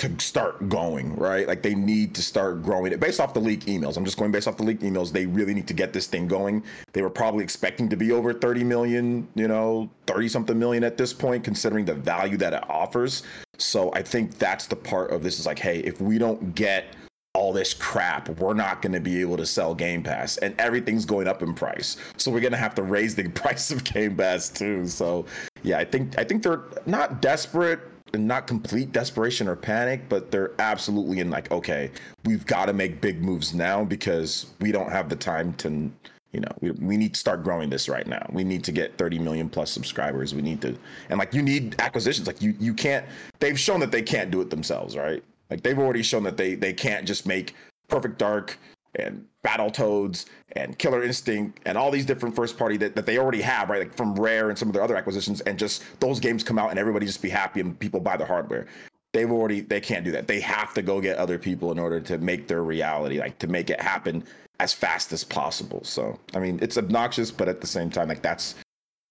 to 0.00 0.18
start 0.18 0.66
going, 0.70 1.14
right? 1.16 1.46
Like 1.46 1.62
they 1.62 1.74
need 1.74 2.14
to 2.14 2.22
start 2.22 2.62
growing 2.62 2.90
it 2.90 3.00
based 3.00 3.20
off 3.20 3.34
the 3.34 3.40
leak 3.40 3.66
emails. 3.66 3.98
I'm 3.98 4.04
just 4.06 4.16
going 4.16 4.32
based 4.32 4.48
off 4.48 4.56
the 4.56 4.62
leak 4.62 4.80
emails. 4.80 5.12
They 5.12 5.26
really 5.26 5.52
need 5.52 5.68
to 5.68 5.74
get 5.74 5.92
this 5.92 6.06
thing 6.06 6.26
going. 6.26 6.62
They 6.94 7.02
were 7.02 7.10
probably 7.10 7.44
expecting 7.44 7.86
to 7.90 7.96
be 7.96 8.10
over 8.10 8.32
30 8.32 8.64
million, 8.64 9.28
you 9.34 9.46
know, 9.46 9.90
30 10.06 10.28
something 10.28 10.58
million 10.58 10.84
at 10.84 10.96
this 10.96 11.12
point, 11.12 11.44
considering 11.44 11.84
the 11.84 11.94
value 11.94 12.38
that 12.38 12.54
it 12.54 12.64
offers. 12.70 13.24
So 13.58 13.92
I 13.92 14.00
think 14.00 14.38
that's 14.38 14.66
the 14.66 14.76
part 14.76 15.10
of 15.10 15.22
this 15.22 15.38
is 15.38 15.44
like, 15.44 15.58
hey, 15.58 15.80
if 15.80 16.00
we 16.00 16.16
don't 16.16 16.54
get 16.54 16.96
all 17.34 17.52
this 17.52 17.72
crap. 17.72 18.28
We're 18.40 18.54
not 18.54 18.82
going 18.82 18.92
to 18.92 19.00
be 19.00 19.20
able 19.20 19.36
to 19.36 19.46
sell 19.46 19.72
Game 19.72 20.02
Pass, 20.02 20.36
and 20.38 20.52
everything's 20.58 21.04
going 21.04 21.28
up 21.28 21.42
in 21.42 21.54
price. 21.54 21.96
So 22.16 22.28
we're 22.28 22.40
going 22.40 22.52
to 22.52 22.58
have 22.58 22.74
to 22.74 22.82
raise 22.82 23.14
the 23.14 23.28
price 23.28 23.70
of 23.70 23.84
Game 23.84 24.16
Pass 24.16 24.48
too. 24.48 24.86
So 24.88 25.26
yeah, 25.62 25.78
I 25.78 25.84
think 25.84 26.18
I 26.18 26.24
think 26.24 26.42
they're 26.42 26.64
not 26.86 27.22
desperate 27.22 27.80
not 28.14 28.46
complete 28.46 28.92
desperation 28.92 29.48
or 29.48 29.56
panic, 29.56 30.08
but 30.08 30.30
they're 30.30 30.52
absolutely 30.58 31.20
in 31.20 31.30
like, 31.30 31.50
okay, 31.50 31.90
we've 32.24 32.44
got 32.46 32.66
to 32.66 32.72
make 32.72 33.00
big 33.00 33.22
moves 33.22 33.54
now 33.54 33.84
because 33.84 34.46
we 34.60 34.72
don't 34.72 34.90
have 34.90 35.08
the 35.08 35.16
time 35.16 35.52
to 35.54 35.90
you 36.32 36.40
know 36.40 36.52
we, 36.60 36.70
we 36.72 36.96
need 36.96 37.14
to 37.14 37.20
start 37.20 37.42
growing 37.42 37.70
this 37.70 37.88
right 37.88 38.06
now. 38.06 38.24
We 38.32 38.44
need 38.44 38.64
to 38.64 38.72
get 38.72 38.96
30 38.98 39.18
million 39.18 39.48
plus 39.48 39.70
subscribers. 39.70 40.34
We 40.34 40.42
need 40.42 40.60
to 40.62 40.76
and 41.08 41.18
like 41.18 41.34
you 41.34 41.42
need 41.42 41.80
acquisitions. 41.80 42.26
Like 42.26 42.40
you 42.40 42.54
you 42.58 42.74
can't 42.74 43.04
they've 43.40 43.58
shown 43.58 43.80
that 43.80 43.90
they 43.90 44.02
can't 44.02 44.30
do 44.30 44.40
it 44.40 44.50
themselves 44.50 44.96
right? 44.96 45.22
Like 45.50 45.62
they've 45.62 45.78
already 45.78 46.02
shown 46.02 46.22
that 46.24 46.36
they 46.36 46.54
they 46.54 46.72
can't 46.72 47.06
just 47.06 47.26
make 47.26 47.54
perfect 47.88 48.18
dark 48.18 48.58
and 48.94 49.24
Battletoads 49.44 50.26
and 50.52 50.78
Killer 50.78 51.02
Instinct 51.02 51.60
and 51.64 51.78
all 51.78 51.90
these 51.90 52.04
different 52.04 52.34
first 52.36 52.58
party 52.58 52.76
that, 52.78 52.94
that 52.94 53.06
they 53.06 53.18
already 53.18 53.40
have, 53.40 53.70
right? 53.70 53.80
Like 53.80 53.96
from 53.96 54.14
Rare 54.14 54.50
and 54.50 54.58
some 54.58 54.68
of 54.68 54.74
their 54.74 54.82
other 54.82 54.96
acquisitions, 54.96 55.40
and 55.42 55.58
just 55.58 55.82
those 56.00 56.20
games 56.20 56.42
come 56.42 56.58
out 56.58 56.70
and 56.70 56.78
everybody 56.78 57.06
just 57.06 57.22
be 57.22 57.30
happy 57.30 57.60
and 57.60 57.78
people 57.78 58.00
buy 58.00 58.16
the 58.16 58.26
hardware. 58.26 58.66
They've 59.12 59.30
already 59.30 59.62
they 59.62 59.80
can't 59.80 60.04
do 60.04 60.12
that. 60.12 60.28
They 60.28 60.40
have 60.40 60.74
to 60.74 60.82
go 60.82 61.00
get 61.00 61.16
other 61.16 61.38
people 61.38 61.72
in 61.72 61.78
order 61.78 62.00
to 62.00 62.18
make 62.18 62.48
their 62.48 62.62
reality, 62.62 63.18
like 63.18 63.38
to 63.40 63.48
make 63.48 63.70
it 63.70 63.80
happen 63.80 64.24
as 64.60 64.72
fast 64.72 65.12
as 65.12 65.24
possible. 65.24 65.82
So 65.84 66.18
I 66.34 66.38
mean 66.38 66.58
it's 66.62 66.78
obnoxious, 66.78 67.30
but 67.30 67.48
at 67.48 67.60
the 67.60 67.66
same 67.66 67.90
time, 67.90 68.08
like 68.08 68.22
that's 68.22 68.54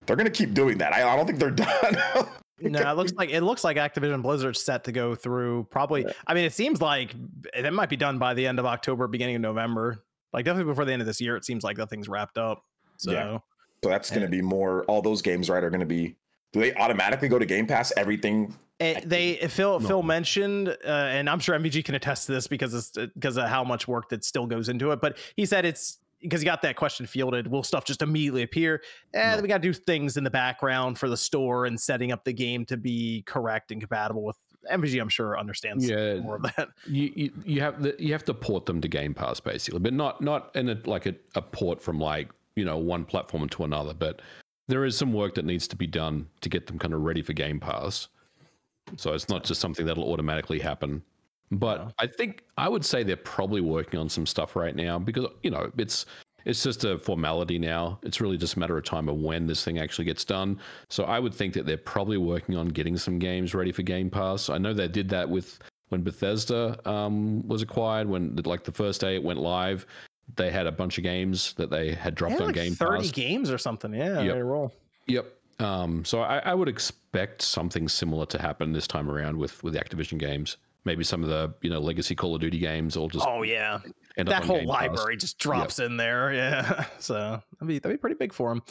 they're 0.06 0.16
gonna 0.16 0.30
keep 0.30 0.54
doing 0.54 0.78
that. 0.78 0.94
I, 0.94 1.12
I 1.12 1.16
don't 1.16 1.26
think 1.26 1.40
they're 1.40 1.52
done. 1.52 1.98
no, 2.62 2.92
it 2.92 2.96
looks 2.96 3.14
like 3.14 3.30
it 3.32 3.42
looks 3.42 3.64
like 3.64 3.78
Activision 3.78 4.22
Blizzard's 4.22 4.62
set 4.62 4.86
to 4.86 4.92
go 4.92 5.16
through 5.16 5.66
probably. 5.70 6.06
I 6.28 6.34
mean, 6.34 6.46
it 6.46 6.54
seems 6.54 6.82
like 6.82 7.14
it 7.54 7.74
might 7.74 7.90
be 7.90 7.98
done 7.98 8.20
by 8.20 8.36
the 8.36 8.48
end 8.48 8.60
of 8.60 8.66
October, 8.66 9.08
beginning 9.08 9.36
of 9.36 9.42
November. 9.42 10.06
Like 10.34 10.46
definitely 10.46 10.72
before 10.72 10.86
the 10.86 10.94
end 10.94 11.02
of 11.02 11.06
this 11.06 11.20
year, 11.22 11.36
it 11.36 11.46
seems 11.46 11.64
like 11.64 11.78
that 11.78 11.90
thing's 11.90 12.08
wrapped 12.10 12.38
up. 12.38 12.64
So 12.98 13.12
Yeah. 13.12 13.38
So 13.84 13.90
that's 13.90 14.10
going 14.10 14.24
to 14.24 14.28
be 14.28 14.42
more. 14.42 14.84
All 14.86 15.02
those 15.02 15.22
games, 15.22 15.50
right, 15.50 15.64
are 15.64 15.70
going 15.70 15.80
to 15.80 15.86
be. 15.86 16.16
Do 16.52 16.60
they 16.60 16.74
automatically 16.76 17.30
go 17.30 17.40
to 17.40 17.46
Game 17.46 17.66
Pass? 17.66 17.94
Everything. 17.96 18.54
Eh, 18.82 19.00
they 19.06 19.36
Phil 19.48 19.80
No. 19.80 19.88
Phil 19.88 20.04
mentioned, 20.04 20.70
uh, 20.70 20.88
and 20.88 21.30
I'm 21.30 21.40
sure 21.40 21.58
MVG 21.58 21.86
can 21.86 21.96
attest 21.96 22.26
to 22.26 22.34
this 22.34 22.48
because 22.48 22.74
it's 22.74 22.92
because 23.14 23.38
of 23.38 23.48
how 23.48 23.64
much 23.64 23.88
work 23.88 24.10
that 24.10 24.26
still 24.26 24.48
goes 24.48 24.68
into 24.70 24.92
it. 24.92 25.00
But 25.02 25.18
he 25.36 25.46
said 25.46 25.66
it's 25.66 26.00
because 26.22 26.42
he 26.42 26.46
got 26.46 26.62
that 26.64 26.76
question 26.76 27.06
fielded. 27.06 27.48
Will 27.48 27.64
stuff 27.64 27.86
just 27.86 28.02
immediately 28.02 28.44
appear? 28.44 28.82
And 29.14 29.38
No. 29.38 29.42
we 29.42 29.48
got 29.48 29.62
to 29.62 29.68
do 29.68 29.74
things 29.74 30.18
in 30.18 30.24
the 30.26 30.30
background 30.30 30.98
for 31.00 31.08
the 31.08 31.16
store 31.18 31.66
and 31.66 31.80
setting 31.80 32.12
up 32.12 32.26
the 32.26 32.34
game 32.34 32.66
to 32.66 32.76
be 32.78 33.24
correct 33.26 33.72
and 33.72 33.80
compatible 33.80 34.24
with 34.24 34.36
MVG. 34.72 35.00
I'm 35.02 35.10
sure 35.10 35.38
understands 35.40 35.88
Yeah. 35.88 36.16
more 36.20 36.36
of 36.38 36.44
that. 36.44 36.70
you, 36.88 37.12
you 37.16 37.32
you 37.46 37.62
have 37.62 37.82
the, 37.82 37.96
you 38.00 38.12
have 38.14 38.24
to 38.26 38.34
port 38.34 38.66
them 38.66 38.82
to 38.82 38.88
Game 38.88 39.14
Pass 39.14 39.40
basically, 39.40 39.80
but 39.80 39.94
not 39.94 40.22
not 40.22 40.56
in 40.56 40.70
a 40.70 40.78
like 40.86 41.06
a, 41.06 41.16
a 41.36 41.42
port 41.42 41.82
from 41.82 42.00
like 42.00 42.30
you 42.56 42.66
know 42.66 42.78
one 42.78 43.06
platform 43.06 43.48
to 43.50 43.64
another. 43.64 43.94
But 43.94 44.22
there 44.68 44.86
is 44.86 44.98
some 44.98 45.14
work 45.14 45.36
that 45.36 45.46
needs 45.46 45.68
to 45.70 45.76
be 45.76 45.88
done 45.88 46.28
to 46.42 46.50
get 46.50 46.68
them 46.68 46.78
kind 46.78 46.94
of 46.94 47.02
ready 47.02 47.22
for 47.22 47.34
Game 47.34 47.60
Pass. 47.60 48.08
So 48.98 49.14
it's 49.14 49.30
not 49.30 49.44
just 49.44 49.62
something 49.62 49.86
that'll 49.86 50.12
automatically 50.12 50.60
happen. 50.60 51.02
But 51.52 51.78
No. 51.78 51.92
I 52.00 52.08
think 52.08 52.44
I 52.58 52.70
would 52.70 52.86
say 52.86 53.02
they're 53.04 53.16
probably 53.16 53.62
working 53.62 54.00
on 54.00 54.10
some 54.10 54.26
stuff 54.26 54.56
right 54.56 54.76
now 54.76 55.00
because 55.00 55.26
you 55.42 55.50
know 55.52 55.72
it's 55.78 56.06
it's 56.46 56.64
just 56.64 56.84
a 56.84 56.98
formality 56.98 57.60
now. 57.60 58.00
It's 58.04 58.22
really 58.22 58.38
just 58.38 58.56
a 58.56 58.60
matter 58.60 58.78
of 58.78 58.84
time 58.86 59.10
of 59.10 59.16
when 59.18 59.48
this 59.48 59.64
thing 59.64 59.80
actually 59.80 60.06
gets 60.06 60.24
done. 60.26 60.60
So 60.90 61.04
I 61.06 61.20
would 61.20 61.34
think 61.34 61.54
that 61.54 61.66
they're 61.66 61.78
probably 61.78 62.18
working 62.18 62.56
on 62.56 62.68
getting 62.70 62.98
some 62.98 63.20
games 63.20 63.54
ready 63.54 63.72
for 63.72 63.82
Game 63.84 64.10
Pass. 64.10 64.50
I 64.50 64.58
know 64.58 64.74
they 64.74 64.88
did 64.88 65.10
that 65.10 65.30
with 65.30 65.60
when 65.90 66.04
Bethesda 66.04 66.80
um, 66.90 67.48
was 67.48 67.62
acquired. 67.62 68.08
When 68.08 68.36
like 68.46 68.64
the 68.64 68.72
first 68.72 69.02
day 69.02 69.16
it 69.16 69.24
went 69.24 69.40
live, 69.40 69.86
they 70.36 70.52
had 70.52 70.68
a 70.68 70.72
bunch 70.72 70.98
of 70.98 71.04
games 71.04 71.54
that 71.54 71.70
they 71.70 71.92
had 71.94 72.16
dropped 72.16 72.36
Yeah, 72.36 72.42
on 72.42 72.46
like 72.48 72.56
Game 72.56 72.74
30 72.74 72.98
Pass. 73.02 73.12
games 73.12 73.52
or 73.52 73.58
something. 73.58 73.94
Yeah, 73.94 74.22
Yep. 74.22 74.36
they 74.36 74.42
roll. 74.42 74.74
Yep. 75.08 75.34
Um, 75.60 76.06
so 76.06 76.22
I, 76.22 76.38
I 76.40 76.54
would 76.54 76.70
expect 76.70 77.42
something 77.42 77.90
similar 77.90 78.26
to 78.28 78.40
happen 78.42 78.72
this 78.72 78.88
time 78.88 79.10
around 79.10 79.38
with 79.38 79.62
with 79.64 79.74
the 79.74 79.80
Activision 79.80 80.18
games. 80.18 80.56
Maybe 80.86 81.04
some 81.04 81.24
of 81.24 81.30
the 81.30 81.54
you 81.62 81.70
know 81.70 81.80
legacy 81.80 82.16
Call 82.16 82.36
of 82.36 82.42
Duty 82.42 82.60
games 82.60 82.98
will 82.98 83.10
just 83.10 83.26
Oh 83.28 83.44
yeah, 83.44 83.80
that 84.16 84.46
whole 84.46 84.66
library 84.66 85.18
just 85.18 85.38
drops 85.38 85.80
in 85.80 85.98
there. 85.98 86.34
Yeah, 86.34 86.86
so 87.00 87.42
that'd 87.60 87.68
be 87.68 87.80
that'd 87.80 87.98
be 87.98 88.02
pretty 88.02 88.16
big 88.16 88.34
for 88.34 88.52
him. 88.52 88.62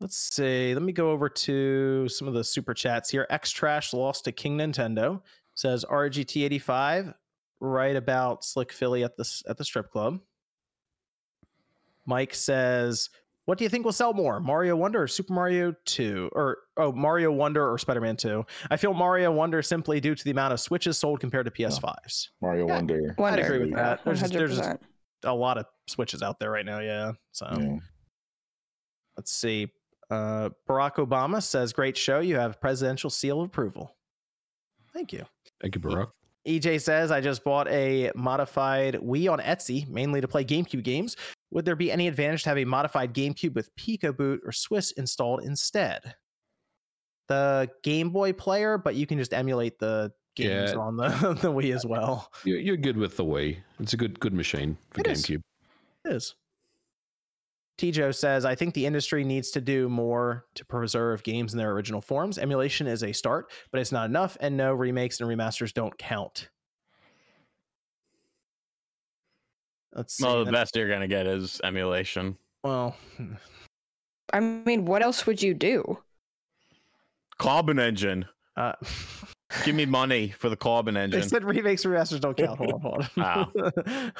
Let's 0.00 0.16
see. 0.16 0.74
Let 0.74 0.82
me 0.82 0.92
go 0.92 1.10
over 1.10 1.28
to 1.28 2.08
some 2.08 2.28
of 2.28 2.34
the 2.34 2.44
super 2.44 2.74
chats 2.74 3.08
here. 3.08 3.26
X 3.30 3.50
Trash 3.50 3.92
lost 3.92 4.24
to 4.24 4.32
King 4.32 4.58
Nintendo 4.58 5.22
says 5.54 5.84
RGT 5.88 6.44
eighty 6.44 6.58
five 6.58 7.14
right 7.60 7.96
about 7.96 8.44
Slick 8.44 8.72
Philly 8.72 9.04
at 9.04 9.16
the 9.16 9.42
at 9.48 9.56
the 9.56 9.64
strip 9.64 9.90
club. 9.90 10.20
Mike 12.04 12.34
says, 12.34 13.10
"What 13.46 13.58
do 13.58 13.64
you 13.64 13.70
think 13.70 13.84
will 13.84 13.92
sell 13.92 14.12
more, 14.12 14.38
Mario 14.40 14.76
Wonder 14.76 15.02
or 15.02 15.08
Super 15.08 15.32
Mario 15.32 15.74
Two, 15.84 16.30
or 16.32 16.58
oh 16.76 16.92
Mario 16.92 17.32
Wonder 17.32 17.68
or 17.70 17.76
Spider 17.78 18.00
Man 18.00 18.16
Two? 18.16 18.44
I 18.70 18.76
feel 18.76 18.94
Mario 18.94 19.32
Wonder 19.32 19.62
simply 19.62 20.00
due 20.00 20.14
to 20.14 20.24
the 20.24 20.30
amount 20.30 20.52
of 20.52 20.60
Switches 20.60 20.98
sold 20.98 21.20
compared 21.20 21.46
to 21.46 21.50
PS5s. 21.50 22.28
Mario 22.40 22.66
Yeah. 22.66 22.74
Wonder. 22.74 23.14
Wonder. 23.18 23.42
agree 23.42 23.58
with 23.58 23.70
yeah, 23.70 23.76
that. 23.76 24.04
There's 24.04 24.20
just- 24.20 24.32
there's 24.32 24.56
just- 24.58 24.78
a 25.24 25.34
lot 25.34 25.56
of 25.58 25.66
switches 25.86 26.20
out 26.22 26.38
there 26.40 26.50
right 26.50 26.66
now. 26.66 26.80
Yeah. 26.80 27.12
So 27.30 27.46
Yeah. 27.58 27.78
let's 29.16 29.32
see. 29.32 29.70
Uh, 30.10 30.50
Barack 30.68 30.96
Obama 30.96 31.42
says, 31.42 31.72
"Great 31.72 31.96
show. 31.96 32.20
You 32.20 32.36
have 32.36 32.60
presidential 32.60 33.08
seal 33.10 33.40
of 33.40 33.46
approval." 33.48 33.96
Thank 34.92 35.12
you. 35.12 35.24
Thank 35.60 35.74
you, 35.74 35.80
Barack. 35.80 36.10
EJ 36.46 36.80
says, 36.80 37.10
"I 37.10 37.20
just 37.20 37.44
bought 37.44 37.68
a 37.68 38.10
modified 38.14 38.94
Wii 38.94 39.30
on 39.30 39.38
Etsy, 39.38 39.86
mainly 39.88 40.20
to 40.20 40.28
play 40.28 40.44
GameCube 40.44 40.82
games. 40.82 41.16
Would 41.52 41.64
there 41.64 41.76
be 41.76 41.92
any 41.92 42.08
advantage 42.08 42.42
to 42.44 42.48
have 42.48 42.58
a 42.58 42.64
modified 42.64 43.14
GameCube 43.14 43.54
with 43.54 43.74
PicoBoot 43.76 44.38
or 44.44 44.52
Swiss 44.52 44.90
installed 44.92 45.42
instead?" 45.44 46.14
The 47.28 47.70
Game 47.82 48.10
Boy 48.10 48.32
player, 48.32 48.76
but 48.78 48.94
you 48.96 49.06
can 49.06 49.18
just 49.18 49.32
emulate 49.32 49.78
the 49.78 50.12
games 50.34 50.72
Yeah. 50.72 50.78
on 50.78 50.96
the, 50.96 51.08
the 51.40 51.52
Wii 51.52 51.74
as 51.74 51.86
well. 51.86 52.30
You're, 52.44 52.76
good 52.76 52.96
with 52.96 53.16
the 53.16 53.24
Wii. 53.24 53.58
It's 53.78 53.92
a 53.92 53.96
good 53.96 54.18
good 54.18 54.34
machine 54.34 54.76
for 54.90 55.00
It 55.00 55.06
is. 55.06 55.22
GameCube. 55.24 55.42
It 56.06 56.12
is. 56.14 56.34
Tijo 57.78 58.14
says, 58.14 58.44
I 58.44 58.54
think 58.54 58.74
the 58.74 58.86
industry 58.86 59.24
needs 59.24 59.50
to 59.52 59.60
do 59.60 59.88
more 59.88 60.44
to 60.54 60.64
preserve 60.64 61.22
games 61.22 61.52
in 61.52 61.58
their 61.58 61.72
original 61.72 62.00
forms. 62.00 62.38
Emulation 62.38 62.86
is 62.86 63.02
a 63.02 63.12
start, 63.12 63.50
but 63.70 63.80
it's 63.80 63.90
not 63.92 64.08
enough, 64.08 64.36
and 64.40 64.56
no 64.56 64.72
remakes 64.74 65.20
and 65.20 65.28
remasters 65.28 65.72
don't 65.72 65.96
count. 65.98 66.48
Let's 69.94 70.16
see. 70.16 70.24
Well, 70.24 70.38
the 70.38 70.44
then- 70.44 70.54
best 70.54 70.76
you're 70.76 70.88
gonna 70.88 71.08
get 71.08 71.26
is 71.26 71.60
emulation. 71.64 72.36
well, 72.62 72.96
I 74.32 74.40
mean, 74.40 74.84
what 74.86 75.02
else 75.02 75.26
would 75.26 75.42
you 75.42 75.52
do? 75.52 75.98
Carbon 77.38 77.78
engine. 77.78 78.26
uh, 78.56 78.72
Give 79.64 79.74
me 79.74 79.86
money 79.86 80.28
for 80.38 80.48
the 80.48 80.56
carbon 80.56 80.96
engine. 80.96 81.20
They 81.20 81.26
said 81.26 81.44
remakes 81.44 81.84
and 81.84 81.94
remasters 81.94 82.20
don't 82.20 82.36
count. 82.36 82.58
Hold 82.58 82.72
on, 82.72 82.80
hold 82.80 83.08
on. 83.16 83.52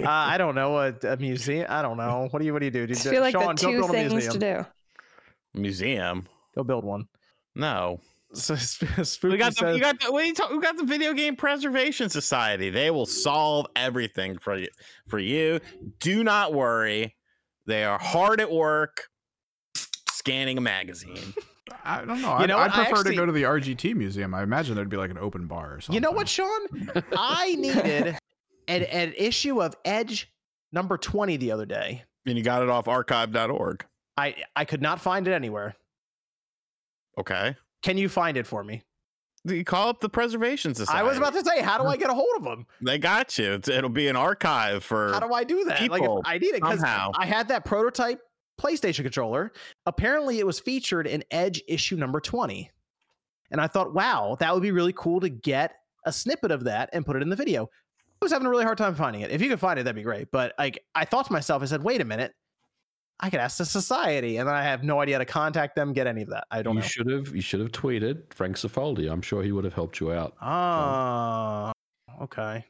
uh, 0.00 0.08
I 0.08 0.38
don't 0.38 0.54
know. 0.54 0.78
A, 0.78 0.94
a 1.06 1.16
museum? 1.16 1.66
I 1.68 1.82
don't 1.82 1.96
know. 1.96 2.28
What 2.30 2.40
do 2.40 2.46
you 2.46 2.52
What 2.52 2.60
do 2.60 2.66
you 2.66 2.70
do? 2.70 2.86
I 2.90 2.94
feel 2.94 3.20
like 3.20 3.32
Sean, 3.32 3.54
the 3.54 3.62
two 3.62 3.70
build 3.72 3.90
things 3.90 4.28
to 4.28 4.38
do. 4.38 4.66
Museum. 5.54 6.26
Go 6.54 6.64
build 6.64 6.84
one. 6.84 7.06
No. 7.54 8.00
So, 8.32 8.54
Spooky 9.02 9.32
We 9.32 9.38
got 9.38 9.52
the, 9.52 9.56
says- 9.56 9.74
we 9.74 9.80
got 9.80 10.00
the, 10.00 10.12
what 10.12 10.26
you 10.26 10.34
talk, 10.34 10.50
we 10.50 10.60
got 10.60 10.76
the 10.76 10.84
Video 10.84 11.12
Game 11.12 11.36
Preservation 11.36 12.08
Society. 12.08 12.70
They 12.70 12.90
will 12.90 13.06
solve 13.06 13.66
everything 13.76 14.38
for 14.38 14.56
you. 14.56 14.68
For 15.08 15.18
you, 15.18 15.60
do 16.00 16.24
not 16.24 16.52
worry. 16.52 17.14
They 17.66 17.84
are 17.84 17.98
hard 17.98 18.40
at 18.40 18.50
work 18.50 19.04
scanning 20.10 20.58
a 20.58 20.60
magazine. 20.60 21.34
I 21.86 22.04
don't 22.04 22.20
know. 22.20 22.28
You 22.38 22.44
I'd, 22.44 22.50
I'd 22.50 22.54
what? 22.56 22.70
I 22.72 22.84
prefer 22.84 22.96
actually- 22.96 23.10
to 23.12 23.16
go 23.16 23.26
to 23.26 23.32
the 23.32 23.42
RGT 23.44 23.94
museum. 23.94 24.34
I 24.34 24.42
imagine 24.42 24.74
there'd 24.74 24.88
be 24.88 24.96
like 24.96 25.10
an 25.10 25.18
open 25.18 25.46
bar 25.46 25.74
or 25.74 25.80
something. 25.80 25.94
You 25.94 26.00
know 26.00 26.10
what, 26.10 26.28
Sean? 26.28 26.60
I 27.16 27.54
needed 27.58 28.18
an, 28.68 28.82
an 28.82 29.14
issue 29.16 29.62
of 29.62 29.74
Edge 29.84 30.30
number 30.72 30.98
20 30.98 31.36
the 31.36 31.52
other 31.52 31.66
day. 31.66 32.04
And 32.26 32.36
you 32.36 32.42
got 32.42 32.62
it 32.62 32.68
off 32.68 32.88
archive.org. 32.88 33.84
I, 34.16 34.34
I 34.54 34.64
could 34.64 34.82
not 34.82 35.00
find 35.00 35.28
it 35.28 35.32
anywhere. 35.32 35.76
Okay. 37.18 37.56
Can 37.82 37.98
you 37.98 38.08
find 38.08 38.36
it 38.36 38.46
for 38.46 38.64
me? 38.64 38.82
You 39.44 39.64
call 39.64 39.88
up 39.88 40.00
the 40.00 40.08
Preservation 40.08 40.74
Society. 40.74 40.98
I 40.98 41.04
was 41.04 41.18
about 41.18 41.32
to 41.34 41.44
say, 41.44 41.62
how 41.62 41.78
do 41.78 41.84
I 41.84 41.96
get 41.98 42.10
a 42.10 42.14
hold 42.14 42.28
of 42.38 42.44
them? 42.44 42.66
They 42.80 42.98
got 42.98 43.38
you. 43.38 43.52
It's, 43.52 43.68
it'll 43.68 43.90
be 43.90 44.08
an 44.08 44.16
archive 44.16 44.82
for. 44.82 45.12
How 45.12 45.20
do 45.20 45.32
I 45.32 45.44
do 45.44 45.64
that? 45.64 45.88
like, 45.88 46.02
if 46.02 46.10
I 46.24 46.38
need 46.38 46.46
it 46.48 46.62
because. 46.62 46.82
I 46.82 47.26
had 47.26 47.48
that 47.48 47.64
prototype 47.64 48.20
PlayStation 48.60 49.02
controller. 49.02 49.52
Apparently, 49.86 50.38
it 50.38 50.46
was 50.46 50.58
featured 50.58 51.06
in 51.06 51.24
Edge 51.30 51.62
issue 51.68 51.96
number 51.96 52.20
20. 52.20 52.70
And 53.50 53.60
I 53.60 53.66
thought, 53.66 53.94
wow, 53.94 54.36
that 54.40 54.52
would 54.52 54.62
be 54.62 54.72
really 54.72 54.94
cool 54.96 55.20
to 55.20 55.28
get 55.28 55.74
a 56.04 56.12
snippet 56.12 56.50
of 56.50 56.64
that 56.64 56.90
and 56.92 57.06
put 57.06 57.16
it 57.16 57.22
in 57.22 57.28
the 57.28 57.36
video. 57.36 57.64
I 57.64 58.24
was 58.24 58.32
having 58.32 58.46
a 58.46 58.50
really 58.50 58.64
hard 58.64 58.78
time 58.78 58.94
finding 58.94 59.22
it. 59.22 59.30
If 59.30 59.42
you 59.42 59.48
could 59.48 59.60
find 59.60 59.78
it, 59.78 59.84
that'd 59.84 59.94
be 59.96 60.02
great. 60.02 60.28
But 60.32 60.54
like, 60.58 60.82
I 60.94 61.04
thought 61.04 61.26
to 61.26 61.32
myself, 61.32 61.62
I 61.62 61.66
said, 61.66 61.82
wait 61.82 62.00
a 62.00 62.04
minute, 62.04 62.32
I 63.18 63.30
could 63.30 63.40
ask 63.40 63.56
the 63.56 63.64
society, 63.64 64.36
and 64.36 64.48
I 64.48 64.62
have 64.62 64.84
no 64.84 65.00
idea 65.00 65.14
how 65.14 65.20
to 65.20 65.24
contact 65.24 65.74
them, 65.74 65.94
get 65.94 66.06
any 66.06 66.22
of 66.22 66.28
that. 66.28 66.46
I 66.50 66.62
don't 66.62 66.74
you 66.74 66.80
know. 66.80 66.86
should 66.86 67.10
have 67.10 67.34
you 67.34 67.40
should 67.40 67.60
have 67.60 67.72
tweeted 67.72 68.32
Frank 68.34 68.56
Cifaldi. 68.56 69.10
I'm 69.10 69.22
sure 69.22 69.42
he 69.42 69.52
would 69.52 69.64
have 69.64 69.72
helped 69.72 70.00
you 70.00 70.12
out. 70.12 70.34
Ah, 70.40 71.72
okay. 72.20 72.64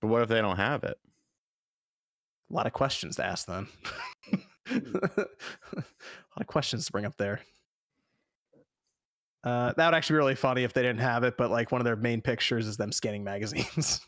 But 0.00 0.08
what 0.08 0.22
if 0.22 0.28
they 0.28 0.40
don't 0.40 0.56
have 0.56 0.82
it? 0.82 0.98
A 2.50 2.52
lot 2.52 2.66
of 2.66 2.72
questions 2.72 3.16
to 3.16 3.24
ask 3.24 3.46
then. 3.46 3.68
a 4.70 5.26
lot 5.76 6.40
of 6.40 6.46
questions 6.46 6.86
to 6.86 6.92
bring 6.92 7.04
up 7.04 7.16
there. 7.16 7.40
Uh, 9.42 9.72
that 9.76 9.86
would 9.86 9.94
actually 9.94 10.14
be 10.14 10.18
really 10.18 10.34
funny 10.34 10.64
if 10.64 10.72
they 10.72 10.82
didn't 10.82 11.00
have 11.00 11.24
it, 11.24 11.36
but 11.38 11.50
like 11.50 11.72
one 11.72 11.80
of 11.80 11.84
their 11.84 11.96
main 11.96 12.20
pictures 12.20 12.66
is 12.66 12.76
them 12.76 12.92
scanning 12.92 13.24
magazines. 13.24 14.00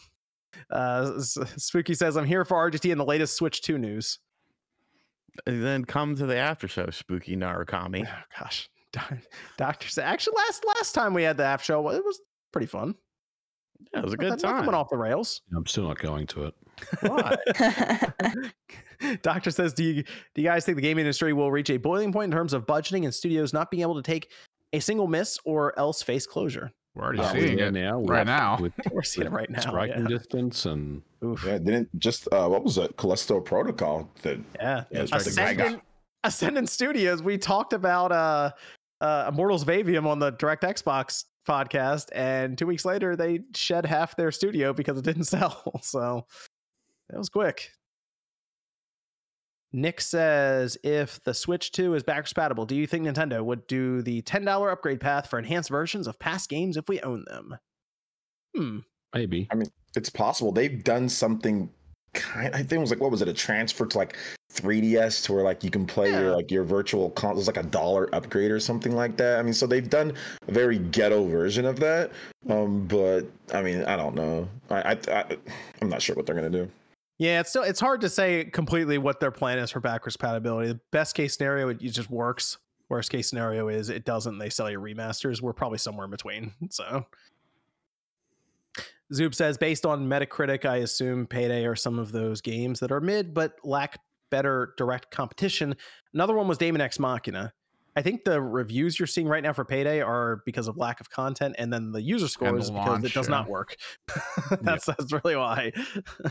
uh, 0.70 1.18
Spooky 1.20 1.94
says, 1.94 2.16
"I'm 2.16 2.26
here 2.26 2.44
for 2.44 2.70
RGT 2.70 2.90
and 2.92 3.00
the 3.00 3.04
latest 3.04 3.36
Switch 3.36 3.62
2 3.62 3.78
news." 3.78 4.18
And 5.46 5.62
then 5.62 5.84
come 5.84 6.14
to 6.16 6.26
the 6.26 6.36
after 6.36 6.68
show, 6.68 6.90
spooky 6.90 7.36
Narukami. 7.36 8.06
Oh, 8.06 8.38
gosh, 8.38 8.68
Doctor 9.56 9.88
said, 9.88 10.04
actually 10.04 10.34
last 10.36 10.64
last 10.66 10.94
time 10.94 11.14
we 11.14 11.22
had 11.22 11.36
the 11.36 11.44
after 11.44 11.66
show, 11.66 11.88
it 11.90 12.04
was 12.04 12.20
pretty 12.52 12.66
fun. 12.66 12.94
Yeah, 13.92 14.00
it 14.00 14.04
was 14.04 14.14
a 14.14 14.16
good 14.16 14.28
nothing 14.30 14.50
time. 14.50 14.66
went 14.66 14.74
off 14.76 14.88
the 14.90 14.96
rails. 14.96 15.42
I'm 15.56 15.66
still 15.66 15.88
not 15.88 15.98
going 15.98 16.26
to 16.28 16.44
it. 16.46 16.54
Why? 17.00 17.36
Doctor 19.22 19.50
says, 19.50 19.72
do 19.72 19.82
you 19.84 20.02
do 20.34 20.42
you 20.42 20.44
guys 20.44 20.64
think 20.64 20.76
the 20.76 20.82
game 20.82 20.98
industry 20.98 21.32
will 21.32 21.50
reach 21.50 21.70
a 21.70 21.76
boiling 21.78 22.12
point 22.12 22.26
in 22.26 22.30
terms 22.36 22.52
of 22.52 22.66
budgeting 22.66 23.04
and 23.04 23.14
studios 23.14 23.52
not 23.52 23.70
being 23.70 23.82
able 23.82 23.94
to 23.96 24.02
take 24.02 24.30
a 24.72 24.80
single 24.80 25.06
miss 25.06 25.38
or 25.44 25.78
else 25.78 26.02
face 26.02 26.26
closure? 26.26 26.70
We're 26.94 27.04
already 27.04 27.20
Uh, 27.20 27.32
seeing 27.32 27.56
we're 27.56 27.66
it 27.68 27.72
now 27.72 28.00
right 28.02 28.26
now. 28.26 28.58
with 28.60 28.72
We're 28.92 29.02
seeing 29.02 29.26
it 29.28 29.30
right 29.32 29.48
now. 29.48 29.60
striking 29.60 30.02
Yeah. 30.02 30.18
distance 30.18 30.66
and 30.66 31.02
Oof. 31.24 31.44
Yeah, 31.46 31.58
didn't 31.58 31.98
just 31.98 32.28
uh, 32.32 32.48
what 32.48 32.64
was 32.64 32.78
it? 32.78 32.96
Callisto 32.96 33.40
Protocol. 33.40 34.10
That 34.22 34.38
Yeah. 34.56 34.84
Yeah, 34.90 35.02
it's 35.02 35.12
like 35.12 35.22
the 35.24 35.30
guy 35.30 35.54
got- 35.54 35.60
Ascendant, 35.66 35.82
Ascendant 36.24 36.68
Studios. 36.68 37.22
We 37.22 37.38
talked 37.38 37.72
about 37.72 38.12
uh, 38.12 38.50
uh, 39.00 39.26
Immortals 39.32 39.62
of 39.62 39.68
Aveum 39.68 40.06
on 40.06 40.18
the 40.18 40.30
Direct 40.32 40.62
Xbox 40.64 41.24
podcast, 41.50 42.08
and 42.12 42.56
two 42.56 42.66
weeks 42.66 42.84
later 42.84 43.16
they 43.16 43.40
shed 43.54 43.84
half 43.86 44.16
their 44.16 44.30
studio 44.30 44.72
because 44.72 44.98
it 44.98 45.04
didn't 45.04 45.24
sell. 45.36 45.80
So 45.82 46.26
that 47.08 47.18
was 47.18 47.28
quick. 47.28 47.72
Nick 49.72 50.00
says, 50.00 50.76
if 50.82 51.22
the 51.22 51.32
Switch 51.32 51.70
2 51.72 51.94
is 51.94 52.02
backwards 52.02 52.32
compatible, 52.32 52.66
do 52.66 52.74
you 52.74 52.86
think 52.86 53.06
Nintendo 53.06 53.44
would 53.44 53.66
do 53.68 54.02
the 54.02 54.20
$10 54.22 54.72
upgrade 54.72 55.00
path 55.00 55.28
for 55.28 55.38
enhanced 55.38 55.70
versions 55.70 56.08
of 56.08 56.18
past 56.18 56.48
games 56.50 56.76
if 56.76 56.88
we 56.88 57.00
own 57.00 57.24
them? 57.26 57.56
Hmm. 58.56 58.78
maybe. 59.14 59.46
I 59.52 59.54
mean, 59.54 59.68
it's 59.94 60.10
possible 60.10 60.50
they've 60.52 60.82
done 60.82 61.08
something. 61.08 61.70
Kind, 62.14 62.52
I 62.52 62.58
think 62.58 62.72
it 62.72 62.78
was 62.80 62.90
like 62.90 63.00
what 63.00 63.12
was 63.12 63.22
it? 63.22 63.28
A 63.28 63.32
transfer 63.32 63.86
to 63.86 63.98
like 63.98 64.16
3ds 64.52 65.24
to 65.24 65.32
where 65.32 65.44
like 65.44 65.62
you 65.62 65.70
can 65.70 65.86
play 65.86 66.10
Yeah. 66.10 66.20
your 66.20 66.36
like 66.36 66.50
your 66.50 66.64
virtual 66.64 67.10
console. 67.10 67.38
It's 67.38 67.46
like 67.46 67.56
a 67.56 67.68
dollar 67.68 68.12
upgrade 68.14 68.50
or 68.50 68.58
something 68.60 68.94
like 68.94 69.16
that. 69.18 69.38
I 69.38 69.42
mean, 69.42 69.52
so 69.54 69.66
they've 69.66 69.88
done 69.88 70.12
a 70.48 70.52
very 70.52 70.78
ghetto 70.78 71.24
version 71.26 71.64
of 71.64 71.78
that. 71.80 72.10
Um, 72.48 72.86
but 72.86 73.22
I 73.54 73.62
mean, 73.62 73.84
I 73.84 73.96
don't 73.96 74.14
know. 74.14 74.48
I, 74.68 74.92
I, 74.92 74.98
I 75.08 75.36
I'm 75.80 75.88
not 75.88 76.02
sure 76.02 76.16
what 76.16 76.26
they're 76.26 76.34
gonna 76.34 76.50
do. 76.50 76.68
Yeah, 77.18 77.40
it's 77.40 77.50
still 77.50 77.62
it's 77.62 77.80
hard 77.80 78.00
to 78.00 78.08
say 78.08 78.44
completely 78.44 78.98
what 78.98 79.20
their 79.20 79.30
plan 79.30 79.58
is 79.58 79.70
for 79.70 79.80
backwards 79.80 80.16
compatibility. 80.16 80.68
The 80.68 80.80
best 80.90 81.14
case 81.14 81.36
scenario, 81.36 81.68
it 81.68 81.80
it 81.82 81.90
just 81.90 82.10
works. 82.10 82.58
Worst 82.88 83.12
case 83.12 83.28
scenario 83.28 83.68
is 83.68 83.88
it 83.88 84.04
doesn't. 84.04 84.38
They 84.38 84.50
sell 84.50 84.68
you 84.68 84.80
remasters. 84.80 85.40
We're 85.40 85.52
probably 85.52 85.78
somewhere 85.78 86.06
in 86.06 86.10
between. 86.10 86.52
So, 86.70 87.06
Zoop 89.12 89.34
says, 89.34 89.58
based 89.58 89.86
on 89.86 90.08
Metacritic, 90.08 90.64
I 90.64 90.78
assume 90.78 91.26
Payday 91.26 91.66
are 91.66 91.76
some 91.76 91.98
of 92.00 92.10
those 92.12 92.40
games 92.40 92.80
that 92.80 92.90
are 92.90 93.00
mid 93.00 93.32
but 93.34 93.54
lack 93.64 93.98
better 94.30 94.74
direct 94.76 95.10
competition. 95.10 95.76
Another 96.14 96.34
one 96.34 96.48
was 96.48 96.58
Daemon 96.58 96.80
X 96.80 96.98
Machina. 96.98 97.52
I 97.96 98.02
think 98.02 98.24
the 98.24 98.40
reviews 98.40 98.98
you're 98.98 99.06
seeing 99.06 99.26
right 99.26 99.42
now 99.42 99.52
for 99.52 99.64
Payday 99.64 100.00
are 100.00 100.42
because 100.46 100.68
of 100.68 100.76
lack 100.76 101.00
of 101.00 101.10
content, 101.10 101.56
and 101.58 101.72
then 101.72 101.92
the 101.92 102.00
user 102.00 102.28
scores 102.28 102.64
is 102.64 102.70
because 102.70 102.86
launch, 102.86 103.04
it 103.04 103.12
does 103.12 103.26
yeah. 103.26 103.34
not 103.34 103.48
work. 103.48 103.76
that's 104.62 104.86
that's 104.86 105.12
really 105.12 105.36
why. 105.36 105.72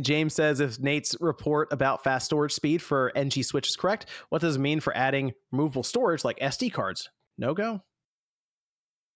James 0.00 0.34
says 0.34 0.58
if 0.58 0.80
Nate's 0.80 1.14
report 1.20 1.72
about 1.72 2.02
fast 2.02 2.26
storage 2.26 2.52
speed 2.52 2.82
for 2.82 3.12
NG 3.14 3.42
Switch 3.42 3.68
is 3.68 3.76
correct, 3.76 4.06
what 4.28 4.40
does 4.40 4.56
it 4.56 4.60
mean 4.60 4.80
for 4.80 4.96
adding 4.96 5.32
removable 5.52 5.84
storage 5.84 6.24
like 6.24 6.38
SD 6.40 6.72
cards? 6.72 7.10
No 7.38 7.54
go. 7.54 7.82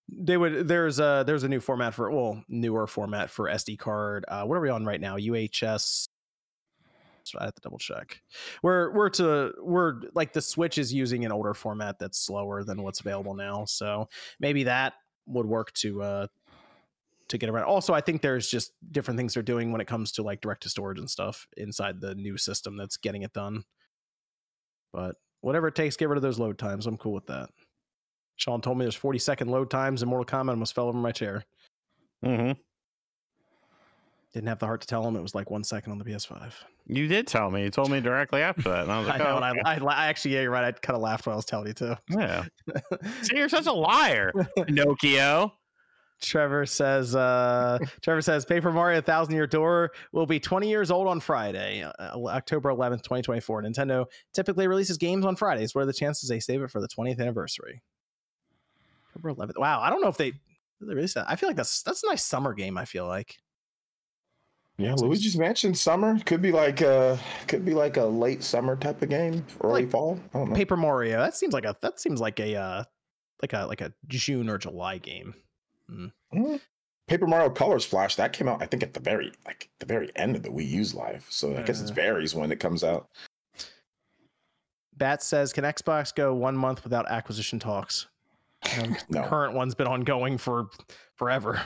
They 0.08 0.36
would. 0.36 0.68
There's 0.68 1.00
a 1.00 1.24
there's 1.26 1.42
a 1.42 1.48
new 1.48 1.60
format 1.60 1.94
for 1.94 2.10
well 2.10 2.42
newer 2.48 2.86
format 2.86 3.30
for 3.30 3.46
SD 3.46 3.78
card. 3.78 4.24
Uh, 4.28 4.44
what 4.44 4.56
are 4.56 4.60
we 4.60 4.70
on 4.70 4.84
right 4.84 5.00
now? 5.00 5.16
UHS. 5.16 6.08
So 7.28 7.38
I 7.40 7.44
have 7.44 7.54
to 7.54 7.60
double 7.60 7.78
check. 7.78 8.20
We're 8.62 8.92
we're 8.92 9.10
to 9.10 9.52
we're 9.60 10.02
like 10.14 10.32
the 10.32 10.42
Switch 10.42 10.78
is 10.78 10.92
using 10.92 11.24
an 11.24 11.32
older 11.32 11.54
format 11.54 11.98
that's 11.98 12.18
slower 12.18 12.64
than 12.64 12.82
what's 12.82 13.00
available 13.00 13.34
now. 13.34 13.64
So 13.64 14.08
maybe 14.40 14.64
that 14.64 14.94
would 15.26 15.46
work 15.46 15.72
to 15.74 16.02
uh 16.02 16.26
to 17.28 17.38
get 17.38 17.50
around. 17.50 17.64
Also, 17.64 17.92
I 17.92 18.00
think 18.00 18.22
there's 18.22 18.48
just 18.48 18.72
different 18.90 19.18
things 19.18 19.34
they're 19.34 19.42
doing 19.42 19.70
when 19.70 19.80
it 19.80 19.86
comes 19.86 20.12
to 20.12 20.22
like 20.22 20.40
direct 20.40 20.62
to 20.62 20.68
storage 20.68 20.98
and 20.98 21.10
stuff 21.10 21.46
inside 21.56 22.00
the 22.00 22.14
new 22.14 22.36
system 22.36 22.76
that's 22.76 22.96
getting 22.96 23.22
it 23.22 23.32
done. 23.32 23.64
But 24.92 25.16
whatever 25.42 25.68
it 25.68 25.74
takes, 25.74 25.96
get 25.96 26.08
rid 26.08 26.16
of 26.16 26.22
those 26.22 26.38
load 26.38 26.58
times. 26.58 26.86
I'm 26.86 26.96
cool 26.96 27.12
with 27.12 27.26
that. 27.26 27.50
Sean 28.36 28.60
told 28.60 28.78
me 28.78 28.84
there's 28.84 28.94
40 28.94 29.18
second 29.18 29.50
load 29.50 29.70
times 29.70 30.02
in 30.02 30.08
Mortal 30.08 30.24
Kombat. 30.24 30.50
I 30.50 30.52
almost 30.52 30.74
fell 30.74 30.88
over 30.88 30.98
my 30.98 31.12
chair. 31.12 31.44
hmm 32.24 32.52
Didn't 34.34 34.48
have 34.48 34.58
the 34.58 34.66
heart 34.66 34.82
to 34.82 34.86
tell 34.86 35.06
him 35.06 35.16
it 35.16 35.22
was 35.22 35.34
like 35.34 35.50
one 35.50 35.64
second 35.64 35.92
on 35.92 35.98
the 35.98 36.04
PS5. 36.04 36.52
You 36.86 37.08
did 37.08 37.26
tell 37.26 37.50
me. 37.50 37.62
You 37.64 37.70
told 37.70 37.90
me 37.90 38.00
directly 38.00 38.42
after 38.42 38.62
that, 38.62 38.82
and 38.82 38.92
I 38.92 38.98
was 38.98 39.08
I 39.08 39.12
like, 39.12 39.20
know, 39.20 39.26
oh, 39.26 39.36
and 39.36 39.60
I. 39.64 39.74
I, 39.74 39.78
I 39.78 40.06
actually, 40.06 40.34
yeah, 40.34 40.42
you're 40.42 40.50
right. 40.50 40.64
I 40.64 40.72
kind 40.72 40.96
of 40.96 41.02
laughed 41.02 41.26
when 41.26 41.32
I 41.32 41.36
was 41.36 41.46
telling 41.46 41.68
you 41.68 41.72
too. 41.72 41.94
yeah. 42.10 42.44
See, 43.22 43.36
you're 43.36 43.48
such 43.48 43.66
a 43.66 43.72
liar, 43.72 44.32
Pinocchio. 44.66 45.54
Trevor 46.20 46.66
says, 46.66 47.14
uh, 47.14 47.78
Trevor 48.02 48.22
says, 48.22 48.44
Paper 48.44 48.72
Mario 48.72 49.00
Thousand 49.00 49.34
Year 49.34 49.46
Door 49.46 49.92
will 50.12 50.26
be 50.26 50.40
20 50.40 50.68
years 50.68 50.90
old 50.90 51.06
on 51.06 51.20
Friday, 51.20 51.82
uh, 51.82 52.26
October 52.26 52.70
11th, 52.70 53.02
2024. 53.02 53.62
Nintendo 53.62 54.06
typically 54.34 54.66
releases 54.66 54.98
games 54.98 55.24
on 55.24 55.36
Fridays. 55.36 55.74
What 55.74 55.82
are 55.82 55.86
the 55.86 55.92
chances 55.92 56.28
they 56.28 56.40
save 56.40 56.62
it 56.62 56.70
for 56.70 56.80
the 56.80 56.88
20th 56.88 57.20
anniversary? 57.20 57.82
October 59.16 59.34
11th. 59.34 59.58
Wow, 59.58 59.80
I 59.80 59.90
don't 59.90 60.00
know 60.00 60.08
if 60.08 60.16
they, 60.16 60.32
they 60.80 60.94
released 60.94 61.14
that. 61.14 61.26
I 61.28 61.36
feel 61.36 61.48
like 61.48 61.56
that's 61.56 61.82
that's 61.82 62.02
a 62.02 62.08
nice 62.08 62.24
summer 62.24 62.52
game. 62.52 62.76
I 62.76 62.84
feel 62.84 63.06
like 63.06 63.38
Yeah, 64.78 64.94
Luigi's 64.94 65.36
Mansion 65.36 65.74
summer 65.74 66.18
could 66.20 66.40
be 66.40 66.52
like 66.52 66.82
uh 66.82 67.16
could 67.48 67.64
be 67.64 67.74
like 67.74 67.96
a 67.96 68.04
late 68.04 68.44
summer 68.44 68.76
type 68.76 69.02
of 69.02 69.08
game, 69.08 69.44
early 69.62 69.82
Like 69.82 69.90
fall. 69.90 70.20
I 70.32 70.38
don't 70.38 70.50
know. 70.50 70.54
Paper 70.54 70.76
Mario. 70.76 71.18
That 71.18 71.34
seems 71.36 71.52
like 71.52 71.64
a 71.64 71.76
that 71.82 71.98
seems 71.98 72.20
like 72.20 72.38
a 72.38 72.54
uh, 72.54 72.84
like 73.42 73.52
a 73.52 73.66
like 73.66 73.80
a 73.80 73.92
June 74.06 74.48
or 74.48 74.56
July 74.56 74.98
game. 74.98 75.34
Mm. 75.90 76.60
Paper 77.08 77.26
Mario 77.26 77.50
Color 77.50 77.80
Splash 77.80 78.14
that 78.16 78.32
came 78.32 78.46
out 78.46 78.62
I 78.62 78.66
think 78.66 78.82
at 78.84 78.94
the 78.94 79.00
very 79.00 79.32
like 79.44 79.68
the 79.80 79.86
very 79.86 80.12
end 80.14 80.36
of 80.36 80.44
the 80.44 80.50
Wii 80.50 80.68
U's 80.68 80.94
life. 80.94 81.26
So 81.28 81.56
I 81.56 81.62
guess 81.62 81.80
it 81.82 81.90
Uh. 81.90 81.94
varies 81.94 82.34
when 82.36 82.52
it 82.52 82.60
comes 82.60 82.84
out. 82.84 83.08
Bat 84.96 85.22
says, 85.22 85.52
can 85.52 85.64
Xbox 85.64 86.14
go 86.14 86.34
one 86.34 86.56
month 86.56 86.82
without 86.84 87.08
acquisition 87.10 87.58
talks? 87.58 88.06
Um, 88.82 88.96
The 89.10 89.22
current 89.22 89.54
one's 89.54 89.74
been 89.74 89.86
ongoing 89.86 90.38
for 90.38 90.68
forever. 91.14 91.62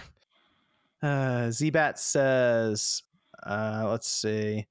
Uh, 1.02 1.48
Zbat 1.48 1.98
says, 1.98 3.02
uh, 3.44 3.86
let's 3.88 4.08
see. 4.08 4.66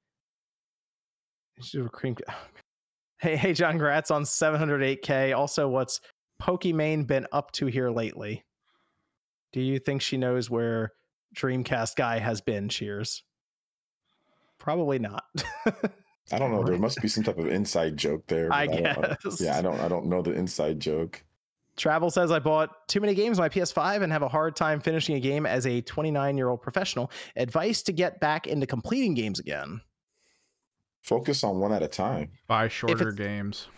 Cream- 1.92 2.16
Hey, 3.20 3.36
hey, 3.36 3.52
John, 3.52 3.72
congrats 3.74 4.10
on 4.10 4.24
708k. 4.24 5.36
Also, 5.36 5.68
what's 5.68 6.00
Pokimane 6.42 7.06
been 7.06 7.28
up 7.30 7.52
to 7.52 7.66
here 7.66 7.88
lately? 7.88 8.44
Do 9.52 9.60
you 9.60 9.78
think 9.78 10.02
she 10.02 10.16
knows 10.16 10.50
where 10.50 10.90
Dreamcast 11.36 11.94
guy 11.94 12.18
has 12.18 12.40
been? 12.40 12.68
Cheers. 12.68 13.22
Probably 14.58 14.98
not. 14.98 15.22
I 16.32 16.38
don't 16.40 16.50
know. 16.50 16.64
There 16.64 16.76
must 16.78 17.00
be 17.00 17.06
some 17.06 17.22
type 17.22 17.38
of 17.38 17.46
inside 17.46 17.96
joke 17.96 18.24
there. 18.26 18.52
I 18.52 18.66
but 18.66 18.82
don't- 18.82 19.22
guess. 19.22 19.40
yeah, 19.40 19.56
I 19.56 19.62
don't 19.62 19.78
I 19.78 19.86
don't 19.86 20.06
know 20.06 20.20
the 20.22 20.32
inside 20.32 20.80
joke. 20.80 21.22
Travel 21.76 22.10
says 22.10 22.30
I 22.30 22.38
bought 22.38 22.86
too 22.88 23.00
many 23.00 23.14
games 23.14 23.38
on 23.38 23.44
my 23.44 23.48
PS5 23.48 24.02
and 24.02 24.12
have 24.12 24.22
a 24.22 24.28
hard 24.28 24.56
time 24.56 24.80
finishing 24.80 25.16
a 25.16 25.20
game 25.20 25.46
as 25.46 25.66
a 25.66 25.80
29 25.80 26.36
year 26.36 26.48
old 26.50 26.60
professional. 26.62 27.10
Advice 27.36 27.82
to 27.84 27.92
get 27.92 28.20
back 28.20 28.46
into 28.46 28.66
completing 28.66 29.14
games 29.14 29.38
again. 29.38 29.80
Focus 31.02 31.42
on 31.42 31.58
one 31.58 31.72
at 31.72 31.82
a 31.82 31.88
time. 31.88 32.30
Buy 32.46 32.68
shorter 32.68 33.08
it's- 33.08 33.14
games. 33.14 33.68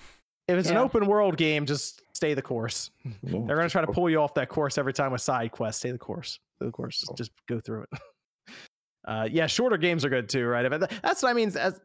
If 0.47 0.59
it's 0.59 0.69
an 0.69 0.77
open 0.77 1.07
world 1.07 1.39
game, 1.39 1.65
just 1.65 2.03
stay 2.13 2.35
the 2.35 2.43
course. 2.43 2.91
No, 3.23 3.47
They're 3.47 3.57
going 3.57 3.67
to 3.67 3.73
try 3.73 3.81
to 3.81 3.91
pull 3.91 4.11
you 4.11 4.21
off 4.21 4.35
that 4.35 4.51
course 4.51 4.77
every 4.77 4.93
time 4.93 5.13
with 5.13 5.23
side 5.23 5.53
quests. 5.53 5.79
Stay 5.81 5.91
the 5.91 5.97
course. 5.97 6.39
Stay 6.57 6.67
the 6.67 6.71
course. 6.73 7.01
Just, 7.01 7.17
just 7.17 7.31
go 7.49 7.61
through 7.61 7.83
it. 7.83 7.89
Uh, 9.07 9.29
yeah, 9.31 9.47
shorter 9.47 9.77
games 9.77 10.03
are 10.03 10.09
good 10.09 10.31
too, 10.31 10.47
right? 10.47 10.67
But 10.71 10.91
that's 11.03 11.23
what 11.23 11.29
I 11.29 11.35
mean. 11.35 11.55
As 11.59 11.79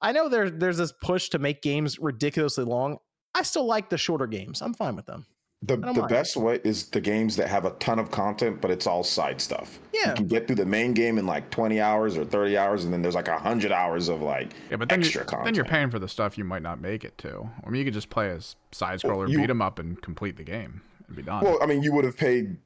I 0.00 0.12
know 0.12 0.30
there, 0.30 0.48
there's 0.48 0.78
this 0.78 0.90
push 1.02 1.28
to 1.28 1.38
make 1.38 1.60
games 1.60 1.98
ridiculously 1.98 2.64
long. 2.64 2.96
I 3.34 3.42
still 3.42 3.66
like 3.66 3.90
the 3.90 3.98
shorter 3.98 4.26
games. 4.26 4.62
I'm 4.62 4.72
fine 4.72 4.96
with 4.96 5.04
them. 5.04 5.26
The, 5.64 5.76
the 5.76 5.92
mind. 5.92 6.08
best 6.08 6.36
way 6.36 6.60
is 6.64 6.86
the 6.86 7.00
games 7.00 7.36
that 7.36 7.46
have 7.48 7.64
a 7.66 7.70
ton 7.72 8.00
of 8.00 8.10
content, 8.10 8.60
but 8.60 8.70
it's 8.72 8.86
all 8.86 9.04
side 9.04 9.40
stuff. 9.40 9.78
Yeah. 9.94 10.08
You 10.10 10.14
can 10.16 10.26
get 10.26 10.46
through 10.48 10.56
the 10.56 10.66
main 10.66 10.92
game 10.92 11.18
in 11.18 11.26
like 11.26 11.50
20 11.50 11.80
hours 11.80 12.16
or 12.18 12.24
30 12.24 12.58
hours, 12.58 12.84
and 12.84 12.92
then 12.92 13.00
there's 13.00 13.14
like 13.14 13.28
100 13.28 13.70
hours 13.70 14.08
of 14.08 14.22
like 14.22 14.52
Yeah, 14.70 14.76
but 14.76 14.88
then 14.88 14.98
extra 15.00 15.20
you're, 15.20 15.24
content. 15.24 15.44
then 15.44 15.54
you're 15.54 15.64
paying 15.64 15.88
for 15.90 16.00
the 16.00 16.08
stuff 16.08 16.36
you 16.36 16.42
might 16.44 16.62
not 16.62 16.80
make 16.80 17.04
it 17.04 17.16
to. 17.18 17.48
I 17.64 17.70
mean, 17.70 17.78
you 17.78 17.84
could 17.84 17.94
just 17.94 18.10
play 18.10 18.30
as 18.30 18.56
side 18.72 18.98
scroller, 19.00 19.28
beat 19.28 19.36
beat 19.36 19.50
'em 19.50 19.62
up, 19.62 19.78
and 19.78 20.00
complete 20.02 20.36
the 20.36 20.42
game 20.44 20.80
and 21.06 21.16
be 21.16 21.22
done. 21.22 21.44
Well, 21.44 21.58
I 21.62 21.66
mean, 21.66 21.80
you 21.82 21.92
would 21.92 22.04
have 22.04 22.16
paid 22.16 22.56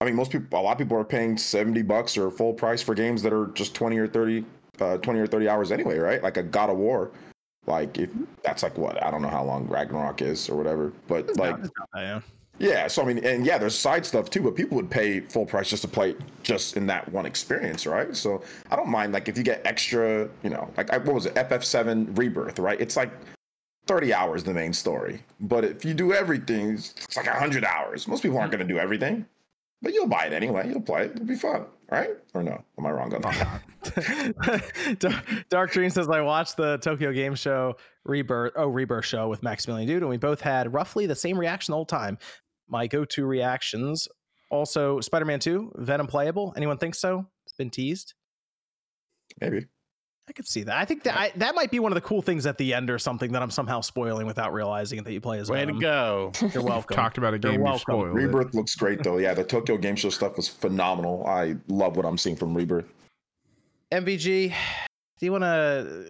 I 0.00 0.04
mean, 0.06 0.16
most 0.16 0.30
people, 0.32 0.58
a 0.58 0.60
lot 0.60 0.72
of 0.72 0.78
people 0.78 0.96
are 0.98 1.04
paying 1.04 1.36
70 1.38 1.80
bucks 1.82 2.18
or 2.18 2.30
full 2.30 2.52
price 2.52 2.82
for 2.82 2.94
games 2.94 3.22
that 3.22 3.32
are 3.32 3.46
just 3.54 3.74
20 3.74 3.96
or 3.96 4.06
30, 4.06 4.44
uh, 4.80 4.98
20 4.98 5.18
or 5.20 5.26
30 5.26 5.48
hours 5.48 5.72
anyway, 5.72 5.96
right? 5.98 6.22
Like 6.22 6.36
a 6.36 6.42
God 6.42 6.68
of 6.68 6.76
War. 6.76 7.10
Like 7.66 7.96
if 7.98 8.10
that's 8.42 8.62
like 8.62 8.76
what 8.76 9.02
I 9.02 9.10
don't 9.10 9.22
know 9.22 9.28
how 9.28 9.42
long 9.44 9.66
Ragnarok 9.66 10.20
is 10.20 10.48
or 10.50 10.56
whatever, 10.56 10.92
but 11.08 11.28
It's 11.30 11.38
like 11.38 11.58
not- 11.58 11.70
not 11.78 11.88
bad, 11.92 12.22
yeah. 12.58 12.86
So 12.86 13.02
I 13.02 13.06
mean, 13.06 13.24
and 13.24 13.44
yeah, 13.44 13.58
there's 13.58 13.76
side 13.76 14.06
stuff 14.06 14.30
too, 14.30 14.42
but 14.42 14.54
people 14.54 14.76
would 14.76 14.90
pay 14.90 15.20
full 15.20 15.46
price 15.46 15.70
just 15.70 15.82
to 15.82 15.88
play 15.88 16.14
just 16.42 16.76
in 16.76 16.86
that 16.86 17.10
one 17.10 17.26
experience, 17.26 17.86
right? 17.86 18.14
So 18.16 18.42
I 18.70 18.76
don't 18.76 18.88
mind 18.88 19.12
like 19.12 19.28
if 19.28 19.36
you 19.36 19.44
get 19.44 19.62
extra, 19.66 20.28
you 20.42 20.50
know, 20.50 20.70
like 20.76 20.92
I- 20.92 20.98
what 20.98 21.14
was 21.14 21.26
it, 21.26 21.34
FF7 21.34 22.16
Rebirth, 22.16 22.58
right? 22.58 22.80
It's 22.80 22.96
like 22.96 23.12
30 23.86 24.14
hours 24.14 24.44
the 24.44 24.54
main 24.54 24.72
story, 24.72 25.22
but 25.40 25.64
if 25.64 25.84
you 25.84 25.94
do 25.94 26.12
everything, 26.12 26.74
it's 26.74 27.16
like 27.16 27.26
100 27.26 27.64
hours. 27.64 28.08
Most 28.08 28.22
people 28.22 28.38
aren't 28.38 28.52
hmm. 28.52 28.58
going 28.58 28.68
to 28.68 28.74
do 28.74 28.80
everything, 28.80 29.26
but 29.82 29.92
you'll 29.92 30.08
buy 30.08 30.24
it 30.24 30.32
anyway. 30.32 30.68
You'll 30.68 30.80
play 30.80 31.06
it. 31.06 31.12
It'll 31.12 31.26
be 31.26 31.34
fun, 31.34 31.66
right? 31.90 32.10
Or 32.32 32.42
no? 32.42 32.62
Am 32.78 32.86
I 32.86 32.90
wrong 32.90 33.12
on 33.14 33.20
that? 33.22 34.96
Dark- 34.98 35.48
Dark 35.50 35.72
Dream 35.72 35.90
says 35.90 36.08
I 36.08 36.20
watched 36.22 36.56
the 36.56 36.78
Tokyo 36.78 37.12
Game 37.12 37.34
Show 37.34 37.76
Rebirth 38.04 38.52
oh 38.56 38.68
Rebirth 38.68 39.04
show 39.04 39.28
with 39.28 39.42
Maximilian 39.42 39.88
Dood, 39.88 40.02
and 40.02 40.10
we 40.10 40.16
both 40.16 40.40
had 40.40 40.72
roughly 40.72 41.06
the 41.06 41.14
same 41.14 41.38
reaction 41.38 41.72
the 41.72 41.76
whole 41.76 41.86
time. 41.86 42.18
My 42.68 42.86
go-to 42.86 43.26
reactions 43.26 44.08
also 44.50 45.00
Spider-Man 45.00 45.40
2, 45.40 45.72
Venom 45.76 46.06
playable. 46.06 46.52
Anyone 46.56 46.78
think 46.78 46.94
so? 46.94 47.26
It's 47.44 47.52
been 47.52 47.70
teased. 47.70 48.14
Maybe. 49.40 49.66
I 50.26 50.32
could 50.32 50.48
see 50.48 50.62
that. 50.62 50.78
I 50.78 50.86
think 50.86 51.02
that 51.02 51.18
I, 51.18 51.32
that 51.36 51.54
might 51.54 51.70
be 51.70 51.80
one 51.80 51.92
of 51.92 51.96
the 51.96 52.00
cool 52.00 52.22
things 52.22 52.46
at 52.46 52.56
the 52.56 52.72
end 52.72 52.88
or 52.88 52.98
something 52.98 53.32
that 53.32 53.42
I'm 53.42 53.50
somehow 53.50 53.82
spoiling 53.82 54.26
without 54.26 54.54
realizing 54.54 55.02
that 55.02 55.12
you 55.12 55.20
play 55.20 55.38
as 55.38 55.50
Way 55.50 55.66
to 55.66 55.72
go. 55.78 56.32
You're 56.54 56.62
welcome. 56.62 56.96
Talked 56.96 57.18
about 57.18 57.34
a 57.34 57.36
You're 57.36 57.52
game 57.52 57.60
you 57.60 57.64
welcome. 57.64 57.80
spoiled. 57.80 58.06
it. 58.06 58.12
Rebirth 58.12 58.54
looks 58.54 58.74
great 58.74 59.02
though. 59.02 59.18
Yeah, 59.18 59.34
the 59.34 59.44
Tokyo 59.44 59.76
Game 59.76 59.96
Show 59.96 60.08
stuff 60.08 60.36
was 60.36 60.48
phenomenal. 60.48 61.26
I 61.26 61.56
love 61.68 61.96
what 61.98 62.06
I'm 62.06 62.16
seeing 62.16 62.36
from 62.36 62.54
Rebirth. 62.56 62.86
MVG, 63.92 64.48
do 65.18 65.26
you 65.26 65.32
want 65.32 65.44
to 65.44 66.06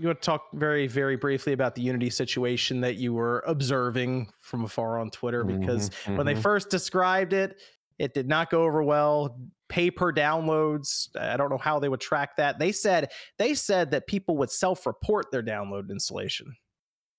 you 0.00 0.06
want 0.08 0.20
to 0.22 0.26
talk 0.26 0.46
very 0.54 0.86
very 0.86 1.16
briefly 1.16 1.52
about 1.52 1.74
the 1.74 1.82
Unity 1.82 2.10
situation 2.10 2.80
that 2.80 2.96
you 2.96 3.12
were 3.12 3.42
observing 3.46 4.32
from 4.40 4.64
afar 4.64 4.98
on 4.98 5.10
Twitter 5.10 5.44
because 5.44 5.90
Mhm, 5.90 6.16
when 6.16 6.26
they 6.26 6.34
mhm. 6.34 6.42
first 6.42 6.70
described 6.70 7.32
it, 7.32 7.60
it 7.98 8.14
did 8.14 8.26
not 8.28 8.50
go 8.50 8.62
over 8.64 8.82
well. 8.82 9.38
Pay 9.68 9.90
per 9.90 10.12
downloads. 10.12 11.08
I 11.16 11.36
don't 11.36 11.50
know 11.50 11.58
how 11.58 11.78
they 11.78 11.88
would 11.88 12.00
track 12.00 12.36
that. 12.36 12.58
They 12.58 12.72
said 12.72 13.10
they 13.38 13.54
said 13.54 13.90
that 13.92 14.06
people 14.06 14.36
would 14.38 14.50
self-report 14.50 15.30
their 15.30 15.42
download 15.42 15.90
installation. 15.90 16.56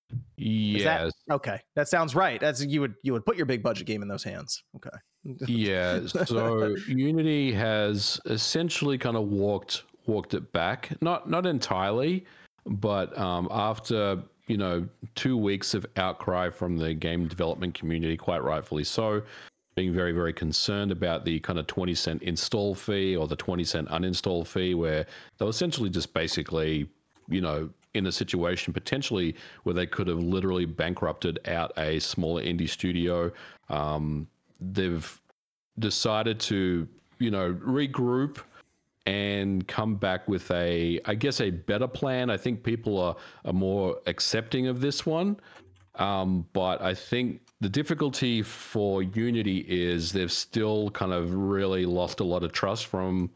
that- 0.10 0.18
yes, 0.38 1.12
Okay, 1.30 1.62
that 1.76 1.88
sounds 1.88 2.16
right. 2.16 2.42
That's 2.42 2.66
you 2.66 2.82
would 2.82 2.96
you 3.04 3.14
would 3.14 3.26
put 3.26 3.38
your 3.38 3.46
big 3.46 3.64
budget 3.64 3.88
game 3.88 4.02
in 4.02 4.08
those 4.10 4.24
hands. 4.24 4.64
Okay. 4.76 4.90
yeah. 5.48 6.02
So 6.26 6.76
Unity 6.88 7.54
has 7.54 8.20
essentially 8.26 8.98
kind 8.98 9.16
of 9.16 9.28
walked 9.28 9.84
walked 10.08 10.34
it 10.34 10.52
back, 10.52 10.92
not 11.02 11.30
not 11.30 11.46
entirely, 11.46 12.26
but 12.66 13.18
um, 13.18 13.48
after 13.52 14.22
you 14.48 14.58
know 14.58 14.88
two 15.16 15.38
weeks 15.38 15.74
of 15.74 15.86
outcry 15.98 16.50
from 16.50 16.78
the 16.78 16.94
game 16.94 17.28
development 17.28 17.74
community, 17.74 18.18
quite 18.18 18.44
rightfully 18.44 18.84
so, 18.84 19.22
being 19.76 19.94
very 19.94 20.12
very 20.12 20.34
concerned 20.34 20.92
about 20.92 21.26
the 21.26 21.40
kind 21.40 21.60
of 21.60 21.68
twenty 21.68 21.96
cent 21.96 22.22
install 22.24 22.76
fee 22.76 23.16
or 23.16 23.28
the 23.28 23.36
twenty 23.36 23.64
cent 23.64 23.88
uninstall 23.90 24.46
fee, 24.46 24.74
where 24.74 25.06
they'll 25.38 25.50
essentially 25.50 25.90
just 25.90 26.14
basically 26.14 26.88
you 27.28 27.42
know 27.42 27.70
in 27.94 28.08
a 28.08 28.12
situation 28.12 28.72
potentially 28.72 29.36
where 29.64 29.76
they 29.76 29.86
could 29.86 30.08
have 30.08 30.20
literally 30.20 30.66
bankrupted 30.66 31.40
out 31.50 31.74
a 31.78 32.00
smaller 32.00 32.42
indie 32.42 32.70
studio. 32.70 33.32
Um, 33.70 34.28
they've 34.60 35.22
decided 35.80 36.40
to 36.40 36.88
you 37.20 37.32
know 37.32 37.54
regroup 37.54 38.40
and 39.06 39.68
come 39.68 39.96
back 39.96 40.28
with 40.28 40.50
a 40.52 41.00
i 41.06 41.16
guess 41.16 41.42
a 41.42 41.50
better 41.50 41.88
plan. 41.88 42.30
I 42.30 42.38
think 42.38 42.64
people 42.64 43.00
are, 43.00 43.16
are 43.46 43.54
more 43.54 43.98
accepting 44.06 44.68
of 44.68 44.82
this 44.82 45.06
one. 45.06 45.38
Um, 45.96 46.48
but 46.54 46.82
i 46.82 46.94
think 46.94 47.42
the 47.60 47.70
difficulty 47.70 48.42
for 48.42 49.04
unity 49.04 49.66
is 49.68 50.12
they've 50.12 50.32
still 50.32 50.90
kind 50.92 51.12
of 51.12 51.34
really 51.34 51.86
lost 51.86 52.20
a 52.20 52.24
lot 52.24 52.44
of 52.44 52.52
trust 52.54 52.88
from 52.88 53.30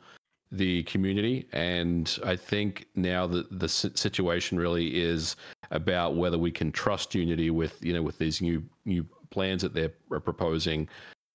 the 0.52 0.84
community. 0.84 1.48
And 1.52 2.18
i 2.24 2.36
think 2.36 2.88
now 2.96 3.28
that 3.28 3.60
the 3.60 3.68
situation 3.68 4.58
really 4.58 5.02
is 5.02 5.36
about 5.72 6.16
whether 6.16 6.38
we 6.38 6.52
can 6.52 6.72
trust 6.72 7.16
unity 7.16 7.50
with 7.50 7.84
you 7.84 7.94
know 7.94 8.04
with 8.04 8.18
these 8.18 8.42
new 8.42 8.64
new 8.86 9.06
plans 9.30 9.62
that 9.62 9.74
they're 9.74 9.90
proposing. 10.20 10.88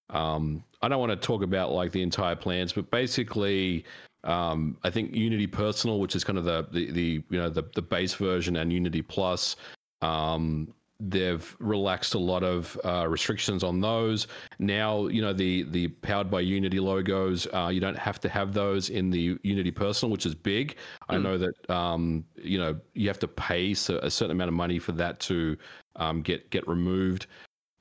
Um, 0.08 0.64
I 0.82 0.88
don't 0.88 0.98
want 0.98 1.12
to 1.12 1.16
talk 1.16 1.42
about 1.42 1.72
like 1.72 1.92
the 1.92 2.02
entire 2.02 2.36
plans, 2.36 2.72
but 2.72 2.90
basically, 2.90 3.84
um, 4.24 4.76
I 4.82 4.90
think 4.90 5.14
Unity 5.14 5.46
Personal, 5.46 6.00
which 6.00 6.14
is 6.14 6.24
kind 6.24 6.38
of 6.38 6.44
the 6.44 6.66
the, 6.70 6.90
the 6.90 7.22
you 7.30 7.38
know 7.38 7.48
the 7.48 7.62
the 7.74 7.82
base 7.82 8.14
version, 8.14 8.56
and 8.56 8.72
Unity 8.72 9.02
Plus, 9.02 9.56
um, 10.02 10.72
they've 11.00 11.56
relaxed 11.58 12.14
a 12.14 12.18
lot 12.18 12.42
of 12.42 12.78
uh, 12.84 13.06
restrictions 13.08 13.64
on 13.64 13.80
those. 13.80 14.26
Now, 14.58 15.06
you 15.06 15.22
know 15.22 15.32
the 15.32 15.62
the 15.64 15.88
powered 15.88 16.30
by 16.30 16.40
Unity 16.40 16.80
logos, 16.80 17.46
uh, 17.54 17.70
you 17.72 17.80
don't 17.80 17.98
have 17.98 18.20
to 18.20 18.28
have 18.28 18.52
those 18.52 18.90
in 18.90 19.10
the 19.10 19.38
Unity 19.42 19.70
Personal, 19.70 20.10
which 20.10 20.26
is 20.26 20.34
big. 20.34 20.76
I 21.08 21.16
know 21.18 21.38
that 21.38 21.70
um, 21.70 22.24
you 22.36 22.58
know 22.58 22.78
you 22.94 23.08
have 23.08 23.18
to 23.20 23.28
pay 23.28 23.72
a 23.72 23.74
certain 23.74 24.30
amount 24.30 24.48
of 24.48 24.54
money 24.54 24.78
for 24.78 24.92
that 24.92 25.20
to 25.20 25.56
um, 25.96 26.22
get 26.22 26.50
get 26.50 26.66
removed 26.68 27.26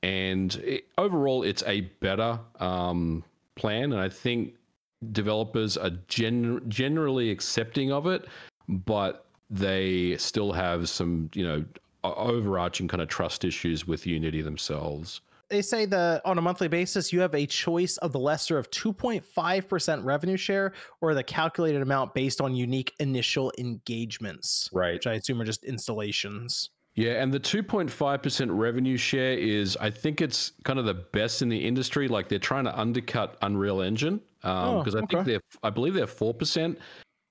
and 0.03 0.55
it, 0.57 0.85
overall 0.97 1.43
it's 1.43 1.63
a 1.67 1.81
better 1.81 2.39
um, 2.59 3.23
plan 3.55 3.91
and 3.91 4.01
i 4.01 4.07
think 4.07 4.55
developers 5.11 5.77
are 5.77 5.91
gen- 6.07 6.61
generally 6.67 7.31
accepting 7.31 7.91
of 7.91 8.05
it 8.05 8.27
but 8.67 9.25
they 9.49 10.15
still 10.17 10.51
have 10.51 10.87
some 10.89 11.29
you 11.33 11.45
know 11.45 11.65
overarching 12.03 12.87
kind 12.87 13.01
of 13.01 13.09
trust 13.09 13.43
issues 13.43 13.85
with 13.85 14.05
unity 14.05 14.41
themselves. 14.41 15.21
They 15.49 15.63
say 15.63 15.85
that 15.85 16.23
on 16.25 16.37
a 16.37 16.41
monthly 16.41 16.67
basis 16.67 17.11
you 17.11 17.19
have 17.21 17.33
a 17.33 17.45
choice 17.45 17.97
of 17.97 18.11
the 18.11 18.19
lesser 18.19 18.57
of 18.57 18.69
2.5% 18.69 20.05
revenue 20.05 20.37
share 20.37 20.73
or 21.01 21.15
the 21.15 21.23
calculated 21.23 21.81
amount 21.81 22.13
based 22.13 22.39
on 22.39 22.55
unique 22.55 22.93
initial 22.99 23.51
engagements 23.57 24.69
right. 24.71 24.93
which 24.93 25.07
i 25.07 25.13
assume 25.13 25.41
are 25.41 25.45
just 25.45 25.63
installations. 25.63 26.69
Yeah, 26.93 27.21
and 27.21 27.33
the 27.33 27.39
2.5% 27.39 28.47
revenue 28.51 28.97
share 28.97 29.37
is, 29.37 29.77
I 29.77 29.89
think 29.89 30.21
it's 30.21 30.51
kind 30.65 30.77
of 30.77 30.85
the 30.85 30.95
best 30.95 31.41
in 31.41 31.47
the 31.47 31.57
industry. 31.57 32.07
Like 32.07 32.27
they're 32.27 32.39
trying 32.39 32.65
to 32.65 32.77
undercut 32.77 33.37
Unreal 33.41 33.81
Engine 33.81 34.19
Oh, 34.43 34.79
because 34.79 34.95
I 34.95 34.99
okay. 34.99 35.15
think 35.15 35.25
they're, 35.25 35.41
I 35.63 35.69
believe 35.69 35.93
they're 35.93 36.07
4%. 36.07 36.77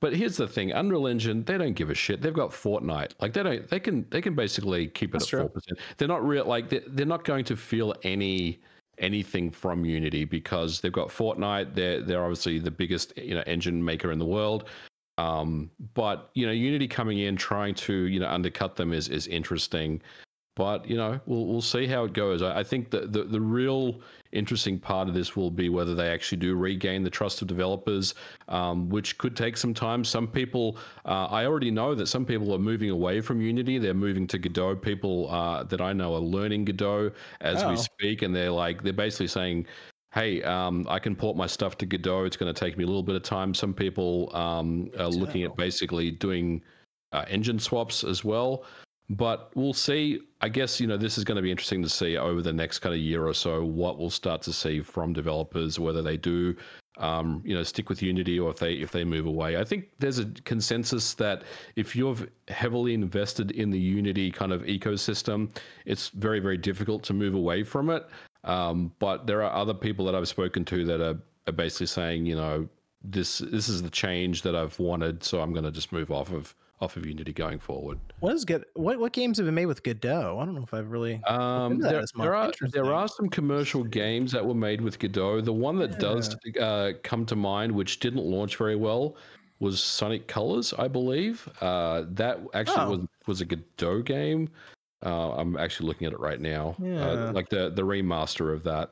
But 0.01 0.15
here's 0.15 0.37
the 0.37 0.47
thing 0.47 0.71
Unreal 0.71 1.09
Engine, 1.09 1.43
they 1.43 1.59
don't 1.59 1.73
give 1.73 1.91
a 1.91 1.95
shit. 1.95 2.23
They've 2.23 2.33
got 2.33 2.51
Fortnite. 2.51 3.13
Like 3.21 3.33
they 3.33 3.43
don't, 3.43 3.69
they 3.69 3.81
can, 3.81 4.07
they 4.11 4.21
can 4.21 4.35
basically 4.35 4.87
keep 4.87 5.15
it 5.15 5.19
That's 5.19 5.35
at 5.35 5.53
4%. 5.53 5.61
They're 5.97 6.09
not 6.09 6.27
real, 6.27 6.45
like 6.45 6.69
they're, 6.69 6.83
they're 6.87 7.07
not 7.07 7.25
going 7.25 7.45
to 7.47 7.57
feel 7.57 7.95
any, 8.05 8.61
anything 8.99 9.51
from 9.51 9.85
Unity 9.85 10.25
because 10.25 10.81
they've 10.81 10.93
got 10.93 11.09
Fortnite. 11.09 11.75
They're, 11.75 12.01
they're 12.01 12.23
obviously 12.23 12.61
the 12.61 12.71
biggest, 12.71 13.17
you 13.19 13.35
know, 13.35 13.43
engine 13.47 13.85
maker 13.85 14.13
in 14.13 14.21
the 14.21 14.27
world. 14.27 14.67
Um, 15.19 15.71
but 15.95 16.31
you 16.35 16.47
know, 16.47 16.53
Unity 16.53 16.87
coming 16.87 17.19
in 17.19 17.37
trying 17.37 17.75
to 17.75 17.93
you 17.93 18.21
know 18.21 18.29
undercut 18.29 18.77
them 18.77 18.93
is 18.93 19.09
is 19.09 19.27
interesting. 19.27 20.01
But 20.59 20.91
you 20.91 20.97
know, 20.97 21.21
we'll 21.25 21.47
we'll 21.47 21.63
see 21.63 21.87
how 21.87 22.03
it 22.05 22.13
goes. 22.13 22.43
I, 22.43 22.59
I 22.59 22.65
think 22.65 22.91
that 22.91 23.13
the 23.13 23.23
the 23.23 23.41
real 23.41 24.01
interesting 24.33 24.77
part 24.79 25.09
of 25.09 25.15
this 25.15 25.37
will 25.37 25.53
be 25.53 25.69
whether 25.69 25.95
they 25.95 26.09
actually 26.09 26.39
do 26.39 26.57
regain 26.57 27.05
the 27.05 27.11
trust 27.11 27.41
of 27.41 27.49
developers, 27.49 28.15
um, 28.49 28.89
which 28.89 29.17
could 29.19 29.37
take 29.37 29.57
some 29.57 29.73
time. 29.73 30.05
Some 30.05 30.27
people, 30.27 30.77
uh, 31.07 31.27
I 31.31 31.47
already 31.47 31.71
know 31.71 31.95
that 31.95 32.09
some 32.09 32.27
people 32.27 32.53
are 32.53 32.59
moving 32.59 32.91
away 32.91 33.21
from 33.21 33.41
Unity. 33.41 33.79
They're 33.79 33.95
moving 33.95 34.27
to 34.27 34.37
Godot. 34.39 34.75
People 34.77 35.31
uh, 35.31 35.63
that 35.63 35.81
I 35.81 35.93
know 35.93 36.13
are 36.15 36.21
learning 36.21 36.65
Godot 36.65 37.13
as 37.41 37.63
Oh. 37.63 37.71
we 37.71 37.77
speak, 37.77 38.23
and 38.23 38.35
they're 38.35 38.51
like 38.51 38.83
they're 38.83 38.93
basically 38.93 39.29
saying, 39.29 39.65
hey, 40.13 40.43
um, 40.43 40.87
I 40.89 40.99
can 40.99 41.15
port 41.15 41.37
my 41.37 41.47
stuff 41.47 41.79
to 41.79 41.87
Godot. 41.87 42.25
It's 42.25 42.37
going 42.37 42.53
to 42.53 42.59
take 42.59 42.77
me 42.77 42.83
a 42.83 42.87
little 42.89 43.05
bit 43.05 43.15
of 43.15 43.23
time. 43.23 43.55
Some 43.55 43.73
people 43.73 44.35
um, 44.35 44.91
are 44.99 45.09
looking 45.09 45.45
at 45.45 45.57
basically 45.57 46.11
doing 46.11 46.63
uh, 47.13 47.25
engine 47.29 47.61
swaps 47.61 48.03
as 48.03 48.25
well. 48.25 48.65
But 49.11 49.51
we'll 49.55 49.73
see. 49.73 50.21
I 50.41 50.49
guess 50.49 50.81
you 50.81 50.87
know 50.87 50.99
this 50.99 51.17
is 51.17 51.25
going 51.25 51.37
to 51.37 51.43
be 51.43 51.51
interesting 51.51 51.83
to 51.83 51.89
see 51.89 52.17
over 52.17 52.43
the 52.43 52.53
next 52.53 52.81
kind 52.81 52.95
of 52.95 53.01
year 53.01 53.27
or 53.27 53.35
so 53.35 53.65
what 53.65 53.99
we'll 53.99 54.11
start 54.11 54.43
to 54.43 54.53
see 54.53 54.83
from 54.83 55.13
developers, 55.15 55.79
whether 55.79 56.03
they 56.03 56.19
do, 56.19 56.55
um, 56.99 57.43
you 57.45 57.55
know, 57.55 57.63
stick 57.63 57.89
with 57.89 58.03
Unity 58.03 58.39
or 58.39 58.51
if 58.51 58.59
they 58.59 58.75
if 58.75 58.93
they 58.93 59.05
move 59.05 59.25
away. 59.25 59.57
I 59.57 59.65
think 59.65 59.89
there's 59.99 60.19
a 60.19 60.27
consensus 60.45 61.15
that 61.15 61.45
if 61.77 61.97
you've 61.97 62.29
heavily 62.49 62.93
invested 62.93 63.53
in 63.53 63.71
the 63.71 63.81
Unity 63.81 64.31
kind 64.31 64.53
of 64.53 64.63
ecosystem, 64.63 65.57
it's 65.87 66.09
very 66.11 66.41
very 66.41 66.59
difficult 66.59 67.03
to 67.05 67.15
move 67.15 67.35
away 67.35 67.63
from 67.63 67.89
it. 67.89 68.07
Um, 68.45 68.93
but 68.99 69.27
there 69.27 69.43
are 69.43 69.53
other 69.53 69.75
people 69.75 70.05
that 70.05 70.15
I've 70.15 70.29
spoken 70.29 70.65
to 70.67 70.85
that 70.85 71.01
are, 71.01 71.19
are 71.47 71.53
basically 71.53 71.87
saying, 71.87 72.27
you 72.27 72.37
know, 72.37 72.69
this 73.03 73.39
this 73.39 73.71
is 73.71 73.83
the 73.83 73.91
change 73.91 74.43
that 74.43 74.55
I've 74.55 74.79
wanted, 74.79 75.25
so 75.25 75.41
I'm 75.41 75.53
going 75.53 75.65
to 75.65 75.71
just 75.71 75.93
move 75.93 76.11
off 76.11 76.31
of 76.33 76.55
off 76.81 76.97
of 76.97 77.05
Unity 77.07 77.33
going 77.33 77.59
forward. 77.59 77.99
What 78.21 78.35
is 78.35 78.45
good? 78.45 78.65
What 78.75 78.99
what 78.99 79.13
games 79.13 79.39
have 79.39 79.47
been 79.47 79.55
made 79.55 79.67
with 79.67 79.83
Godot? 79.83 80.39
I 80.39 80.45
don't 80.45 80.55
know 80.55 80.63
if 80.63 80.73
I've 80.73 80.91
really. 80.91 81.23
Um, 81.25 81.79
there, 81.81 82.05
there 82.17 82.35
are 82.35 82.53
there 82.73 82.93
are 82.95 83.09
some 83.09 83.29
commercial 83.29 83.83
games 83.85 84.33
that 84.33 84.45
were 84.45 84.55
made 84.55 84.81
with 84.81 84.99
Godot. 84.99 85.41
The 85.41 85.53
one 85.53 85.77
that 85.79 85.99
does 85.99 86.37
uh, 86.61 86.93
come 87.03 87.27
to 87.27 87.37
mind, 87.37 87.73
which 87.73 88.01
didn't 88.01 88.25
launch 88.25 88.57
very 88.57 88.77
well, 88.77 89.17
was 89.61 89.83
Sonic 89.83 90.29
Colors, 90.29 90.73
I 90.79 90.89
believe. 90.89 91.49
Uh, 91.61 92.05
that 92.11 92.41
actually 92.55 92.81
Oh. 92.85 92.91
was 92.91 93.01
was 93.27 93.41
a 93.41 93.45
Godot 93.45 94.03
game. 94.03 94.49
Uh, 95.05 95.33
I'm 95.33 95.57
actually 95.57 95.87
looking 95.87 96.07
at 96.09 96.13
it 96.13 96.21
right 96.21 96.41
now, 96.41 96.75
Yeah. 96.81 97.29
uh, 97.29 97.33
like 97.33 97.49
the 97.49 97.71
the 97.71 97.83
remaster 97.83 98.53
of 98.53 98.63
that. 98.65 98.91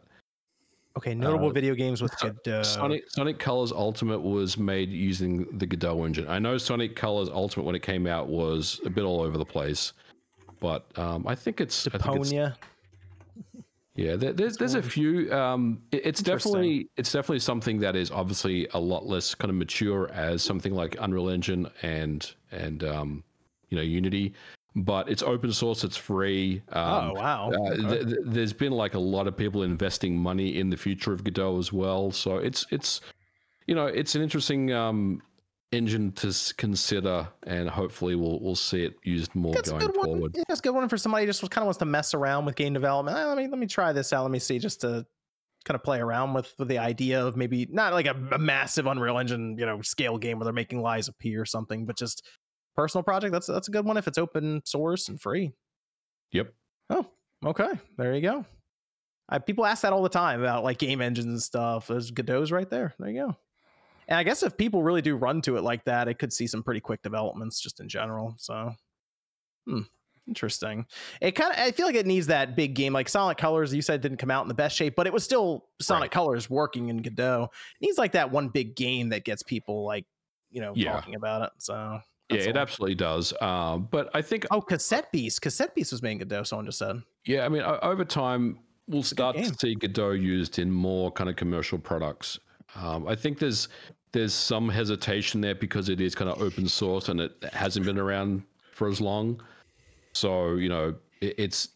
Okay, 0.97 1.15
notable 1.15 1.49
uh, 1.49 1.53
video 1.53 1.75
games 1.75 2.01
with 2.01 2.17
Godot. 2.19 2.63
Sonic 2.63 3.05
Sonic 3.11 3.39
Colors 3.39 3.71
Ultimate 3.71 4.21
was 4.21 4.57
made 4.57 4.91
using 4.91 5.47
the 5.59 5.67
Godot 5.67 6.05
engine. 6.05 6.27
I 6.29 6.39
know 6.39 6.57
Sonic 6.57 6.97
Colors 6.97 7.29
Ultimate 7.29 7.65
when 7.65 7.75
it 7.75 7.83
came 7.83 8.07
out 8.07 8.29
was 8.29 8.81
a 8.87 8.91
bit 8.91 9.05
all 9.05 9.21
over 9.21 9.37
the 9.37 9.45
place, 9.45 9.93
but 10.59 10.87
um, 10.99 11.27
I 11.27 11.35
think 11.35 11.61
it's 11.61 11.87
I 11.89 11.91
think 11.91 12.03
it's 12.23 12.33
yeah, 13.95 14.17
there, 14.17 14.33
there's 14.33 14.57
there's 14.57 14.75
a 14.75 14.83
few. 14.83 15.33
Um, 15.33 15.83
it- 15.93 16.07
it's 16.07 16.23
definitely 16.23 16.89
it's 16.97 17.13
definitely 17.13 17.41
something 17.41 17.79
that 17.81 17.95
is 17.95 18.11
obviously 18.11 18.67
a 18.73 18.79
lot 18.81 19.07
less 19.07 19.35
kind 19.35 19.51
of 19.51 19.57
mature 19.57 20.11
as 20.13 20.43
something 20.43 20.73
like 20.75 20.97
Unreal 21.01 21.29
Engine 21.29 21.67
and 21.83 22.33
and 22.53 22.85
um, 22.85 23.23
you 23.69 23.77
know 23.77 23.83
Unity, 23.83 24.33
but 24.77 25.09
it's 25.09 25.23
open 25.23 25.53
source. 25.53 25.83
It's 25.85 25.97
free. 25.97 26.63
Um, 26.69 27.11
oh 27.11 27.13
wow. 27.15 27.51
uh, 27.51 27.57
Okay. 27.57 27.83
th- 27.89 28.07
th- 28.07 28.19
there's 28.27 28.53
been 28.53 28.73
like 28.73 28.95
a 28.95 28.99
lot 28.99 29.27
of 29.27 29.37
people 29.37 29.63
investing 29.63 30.17
money 30.17 30.59
in 30.59 30.71
the 30.71 30.77
future 30.77 31.13
of 31.13 31.25
Godot 31.25 31.59
as 31.59 31.73
well. 31.73 32.11
So 32.13 32.37
it's 32.37 32.67
it's 32.71 33.01
you 33.67 33.75
know 33.75 33.87
it's 33.87 34.15
an 34.15 34.23
interesting 34.23 34.73
um, 34.73 35.23
engine 35.73 36.13
to 36.13 36.29
s- 36.29 36.53
consider, 36.53 37.27
and 37.45 37.69
hopefully 37.71 38.15
we'll 38.15 38.39
we'll 38.41 38.55
see 38.55 38.85
it 38.85 38.95
used 39.03 39.35
more 39.35 39.55
That's 39.55 39.71
going 39.71 39.93
forward. 39.93 40.33
Yeah, 40.35 40.45
that's 40.47 40.61
a 40.61 40.63
good 40.63 40.75
one 40.75 40.89
for 40.89 40.99
somebody 40.99 41.25
who 41.25 41.33
just 41.33 41.41
kind 41.51 41.63
of 41.63 41.67
wants 41.67 41.79
to 41.79 41.87
mess 41.87 42.13
around 42.15 42.45
with 42.45 42.55
game 42.55 42.75
development. 42.75 43.17
Eh, 43.17 43.25
let 43.25 43.37
me 43.39 43.49
let 43.49 43.59
me 43.59 43.67
try 43.67 43.93
this 43.93 44.13
out. 44.13 44.23
Let 44.23 44.31
me 44.31 44.39
see, 44.39 44.59
just 44.59 44.83
to 44.83 45.07
kind 45.65 45.75
of 45.75 45.83
play 45.83 45.99
around 45.99 46.33
with, 46.33 46.55
with 46.61 46.69
the 46.69 46.79
idea 46.79 47.27
of 47.27 47.37
maybe 47.37 47.67
not 47.69 47.93
like 47.93 48.07
a, 48.07 48.15
a 48.31 48.39
massive 48.39 48.87
Unreal 48.87 49.19
Engine, 49.19 49.57
you 49.59 49.67
know, 49.67 49.83
scale 49.83 50.17
game 50.17 50.39
where 50.39 50.45
they're 50.45 50.53
making 50.53 50.81
Lies 50.81 51.11
P 51.19 51.35
or 51.35 51.45
something, 51.45 51.87
but 51.87 51.97
just 51.97 52.25
personal 52.77 53.03
project. 53.03 53.33
That's 53.33 53.47
that's 53.47 53.69
a 53.69 53.71
good 53.73 53.85
one 53.85 53.97
if 53.97 54.07
it's 54.07 54.19
open 54.19 54.63
source 54.65 55.09
and 55.09 55.21
free. 55.21 55.53
Yep. 56.33 56.53
Oh, 56.91 57.07
okay. 57.45 57.71
There 57.97 58.15
you 58.15 58.21
go. 58.21 58.45
I, 59.29 59.39
people 59.39 59.67
ask 59.67 59.83
that 59.83 59.93
all 59.93 60.03
the 60.03 60.09
time 60.09 60.41
about 60.41 60.63
like 60.63 60.79
game 60.79 61.01
engines 61.01 61.27
and 61.27 61.43
stuff. 61.43 61.89
There's 61.89 62.11
Godot's 62.13 62.53
right 62.53 62.69
there. 62.71 62.95
There 62.99 63.11
you 63.11 63.21
go. 63.27 63.37
And 64.09 64.17
I 64.19 64.23
guess 64.23 64.45
if 64.45 64.57
people 64.57 64.85
really 64.85 65.03
do 65.03 65.17
run 65.17 65.43
to 65.43 65.57
it 65.57 65.63
like 65.63 65.85
that, 65.87 66.07
it 66.07 66.15
could 66.21 66.33
see 66.33 66.47
some 66.47 66.63
pretty 66.63 66.79
quick 66.79 67.03
developments 67.03 67.61
just 67.61 67.81
in 67.81 67.89
general. 67.89 68.37
So, 68.39 68.73
hmm, 69.67 69.81
interesting. 70.29 70.87
It 71.21 71.33
kind 71.33 71.53
of 71.53 71.59
I 71.59 71.73
feel 71.73 71.87
like 71.87 71.97
it 71.97 72.07
needs 72.07 72.29
that 72.29 72.55
big 72.55 72.75
game 72.75 72.93
like 72.93 73.09
Sonic 73.09 73.37
Colors. 73.37 73.75
You 73.75 73.83
said 73.83 74.01
didn't 74.01 74.19
come 74.19 74.31
out 74.31 74.43
in 74.43 74.49
the 74.49 74.55
best 74.55 74.77
shape, 74.77 74.95
but 74.95 75.09
it 75.09 75.13
was 75.13 75.25
still 75.25 75.65
Sonic 75.81 76.03
Right. 76.03 76.11
Colors 76.13 76.49
working 76.49 76.89
in 76.89 76.99
Godot. 76.99 77.49
It 77.81 77.85
needs 77.85 77.99
like 77.99 78.13
that 78.13 78.31
one 78.31 78.49
big 78.49 78.77
game 78.77 79.09
that 79.09 79.25
gets 79.25 79.43
people 79.43 79.85
like 79.85 80.05
you 80.51 80.61
know 80.61 80.73
Yeah. 80.77 80.93
talking 80.93 81.17
about 81.17 81.43
it. 81.43 81.51
So 81.59 81.99
Yeah, 82.31 82.39
it 82.41 82.57
all. 82.57 82.63
absolutely 82.63 82.97
does. 82.97 83.33
Um, 83.41 83.89
but 83.91 84.11
I 84.15 84.23
think 84.23 84.47
Oh, 84.51 84.61
Cassette 84.61 85.11
Beast. 85.13 85.43
Cassette 85.43 85.75
Beast 85.75 85.93
was 85.93 86.03
in 86.03 86.19
Godot. 86.19 86.43
Someone 86.45 86.67
just 86.67 86.79
said. 86.79 87.01
Yeah, 87.25 87.45
I 87.45 87.49
mean, 87.49 87.63
over 87.63 88.05
time, 88.05 88.59
we'll 88.89 89.03
start 89.03 89.37
to 89.37 89.55
see 89.59 89.75
Godot 89.75 90.13
used 90.13 90.59
in 90.59 90.71
more 90.71 91.11
kind 91.13 91.31
of 91.31 91.37
commercial 91.37 91.79
products. 91.79 92.39
Um, 92.75 93.07
I 93.07 93.15
think 93.15 93.39
there's 93.39 93.69
there's 94.13 94.35
some 94.35 94.69
hesitation 94.69 95.41
there 95.41 95.55
because 95.55 95.89
it 95.89 96.01
is 96.01 96.15
kind 96.15 96.31
of 96.31 96.41
open 96.41 96.67
source 96.69 97.09
and 97.09 97.21
it 97.21 97.33
hasn't 97.53 97.85
been 97.85 97.99
around 97.99 98.43
for 98.73 98.89
as 98.89 99.01
long. 99.01 99.41
So 100.13 100.55
you 100.55 100.69
know, 100.69 100.95
it, 101.21 101.35
it's. 101.39 101.69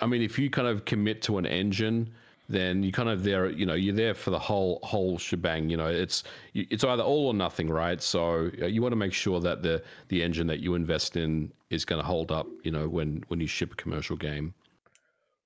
I 0.00 0.06
mean, 0.06 0.22
if 0.22 0.38
you 0.38 0.48
kind 0.48 0.68
of 0.68 0.86
commit 0.86 1.20
to 1.22 1.36
an 1.36 1.44
engine, 1.44 2.10
then 2.48 2.82
you 2.82 2.92
kind 2.92 3.08
of 3.08 3.24
there. 3.24 3.50
You 3.50 3.66
know, 3.66 3.74
you're 3.74 3.94
there 3.94 4.14
for 4.14 4.30
the 4.30 4.38
whole 4.38 4.80
whole 4.82 5.18
shebang. 5.18 5.68
You 5.68 5.76
know, 5.76 5.88
it's 5.88 6.24
it's 6.54 6.84
either 6.84 7.02
all 7.02 7.28
or 7.28 7.34
nothing, 7.34 7.68
right? 7.68 8.00
So 8.00 8.50
uh, 8.60 8.66
you 8.66 8.82
want 8.82 8.92
to 8.92 8.96
make 8.96 9.12
sure 9.12 9.40
that 9.40 9.62
the 9.62 9.82
the 10.08 10.22
engine 10.22 10.46
that 10.48 10.60
you 10.60 10.74
invest 10.74 11.16
in 11.16 11.52
is 11.70 11.84
going 11.84 12.00
to 12.00 12.06
hold 12.06 12.30
up. 12.30 12.46
You 12.62 12.70
know, 12.70 12.88
when 12.88 13.24
when 13.28 13.40
you 13.40 13.46
ship 13.46 13.72
a 13.72 13.76
commercial 13.76 14.16
game. 14.16 14.54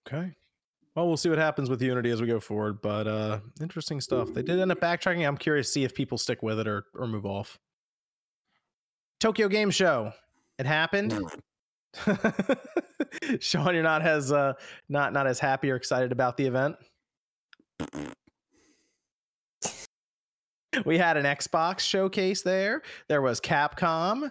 Okay. 0.07 0.33
Well, 0.95 1.07
we'll 1.07 1.17
see 1.17 1.29
what 1.29 1.39
happens 1.39 1.71
with 1.71 1.81
Unity 1.81 2.11
as 2.11 2.21
we 2.21 2.27
go 2.27 2.41
forward, 2.41 2.83
but 2.83 3.07
uh 3.07 3.41
interesting 3.61 4.01
stuff. 4.01 4.35
They 4.35 4.43
did 4.43 4.59
end 4.59 4.73
up 4.73 4.81
backtracking. 4.81 5.27
I'm 5.27 5.37
curious 5.37 5.69
to 5.69 5.73
see 5.73 5.85
if 5.85 5.95
people 5.95 6.19
stick 6.19 6.43
with 6.43 6.59
it 6.59 6.67
or 6.67 6.87
or 6.95 7.07
move 7.07 7.25
off. 7.25 7.59
Tokyo 9.21 9.49
Game 9.49 9.71
Show. 9.71 10.13
It 10.59 10.67
happened. 10.67 11.19
Sean, 13.41 13.75
you're 13.75 13.83
not 13.83 14.03
as 14.03 14.33
uh 14.33 14.55
not 14.89 15.13
not 15.13 15.27
as 15.27 15.39
happy 15.39 15.71
or 15.71 15.77
excited 15.77 16.13
about 16.13 16.37
the 16.37 16.47
event. 16.47 16.77
We 20.87 20.99
had 20.99 21.17
an 21.17 21.25
Xbox 21.25 21.81
showcase 21.81 22.43
there. 22.43 22.83
There 23.09 23.21
was 23.23 23.41
Capcom. 23.41 24.31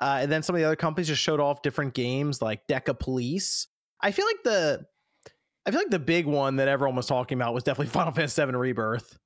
Uh, 0.00 0.18
and 0.22 0.30
then 0.30 0.42
some 0.42 0.54
of 0.54 0.60
the 0.60 0.66
other 0.66 0.76
companies 0.76 1.08
just 1.08 1.22
showed 1.22 1.40
off 1.40 1.62
different 1.62 1.94
games 1.94 2.40
like 2.42 2.66
Decapolice. 2.68 3.66
I 4.00 4.10
feel 4.12 4.26
like 4.26 4.42
the 4.44 4.86
I 5.66 5.70
feel 5.70 5.80
like 5.80 5.90
the 5.90 5.98
big 5.98 6.26
one 6.26 6.56
that 6.56 6.68
everyone 6.68 6.94
was 6.94 7.06
talking 7.06 7.36
about 7.38 7.52
was 7.54 7.64
definitely 7.64 7.90
Final 7.92 8.12
Fantasy 8.12 8.44
VII 8.44 8.52
Rebirth. 8.52 9.18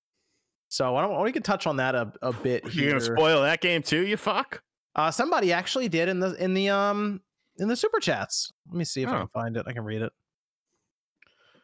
So 0.69 0.97
I 0.97 1.03
don't 1.03 1.21
we 1.23 1.33
could 1.33 1.45
touch 1.45 1.67
on 1.67 1.77
that 1.77 1.95
a, 1.95 2.13
a 2.23 2.33
bit 2.33 2.65
You 2.65 2.71
here. 2.71 2.91
gonna 2.93 3.01
spoil 3.03 3.43
that 3.43 3.61
game 3.61 3.83
too? 3.83 4.07
You 4.07 4.17
fuck. 4.17 4.63
Uh, 4.95 5.11
somebody 5.11 5.53
actually 5.53 5.89
did 5.89 6.09
in 6.09 6.21
the 6.21 6.33
in 6.43 6.55
the 6.55 6.71
um 6.71 7.21
in 7.59 7.69
the 7.69 7.77
super 7.77 7.99
chats. 8.01 8.51
Let 8.69 8.77
me 8.79 8.85
see 8.85 9.03
if 9.03 9.09
I 9.11 9.17
Oh. 9.17 9.19
can 9.21 9.29
find 9.29 9.57
it. 9.57 9.67
I 9.69 9.73
can 9.73 9.85
read 9.85 10.01
it. 10.01 10.13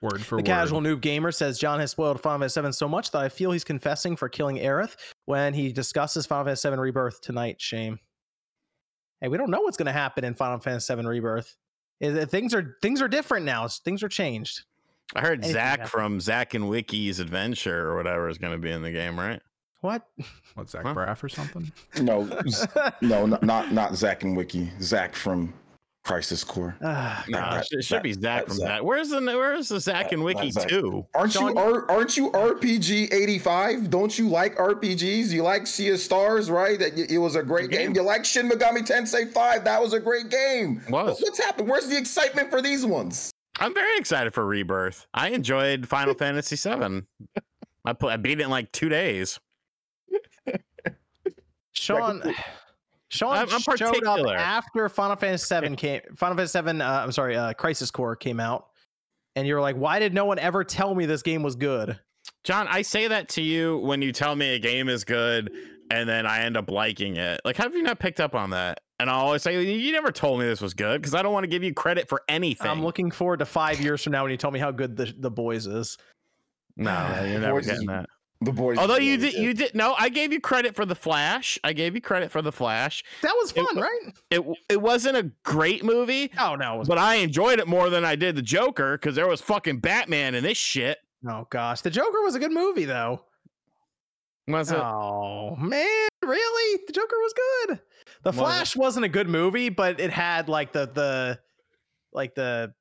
Word 0.00 0.24
for 0.24 0.36
The 0.36 0.42
word. 0.42 0.46
casual 0.46 0.80
noob 0.80 1.00
gamer 1.00 1.32
says 1.32 1.58
John 1.58 1.80
has 1.80 1.90
spoiled 1.90 2.20
Final 2.20 2.38
Fantasy 2.48 2.60
VII 2.60 2.72
so 2.72 2.88
much 2.88 3.10
that 3.10 3.18
I 3.22 3.28
feel 3.28 3.50
he's 3.50 3.64
confessing 3.64 4.14
for 4.16 4.28
killing 4.28 4.56
Aerith 4.58 4.94
when 5.24 5.54
he 5.54 5.72
discusses 5.72 6.24
Final 6.26 6.44
Fantasy 6.44 6.68
VII 6.70 6.76
Rebirth 6.76 7.20
tonight. 7.20 7.60
Shame. 7.60 7.98
Hey, 9.20 9.26
we 9.28 9.36
don't 9.36 9.50
know 9.50 9.62
what's 9.62 9.76
going 9.76 9.86
to 9.86 9.92
happen 9.92 10.24
in 10.24 10.34
Final 10.34 10.60
Fantasy 10.60 10.94
VII 10.94 11.04
Rebirth. 11.06 11.56
Is 12.00 12.14
it- 12.16 12.30
Things 12.30 12.54
are 12.54 12.76
things 12.80 13.02
are 13.02 13.08
different 13.08 13.44
now. 13.44 13.60
It's- 13.64 13.80
Things 13.80 14.02
are 14.04 14.08
changed. 14.08 14.62
I 15.16 15.20
heard 15.22 15.38
Anything 15.38 15.52
Zach 15.54 15.70
happens. 15.80 15.90
from 15.90 16.20
Zack 16.20 16.54
and 16.54 16.68
Wiki's 16.68 17.18
Adventure 17.18 17.88
or 17.90 17.96
whatever 17.96 18.28
is 18.28 18.38
going 18.38 18.52
to 18.52 18.58
be 18.58 18.70
in 18.70 18.82
the 18.82 18.92
game, 18.92 19.18
right? 19.18 19.40
What? 19.80 20.02
What 20.54 20.68
Zach 20.68 20.82
Huh? 20.84 20.94
Braff 20.94 21.22
or 21.24 21.28
something? 21.28 21.72
No, 22.00 22.28
no, 23.00 23.26
not 23.26 23.72
not 23.72 23.94
Zack 23.96 24.22
and 24.22 24.36
Wiki. 24.36 24.70
Zack 24.80 25.14
from 25.14 25.54
Crisis 26.08 26.42
Core. 26.42 26.74
Ah, 26.82 27.22
No, 27.28 27.38
Nah, 27.38 27.58
it 27.58 27.66
should, 27.66 27.78
it 27.80 27.84
should 27.84 28.02
be 28.02 28.14
Zach- 28.14 28.22
Zach 28.22 28.22
that's 28.22 28.46
from 28.48 28.56
Zach. 28.56 28.68
Zach. 28.78 28.82
Where's 28.82 29.10
the 29.10 29.20
Where's 29.20 29.68
the 29.68 29.78
Zach 29.78 30.04
That- 30.06 30.12
and 30.14 30.24
Wiki 30.24 30.50
that's 30.50 30.64
too? 30.66 31.06
Aren't 31.14 31.32
Sean- 31.34 31.52
you 31.52 31.58
are, 31.58 31.90
aren't 31.90 32.16
you 32.16 32.30
RPG 32.30 33.12
eighty 33.12 33.38
five? 33.38 33.90
Don't 33.90 34.18
you 34.18 34.26
like 34.30 34.56
RPGs? 34.56 35.28
You 35.30 35.42
like 35.42 35.66
Sea 35.66 35.90
of 35.90 36.00
Stars, 36.00 36.50
right? 36.50 36.78
That 36.78 36.96
it 36.98 37.18
was 37.18 37.36
a 37.36 37.42
great 37.42 37.68
game. 37.70 37.88
game. 37.88 37.94
You 37.96 38.02
like 38.02 38.24
Shin 38.24 38.48
Megami 38.48 38.78
Tensei 38.88 39.30
five? 39.30 39.64
That 39.64 39.82
was 39.82 39.92
a 39.92 40.00
great 40.00 40.30
game. 40.30 40.80
Was. 40.88 41.20
What's 41.20 41.38
happened? 41.38 41.68
Where's 41.68 41.88
the 41.88 41.98
excitement 41.98 42.50
for 42.50 42.62
these 42.62 42.86
ones? 42.86 43.30
I'm 43.60 43.74
very 43.74 43.98
excited 43.98 44.32
for 44.32 44.46
Rebirth. 44.46 45.06
I 45.12 45.28
enjoyed 45.28 45.86
Final 45.86 46.14
Fantasy 46.18 46.56
seven. 46.56 47.06
I 47.84 47.92
put 47.92 48.10
I 48.12 48.16
beat 48.16 48.40
it 48.40 48.44
in 48.44 48.50
like 48.50 48.72
two 48.72 48.88
days. 48.88 49.38
Sean. 51.72 52.22
Sean 53.10 53.36
I'm- 53.36 53.48
I'm 53.50 53.76
showed 53.76 54.04
up 54.04 54.26
after 54.26 54.88
Final 54.88 55.16
Fantasy 55.16 55.60
VII 55.60 55.76
came. 55.76 56.00
Final 56.16 56.36
Fantasy 56.36 56.60
VII. 56.60 56.80
Uh, 56.82 57.02
I'm 57.02 57.12
sorry, 57.12 57.36
uh, 57.36 57.52
Crisis 57.54 57.90
Core 57.90 58.16
came 58.16 58.38
out, 58.40 58.68
and 59.36 59.46
you're 59.46 59.60
like, 59.60 59.76
"Why 59.76 59.98
did 59.98 60.12
no 60.14 60.24
one 60.24 60.38
ever 60.38 60.64
tell 60.64 60.94
me 60.94 61.06
this 61.06 61.22
game 61.22 61.42
was 61.42 61.56
good?" 61.56 61.98
John, 62.44 62.68
I 62.68 62.82
say 62.82 63.08
that 63.08 63.28
to 63.30 63.42
you 63.42 63.78
when 63.78 64.02
you 64.02 64.12
tell 64.12 64.36
me 64.36 64.54
a 64.54 64.58
game 64.58 64.88
is 64.88 65.04
good 65.04 65.50
and 65.90 66.08
then 66.08 66.26
I 66.26 66.40
end 66.42 66.56
up 66.56 66.70
liking 66.70 67.16
it. 67.16 67.40
Like, 67.44 67.56
how 67.56 67.64
have 67.64 67.74
you 67.74 67.82
not 67.82 67.98
picked 67.98 68.20
up 68.20 68.34
on 68.34 68.50
that? 68.50 68.80
And 69.00 69.08
I 69.08 69.14
always 69.14 69.42
say, 69.42 69.62
you 69.62 69.92
never 69.92 70.10
told 70.10 70.40
me 70.40 70.46
this 70.46 70.60
was 70.60 70.74
good 70.74 71.00
because 71.00 71.14
I 71.14 71.22
don't 71.22 71.32
want 71.32 71.44
to 71.44 71.48
give 71.48 71.62
you 71.62 71.72
credit 71.72 72.08
for 72.08 72.22
anything. 72.28 72.66
I'm 72.70 72.82
looking 72.82 73.10
forward 73.10 73.38
to 73.38 73.46
five 73.46 73.80
years 73.80 74.02
from 74.02 74.12
now 74.12 74.22
when 74.22 74.30
you 74.30 74.36
tell 74.36 74.50
me 74.50 74.58
how 74.58 74.70
good 74.70 74.96
the 74.96 75.14
the 75.16 75.30
boys 75.30 75.66
is. 75.66 75.96
no, 76.76 76.90
you're 77.26 77.40
never 77.40 77.60
getting 77.60 77.86
that. 77.86 78.06
The 78.40 78.52
boys. 78.52 78.78
Although 78.78 78.98
you 78.98 79.16
did, 79.16 79.34
you 79.34 79.52
did. 79.52 79.74
No, 79.74 79.94
I 79.98 80.08
gave 80.10 80.32
you 80.32 80.40
credit 80.40 80.76
for 80.76 80.84
the 80.86 80.94
Flash. 80.94 81.58
I 81.64 81.72
gave 81.72 81.96
you 81.96 82.00
credit 82.00 82.30
for 82.30 82.40
the 82.40 82.52
Flash. 82.52 83.02
That 83.22 83.34
was 83.36 83.50
fun, 83.50 83.66
wa- 83.74 83.82
right? 83.82 84.12
It 84.30 84.44
it 84.68 84.80
wasn't 84.80 85.16
a 85.16 85.24
great 85.42 85.84
movie, 85.84 86.30
Oh 86.38 86.54
no, 86.54 86.84
but 86.86 86.98
I 86.98 87.16
enjoyed 87.16 87.58
it 87.58 87.66
more 87.66 87.90
than 87.90 88.04
I 88.04 88.14
did 88.14 88.36
the 88.36 88.42
Joker 88.42 88.96
because 88.96 89.16
there 89.16 89.26
was 89.26 89.40
fucking 89.40 89.80
Batman 89.80 90.36
in 90.36 90.44
this 90.44 90.56
shit. 90.56 90.98
oh 91.28 91.48
gosh, 91.50 91.80
the 91.80 91.90
Joker 91.90 92.22
was 92.22 92.36
a 92.36 92.38
good 92.38 92.52
movie 92.52 92.84
though. 92.84 93.24
Was 94.46 94.70
it? 94.70 94.78
Oh 94.78 95.56
man, 95.56 96.08
really? 96.24 96.80
The 96.86 96.92
Joker 96.92 97.16
was 97.16 97.34
good. 97.66 97.80
The 98.22 98.30
Was 98.30 98.36
it? 98.36 98.38
Flash 98.38 98.76
wasn't 98.76 99.04
a 99.04 99.08
good 99.08 99.28
movie, 99.28 99.68
but 99.68 99.98
it 99.98 100.10
had 100.10 100.48
like 100.48 100.72
the 100.72 100.86
the 100.86 101.40
like 102.12 102.34
the 102.36 102.72
the 102.76 102.77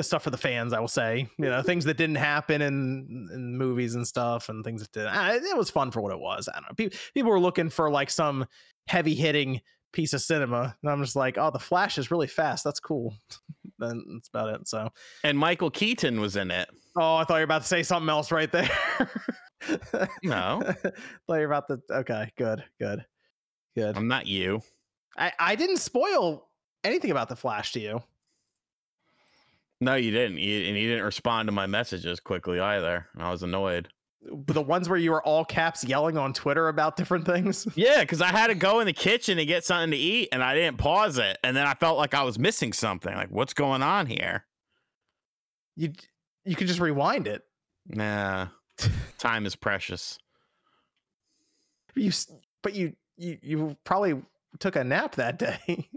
stuff 0.00 0.22
for 0.22 0.30
the 0.30 0.36
fans. 0.38 0.72
I 0.72 0.80
will 0.80 0.88
say, 0.88 1.28
you 1.38 1.44
know, 1.46 1.62
things 1.62 1.84
that 1.84 1.96
didn't 1.96 2.16
happen 2.16 2.62
in 2.62 3.28
in 3.32 3.56
movies 3.56 3.94
and 3.94 4.06
stuff, 4.06 4.48
and 4.48 4.64
things 4.64 4.82
that 4.82 4.92
did. 4.92 5.06
Uh, 5.06 5.38
it 5.42 5.56
was 5.56 5.70
fun 5.70 5.90
for 5.90 6.00
what 6.00 6.12
it 6.12 6.18
was. 6.18 6.48
I 6.48 6.56
don't 6.58 6.68
know. 6.68 6.74
People 6.74 6.98
people 7.14 7.30
were 7.30 7.40
looking 7.40 7.70
for 7.70 7.90
like 7.90 8.10
some 8.10 8.46
heavy 8.88 9.14
hitting 9.14 9.60
piece 9.92 10.12
of 10.12 10.20
cinema. 10.20 10.76
And 10.82 10.92
I'm 10.92 11.02
just 11.02 11.16
like, 11.16 11.38
oh, 11.38 11.50
the 11.50 11.58
Flash 11.58 11.98
is 11.98 12.10
really 12.10 12.26
fast. 12.26 12.62
That's 12.62 12.80
cool. 12.80 13.14
then 13.78 14.04
that's 14.12 14.28
about 14.28 14.54
it. 14.54 14.68
So, 14.68 14.90
And 15.24 15.38
Michael 15.38 15.70
Keaton 15.70 16.20
was 16.20 16.36
in 16.36 16.50
it. 16.50 16.68
oh, 16.98 17.16
I 17.16 17.24
thought 17.24 17.36
you 17.36 17.40
were 17.40 17.44
about 17.44 17.62
to 17.62 17.68
say 17.68 17.82
something 17.82 18.10
else 18.10 18.30
right 18.30 18.50
there. 18.52 18.70
No. 20.22 20.60
thought 20.62 20.90
you 21.28 21.34
were 21.34 21.44
about 21.44 21.68
to. 21.68 21.80
Okay, 21.90 22.30
good, 22.36 22.62
good, 22.78 23.04
good. 23.74 23.96
I'm 23.96 24.06
not 24.06 24.26
you. 24.26 24.60
I, 25.16 25.32
I 25.40 25.54
didn't 25.54 25.78
spoil 25.78 26.46
anything 26.84 27.10
about 27.10 27.28
the 27.28 27.36
Flash 27.36 27.72
to 27.72 27.80
you. 27.80 28.02
No, 29.80 29.94
you 29.94 30.10
didn't. 30.10 30.38
You, 30.38 30.66
and 30.68 30.76
you 30.76 30.88
didn't 30.88 31.04
respond 31.04 31.48
to 31.48 31.52
my 31.52 31.66
messages 31.66 32.18
quickly 32.20 32.58
either. 32.60 33.06
And 33.14 33.22
I 33.22 33.30
was 33.30 33.42
annoyed. 33.42 33.88
The 34.22 34.62
ones 34.62 34.88
where 34.88 34.98
you 34.98 35.10
were 35.12 35.22
all 35.22 35.44
caps 35.44 35.84
yelling 35.84 36.16
on 36.16 36.32
Twitter 36.32 36.68
about 36.68 36.96
different 36.96 37.26
things. 37.26 37.66
Yeah, 37.76 38.00
because 38.00 38.20
I 38.22 38.28
had 38.28 38.46
to 38.48 38.54
go 38.54 38.80
in 38.80 38.86
the 38.86 38.92
kitchen 38.92 39.36
to 39.36 39.44
get 39.44 39.64
something 39.64 39.90
to 39.92 39.96
eat 39.96 40.30
and 40.32 40.42
I 40.42 40.54
didn't 40.54 40.78
pause 40.78 41.18
it. 41.18 41.38
And 41.44 41.56
then 41.56 41.66
I 41.66 41.74
felt 41.74 41.98
like 41.98 42.14
I 42.14 42.22
was 42.24 42.38
missing 42.38 42.72
something. 42.72 43.14
Like, 43.14 43.30
what's 43.30 43.52
going 43.54 43.82
on 43.82 44.06
here? 44.06 44.44
You 45.76 45.92
you 46.44 46.56
could 46.56 46.66
just 46.68 46.80
rewind 46.80 47.28
it. 47.28 47.42
Nah, 47.86 48.48
time 49.18 49.44
is 49.46 49.54
precious. 49.54 50.18
You 51.94 52.10
but 52.62 52.74
you 52.74 52.94
you 53.16 53.38
you 53.42 53.76
probably 53.84 54.20
took 54.58 54.74
a 54.76 54.82
nap 54.84 55.16
that 55.16 55.38
day. 55.66 55.88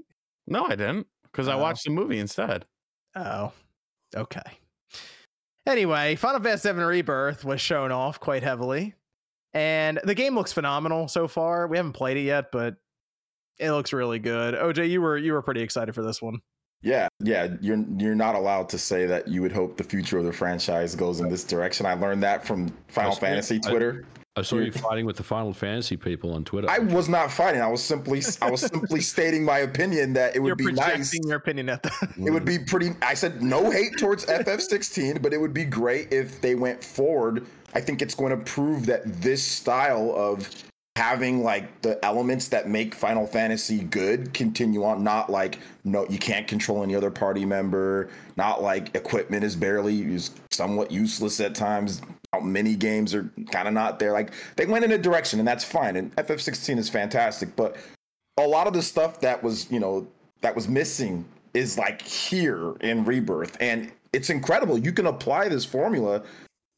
No, 0.45 0.65
I 0.65 0.75
didn't 0.75 1.07
because 1.23 1.47
I 1.47 1.53
Oh. 1.53 1.59
watched 1.59 1.85
the 1.85 1.91
movie 1.91 2.19
instead. 2.19 2.65
Oh, 3.15 3.53
okay. 4.15 4.41
Anyway, 5.67 6.15
Final 6.15 6.41
Fantasy 6.41 6.71
VII 6.71 6.79
Rebirth 6.79 7.45
was 7.45 7.61
shown 7.61 7.91
off 7.91 8.19
quite 8.19 8.41
heavily, 8.43 8.95
and 9.53 9.99
the 10.03 10.15
game 10.15 10.35
looks 10.35 10.51
phenomenal 10.51 11.07
so 11.07 11.27
far. 11.27 11.67
We 11.67 11.77
haven't 11.77 11.93
played 11.93 12.17
it 12.17 12.21
yet, 12.23 12.51
but 12.51 12.75
it 13.59 13.71
looks 13.71 13.93
really 13.93 14.19
good. 14.19 14.55
OJ, 14.55 14.89
you 14.89 15.01
were 15.01 15.17
you 15.17 15.33
were 15.33 15.41
pretty 15.41 15.61
excited 15.61 15.93
for 15.93 16.01
this 16.01 16.21
one. 16.21 16.39
Yeah, 16.81 17.09
yeah, 17.19 17.49
you're 17.61 17.83
you're 17.97 18.15
not 18.15 18.35
allowed 18.35 18.69
to 18.69 18.77
say 18.77 19.05
that 19.05 19.27
you 19.27 19.41
would 19.41 19.51
hope 19.51 19.75
the 19.77 19.83
future 19.83 20.17
of 20.17 20.23
the 20.23 20.31
franchise 20.33 20.95
goes 20.95 21.19
in 21.19 21.29
this 21.29 21.43
direction. 21.43 21.85
I 21.85 21.93
learned 21.93 22.23
that 22.23 22.47
from 22.47 22.69
Final 22.87 23.11
That's. 23.11 23.19
Fantasy 23.19 23.59
I- 23.63 23.69
Twitter. 23.69 24.05
I 24.39 24.41
saw 24.41 24.57
you 24.57 24.71
fighting 24.71 25.05
with 25.05 25.17
the 25.17 25.23
Final 25.23 25.53
Fantasy 25.53 25.97
people 25.97 26.33
on 26.33 26.43
Twitter. 26.43 26.69
I 26.69 26.79
was 26.79 27.09
not 27.09 27.31
fighting. 27.31 27.61
I 27.61 27.67
was 27.67 27.83
simply 27.83 28.23
I 28.41 28.49
was 28.49 28.61
simply 28.61 29.01
stating 29.13 29.43
my 29.43 29.59
opinion 29.59 30.13
that 30.13 30.35
it 30.35 30.39
would 30.39 30.47
You're 30.47 30.55
be 30.55 30.63
projecting 30.65 30.99
nice. 30.99 31.19
your 31.25 31.37
opinion 31.37 31.69
at 31.69 31.83
the. 31.83 31.89
It 32.25 32.31
would 32.31 32.45
be 32.45 32.57
pretty. 32.57 32.91
I 33.01 33.13
said 33.13 33.43
no 33.43 33.69
hate 33.69 33.97
towards 33.97 34.25
FF16, 34.25 35.21
but 35.21 35.33
it 35.33 35.39
would 35.39 35.53
be 35.53 35.65
great 35.65 36.11
if 36.11 36.41
they 36.41 36.55
went 36.55 36.83
forward. 36.83 37.45
I 37.73 37.81
think 37.81 38.01
it's 38.01 38.15
going 38.15 38.37
to 38.37 38.43
prove 38.45 38.85
that 38.87 39.21
this 39.21 39.43
style 39.43 40.13
of 40.15 40.49
having 40.95 41.43
like 41.43 41.81
the 41.81 42.03
elements 42.03 42.49
that 42.49 42.67
make 42.67 42.93
Final 42.93 43.25
Fantasy 43.25 43.79
good 43.79 44.33
continue 44.33 44.83
on. 44.83 45.03
Not 45.03 45.29
like 45.29 45.59
no, 45.83 46.05
you 46.09 46.17
can't 46.17 46.47
control 46.47 46.83
any 46.83 46.95
other 46.95 47.11
party 47.11 47.45
member. 47.45 48.09
Not 48.35 48.61
like 48.61 48.95
equipment 48.95 49.43
is 49.43 49.55
barely 49.55 50.01
is 50.01 50.31
somewhat 50.51 50.91
useless 50.91 51.39
at 51.39 51.55
times. 51.55 52.01
How 52.33 52.39
many 52.39 52.75
games 52.75 53.15
are 53.15 53.29
kind 53.51 53.67
of 53.67 53.73
not 53.73 53.97
there. 53.97 54.11
Like 54.11 54.31
they 54.55 54.65
went 54.65 54.85
in 54.85 54.91
a 54.91 54.97
direction, 54.97 55.39
and 55.39 55.47
that's 55.47 55.63
fine. 55.63 55.95
And 55.95 56.15
FF16 56.15 56.77
is 56.77 56.89
fantastic, 56.89 57.55
but 57.55 57.75
a 58.37 58.47
lot 58.47 58.67
of 58.67 58.73
the 58.73 58.81
stuff 58.81 59.19
that 59.21 59.41
was 59.43 59.69
you 59.71 59.79
know 59.79 60.07
that 60.41 60.55
was 60.55 60.67
missing 60.67 61.25
is 61.53 61.77
like 61.77 62.01
here 62.01 62.73
in 62.81 63.03
rebirth 63.03 63.57
and 63.59 63.91
it's 64.13 64.29
incredible 64.29 64.77
you 64.77 64.91
can 64.91 65.07
apply 65.07 65.49
this 65.49 65.65
formula 65.65 66.23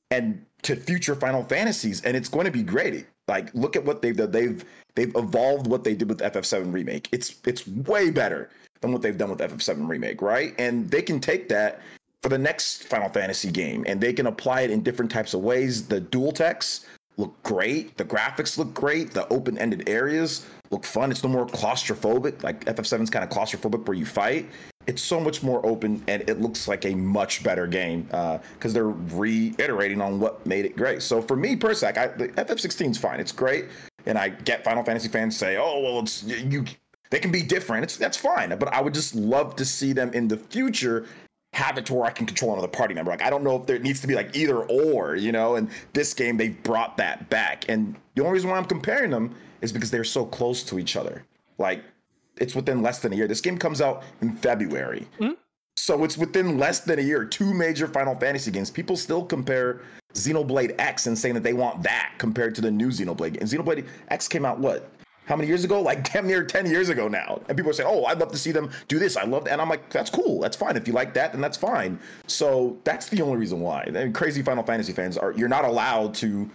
and 0.10 0.44
to 0.62 0.76
future 0.76 1.16
final 1.16 1.44
fantasies 1.44 2.02
and 2.02 2.16
it's 2.16 2.30
going 2.30 2.46
to 2.46 2.52
be 2.52 2.64
great 2.64 3.06
like 3.28 3.54
look 3.54 3.76
at 3.76 3.84
what 3.84 4.02
they've 4.02 4.18
done 4.18 4.32
they've 4.32 4.64
they've 4.96 5.16
evolved 5.16 5.68
what 5.68 5.84
they 5.84 5.94
did 5.94 6.10
with 6.10 6.20
ff7 6.20 6.74
remake 6.74 7.08
it's 7.12 7.36
it's 7.46 7.68
way 7.68 8.10
better 8.10 8.50
than 8.82 8.92
what 8.92 9.02
they've 9.02 9.18
done 9.18 9.30
with 9.30 9.40
ff7 9.40 9.88
remake 9.88 10.22
right 10.22 10.56
and 10.58 10.90
they 10.90 11.02
can 11.02 11.20
take 11.20 11.50
that 11.50 11.82
for 12.22 12.30
the 12.30 12.38
next 12.38 12.84
final 12.84 13.10
fantasy 13.10 13.52
game 13.52 13.84
and 13.88 14.00
they 14.00 14.14
can 14.14 14.28
apply 14.28 14.62
it 14.62 14.72
in 14.72 14.82
different 14.82 15.12
types 15.12 15.34
of 15.34 15.42
ways. 15.42 15.88
The 15.88 16.00
dual 16.00 16.32
text 16.32 16.86
look 17.18 17.42
great. 17.44 17.98
The 17.98 18.06
graphics 18.06 18.58
look 18.58 18.74
great. 18.74 19.12
The 19.12 19.28
open-ended 19.30 19.90
areas 19.90 20.46
look 20.70 20.86
fun. 20.86 21.12
It's 21.12 21.24
no 21.24 21.30
more 21.30 21.48
claustrophobic 21.48 22.44
like 22.44 22.66
ff7 22.66 23.02
is 23.02 23.10
kind 23.10 23.24
of 23.24 23.30
claustrophobic 23.30 23.86
where 23.88 23.98
you 23.98 24.06
fight. 24.06 24.50
It's 24.88 25.02
so 25.02 25.20
much 25.20 25.44
more 25.44 25.64
open 25.66 26.04
and 26.08 26.28
it 26.28 26.42
looks 26.42 26.68
like 26.68 26.86
a 26.86 26.96
much 26.96 27.44
better 27.44 27.68
game 27.68 28.08
uh, 28.12 28.40
because 28.54 28.74
they're 28.74 28.90
reiterating 28.90 30.02
on 30.02 30.20
what 30.20 30.46
made 30.46 30.66
it 30.66 30.76
great. 30.76 31.02
So 31.02 31.22
for 31.22 31.36
me 31.36 31.56
personally 31.56 31.94
like, 31.94 32.12
I, 32.12 32.18
the 32.18 32.28
ff16 32.30 32.92
is 32.92 32.98
fine. 32.98 33.20
It's 33.20 33.32
great 33.32 33.66
and 34.06 34.18
i 34.18 34.30
get 34.30 34.64
final 34.64 34.84
fantasy 34.84 35.08
fans 35.08 35.38
say 35.38 35.58
oh 35.58 35.80
well 35.80 36.00
it's 36.00 36.24
you 36.24 36.66
they 37.10 37.20
can 37.20 37.32
be 37.32 37.42
different. 37.42 37.84
It's 37.84 37.98
that's 37.98 38.18
fine 38.18 38.58
but 38.58 38.74
i 38.74 38.82
would 38.82 38.94
just 38.94 39.16
love 39.16 39.56
to 39.58 39.66
see 39.66 39.94
them 39.94 40.14
in 40.14 40.28
the 40.28 40.38
future 40.38 41.06
have 41.54 41.78
it 41.78 41.86
to 41.88 41.94
where 41.94 42.06
I 42.06 42.12
can 42.12 42.26
control 42.26 42.54
another 42.54 42.68
party 42.68 42.94
member. 42.94 43.12
Like 43.12 43.22
I 43.22 43.30
don't 43.30 43.44
know 43.44 43.56
if 43.58 43.66
there 43.66 43.80
needs 43.80 44.00
to 44.02 44.08
be 44.08 44.16
like 44.16 44.36
either 44.36 44.60
or, 44.64 45.16
you 45.16 45.32
know. 45.32 45.56
And 45.56 45.70
this 45.94 46.14
game 46.14 46.38
they 46.38 46.50
brought 46.50 46.98
that 46.98 47.30
back. 47.30 47.66
And 47.70 47.96
the 48.16 48.22
only 48.22 48.34
reason 48.34 48.50
why 48.50 48.58
I'm 48.58 48.66
comparing 48.66 49.12
them 49.12 49.36
is 49.62 49.72
because 49.72 49.92
they're 49.92 50.04
so 50.04 50.26
close 50.26 50.64
to 50.64 50.80
each 50.80 50.96
other. 50.96 51.24
Like 51.58 51.84
it's 52.38 52.56
within 52.56 52.82
less 52.82 53.00
than 53.00 53.14
a 53.14 53.16
year. 53.16 53.28
This 53.28 53.42
game 53.42 53.58
comes 53.58 53.82
out 53.82 54.04
in 54.22 54.36
February. 54.38 55.08
Hmm? 55.20 55.32
So 55.76 56.04
it's 56.04 56.18
within 56.18 56.58
less 56.58 56.82
than 56.82 57.00
a 57.00 57.02
year. 57.02 57.26
Two 57.26 57.54
major 57.54 57.88
Final 57.88 58.16
Fantasy 58.16 58.52
games. 58.52 58.70
People 58.70 58.96
still 58.96 59.26
compare 59.26 59.82
Xenoblade 60.14 60.76
X 60.80 61.08
and 61.08 61.18
saying 61.18 61.36
that 61.36 61.44
they 61.44 61.54
want 61.54 61.84
that 61.84 62.14
compared 62.18 62.56
to 62.56 62.62
the 62.62 62.72
new 62.72 62.90
Xenoblade. 62.90 63.40
And 63.40 63.50
Xenoblade 63.50 63.88
X 64.10 64.28
came 64.28 64.46
out 64.46 64.60
what? 64.60 64.90
How 65.26 65.36
many 65.36 65.48
years 65.48 65.64
ago? 65.64 65.82
Like 65.92 66.12
damn 66.12 66.28
near 66.28 66.44
10 66.44 66.68
years 66.68 66.90
ago 66.90 67.08
now. 67.08 67.42
And 67.48 67.58
people 67.58 67.72
are 67.72 67.74
saying, 67.74 67.90
oh, 67.92 68.06
I'd 68.06 68.20
love 68.20 68.32
to 68.32 68.38
see 68.38 68.52
them 68.52 68.72
do 68.88 68.98
this. 69.00 69.18
I 69.18 69.24
love 69.24 69.44
that. 69.46 69.52
And 69.52 69.62
I'm 69.62 69.68
like, 69.68 69.90
that's 69.90 70.10
cool. 70.10 70.40
That's 70.40 70.56
fine. 70.56 70.78
If 70.78 70.88
you 70.88 70.94
like 70.94 71.14
that, 71.16 71.34
then 71.34 71.42
that's 71.42 71.58
fine. 71.58 72.00
So 72.28 72.78
that's 72.84 73.10
the 73.10 73.22
only 73.22 73.38
reason 73.38 73.60
why. 73.60 73.84
And 73.84 74.14
crazy 74.14 74.42
Final 74.42 74.64
Fantasy 74.64 74.94
fans 74.94 75.18
are, 75.18 75.32
you're 75.34 75.50
not 75.50 75.66
allowed 75.66 76.14
to 76.16 76.50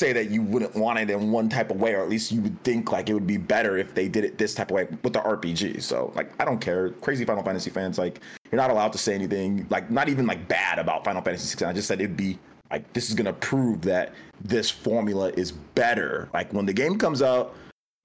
say 0.00 0.12
that 0.14 0.30
you 0.30 0.42
wouldn't 0.42 0.74
want 0.74 0.98
it 0.98 1.10
in 1.10 1.30
one 1.30 1.48
type 1.48 1.70
of 1.70 1.78
way, 1.78 1.94
or 1.94 2.02
at 2.02 2.08
least 2.08 2.32
you 2.32 2.40
would 2.40 2.62
think 2.64 2.90
like 2.90 3.10
it 3.10 3.14
would 3.14 3.26
be 3.26 3.36
better 3.36 3.76
if 3.76 3.94
they 3.94 4.08
did 4.08 4.24
it 4.24 4.38
this 4.38 4.54
type 4.54 4.70
of 4.70 4.74
way 4.74 4.88
with 5.02 5.12
the 5.12 5.20
RPG. 5.20 5.82
So 5.82 6.10
like 6.16 6.32
I 6.40 6.44
don't 6.44 6.58
care. 6.58 6.90
Crazy 6.90 7.24
Final 7.24 7.44
Fantasy 7.44 7.70
fans, 7.70 7.98
like 7.98 8.20
you're 8.50 8.60
not 8.60 8.70
allowed 8.70 8.92
to 8.92 8.98
say 8.98 9.14
anything, 9.14 9.66
like 9.68 9.90
not 9.90 10.08
even 10.08 10.26
like 10.26 10.48
bad 10.48 10.78
about 10.78 11.04
Final 11.04 11.22
Fantasy 11.22 11.46
16. 11.46 11.68
I 11.68 11.72
just 11.74 11.86
said 11.86 12.00
it'd 12.00 12.16
be 12.16 12.38
like 12.70 12.90
this 12.94 13.10
is 13.10 13.14
gonna 13.14 13.34
prove 13.34 13.82
that 13.82 14.14
this 14.40 14.70
formula 14.70 15.30
is 15.36 15.52
better. 15.52 16.30
Like 16.32 16.52
when 16.52 16.64
the 16.64 16.72
game 16.72 16.96
comes 16.96 17.20
out 17.20 17.54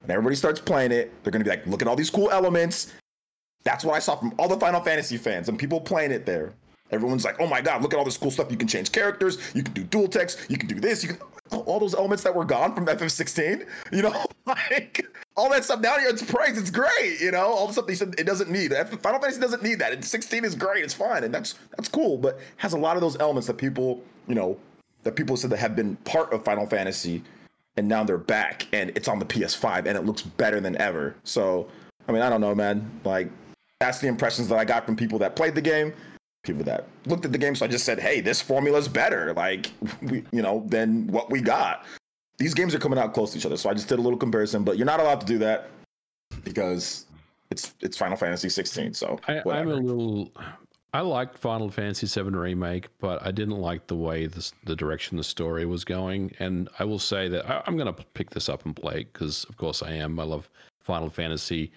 and 0.06 0.12
everybody 0.12 0.36
starts 0.36 0.60
playing 0.60 0.92
it, 0.92 1.12
they're 1.24 1.32
gonna 1.32 1.44
be 1.44 1.50
like, 1.50 1.66
look 1.68 1.82
at 1.82 1.88
all 1.88 1.96
these 1.96 2.10
cool 2.10 2.30
elements. 2.32 2.94
That's 3.64 3.84
what 3.84 3.96
I 3.96 4.00
saw 4.00 4.16
from 4.16 4.34
all 4.38 4.48
the 4.48 4.60
Final 4.60 4.80
Fantasy 4.82 5.18
fans 5.18 5.50
and 5.50 5.58
people 5.58 5.82
playing 5.82 6.12
it 6.12 6.26
there. 6.26 6.54
Everyone's 6.92 7.26
like, 7.26 7.40
oh 7.40 7.48
my 7.48 7.62
god, 7.62 7.82
look 7.82 7.94
at 7.94 7.98
all 7.98 8.06
this 8.06 8.18
cool 8.18 8.30
stuff. 8.30 8.52
You 8.52 8.58
can 8.58 8.68
change 8.68 8.92
characters, 8.92 9.40
you 9.56 9.64
can 9.64 9.74
do 9.74 9.84
dual 9.84 10.08
text, 10.08 10.40
you 10.50 10.58
can 10.58 10.70
do 10.70 10.80
this, 10.80 11.04
you 11.04 11.10
can 11.10 11.18
all 11.52 11.80
those 11.80 11.96
elements 11.96 12.24
that 12.24 12.34
were 12.34 12.46
gone 12.46 12.74
from 12.74 12.86
FF16, 12.86 13.68
you 13.92 14.02
know, 14.02 14.26
like 14.46 15.06
all 15.36 15.50
that 15.50 15.64
stuff 15.64 15.82
down 15.82 16.00
here, 16.00 16.10
it's 16.10 16.24
praise, 16.24 16.58
it's 16.58 16.72
great, 16.72 17.20
you 17.20 17.32
know, 17.32 17.46
all 17.46 17.68
the 17.68 17.74
stuff 17.74 17.88
they 17.88 17.96
said 17.96 18.16
it 18.18 18.26
doesn't 18.26 18.50
need. 18.50 18.72
Final 19.02 19.20
Fantasy 19.20 19.40
doesn't 19.40 19.64
need 19.64 19.80
that. 19.80 19.94
And 19.94 20.04
16 20.04 20.46
is 20.46 20.56
great, 20.56 20.84
it's 20.84 20.94
fine, 20.94 21.24
and 21.24 21.34
that's 21.34 21.56
that's 21.76 21.90
cool, 21.90 22.18
but 22.18 22.40
has 22.58 22.74
a 22.74 22.78
lot 22.78 22.96
of 22.98 23.02
those 23.02 23.20
elements 23.20 23.48
that 23.48 23.58
people, 23.58 24.04
you 24.28 24.36
know, 24.36 24.58
that 25.04 25.16
people 25.16 25.38
said 25.38 25.50
that 25.52 25.58
have 25.58 25.76
been 25.76 25.96
part 25.98 26.32
of 26.34 26.44
Final 26.44 26.66
Fantasy 26.66 27.24
and 27.78 27.88
now 27.88 28.04
they're 28.04 28.18
back 28.18 28.68
and 28.74 28.92
it's 28.96 29.08
on 29.08 29.20
the 29.20 29.26
PS5 29.26 29.86
and 29.86 29.98
it 29.98 30.06
looks 30.06 30.22
better 30.22 30.60
than 30.60 30.80
ever. 30.82 31.16
So, 31.24 31.68
I 32.08 32.12
mean, 32.12 32.22
I 32.22 32.30
don't 32.30 32.42
know, 32.42 32.56
man. 32.56 32.90
Like 33.04 33.30
that's 33.80 34.00
the 34.00 34.08
impressions 34.08 34.48
that 34.50 34.58
I 34.58 34.66
got 34.66 34.86
from 34.86 34.96
people 34.96 35.20
that 35.20 35.36
played 35.36 35.56
the 35.56 35.62
game, 35.62 35.94
people 36.44 36.64
that 36.64 36.88
looked 37.06 37.26
at 37.26 37.32
the 37.32 37.38
game. 37.38 37.56
So 37.56 37.66
I 37.66 37.68
just 37.68 37.86
said, 37.86 38.00
hey, 38.00 38.22
this 38.22 38.42
formula's 38.42 38.88
better, 38.88 39.34
like 39.34 39.72
we, 40.02 40.24
you 40.32 40.42
know, 40.42 40.64
than 40.68 41.08
what 41.08 41.30
we 41.30 41.42
got. 41.42 41.86
These 42.38 42.54
games 42.54 42.76
are 42.76 42.80
coming 42.80 43.00
out 43.00 43.14
close 43.14 43.32
to 43.32 43.38
each 43.38 43.46
other, 43.46 43.56
so 43.56 43.70
I 43.70 43.74
just 43.74 43.88
did 43.88 43.98
a 43.98 44.02
little 44.02 44.20
comparison. 44.20 44.64
But 44.66 44.78
you're 44.78 44.86
not 44.86 45.00
allowed 45.00 45.22
to 45.22 45.26
do 45.26 45.38
that 45.38 45.70
because 46.44 47.06
it's 47.50 47.74
it's 47.80 47.96
Final 47.96 48.18
Fantasy 48.18 48.50
16. 48.50 48.94
So 48.94 49.20
I, 49.28 49.42
I'm 49.50 49.70
a 49.70 49.76
little. 49.76 50.32
I 50.96 51.02
liked 51.02 51.38
Final 51.38 51.70
Fantasy 51.70 52.08
VII 52.08 52.30
Remake, 52.30 52.88
but 53.00 53.22
I 53.22 53.32
didn't 53.32 53.58
like 53.58 53.86
the 53.88 53.98
way 53.98 54.28
the 54.28 54.76
direction 54.78 55.18
the 55.18 55.26
story 55.26 55.66
was 55.66 55.84
going. 55.84 56.34
And 56.40 56.70
I 56.80 56.86
will 56.86 57.00
say 57.00 57.28
that 57.28 57.50
I, 57.50 57.62
I'm 57.68 57.76
going 57.76 57.94
to 57.94 58.04
pick 58.14 58.30
this 58.30 58.48
up 58.48 58.66
and 58.66 58.74
play 58.74 59.00
because, 59.12 59.44
of 59.50 59.58
course, 59.58 59.84
I 59.84 59.92
am. 59.92 60.18
I 60.18 60.24
love 60.24 60.50
Final 60.80 61.10
Fantasy, 61.10 61.74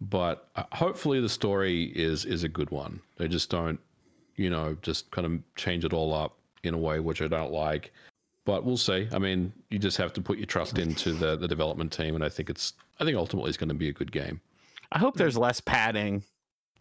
but 0.00 0.48
uh, 0.56 0.62
hopefully 0.72 1.20
the 1.20 1.28
story 1.28 1.92
is 1.94 2.24
is 2.24 2.42
a 2.42 2.48
good 2.48 2.70
one. 2.70 3.02
They 3.18 3.28
just 3.28 3.50
don't, 3.50 3.78
you 4.36 4.48
know, 4.48 4.78
just 4.80 5.10
kind 5.10 5.26
of 5.26 5.56
change 5.56 5.84
it 5.84 5.92
all 5.92 6.14
up 6.14 6.38
in 6.62 6.72
a 6.72 6.78
way 6.78 7.00
which 7.00 7.20
I 7.20 7.28
don't 7.28 7.52
like. 7.52 7.92
But 8.46 8.64
we'll 8.64 8.78
see. 8.78 9.08
I 9.12 9.18
mean, 9.18 9.52
you 9.68 9.78
just 9.78 9.98
have 9.98 10.14
to 10.14 10.22
put 10.22 10.38
your 10.38 10.46
trust 10.46 10.78
into 10.78 11.12
the 11.12 11.36
the 11.36 11.48
development 11.48 11.92
team, 11.92 12.14
and 12.14 12.24
I 12.24 12.30
think 12.30 12.48
it's. 12.48 12.72
I 12.98 13.04
think 13.04 13.18
ultimately 13.18 13.50
it's 13.50 13.58
going 13.58 13.68
to 13.68 13.74
be 13.74 13.90
a 13.90 13.92
good 13.92 14.10
game. 14.10 14.40
I 14.90 14.98
hope 14.98 15.16
there's 15.16 15.36
less 15.36 15.60
padding 15.60 16.22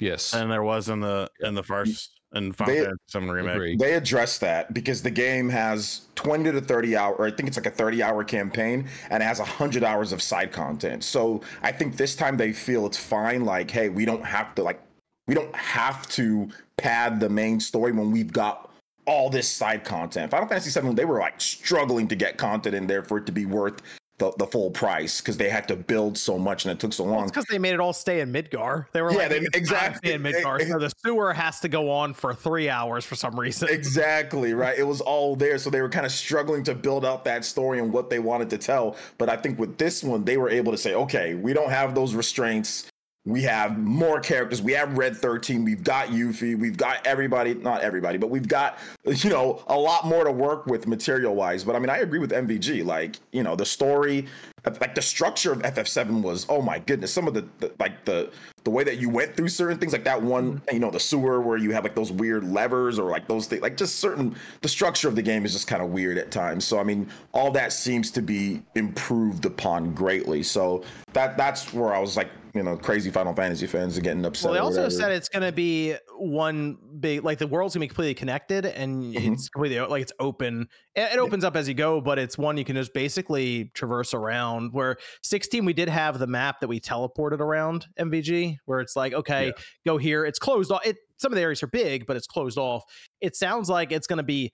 Yes. 0.04 0.34
And 0.34 0.52
there 0.52 0.64
was 0.64 0.90
in 0.90 1.00
the 1.00 1.30
in 1.42 1.56
the 1.56 1.64
first 1.64 2.12
in 2.36 2.52
Final 2.52 2.74
They- 2.74 2.82
Fantasy 2.82 3.00
Seven 3.08 3.32
remake. 3.32 3.56
Agreed. 3.56 3.80
They 3.80 3.94
address 3.94 4.38
that 4.40 4.74
because 4.74 5.04
the 5.04 5.12
game 5.12 5.50
has 5.50 6.02
20 6.16 6.52
to 6.52 6.62
30 6.62 6.96
hour, 6.96 7.14
or 7.16 7.28
I 7.28 7.32
think 7.32 7.48
it's 7.48 7.58
like 7.58 7.68
a 7.68 7.72
30 7.72 8.02
hour 8.02 8.24
campaign, 8.24 8.88
and 9.10 9.22
it 9.22 9.26
has 9.26 9.40
100 9.40 9.84
hours 9.84 10.12
of 10.12 10.22
side 10.22 10.52
content. 10.52 11.04
So 11.04 11.42
I 11.62 11.72
think 11.72 11.96
this 11.96 12.16
time 12.16 12.38
they 12.38 12.52
feel 12.52 12.86
it's 12.86 12.98
fine. 12.98 13.46
Like, 13.46 13.70
hey, 13.70 13.90
we 13.90 14.06
don't 14.06 14.26
have 14.26 14.56
to 14.56 14.64
like, 14.64 14.82
we 15.28 15.36
don't 15.36 15.56
have 15.56 16.08
to 16.10 16.50
pad 16.78 17.20
the 17.20 17.30
main 17.30 17.60
story 17.60 17.92
when 17.92 18.12
we've 18.12 18.34
got 18.34 18.72
all 19.06 19.30
this 19.30 19.48
side 19.48 19.84
content. 19.84 20.32
Final 20.32 20.48
Fantasy 20.48 20.80
VII, 20.80 20.94
they 20.94 21.06
were 21.06 21.20
like 21.20 21.40
struggling 21.40 22.08
to 22.08 22.16
get 22.16 22.38
content 22.38 22.74
in 22.74 22.88
there 22.88 23.04
for 23.04 23.18
it 23.18 23.26
to 23.26 23.32
be 23.32 23.46
worth 23.46 23.82
the, 24.24 24.34
the 24.38 24.48
full 24.48 24.72
price 24.72 25.20
because 25.22 25.38
they 25.38 25.50
had 25.50 25.68
to 25.68 25.76
build 25.76 26.18
so 26.18 26.38
much 26.38 26.66
and 26.66 26.72
it 26.72 26.80
took 26.80 26.94
so 26.94 27.04
long. 27.04 27.26
Because 27.26 27.46
they 27.46 27.60
made 27.60 27.74
it 27.74 27.80
all 27.80 27.94
stay 27.94 28.22
in 28.22 28.32
Midgar. 28.32 28.86
They 28.94 29.02
were 29.02 29.12
Yeah, 29.12 29.18
like, 29.18 29.30
they- 29.30 29.40
"We 29.42 29.48
exactly. 29.54 30.14
in 30.14 30.22
Midgar. 30.24 30.66
So 30.68 30.80
the 30.80 30.92
sewer 31.06 31.34
has 31.34 31.60
to 31.62 31.68
go 31.70 31.90
on 31.92 32.14
for 32.14 32.34
three 32.34 32.70
hours 32.70 33.04
for 33.06 33.16
some 33.16 33.38
reason. 33.40 33.70
Exactly, 33.70 34.54
right? 34.54 34.78
It 34.78 34.84
was 34.88 35.02
all 35.02 35.36
there. 35.36 35.58
So 35.58 35.70
they 35.70 35.82
were 35.82 35.90
kind 35.90 36.06
of 36.06 36.12
struggling 36.12 36.64
to 36.64 36.76
build 36.76 37.06
out 37.06 37.24
that 37.26 37.44
story 37.46 37.80
and 37.80 37.92
what 37.92 38.10
they 38.10 38.20
wanted 38.20 38.50
to 38.52 38.58
tell. 38.58 38.96
But 39.18 39.30
I 39.30 39.36
think 39.36 39.60
with 39.60 39.78
this 39.78 40.04
one, 40.04 40.24
they 40.24 40.38
were 40.38 40.50
able 40.50 40.72
to 40.72 40.78
say, 40.78 40.94
okay, 40.94 41.34
we 41.36 41.54
don't 41.54 41.70
have 41.70 41.94
those 41.96 42.14
restraints. 42.16 42.86
We 43.26 43.44
have 43.44 43.78
more 43.78 44.20
characters. 44.20 44.62
We 44.62 44.74
have 44.74 44.98
Red 44.98 45.16
13. 45.16 45.64
We've 45.64 45.84
got 45.84 46.10
Yuffie. 46.10 46.60
We've 46.60 46.76
got 46.76 47.08
everybody, 47.08 47.54
not 47.54 47.82
everybody, 47.82 48.18
but 48.18 48.30
we've 48.30 48.48
got, 48.50 48.78
you 49.06 49.30
know, 49.30 49.64
a 49.68 49.78
lot 49.78 50.06
more 50.06 50.26
to 50.26 50.32
work 50.32 50.66
with 50.66 50.88
material 50.88 51.34
wise. 51.34 51.64
But 51.64 51.78
I 51.78 51.80
mean, 51.80 51.90
I 51.90 52.00
agree 52.00 52.20
with 52.20 52.32
MVG. 52.32 52.86
Like, 52.86 53.16
you 53.32 53.42
know, 53.42 53.56
the 53.56 53.66
story, 53.66 54.28
like 54.66 54.94
the 54.94 55.02
structure 55.02 55.54
of 55.54 55.60
FF7 55.60 56.22
was, 56.22 56.46
oh 56.50 56.62
my 56.62 56.80
goodness. 56.80 57.14
Some 57.14 57.26
of 57.26 57.34
the, 57.34 57.48
the 57.60 57.72
like 57.80 58.04
the, 58.04 58.30
the 58.66 58.70
way 58.70 58.84
that 58.84 58.98
you 58.98 59.10
went 59.10 59.38
through 59.38 59.48
certain 59.48 59.78
things, 59.78 59.94
like 59.94 60.04
that 60.04 60.22
one, 60.22 60.56
mm-hmm. 60.56 60.74
you 60.74 60.80
know, 60.82 60.92
the 60.92 61.00
sewer 61.00 61.40
where 61.40 61.58
you 61.58 61.72
have 61.72 61.86
like 61.86 61.96
those 61.96 62.12
weird 62.12 62.44
levers 62.44 63.00
or 63.00 63.10
like 63.10 63.30
those 63.30 63.48
things, 63.48 63.62
like 63.62 63.78
just 63.78 64.02
certain, 64.02 64.36
the 64.62 64.70
structure 64.70 65.08
of 65.08 65.16
the 65.16 65.22
game 65.22 65.46
is 65.46 65.54
just 65.54 65.68
kind 65.68 65.82
of 65.82 65.92
weird 65.92 66.18
at 66.18 66.30
times. 66.30 66.66
So, 66.66 66.78
I 66.78 66.84
mean, 66.84 67.10
all 67.32 67.52
that 67.52 67.72
seems 67.72 68.12
to 68.12 68.22
be 68.22 68.64
improved 68.76 69.46
upon 69.46 69.94
greatly. 69.94 70.44
So 70.44 70.84
that 71.14 71.38
that's 71.38 71.74
where 71.74 71.94
I 71.94 72.00
was 72.00 72.18
like, 72.18 72.28
you 72.54 72.62
know, 72.62 72.78
crazy 72.78 73.10
Final 73.10 73.34
Fantasy 73.34 73.66
fans 73.66 73.98
are 73.98 74.02
getting 74.02 74.24
upset. 74.26 74.46
Well, 74.46 74.54
they 74.54 74.60
also 74.60 74.88
said 74.88 75.12
it's 75.12 75.28
going 75.28 75.42
to 75.42 75.52
be 75.52 75.96
one 76.18 76.78
big, 77.00 77.24
like 77.24 77.40
the 77.40 77.48
world's 77.48 77.74
going 77.74 77.80
to 77.82 77.86
be 77.86 77.88
completely 77.90 78.14
connected 78.14 78.66
and 78.68 79.16
Mhm. 79.16 79.34
it's 79.34 79.50
completely 79.50 79.80
like 79.80 80.04
it's 80.04 80.12
open. 80.20 80.68
It, 80.94 81.14
it 81.14 81.20
opens 81.20 81.44
up 81.44 81.56
as 81.56 81.68
you 81.68 81.74
go, 81.74 82.00
but 82.00 82.20
it's 82.20 82.38
one 82.38 82.56
you 82.58 82.64
can 82.64 82.76
just 82.76 82.94
basically 82.94 83.72
traverse 83.74 84.14
around. 84.14 84.72
Where 84.72 84.98
16, 85.24 85.66
we 85.66 85.74
did 85.74 85.90
have 85.90 86.20
the 86.20 86.28
map 86.28 86.60
that 86.60 86.68
we 86.68 86.80
teleported 86.80 87.40
around 87.40 87.88
MVG, 88.00 88.58
where 88.66 88.82
it's 88.82 88.96
like, 88.96 89.14
okay, 89.14 89.52
go 89.86 89.98
here. 89.98 90.24
It's 90.26 90.38
closed 90.40 90.72
off. 90.72 90.86
It 90.86 90.98
some 91.18 91.32
of 91.32 91.38
the 91.38 91.42
areas 91.42 91.64
are 91.64 91.68
big, 91.68 92.06
but 92.06 92.18
it's 92.18 92.28
closed 92.28 92.58
off. 92.58 92.84
It 93.22 93.36
sounds 93.36 93.68
like 93.70 93.92
it's 93.92 94.06
going 94.08 94.18
to 94.18 94.24
be 94.24 94.54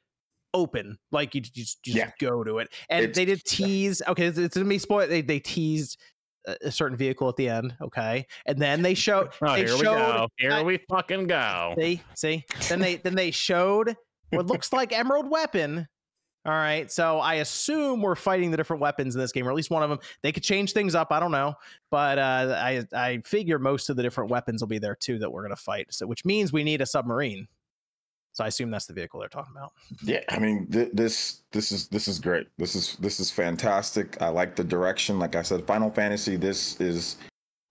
open, 0.54 0.98
like 1.12 1.36
you, 1.36 1.42
you 1.54 1.64
just, 1.64 1.80
you 1.86 1.96
Yeah. 1.96 2.12
go 2.20 2.44
to 2.44 2.60
it. 2.60 2.70
And 2.90 3.04
It's- 3.04 3.16
they 3.16 3.26
did 3.26 3.44
tease. 3.44 4.02
Okay, 4.08 4.26
it's, 4.26 4.38
it's 4.38 4.56
going 4.56 4.66
to 4.66 4.70
be 4.70 4.80
spoiled. 4.80 5.10
They 5.10 5.22
they 5.22 5.40
teased 5.40 6.00
a 6.46 6.72
certain 6.72 6.98
vehicle 6.98 7.28
at 7.30 7.36
the 7.36 7.50
end. 7.50 7.76
Okay, 7.82 8.26
and 8.46 8.60
then 8.60 8.82
they 8.82 8.94
showed. 8.94 9.30
Oh, 9.42 9.54
they 9.56 9.66
here 9.66 9.76
we 9.76 9.84
go. 9.84 10.28
Here 10.38 10.52
I- 10.52 10.64
we 10.64 10.80
fucking 10.90 11.28
go. 11.28 11.76
See, 11.78 12.02
see. 12.16 12.46
Then 12.68 12.80
they 12.80 12.96
then 12.98 13.16
they 13.16 13.32
showed 13.32 13.96
what 14.32 14.48
looks 14.48 14.72
like 14.74 14.92
Emerald 14.92 15.30
Weapon. 15.30 15.88
All 16.46 16.54
right, 16.54 16.90
so 16.90 17.20
I 17.20 17.36
assume 17.36 18.02
we're 18.02 18.16
fighting 18.16 18.50
the 18.50 18.56
different 18.58 18.82
weapons 18.82 19.14
in 19.14 19.20
this 19.20 19.34
game, 19.34 19.46
or 19.46 19.50
at 19.52 19.56
least 19.58 19.70
one 19.70 19.84
of 19.84 19.90
them. 19.90 20.00
They 20.24 20.32
could 20.32 20.42
change 20.42 20.72
things 20.72 20.96
up. 20.96 21.12
I 21.12 21.20
don't 21.20 21.32
know, 21.34 21.54
but 21.92 22.18
uh, 22.18 22.56
I 22.58 22.84
I 22.94 23.18
figure 23.26 23.60
most 23.60 23.90
of 23.90 23.98
the 23.98 24.04
different 24.04 24.32
weapons 24.32 24.62
will 24.62 24.70
be 24.70 24.80
there 24.80 24.96
too 24.96 25.20
that 25.20 25.30
we're 25.32 25.42
gonna 25.42 25.58
fight. 25.58 25.88
So 25.94 26.08
which 26.08 26.24
means 26.24 26.54
we 26.54 26.64
need 26.64 26.82
a 26.82 26.86
submarine. 26.86 27.48
So 28.40 28.46
I 28.46 28.48
assume 28.48 28.72
that's 28.72 28.86
the 28.86 28.94
vehicle 28.94 29.20
they're 29.20 29.28
talking 29.28 29.54
about. 29.54 29.74
Yeah, 30.02 30.22
I 30.30 30.40
mean, 30.40 30.66
th- 30.72 30.92
this 30.94 31.42
this 31.52 31.74
is 31.74 31.90
this 31.90 32.08
is 32.08 32.20
great. 32.20 32.48
This 32.58 32.74
is 32.74 32.96
this 32.96 33.20
is 33.20 33.30
fantastic. 33.30 34.16
I 34.22 34.30
like 34.30 34.56
the 34.56 34.64
direction. 34.64 35.20
Like 35.20 35.36
I 35.36 35.42
said, 35.42 35.68
Final 35.68 35.90
Fantasy. 35.90 36.38
This 36.38 36.80
is 36.80 37.18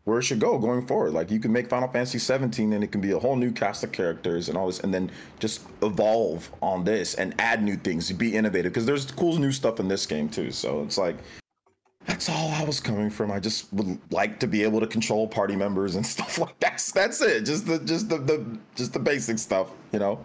where 0.05 0.19
it 0.19 0.24
should 0.24 0.40
go 0.40 0.59
going 0.59 0.86
forward. 0.86 1.15
Like 1.15 1.31
you 1.31 1.40
can 1.40 1.55
make 1.55 1.70
Final 1.70 1.89
Fantasy 1.89 2.19
17, 2.19 2.74
and 2.74 2.85
it 2.85 2.93
can 2.93 3.01
be 3.01 3.12
a 3.12 3.19
whole 3.19 3.35
new 3.35 3.51
cast 3.51 3.82
of 3.82 3.93
characters 3.93 4.51
and 4.51 4.59
all 4.59 4.66
this, 4.66 4.81
and 4.81 4.93
then 4.93 5.11
just 5.39 5.62
evolve 5.81 6.53
on 6.61 6.85
this 6.85 7.15
and 7.15 7.35
add 7.39 7.62
new 7.62 7.77
things. 7.77 8.12
Be 8.12 8.36
innovative 8.36 8.70
because 8.70 8.85
there's 8.85 9.11
cool 9.12 9.39
new 9.39 9.53
stuff 9.53 9.81
in 9.81 9.89
this 9.89 10.05
game 10.05 10.28
too. 10.28 10.51
So 10.51 10.82
it's 10.82 10.99
like. 10.99 11.16
That's 12.05 12.28
all 12.28 12.51
I 12.51 12.65
was 12.65 12.78
coming 12.78 13.09
from. 13.09 13.32
I 13.32 13.40
just 13.40 13.73
would 13.73 13.99
like 14.11 14.39
to 14.40 14.47
be 14.47 14.62
able 14.62 14.81
to 14.81 14.86
control 14.86 15.27
party 15.27 15.57
members 15.57 15.95
and 15.95 16.05
stuff 16.15 16.36
like 16.36 16.61
that. 16.61 16.93
That's 16.95 17.23
it. 17.23 17.47
Just 17.47 17.66
the 17.66 17.78
just 17.78 18.11
the, 18.11 18.19
the 18.19 18.59
just 18.77 18.93
the 18.93 18.99
basic 18.99 19.39
stuff, 19.39 19.70
you 19.93 19.99
know. 19.99 20.23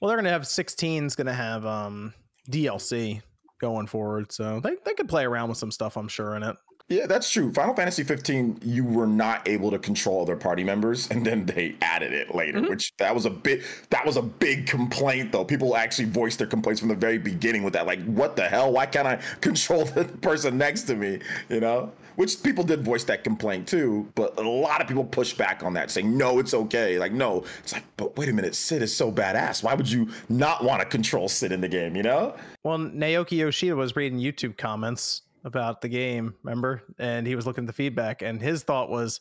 Well, 0.00 0.08
they're 0.08 0.16
gonna 0.18 0.30
have 0.30 0.42
16's 0.42 1.16
gonna 1.16 1.32
have 1.32 1.66
um 1.66 2.14
DLC 2.50 3.22
going 3.60 3.86
forward, 3.86 4.32
so 4.32 4.60
they 4.60 4.76
they 4.84 4.94
could 4.94 5.08
play 5.08 5.24
around 5.24 5.48
with 5.48 5.58
some 5.58 5.70
stuff, 5.70 5.96
I'm 5.96 6.08
sure, 6.08 6.36
in 6.36 6.42
it. 6.42 6.56
Yeah, 6.88 7.06
that's 7.06 7.30
true. 7.30 7.52
Final 7.52 7.74
Fantasy 7.74 8.02
15, 8.02 8.60
you 8.64 8.82
were 8.82 9.06
not 9.06 9.46
able 9.46 9.70
to 9.70 9.78
control 9.78 10.22
other 10.22 10.36
party 10.36 10.64
members, 10.64 11.10
and 11.10 11.24
then 11.24 11.44
they 11.44 11.76
added 11.82 12.12
it 12.14 12.34
later, 12.34 12.60
Mhm. 12.62 12.70
which 12.70 12.92
that 12.96 13.14
was 13.14 13.26
a 13.26 13.30
bit 13.30 13.62
that 13.90 14.06
was 14.06 14.16
a 14.16 14.22
big 14.22 14.66
complaint 14.66 15.30
though. 15.32 15.44
People 15.44 15.76
actually 15.76 16.06
voiced 16.08 16.38
their 16.38 16.46
complaints 16.46 16.80
from 16.80 16.88
the 16.88 16.94
very 16.94 17.18
beginning 17.18 17.62
with 17.62 17.74
that. 17.74 17.86
Like, 17.86 18.02
what 18.06 18.36
the 18.36 18.48
hell? 18.48 18.72
Why 18.72 18.86
can't 18.86 19.06
I 19.06 19.16
control 19.42 19.84
the 19.84 20.04
person 20.06 20.56
next 20.56 20.82
to 20.84 20.94
me? 20.94 21.18
You 21.50 21.60
know? 21.60 21.92
Which 22.16 22.42
people 22.42 22.64
did 22.64 22.82
voice 22.82 23.04
that 23.04 23.22
complaint 23.22 23.68
too, 23.68 24.08
but 24.16 24.36
a 24.40 24.42
lot 24.42 24.80
of 24.80 24.88
people 24.88 25.04
push 25.04 25.34
back 25.34 25.62
on 25.62 25.74
that, 25.74 25.88
saying, 25.88 26.16
no, 26.18 26.40
it's 26.40 26.52
okay. 26.52 26.98
Like, 26.98 27.12
no, 27.12 27.44
it's 27.62 27.72
like, 27.72 27.84
but 27.96 28.16
wait 28.16 28.28
a 28.28 28.32
minute, 28.32 28.56
Cid 28.56 28.82
is 28.82 28.92
so 28.96 29.12
badass. 29.12 29.62
Why 29.62 29.74
would 29.74 29.88
you 29.88 30.08
not 30.28 30.64
want 30.64 30.80
to 30.80 30.86
control 30.86 31.28
Cid 31.28 31.52
in 31.52 31.60
the 31.60 31.68
game, 31.68 31.94
you 31.94 32.02
know? 32.02 32.34
Well, 32.64 32.78
Naoki 32.78 33.36
Yoshida 33.38 33.76
was 33.76 33.94
reading 33.94 34.18
YouTube 34.18 34.56
comments 34.56 35.22
about 35.44 35.80
the 35.80 35.88
game, 35.88 36.34
remember? 36.42 36.82
And 36.98 37.26
he 37.26 37.34
was 37.36 37.46
looking 37.46 37.64
at 37.64 37.68
the 37.68 37.72
feedback, 37.72 38.22
and 38.22 38.40
his 38.40 38.62
thought 38.62 38.90
was, 38.90 39.20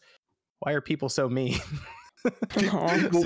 "Why 0.60 0.74
are 0.74 0.82
people 0.82 1.10
so 1.10 1.28
mean?" 1.30 1.58
People- 2.50 3.26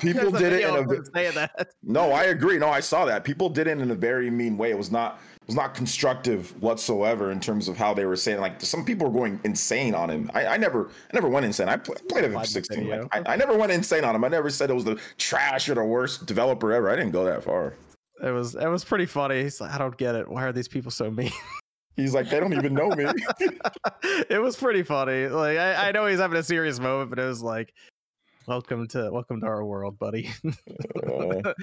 people 0.00 0.30
did 0.30 0.52
it 0.52 0.64
in 0.64 0.70
a 0.70 0.80
of 0.80 0.86
vi- 0.86 0.96
him 0.96 1.04
saying 1.14 1.34
that. 1.34 1.68
No, 1.82 2.12
I 2.12 2.24
agree. 2.24 2.58
No, 2.58 2.68
I 2.68 2.78
saw 2.80 3.04
that. 3.06 3.24
People 3.24 3.48
did 3.48 3.66
it 3.66 3.78
in 3.78 3.90
a 3.90 3.94
very 3.94 4.30
mean 4.30 4.56
way. 4.56 4.70
It 4.70 4.78
was 4.78 4.92
not 4.92 5.18
it 5.40 5.46
was 5.46 5.56
not 5.56 5.74
constructive 5.74 6.50
whatsoever 6.62 7.32
in 7.32 7.40
terms 7.40 7.68
of 7.68 7.76
how 7.76 7.94
they 7.94 8.04
were 8.04 8.14
saying. 8.14 8.40
Like 8.40 8.60
some 8.60 8.84
people 8.84 9.08
were 9.08 9.18
going 9.18 9.40
insane 9.44 9.94
on 9.94 10.10
him. 10.10 10.30
I, 10.34 10.46
I 10.46 10.56
never 10.56 10.88
I 10.88 11.14
never 11.14 11.28
went 11.28 11.46
insane. 11.46 11.68
I 11.68 11.76
pl- 11.78 11.96
played 12.08 12.24
it 12.24 12.32
for 12.32 12.44
16. 12.44 12.88
Like, 12.88 13.08
I, 13.12 13.32
I 13.32 13.36
never 13.36 13.56
went 13.56 13.72
insane 13.72 14.04
on 14.04 14.14
him. 14.14 14.24
I 14.24 14.28
never 14.28 14.50
said 14.50 14.70
it 14.70 14.74
was 14.74 14.84
the 14.84 15.00
trash 15.18 15.68
or 15.68 15.74
the 15.74 15.82
worst 15.84 16.26
developer 16.26 16.72
ever. 16.72 16.90
I 16.90 16.96
didn't 16.96 17.12
go 17.12 17.24
that 17.24 17.42
far. 17.42 17.74
It 18.22 18.30
was 18.30 18.54
it 18.54 18.68
was 18.68 18.84
pretty 18.84 19.06
funny. 19.06 19.42
He's 19.42 19.60
like, 19.60 19.72
I 19.72 19.78
don't 19.78 19.96
get 19.96 20.14
it. 20.14 20.28
Why 20.28 20.44
are 20.44 20.52
these 20.52 20.68
people 20.68 20.90
so 20.92 21.10
mean? 21.10 21.32
He's 21.96 22.14
like, 22.14 22.30
they 22.30 22.40
don't 22.40 22.54
even 22.54 22.74
know 22.74 22.88
me. 22.90 23.04
it 24.30 24.40
was 24.40 24.56
pretty 24.56 24.82
funny. 24.82 25.26
Like 25.26 25.58
I, 25.58 25.88
I 25.88 25.92
know 25.92 26.06
he's 26.06 26.18
having 26.20 26.38
a 26.38 26.42
serious 26.42 26.80
moment, 26.80 27.10
but 27.10 27.18
it 27.18 27.26
was 27.26 27.42
like, 27.42 27.74
welcome 28.46 28.88
to 28.88 29.10
welcome 29.12 29.40
to 29.40 29.46
our 29.46 29.64
world, 29.64 29.98
buddy. 29.98 30.30
Uh, 31.06 31.52
a 31.52 31.54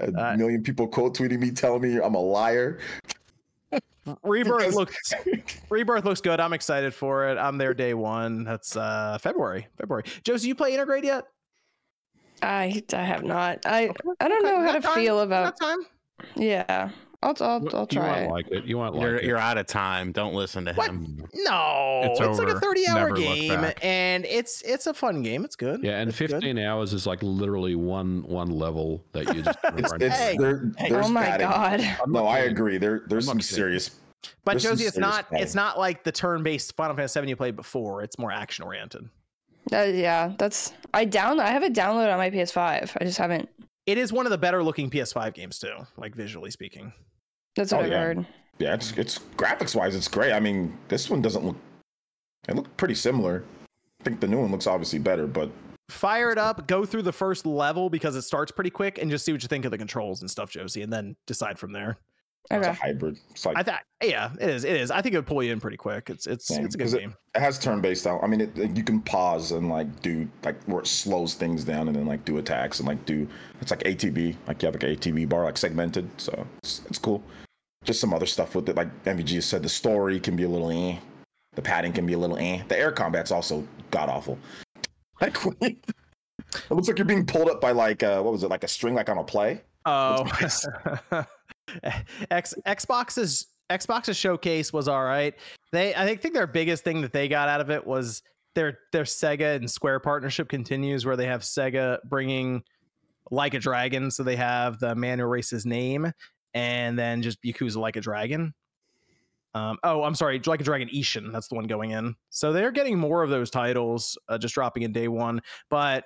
Uh, 0.16 0.36
million 0.36 0.62
people 0.62 0.86
quote 0.88 1.16
tweeting 1.16 1.38
me 1.38 1.50
telling 1.50 1.82
me 1.82 1.98
I'm 2.00 2.14
a 2.14 2.20
liar. 2.20 2.78
Rebirth 4.24 4.58
Because- 4.58 4.74
looks 4.74 5.12
Rebirth 5.70 6.04
looks 6.04 6.20
good. 6.20 6.40
I'm 6.40 6.52
excited 6.52 6.92
for 6.92 7.28
it. 7.28 7.38
I'm 7.38 7.56
there 7.58 7.72
day 7.74 7.94
one. 7.94 8.44
That's 8.44 8.76
uh 8.76 9.18
February. 9.20 9.68
February. 9.78 10.04
Josie, 10.24 10.48
you 10.48 10.54
play 10.54 10.72
Intergrade 10.72 11.04
yet? 11.04 11.24
I, 12.42 12.82
I 12.92 13.02
have 13.04 13.22
not. 13.22 13.60
I 13.64 13.92
I 14.18 14.28
don't 14.28 14.42
know 14.42 14.60
how 14.60 14.72
got 14.78 14.82
to 14.82 14.88
feel 15.00 15.20
about. 15.20 15.58
time. 15.60 15.78
Yeah, 16.34 16.90
I'll 17.22 17.34
I'll, 17.40 17.62
You 17.62 17.70
I'll 17.72 17.86
try. 17.86 18.08
won't 18.08 18.22
it. 18.24 18.30
like 18.30 18.48
it. 18.50 18.64
You 18.64 18.78
won't 18.78 18.94
like 18.96 19.02
You're 19.02 19.16
it. 19.16 19.24
you're 19.24 19.36
out 19.38 19.56
of 19.58 19.66
time. 19.66 20.10
Don't 20.12 20.34
listen 20.34 20.64
to 20.64 20.72
What? 20.74 20.90
him. 20.90 21.24
No, 21.34 22.00
It's 22.04 22.20
it's, 22.20 22.38
like 22.38 22.48
a 22.48 22.58
30 22.60 22.88
hour 22.88 22.94
Never 23.10 23.14
game, 23.16 23.72
and 23.82 24.24
it's 24.24 24.62
it's 24.62 24.86
a 24.86 24.94
fun 24.94 25.22
game. 25.22 25.44
It's 25.44 25.56
good. 25.56 25.82
Yeah, 25.84 25.98
and 26.00 26.10
It's 26.10 26.18
good. 26.18 26.30
15 26.30 26.58
hours 26.58 26.92
is 26.92 27.06
like 27.06 27.22
literally 27.22 27.74
one 27.76 28.22
one 28.26 28.50
level 28.50 29.04
that 29.12 29.34
you 29.34 29.42
just 29.42 29.58
It's, 29.64 29.90
run 29.92 30.02
it's 30.02 30.16
Hey, 30.18 30.36
there, 30.36 30.70
hey. 30.78 30.92
Oh 30.94 31.08
my 31.08 31.22
padding. 31.24 31.48
god. 31.48 31.98
No, 32.08 32.26
I 32.26 32.40
agree. 32.40 32.78
There 32.78 33.02
there's 33.06 33.28
I'm 33.28 33.34
some 33.34 33.38
kidding. 33.38 33.54
serious 33.56 33.90
But 34.44 34.52
There's 34.54 34.64
Josie, 34.64 34.84
it's 34.84 34.96
not 34.98 35.28
padding. 35.30 35.42
it's 35.44 35.54
not 35.54 35.78
like 35.78 36.04
the 36.04 36.12
turn 36.12 36.42
based 36.42 36.74
Final 36.76 36.96
Fantasy 36.96 37.12
7 37.12 37.28
you 37.28 37.36
played 37.36 37.56
before. 37.56 38.02
It's 38.02 38.18
more 38.18 38.32
action 38.32 38.64
oriented. 38.64 39.08
Uh, 39.72 39.82
yeah, 39.82 40.32
that's 40.38 40.72
I 40.92 41.04
down. 41.04 41.38
I 41.38 41.50
have 41.50 41.62
it 41.62 41.72
downloaded 41.72 42.10
on 42.12 42.18
my 42.18 42.30
PS5. 42.30 42.96
I 43.00 43.04
just 43.04 43.16
haven't. 43.18 43.48
It 43.86 43.96
is 43.98 44.12
one 44.12 44.26
of 44.26 44.30
the 44.30 44.38
better 44.38 44.62
looking 44.62 44.90
PS5 44.90 45.34
games 45.34 45.58
too, 45.58 45.74
like 45.96 46.14
visually 46.16 46.50
speaking. 46.50 46.92
That's 47.56 47.72
oh, 47.72 47.76
what 47.76 47.82
Oh, 47.84 47.86
I've 47.86 47.92
yeah. 47.92 48.02
heard. 48.02 48.26
Yeah, 48.58 48.74
it's 48.74 48.92
it's 48.92 49.18
graphics 49.36 49.74
wise, 49.74 49.94
it's 49.94 50.08
great. 50.08 50.32
I 50.32 50.40
mean, 50.40 50.76
this 50.88 51.10
one 51.10 51.22
doesn't 51.22 51.44
look. 51.44 51.56
It 52.48 52.56
looked 52.56 52.76
pretty 52.76 52.94
similar. 52.94 53.44
I 54.00 54.04
think 54.04 54.20
the 54.20 54.28
new 54.28 54.40
one 54.40 54.50
looks 54.50 54.66
obviously 54.66 54.98
better, 54.98 55.26
but 55.26 55.50
Fire 55.88 56.30
it 56.30 56.38
up, 56.38 56.66
go 56.66 56.86
through 56.86 57.02
the 57.02 57.12
first 57.12 57.44
level 57.44 57.90
because 57.90 58.16
it 58.16 58.22
starts 58.22 58.50
pretty 58.50 58.70
quick, 58.70 58.98
and 58.98 59.10
just 59.10 59.24
see 59.24 59.32
what 59.32 59.42
you 59.42 59.48
think 59.48 59.64
of 59.66 59.70
the 59.70 59.78
controls 59.78 60.22
and 60.22 60.30
stuff, 60.30 60.50
Josie, 60.50 60.82
and 60.82 60.92
then 60.92 61.16
decide 61.26 61.58
from 61.58 61.72
there. 61.72 61.98
It's 62.50 62.66
a 62.66 62.72
hybrid. 62.72 63.18
It's 63.30 63.46
like 63.46 63.56
I 63.56 63.62
thought, 63.62 63.80
yeah, 64.02 64.30
it 64.40 64.48
is. 64.50 64.64
It 64.64 64.76
is. 64.76 64.90
I 64.90 65.00
think 65.00 65.14
it 65.14 65.18
would 65.18 65.26
pull 65.26 65.42
you 65.42 65.52
in 65.52 65.60
pretty 65.60 65.76
quick. 65.76 66.10
It's 66.10 66.26
it's 66.26 66.46
Same, 66.48 66.64
it's 66.66 66.74
a 66.74 66.78
good 66.78 66.90
game. 66.92 67.14
it 67.34 67.40
has 67.40 67.58
turn 67.58 67.80
based 67.80 68.06
out. 68.06 68.22
I 68.22 68.26
mean, 68.26 68.40
it, 68.42 68.58
it- 68.58 68.76
you 68.76 68.82
can 68.84 69.00
pause 69.00 69.52
and 69.52 69.70
like 69.70 70.00
do 70.02 70.28
like 70.44 70.62
where 70.64 70.80
it 70.80 70.86
slows 70.86 71.34
things 71.34 71.64
down 71.64 71.86
and 71.88 71.96
then 71.96 72.04
like 72.06 72.24
do 72.24 72.38
attacks 72.38 72.78
and 72.80 72.88
like 72.88 73.04
do 73.06 73.26
it's 73.60 73.70
like 73.70 73.80
ATB. 73.84 74.36
Like 74.46 74.60
you 74.62 74.66
have 74.66 74.74
like 74.74 74.82
an 74.82 74.96
ATB 74.96 75.28
bar 75.28 75.44
like 75.44 75.56
segmented, 75.56 76.08
so 76.20 76.46
it's, 76.62 76.82
it's 76.90 76.98
cool. 76.98 77.22
Just 77.84 78.00
some 78.00 78.12
other 78.12 78.26
stuff 78.26 78.54
with 78.54 78.68
it, 78.68 78.76
like 78.76 78.88
MVG 79.04 79.42
said, 79.42 79.62
the 79.62 79.68
story 79.68 80.20
can 80.20 80.36
be 80.36 80.42
a 80.42 80.48
little 80.48 80.70
eh. 80.70 80.98
The 81.54 81.62
padding 81.62 81.92
can 81.92 82.06
be 82.06 82.12
a 82.12 82.18
little 82.18 82.36
eh. 82.38 82.62
The 82.68 82.78
air 82.78 82.92
combat's 82.92 83.30
also 83.30 83.66
god 83.90 84.08
awful. 84.08 84.38
Like 85.20 85.36
it 85.62 85.76
looks 86.70 86.88
like 86.88 86.98
you're 86.98 87.04
being 87.06 87.24
pulled 87.24 87.48
up 87.48 87.60
by 87.60 87.70
like 87.70 88.02
uh, 88.02 88.20
what 88.20 88.32
was 88.32 88.42
it 88.42 88.50
like 88.50 88.64
a 88.64 88.68
string 88.68 88.94
like 88.94 89.08
on 89.08 89.18
a 89.18 89.24
play. 89.24 89.62
Oh, 89.86 90.24
X 92.30 92.54
Xbox's 92.66 93.46
Xbox's 93.70 94.16
showcase 94.16 94.72
was 94.72 94.88
all 94.88 95.04
right. 95.04 95.34
They 95.72 95.94
I 95.94 96.16
think 96.16 96.34
their 96.34 96.46
biggest 96.46 96.84
thing 96.84 97.00
that 97.02 97.12
they 97.12 97.28
got 97.28 97.48
out 97.48 97.60
of 97.60 97.70
it 97.70 97.86
was 97.86 98.22
their 98.54 98.78
their 98.92 99.04
Sega 99.04 99.56
and 99.56 99.70
Square 99.70 100.00
partnership 100.00 100.48
continues 100.48 101.06
where 101.06 101.16
they 101.16 101.26
have 101.26 101.42
Sega 101.42 101.98
bringing 102.04 102.62
like 103.30 103.54
a 103.54 103.58
dragon, 103.58 104.10
so 104.10 104.22
they 104.22 104.36
have 104.36 104.78
the 104.78 104.94
man 104.94 105.18
who 105.18 105.24
erases 105.24 105.64
name, 105.64 106.12
and 106.54 106.98
then 106.98 107.22
just 107.22 107.42
Yakuza 107.42 107.76
like 107.76 107.96
a 107.96 108.00
dragon. 108.00 108.52
Um, 109.54 109.78
oh, 109.84 110.02
I'm 110.02 110.14
sorry, 110.14 110.40
like 110.46 110.60
a 110.60 110.64
dragon 110.64 110.88
Ishin. 110.88 111.30
That's 111.30 111.48
the 111.48 111.54
one 111.54 111.66
going 111.66 111.90
in. 111.90 112.14
So 112.30 112.52
they're 112.52 112.70
getting 112.70 112.98
more 112.98 113.22
of 113.22 113.30
those 113.30 113.50
titles, 113.50 114.18
uh, 114.28 114.38
just 114.38 114.54
dropping 114.54 114.82
in 114.82 114.92
day 114.92 115.08
one. 115.08 115.40
But 115.68 116.04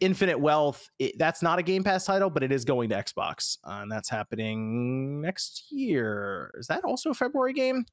Infinite 0.00 0.38
Wealth, 0.38 0.88
it, 0.98 1.18
that's 1.18 1.42
not 1.42 1.58
a 1.58 1.62
Game 1.62 1.84
Pass 1.84 2.04
title, 2.04 2.30
but 2.30 2.42
it 2.42 2.52
is 2.52 2.64
going 2.64 2.88
to 2.90 2.96
Xbox, 2.96 3.58
uh, 3.64 3.80
and 3.82 3.90
that's 3.90 4.08
happening 4.08 5.20
next 5.20 5.70
year. 5.70 6.50
Is 6.58 6.66
that 6.66 6.84
also 6.84 7.10
a 7.10 7.14
February 7.14 7.52
game? 7.52 7.84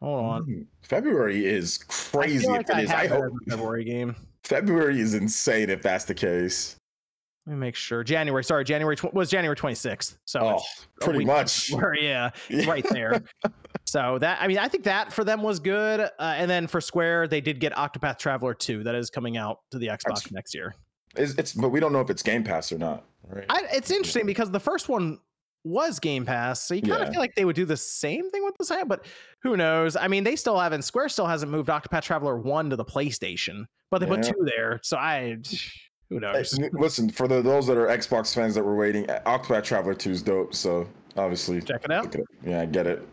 Hold 0.00 0.24
on. 0.24 0.42
Mm, 0.46 0.66
February 0.82 1.46
is 1.46 1.78
I 1.82 1.92
crazy. 1.92 2.44
if 2.44 2.50
like 2.50 2.68
it 2.68 2.74
I 2.74 2.80
is. 2.82 2.90
I 2.90 3.06
hope 3.06 3.32
February 3.48 3.84
game. 3.84 4.16
February 4.42 5.00
is 5.00 5.14
insane 5.14 5.70
if 5.70 5.82
that's 5.82 6.04
the 6.04 6.14
case. 6.14 6.76
Let 7.46 7.54
me 7.54 7.58
make 7.58 7.74
sure. 7.74 8.04
January, 8.04 8.44
sorry, 8.44 8.64
January 8.64 8.94
tw- 8.96 9.12
was 9.12 9.28
January 9.30 9.56
26th. 9.56 10.16
So 10.24 10.40
Oh, 10.58 10.62
pretty 11.00 11.24
much. 11.24 11.70
before, 11.70 11.96
yeah, 11.96 12.30
it's 12.48 12.66
right 12.68 12.86
there. 12.90 13.22
so 13.84 14.18
that 14.18 14.38
I 14.40 14.46
mean, 14.46 14.58
I 14.58 14.68
think 14.68 14.84
that 14.84 15.12
for 15.12 15.24
them 15.24 15.42
was 15.42 15.58
good. 15.58 16.00
Uh, 16.00 16.08
and 16.36 16.48
then 16.50 16.66
for 16.68 16.80
Square, 16.80 17.28
they 17.28 17.40
did 17.40 17.58
get 17.58 17.72
Octopath 17.74 18.18
Traveler 18.18 18.54
2 18.54 18.84
that 18.84 18.94
is 18.94 19.10
coming 19.10 19.36
out 19.36 19.58
to 19.72 19.78
the 19.78 19.88
Xbox 19.88 20.04
That's- 20.04 20.30
next 20.32 20.54
year. 20.54 20.74
It's, 21.16 21.34
it's 21.34 21.52
but 21.52 21.68
we 21.70 21.78
don't 21.80 21.92
know 21.92 22.00
if 22.00 22.08
it's 22.10 22.22
Game 22.22 22.42
Pass 22.44 22.72
or 22.72 22.78
not. 22.78 23.04
Right. 23.28 23.44
I, 23.50 23.64
it's 23.72 23.90
interesting 23.90 24.24
because 24.24 24.50
the 24.50 24.60
first 24.60 24.88
one 24.88 25.18
was 25.64 25.98
Game 26.00 26.24
Pass, 26.24 26.62
so 26.66 26.74
you 26.74 26.80
kind 26.82 26.94
of 27.02 27.08
Yeah. 27.08 27.10
feel 27.12 27.20
like 27.20 27.34
they 27.34 27.44
would 27.44 27.54
do 27.56 27.64
the 27.66 27.76
same 27.76 28.30
thing 28.30 28.42
with 28.44 28.56
the 28.58 28.64
second, 28.64 28.88
but 28.88 29.04
who 29.42 29.56
knows? 29.56 29.94
I 29.94 30.08
mean, 30.08 30.24
they 30.24 30.36
still 30.36 30.58
haven't. 30.58 30.82
Square 30.82 31.10
still 31.10 31.26
hasn't 31.26 31.52
moved 31.52 31.68
Octopath 31.68 32.02
Traveler 32.02 32.38
one 32.38 32.70
to 32.70 32.76
the 32.76 32.84
PlayStation, 32.84 33.66
but 33.90 33.98
they 34.00 34.06
put 34.06 34.22
two 34.22 34.32
there. 34.44 34.80
So 34.82 34.96
I, 34.96 35.36
who 36.12 36.20
knows? 36.20 36.58
listen, 36.72 37.08
for 37.10 37.26
the, 37.28 37.40
those 37.42 37.66
that 37.66 37.76
are 37.76 37.86
Xbox 37.86 38.34
fans 38.34 38.54
that 38.54 38.62
were 38.62 38.76
waiting, 38.76 39.04
Octopath 39.06 39.64
Traveler 39.64 39.94
2 39.94 40.10
is 40.10 40.22
dope. 40.22 40.54
So 40.54 40.86
obviously, 41.16 41.60
Check 41.60 41.84
it 41.84 41.90
out. 41.90 42.14
it 42.14 42.24
yeah, 42.44 42.60
I 42.60 42.66
get 42.66 42.86
it. 42.86 43.06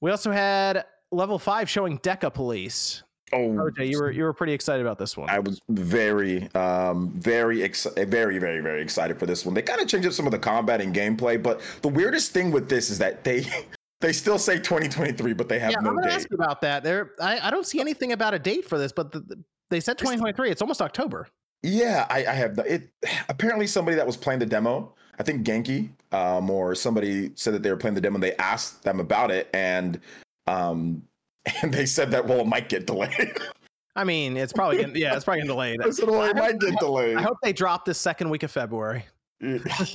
We 0.00 0.10
also 0.10 0.30
had 0.30 0.84
level 1.10 1.38
five 1.38 1.68
showing 1.68 1.98
Deca 1.98 2.32
Police. 2.32 3.02
Oh, 3.32 3.36
OJ, 3.36 3.90
you 3.90 3.98
were 4.00 4.10
you 4.10 4.22
were 4.22 4.32
pretty 4.32 4.54
excited 4.54 4.80
about 4.80 4.98
this 4.98 5.14
one. 5.16 5.28
I 5.28 5.38
was 5.38 5.60
very, 5.68 6.48
um, 6.54 7.10
very, 7.16 7.62
ex- 7.62 7.86
very, 7.96 8.38
very, 8.38 8.60
very 8.60 8.80
excited 8.80 9.18
for 9.18 9.26
this 9.26 9.44
one. 9.44 9.54
They 9.54 9.60
kind 9.60 9.80
of 9.82 9.86
changed 9.88 10.06
up 10.08 10.14
some 10.14 10.24
of 10.26 10.32
the 10.32 10.38
combat 10.38 10.80
and 10.80 10.94
gameplay, 10.94 11.42
but 11.42 11.60
the 11.82 11.88
weirdest 11.88 12.32
thing 12.32 12.50
with 12.50 12.70
this 12.70 12.88
is 12.88 12.96
that 12.98 13.24
they 13.24 13.44
they 14.00 14.12
still 14.12 14.38
say 14.38 14.56
2023, 14.56 15.34
but 15.34 15.46
they 15.48 15.58
have 15.58 15.72
yeah, 15.72 15.80
no 15.80 15.90
I'm 15.90 15.96
gonna 15.96 16.08
date. 16.08 16.14
ask 16.14 16.32
about 16.32 16.62
that. 16.62 16.82
There, 16.82 17.10
I, 17.20 17.48
I 17.48 17.50
don't 17.50 17.66
see 17.66 17.80
anything 17.80 18.12
about 18.12 18.32
a 18.32 18.38
date 18.38 18.64
for 18.64 18.78
this, 18.78 18.92
but 18.92 19.12
the- 19.12 19.42
they 19.70 19.80
said 19.80 19.98
2023. 19.98 20.50
It's 20.50 20.62
almost 20.62 20.80
October. 20.80 21.28
Yeah, 21.62 22.06
I, 22.08 22.26
I 22.26 22.32
have 22.32 22.56
the- 22.56 22.74
it. 22.74 22.90
Apparently, 23.28 23.66
somebody 23.66 23.96
that 23.96 24.06
was 24.06 24.16
playing 24.16 24.40
the 24.40 24.46
demo, 24.46 24.94
I 25.18 25.22
think 25.22 25.46
Genki, 25.46 25.90
um, 26.12 26.50
or 26.50 26.74
somebody 26.74 27.32
said 27.34 27.54
that 27.54 27.62
they 27.62 27.70
were 27.70 27.76
playing 27.76 27.94
the 27.94 28.00
demo. 28.00 28.16
And 28.16 28.22
they 28.22 28.36
asked 28.36 28.82
them 28.84 29.00
about 29.00 29.30
it, 29.30 29.48
and 29.52 30.00
um, 30.46 31.02
and 31.62 31.72
they 31.72 31.86
said 31.86 32.10
that 32.12 32.26
well, 32.26 32.40
it 32.40 32.46
might 32.46 32.68
get 32.68 32.86
delayed. 32.86 33.36
I 33.96 34.04
mean, 34.04 34.36
it's 34.36 34.52
probably 34.52 34.78
yeah, 34.94 35.16
it's 35.16 35.24
probably 35.24 35.42
delayed. 35.42 35.80
Well, 36.06 36.22
it 36.22 36.36
might 36.36 36.60
get 36.60 36.78
delayed. 36.78 37.16
I 37.16 37.22
hope 37.22 37.38
they 37.42 37.52
drop 37.52 37.84
this 37.84 37.98
second 37.98 38.30
week 38.30 38.44
of 38.44 38.50
February. 38.50 39.04
Guys, 39.40 39.94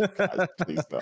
please 0.61 0.84
no, 0.90 1.02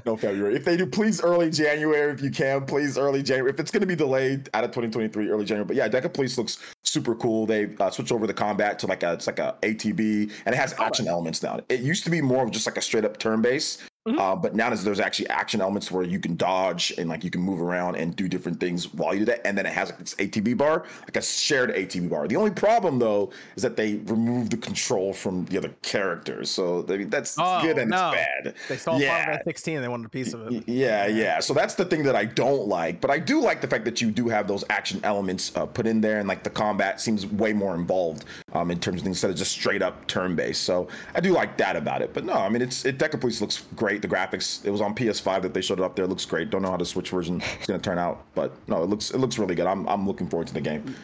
no 0.06 0.16
February. 0.16 0.54
If 0.54 0.64
they 0.64 0.76
do, 0.76 0.86
please 0.86 1.20
early 1.20 1.50
January 1.50 2.12
if 2.12 2.22
you 2.22 2.30
can. 2.30 2.64
Please 2.64 2.96
early 2.96 3.20
January. 3.20 3.50
If 3.50 3.58
it's 3.58 3.72
going 3.72 3.80
to 3.80 3.86
be 3.86 3.96
delayed 3.96 4.48
out 4.54 4.62
of 4.62 4.70
2023, 4.70 5.28
early 5.28 5.44
January. 5.44 5.66
But 5.66 5.74
yeah, 5.74 5.88
Decapolice 5.88 6.38
looks 6.38 6.58
super 6.84 7.16
cool. 7.16 7.46
They 7.46 7.74
uh, 7.80 7.90
switched 7.90 8.12
over 8.12 8.28
the 8.28 8.34
combat 8.34 8.78
to 8.80 8.86
like 8.86 9.02
a 9.02 9.14
it's 9.14 9.26
like 9.26 9.40
a 9.40 9.56
ATB, 9.62 10.32
and 10.46 10.54
it 10.54 10.58
has 10.58 10.72
action 10.74 11.08
elements 11.08 11.42
now. 11.42 11.58
It 11.68 11.80
used 11.80 12.04
to 12.04 12.10
be 12.10 12.20
more 12.20 12.44
of 12.44 12.52
just 12.52 12.66
like 12.66 12.76
a 12.76 12.82
straight 12.82 13.04
up 13.04 13.18
turn 13.18 13.42
base. 13.42 13.78
Mhm. 14.08 14.18
Uh, 14.18 14.36
but 14.36 14.54
now 14.54 14.68
there's, 14.68 14.84
there's 14.84 15.00
actually 15.00 15.28
action 15.28 15.60
elements 15.60 15.90
where 15.90 16.02
you 16.04 16.18
can 16.18 16.36
dodge 16.36 16.92
and 16.98 17.08
like 17.08 17.24
you 17.24 17.30
can 17.30 17.40
move 17.40 17.60
around 17.60 17.96
and 17.96 18.14
do 18.16 18.28
different 18.28 18.58
things 18.60 18.92
while 18.94 19.12
you 19.12 19.20
do 19.20 19.24
that. 19.26 19.46
And 19.46 19.56
then 19.56 19.66
it 19.66 19.72
has 19.72 19.90
like 19.90 19.98
this 19.98 20.14
ATB 20.16 20.56
bar, 20.56 20.84
like 21.02 21.16
a 21.16 21.22
shared 21.22 21.70
ATB 21.74 22.08
bar. 22.08 22.26
The 22.28 22.36
only 22.36 22.50
problem 22.50 22.98
though 22.98 23.30
is 23.56 23.62
that 23.62 23.76
they 23.76 23.96
removed 24.06 24.52
the 24.52 24.56
control 24.56 25.12
from 25.12 25.44
the 25.46 25.58
other 25.58 25.70
characters. 25.82 26.50
So 26.50 26.84
I 26.88 26.96
mean, 26.96 27.10
that's 27.10 27.36
Oh, 27.38 27.60
good 27.62 27.78
and 27.78 27.90
no. 27.90 28.10
it's 28.12 28.16
bad. 28.44 28.54
They 28.68 28.76
saw 28.76 28.96
Yeah. 28.96 29.10
Final 29.18 29.24
Fantasy 29.34 29.42
16 29.50 29.74
and 29.76 29.84
they 29.84 29.88
wanted 29.88 30.06
a 30.06 30.10
piece 30.10 30.32
of 30.32 30.50
it. 30.52 30.64
Yeah, 30.68 31.06
yeah. 31.06 31.40
So 31.40 31.52
that's 31.54 31.74
the 31.74 31.84
thing 31.84 32.02
that 32.04 32.16
I 32.16 32.24
don't 32.24 32.66
like, 32.66 33.00
but 33.00 33.10
I 33.10 33.18
do 33.18 33.40
like 33.40 33.60
the 33.60 33.68
fact 33.68 33.84
that 33.84 34.00
you 34.00 34.10
do 34.10 34.28
have 34.28 34.46
those 34.48 34.64
action 34.70 35.00
elements 35.04 35.52
uh, 35.56 35.66
put 35.66 35.86
in 35.86 36.00
there, 36.00 36.18
and 36.18 36.28
like 36.28 36.42
the 36.42 36.50
combat 36.50 37.00
seems 37.00 37.26
way 37.26 37.52
more 37.52 37.74
involved 37.74 38.24
um, 38.52 38.70
in 38.70 38.78
terms 38.78 39.00
of 39.00 39.04
things 39.04 39.16
instead 39.16 39.30
of 39.30 39.36
just 39.36 39.52
straight 39.52 39.82
up 39.82 40.06
turn 40.06 40.34
based. 40.36 40.62
So 40.62 40.88
I 41.14 41.20
do 41.20 41.32
like 41.32 41.56
that 41.58 41.76
about 41.76 42.02
it. 42.02 42.12
But 42.14 42.24
no, 42.24 42.34
I 42.34 42.48
mean 42.48 42.62
it's 42.62 42.84
it 42.84 42.98
Decapolice 42.98 43.40
looks 43.40 43.64
great. 43.76 43.97
The 44.00 44.08
graphics 44.08 44.64
it 44.64 44.70
was 44.70 44.80
on 44.80 44.94
PS5 44.94 45.42
that 45.42 45.54
they 45.54 45.60
showed 45.60 45.78
it 45.78 45.84
up 45.84 45.96
there. 45.96 46.04
It 46.04 46.08
looks 46.08 46.24
great. 46.24 46.50
Don't 46.50 46.62
know 46.62 46.70
how 46.70 46.76
the 46.76 46.84
Switch 46.86 47.10
version 47.10 47.40
is 47.40 47.66
going 47.66 47.80
to 47.80 47.84
turn 47.84 47.98
out, 47.98 48.24
but 48.34 48.52
no, 48.68 48.82
it 48.82 48.88
looks 48.88 49.10
it 49.10 49.18
looks 49.18 49.38
really 49.38 49.54
good. 49.54 49.66
I'm 49.66 49.86
I'm 49.88 50.06
looking 50.06 50.28
forward 50.28 50.46
to 50.48 50.54
the 50.54 50.60
game. 50.60 50.94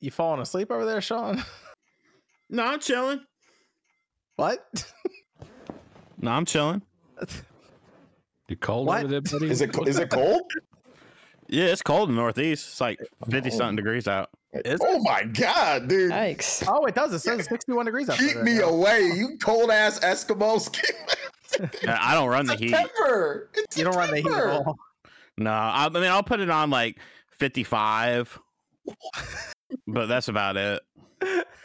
You 0.00 0.10
falling 0.10 0.40
asleep 0.40 0.70
over 0.70 0.84
there, 0.84 1.00
Sean? 1.00 1.42
No, 2.50 2.64
I'm 2.66 2.80
chilling. 2.80 3.20
What? 4.36 4.84
No, 6.20 6.32
I'm 6.32 6.44
chilling. 6.44 6.82
You 8.48 8.56
cold 8.56 8.86
What? 8.88 9.04
over 9.04 9.08
there, 9.08 9.20
buddy? 9.22 9.48
Is 9.50 9.62
it 9.62 9.72
co- 9.72 9.84
is 9.84 9.98
it 9.98 10.10
cold? 10.10 10.42
Yeah, 11.48 11.64
it's 11.66 11.82
cold 11.82 12.08
in 12.10 12.14
the 12.14 12.20
Northeast. 12.20 12.68
It's 12.68 12.80
like 12.80 12.98
50 13.30 13.50
something 13.50 13.76
degrees 13.76 14.08
out. 14.08 14.30
Is 14.52 14.80
oh 14.82 14.98
my 15.00 15.24
god, 15.24 15.88
dude! 15.88 16.12
Yikes. 16.12 16.62
Oh, 16.68 16.84
it 16.84 16.94
does. 16.94 17.12
It 17.14 17.20
says 17.20 17.46
61 17.46 17.86
degrees 17.86 18.10
outside. 18.10 18.26
Keep 18.26 18.36
right 18.36 18.44
me 18.44 18.58
now. 18.58 18.68
away, 18.68 19.10
you 19.14 19.38
cold 19.42 19.70
ass 19.70 19.98
Eskimos! 20.00 20.74
Yeah, 21.82 21.98
I 22.00 22.14
don't 22.14 22.30
run 22.30 22.46
the 22.46 22.56
heat. 22.56 22.70
September. 22.70 23.50
It's 23.54 23.76
You 23.76 23.84
don't 23.84 23.94
run 23.94 24.10
the 24.10 24.16
heat 24.22 24.26
at 24.26 24.46
all. 24.46 24.78
No, 25.36 25.50
I, 25.50 25.84
I 25.84 25.88
mean 25.90 26.04
I'll 26.04 26.22
put 26.22 26.40
it 26.40 26.48
on 26.48 26.70
like 26.70 26.96
55, 27.32 28.38
but 29.86 30.06
that's 30.06 30.28
about 30.28 30.56
it. 30.56 30.82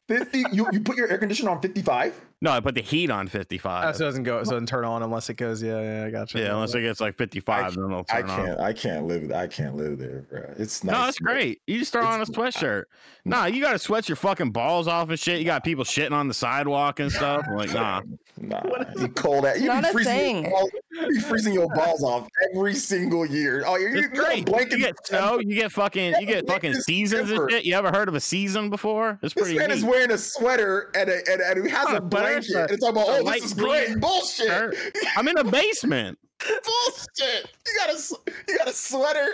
50 0.10 0.44
you, 0.52 0.68
you 0.74 0.82
put 0.82 0.98
your 0.98 1.10
air 1.10 1.18
conditioner 1.18 1.52
on 1.52 1.62
55 1.62 2.20
No, 2.40 2.52
I 2.52 2.60
put 2.60 2.76
the 2.76 2.82
heat 2.82 3.10
on 3.10 3.26
Oh, 3.26 3.30
55. 3.30 3.96
so 3.96 4.04
it 4.04 4.08
doesn't 4.08 4.24
go. 4.24 4.44
So 4.44 4.52
it 4.52 4.54
doesn't 4.54 4.68
turn 4.68 4.86
on 4.86 5.02
unless 5.02 5.28
it 5.30 5.38
goes. 5.38 5.64
Yeah, 5.64 5.82
yeah, 5.82 6.06
I 6.06 6.12
got 6.12 6.32
you. 6.36 6.42
yeah, 6.42 6.54
unless 6.54 6.76
it 6.76 6.82
gets 6.82 7.02
like 7.02 7.16
55, 7.18 7.74
then 7.76 7.86
it'll 7.86 8.06
i 8.12 8.22
turn 8.22 8.30
on. 8.30 8.46
can't 8.46 8.60
i 8.60 8.74
can't 8.74 9.08
live 9.08 9.32
i 9.32 9.48
can't 9.48 9.76
live 9.76 9.98
there 9.98 10.22
bro 10.30 10.54
it's 10.58 10.84
nice 10.84 10.94
No, 10.96 11.08
it's 11.08 11.18
great. 11.20 11.62
You 11.66 11.80
just 11.80 11.92
throw 11.94 12.06
on 12.06 12.22
a 12.22 12.26
sweatshirt. 12.26 12.84
Nah, 13.26 13.46
you 13.46 13.60
gotta 13.62 13.80
sweat 13.80 14.08
your 14.08 14.16
fucking 14.16 14.52
balls 14.52 14.88
off 14.88 15.10
and 15.10 15.20
shit. 15.20 15.40
You 15.40 15.46
got 15.46 15.64
people 15.64 15.84
shitting 15.84 16.12
on 16.14 16.28
the 16.28 16.34
sidewalk 16.34 17.00
and 17.00 17.12
stuff. 17.12 17.44
I'm 17.50 17.56
like, 17.58 17.74
nah. 17.74 18.02
nah 18.40 18.62
you 19.00 19.08
cold 19.10 19.44
at 19.46 19.60
you 19.60 19.66
Not 19.68 19.82
be 19.84 19.90
a 19.90 19.92
freezing 19.92 20.14
thing. 20.14 20.44
your 20.44 20.52
balls, 20.52 20.70
you 20.92 21.08
be 21.08 21.20
freezing 21.22 21.54
your 21.56 21.68
balls 21.74 22.04
off 22.04 22.28
every 22.54 22.76
single 22.76 23.26
year 23.26 23.64
oh 23.66 23.78
you're, 23.78 23.90
It's 23.96 24.02
you're 24.02 24.10
great. 24.26 24.46
blanket 24.46 24.74
You 24.78 24.86
get 24.86 25.08
snow, 25.08 25.40
you 25.40 25.56
get 25.56 25.72
fucking 25.72 26.14
you 26.20 26.28
get 26.28 26.48
fucking 26.48 26.72
It's 26.76 26.86
seasons 26.86 27.32
and 27.32 27.50
shit. 27.50 27.66
You 27.66 27.74
ever 27.74 27.90
heard 27.92 28.08
of 28.08 28.14
a 28.14 28.20
season 28.22 28.70
before? 28.70 29.18
It's 29.24 29.34
this 29.34 29.44
pretty 29.44 29.58
man 29.58 29.70
neat. 29.70 29.78
is 29.80 29.84
wearing 29.84 30.12
a 30.12 30.18
sweater 30.20 30.92
and 30.94 31.10
a, 31.10 31.18
and, 31.32 31.42
and 31.42 31.66
he 31.66 31.72
has 31.72 31.86
Not 31.86 31.94
a 31.96 31.98
a 31.98 32.02
blanket 32.02 32.27
it's 32.34 32.54
a- 32.54 32.62
and 32.62 32.72
it's 32.72 32.84
talking 32.84 33.02
about 33.02 33.08
oh 33.10 33.24
this 33.32 33.44
is 33.46 33.54
great 33.54 34.00
bullshit 34.00 34.48
shirt. 34.48 34.76
I'm 35.16 35.28
in 35.28 35.38
a 35.38 35.44
basement. 35.44 36.18
bullshit 36.40 37.52
you 37.66 37.74
got 37.80 37.90
a 37.90 37.94
s- 37.94 38.14
you 38.48 38.58
got 38.58 38.68
a 38.68 38.74
sweater 38.74 39.28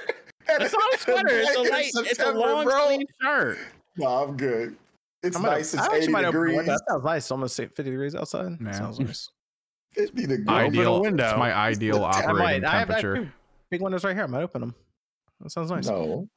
and 0.49 0.63
It's 0.63 0.73
not 0.73 0.93
a 0.93 0.97
sweater. 0.99 1.27
It's 1.31 1.55
a 1.55 1.61
light. 1.61 1.91
It's 2.09 2.19
a 2.19 2.31
long 2.31 2.63
bro. 2.65 2.87
sleeve 2.87 3.07
shirt. 3.21 3.57
no 3.97 4.07
i'm 4.07 4.37
good 4.37 4.75
it's 5.21 5.35
I'm 5.35 5.43
gonna- 5.43 5.55
nice 5.57 5.73
it's 5.73 5.87
80 5.91 6.07
might 6.11 6.25
open 6.25 6.41
the 6.41 6.47
degrees. 6.49 6.65
That 6.67 6.81
sounds 6.89 7.03
nice. 7.03 7.31
Almost 7.31 7.55
50 7.57 7.83
degrees 7.83 8.15
outside. 8.15 8.57
Yeah. 8.61 8.71
Sounds 8.71 8.99
nice. 8.99 9.29
50 9.93 10.21
degrees 10.27 10.45
I- 10.49 10.63
Ideal. 10.65 11.01
window. 11.01 11.29
It's 11.29 11.37
my 11.37 11.53
ideal 11.53 12.03
I 12.03 12.09
operating 12.23 12.33
might. 12.37 12.63
I 12.65 12.79
have, 12.79 12.89
I 12.89 12.93
have 12.93 13.01
temperature. 13.01 13.33
big 13.69 13.81
windows 13.81 14.03
right 14.03 14.15
here. 14.15 14.23
I 14.23 14.27
might 14.27 14.41
open 14.43 14.59
them. 14.61 14.75
That 15.41 15.51
sounds 15.51 15.71
nice. 15.71 15.87
no 15.87 16.27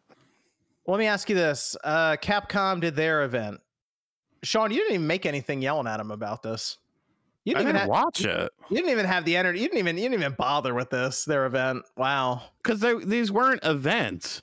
Let 0.86 0.98
me 0.98 1.06
ask 1.06 1.28
you 1.28 1.34
this: 1.34 1.76
uh, 1.82 2.16
Capcom 2.16 2.80
did 2.80 2.94
their 2.96 3.24
event. 3.24 3.58
Sean, 4.46 4.70
you 4.70 4.78
didn't 4.78 4.94
even 4.94 5.06
make 5.06 5.26
anything 5.26 5.60
yelling 5.60 5.86
at 5.86 6.00
him 6.00 6.10
about 6.10 6.42
this. 6.42 6.78
You 7.44 7.54
didn't 7.54 7.68
even 7.68 7.74
didn't 7.76 7.80
have, 7.82 7.88
watch 7.88 8.24
it 8.24 8.50
you 8.70 8.76
didn't 8.76 8.90
even 8.90 9.06
have 9.06 9.24
the 9.24 9.36
energy. 9.36 9.60
You 9.60 9.66
didn't 9.66 9.78
even 9.78 9.96
you 9.96 10.02
didn't 10.08 10.20
even 10.20 10.34
bother 10.36 10.74
with 10.74 10.90
this 10.90 11.24
their 11.24 11.46
event. 11.46 11.84
Wow, 11.96 12.42
because 12.62 12.80
these 13.04 13.30
weren't 13.30 13.64
events. 13.64 14.42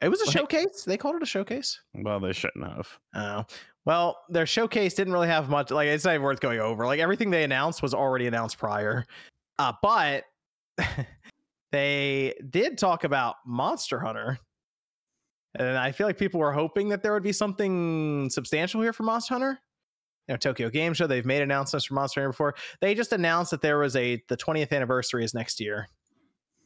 it 0.00 0.08
was 0.08 0.20
a 0.20 0.26
Like- 0.26 0.32
showcase. 0.36 0.84
They 0.84 0.96
called 0.96 1.16
it 1.16 1.22
a 1.22 1.26
showcase. 1.26 1.80
Well, 1.94 2.20
they 2.20 2.32
shouldn't 2.32 2.64
have. 2.66 2.98
Oh, 3.14 3.44
well, 3.84 4.18
their 4.28 4.46
showcase 4.46 4.94
didn't 4.94 5.12
really 5.12 5.28
have 5.28 5.48
much. 5.48 5.70
Like, 5.70 5.88
it's 5.88 6.04
not 6.04 6.12
even 6.14 6.22
worth 6.22 6.40
going 6.40 6.60
over. 6.60 6.86
Like, 6.86 7.00
everything 7.00 7.30
they 7.30 7.42
announced 7.44 7.82
was 7.82 7.94
already 7.94 8.26
announced 8.26 8.58
prior. 8.58 9.06
Uh, 9.58 9.72
but 9.82 10.24
they 11.72 12.34
did 12.50 12.78
talk 12.78 13.04
about 13.04 13.36
Monster 13.46 13.98
Hunter. 13.98 14.38
And 15.58 15.78
I 15.78 15.90
feel 15.92 16.06
like 16.06 16.18
people 16.18 16.40
were 16.40 16.52
hoping 16.52 16.88
that 16.90 17.02
there 17.02 17.12
would 17.12 17.22
be 17.22 17.32
something 17.32 18.28
substantial 18.30 18.82
here 18.82 18.92
for 18.92 19.02
Monster 19.04 19.34
Hunter. 19.34 19.58
You 20.28 20.32
know, 20.34 20.36
Tokyo 20.36 20.68
Game 20.70 20.92
Show, 20.92 21.06
they've 21.06 21.24
made 21.24 21.42
announcements 21.42 21.86
for 21.86 21.94
Monster 21.94 22.20
Hunter 22.20 22.30
before. 22.32 22.54
They 22.80 22.94
just 22.94 23.12
announced 23.12 23.52
that 23.52 23.62
there 23.62 23.78
was 23.78 23.94
a, 23.96 24.22
the 24.28 24.36
20th 24.36 24.72
anniversary 24.72 25.24
is 25.24 25.34
next 25.34 25.60
year 25.60 25.88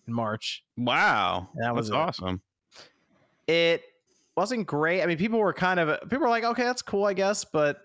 in 0.08 0.14
March. 0.14 0.64
Wow, 0.76 1.48
That 1.56 1.74
was 1.74 1.90
it. 1.90 1.94
awesome. 1.94 2.40
it 3.46 3.82
wasn't 4.36 4.66
great. 4.66 5.02
I 5.02 5.06
mean, 5.06 5.18
people 5.18 5.38
were 5.38 5.52
kind 5.52 5.78
of 5.78 6.00
people 6.08 6.20
were 6.20 6.28
like, 6.30 6.44
okay, 6.44 6.62
that's 6.62 6.82
cool, 6.82 7.04
I 7.04 7.12
guess, 7.12 7.44
but 7.44 7.78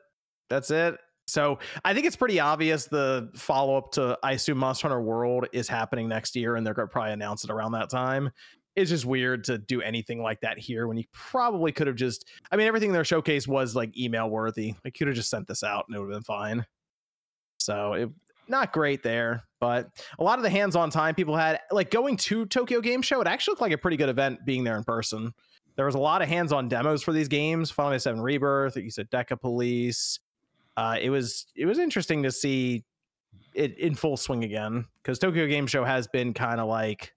that's 0.49 0.71
it. 0.71 0.97
So 1.27 1.59
I 1.83 1.93
think 1.93 2.05
it's 2.05 2.15
pretty 2.15 2.39
obvious 2.39 2.85
the 2.85 3.29
follow 3.35 3.75
up 3.75 3.91
to 3.93 4.17
I 4.23 4.33
assume 4.33 4.59
Monster 4.59 4.87
Hunter 4.87 5.01
World 5.01 5.47
is 5.53 5.67
happening 5.67 6.07
next 6.07 6.35
year, 6.35 6.55
and 6.55 6.65
they're 6.65 6.73
going 6.75 6.87
to 6.87 6.91
probably 6.91 7.13
announce 7.13 7.43
it 7.43 7.49
around 7.49 7.71
that 7.73 7.89
time. 7.89 8.29
It's 8.75 8.89
just 8.89 9.05
weird 9.05 9.45
to 9.45 9.57
do 9.57 9.81
anything 9.81 10.21
like 10.21 10.41
that 10.41 10.57
here 10.57 10.87
when 10.87 10.97
you 10.97 11.05
probably 11.13 11.71
could 11.71 11.87
have 11.87 11.95
just. 11.95 12.25
I 12.51 12.57
mean, 12.57 12.67
everything 12.67 12.89
in 12.89 12.93
their 12.93 13.05
showcase 13.05 13.47
was 13.47 13.75
like 13.75 13.97
email 13.97 14.29
worthy. 14.29 14.75
Like, 14.83 14.95
could 14.95 15.07
have 15.07 15.15
just 15.15 15.29
sent 15.29 15.47
this 15.47 15.63
out 15.63 15.85
and 15.87 15.95
it 15.95 15.99
would 15.99 16.11
have 16.11 16.17
been 16.17 16.23
fine. 16.23 16.65
So 17.57 17.93
it 17.93 18.09
not 18.47 18.73
great 18.73 19.01
there, 19.01 19.43
but 19.59 19.89
a 20.19 20.23
lot 20.23 20.37
of 20.37 20.43
the 20.43 20.49
hands-on 20.51 20.91
time 20.91 21.15
people 21.15 21.35
had, 21.35 21.61
like 21.71 21.89
going 21.89 22.15
to 22.17 22.45
Tokyo 22.45 22.79
Game 22.79 23.01
Show, 23.01 23.19
it 23.19 23.27
actually 23.27 23.53
looked 23.53 23.61
like 23.61 23.71
a 23.71 23.77
pretty 23.77 23.97
good 23.97 24.09
event 24.09 24.45
being 24.45 24.63
there 24.63 24.77
in 24.77 24.83
person 24.83 25.33
there 25.75 25.85
was 25.85 25.95
a 25.95 25.99
lot 25.99 26.21
of 26.21 26.27
hands-on 26.27 26.67
demos 26.67 27.03
for 27.03 27.11
these 27.11 27.27
games 27.27 27.71
final 27.71 27.91
fantasy 27.91 28.03
7 28.03 28.21
rebirth 28.21 28.75
you 28.77 28.89
said 28.89 29.09
Decapolice 29.11 30.19
uh, 30.77 30.97
it 31.01 31.09
was 31.09 31.47
it 31.55 31.65
was 31.65 31.79
interesting 31.79 32.23
to 32.23 32.31
see 32.31 32.83
it 33.53 33.77
in 33.77 33.95
full 33.95 34.17
swing 34.17 34.43
again 34.43 34.85
because 35.01 35.19
tokyo 35.19 35.47
game 35.47 35.67
show 35.67 35.83
has 35.83 36.07
been 36.07 36.33
kind 36.33 36.59
of 36.59 36.67
like 36.67 37.13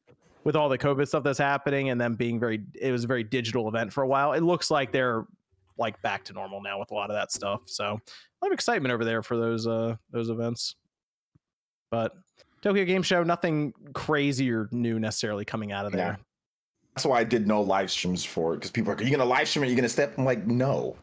with 0.48 0.56
all 0.56 0.70
the 0.70 0.78
covid 0.78 1.06
stuff 1.06 1.22
that's 1.22 1.38
happening 1.38 1.90
and 1.90 2.00
them 2.00 2.14
being 2.14 2.40
very 2.40 2.62
it 2.80 2.90
was 2.90 3.04
a 3.04 3.06
very 3.06 3.22
digital 3.22 3.68
event 3.68 3.92
for 3.92 4.02
a 4.02 4.08
while 4.08 4.32
it 4.32 4.40
looks 4.42 4.70
like 4.70 4.90
they're 4.92 5.26
like 5.76 6.00
back 6.00 6.24
to 6.24 6.32
normal 6.32 6.62
now 6.62 6.78
with 6.78 6.90
a 6.90 6.94
lot 6.94 7.10
of 7.10 7.16
that 7.16 7.30
stuff 7.30 7.60
so 7.66 7.84
a 7.84 8.38
lot 8.42 8.46
of 8.46 8.52
excitement 8.52 8.90
over 8.90 9.04
there 9.04 9.22
for 9.22 9.36
those 9.36 9.66
uh 9.66 9.94
those 10.10 10.30
events 10.30 10.74
but 11.90 12.12
tokyo 12.62 12.86
game 12.86 13.02
show 13.02 13.22
nothing 13.22 13.74
crazy 13.92 14.50
or 14.50 14.70
new 14.72 14.98
necessarily 14.98 15.44
coming 15.44 15.70
out 15.70 15.84
of 15.84 15.92
Yeah. 15.92 15.98
there 15.98 16.18
That's 16.94 17.04
why 17.04 17.18
I 17.20 17.24
did 17.24 17.46
no 17.46 17.60
live 17.60 17.90
streams 17.90 18.24
for 18.24 18.54
it 18.54 18.56
because 18.56 18.70
people 18.70 18.90
are 18.90 18.94
like, 18.94 19.02
Are 19.02 19.04
you 19.04 19.10
gonna 19.14 19.28
live 19.28 19.46
stream 19.48 19.64
it? 19.64 19.66
Are 19.66 19.70
you 19.70 19.76
gonna 19.76 19.88
step? 19.88 20.16
I'm 20.16 20.24
like, 20.24 20.46
no. 20.46 20.96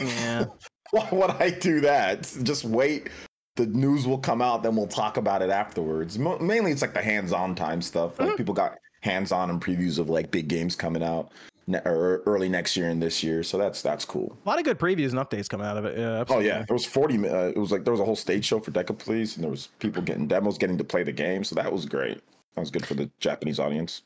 yeah 0.00 0.44
Why 0.90 1.08
would 1.12 1.30
I 1.30 1.50
do 1.50 1.80
that? 1.80 2.30
Just 2.42 2.64
wait. 2.64 3.08
The 3.56 3.66
news 3.66 4.06
will 4.06 4.18
come 4.18 4.40
out, 4.42 4.62
then 4.62 4.74
we'll 4.76 4.86
talk 4.88 5.16
about 5.18 5.40
it 5.42 5.50
afterwards. 5.50 6.18
Mo- 6.18 6.38
mainly, 6.38 6.72
it's 6.72 6.82
like 6.82 6.94
the 6.94 7.02
hands-on 7.02 7.54
time 7.54 7.80
stuff. 7.82 8.18
Like 8.18 8.36
people 8.36 8.54
got 8.54 8.76
hands-on 9.00 9.50
and 9.50 9.60
previews 9.60 9.98
of 9.98 10.08
like 10.08 10.30
big 10.30 10.48
games 10.48 10.76
coming 10.76 11.02
out 11.02 11.32
ne- 11.66 11.82
or 11.84 12.22
early 12.26 12.48
next 12.48 12.76
year 12.76 12.88
and 12.88 13.02
this 13.02 13.22
year. 13.22 13.42
So 13.42 13.56
that's 13.56 13.82
that's 13.82 14.04
cool. 14.04 14.36
A 14.44 14.48
lot 14.48 14.58
of 14.58 14.64
good 14.64 14.78
previews 14.78 15.10
and 15.10 15.18
updates 15.18 15.48
coming 15.48 15.66
out 15.66 15.76
of 15.76 15.84
it. 15.84 15.98
Yeah. 15.98 16.24
Oh 16.28 16.40
yeah, 16.40 16.64
there 16.66 16.74
was 16.74 16.84
40. 16.84 17.28
Uh, 17.28 17.36
it 17.48 17.56
was 17.56 17.72
like 17.72 17.84
there 17.84 17.92
was 17.92 18.00
a 18.00 18.04
whole 18.04 18.16
stage 18.16 18.44
show 18.44 18.60
for 18.60 18.70
Decapolice, 18.70 19.36
and 19.36 19.44
there 19.44 19.50
was 19.50 19.68
people 19.78 20.02
getting 20.02 20.26
demos, 20.26 20.58
getting 20.58 20.78
to 20.78 20.84
play 20.84 21.02
the 21.02 21.12
game. 21.12 21.44
So 21.44 21.54
that 21.54 21.72
was 21.72 21.86
great. 21.86 22.20
That 22.54 22.60
was 22.60 22.70
good 22.70 22.84
for 22.84 22.94
the 22.94 23.10
Japanese 23.20 23.58
audience. 23.58 24.02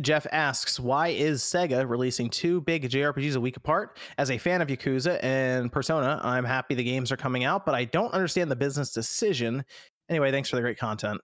Jeff 0.00 0.28
asks, 0.30 0.78
why 0.78 1.08
is 1.08 1.42
Sega 1.42 1.88
releasing 1.88 2.30
two 2.30 2.60
big 2.60 2.88
JRPGs 2.88 3.34
a 3.34 3.40
week 3.40 3.56
apart? 3.56 3.96
As 4.16 4.30
a 4.30 4.38
fan 4.38 4.62
of 4.62 4.68
Yakuza 4.68 5.18
and 5.24 5.72
Persona, 5.72 6.20
I'm 6.22 6.44
happy 6.44 6.76
the 6.76 6.84
games 6.84 7.10
are 7.10 7.16
coming 7.16 7.42
out, 7.42 7.66
but 7.66 7.74
I 7.74 7.84
don't 7.84 8.12
understand 8.14 8.48
the 8.48 8.56
business 8.56 8.92
decision. 8.92 9.64
Anyway, 10.08 10.30
thanks 10.30 10.48
for 10.48 10.54
the 10.54 10.62
great 10.62 10.78
content. 10.78 11.20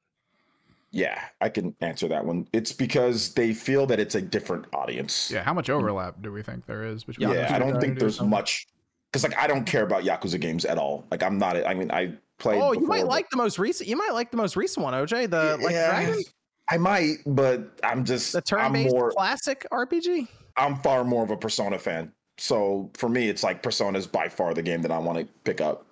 Yeah, 0.94 1.20
I 1.40 1.48
can 1.48 1.74
answer 1.80 2.06
that 2.08 2.24
one. 2.24 2.46
It's 2.52 2.72
because 2.72 3.34
they 3.34 3.52
feel 3.52 3.84
that 3.86 3.98
it's 3.98 4.14
a 4.14 4.22
different 4.22 4.66
audience. 4.72 5.30
Yeah, 5.30 5.42
how 5.42 5.52
much 5.52 5.68
overlap 5.68 6.22
do 6.22 6.30
we 6.30 6.42
think 6.42 6.66
there 6.66 6.84
is 6.84 7.02
between? 7.02 7.30
yeah, 7.30 7.52
I 7.52 7.58
don't 7.58 7.72
think 7.72 7.80
communities? 7.96 8.18
there's 8.18 8.20
much 8.22 8.68
because 9.12 9.24
like 9.24 9.36
I 9.36 9.46
don't 9.48 9.64
care 9.64 9.82
about 9.82 10.04
Yakuza 10.04 10.40
games 10.40 10.64
at 10.64 10.78
all. 10.78 11.04
Like 11.10 11.22
I'm 11.24 11.36
not. 11.38 11.56
I 11.66 11.74
mean, 11.74 11.90
I 11.90 12.14
played. 12.38 12.60
oh, 12.62 12.72
you 12.72 12.86
might 12.86 12.98
before, 12.98 13.10
like 13.10 13.28
the 13.30 13.36
most 13.36 13.58
recent. 13.58 13.88
You 13.88 13.96
might 13.96 14.12
like 14.12 14.30
the 14.30 14.36
most 14.36 14.54
recent 14.56 14.84
one, 14.84 14.94
OJ. 14.94 15.22
The 15.22 15.28
but- 15.28 15.60
like 15.60 15.72
Yeah, 15.72 15.90
Dragon, 16.04 16.22
I 16.70 16.78
might, 16.78 17.16
but 17.26 17.78
I'm 17.82 18.04
just. 18.04 18.30
the 18.32 18.38
I'm 18.38 18.42
turn-based 18.72 18.94
more. 18.94 19.10
classic 19.10 19.66
RPG. 19.72 20.28
I'm 20.56 20.76
far 20.76 21.02
more 21.02 21.24
of 21.24 21.30
a 21.30 21.36
Persona 21.36 21.76
fan. 21.78 22.12
So 22.38 22.90
for 22.94 23.08
me, 23.08 23.28
it's 23.28 23.42
like 23.42 23.62
Persona 23.64 23.98
is 23.98 24.06
by 24.06 24.28
far 24.28 24.54
the 24.54 24.62
game 24.62 24.82
that 24.82 24.92
I 24.92 24.98
want 24.98 25.18
to 25.18 25.24
pick 25.42 25.60
up. 25.60 25.86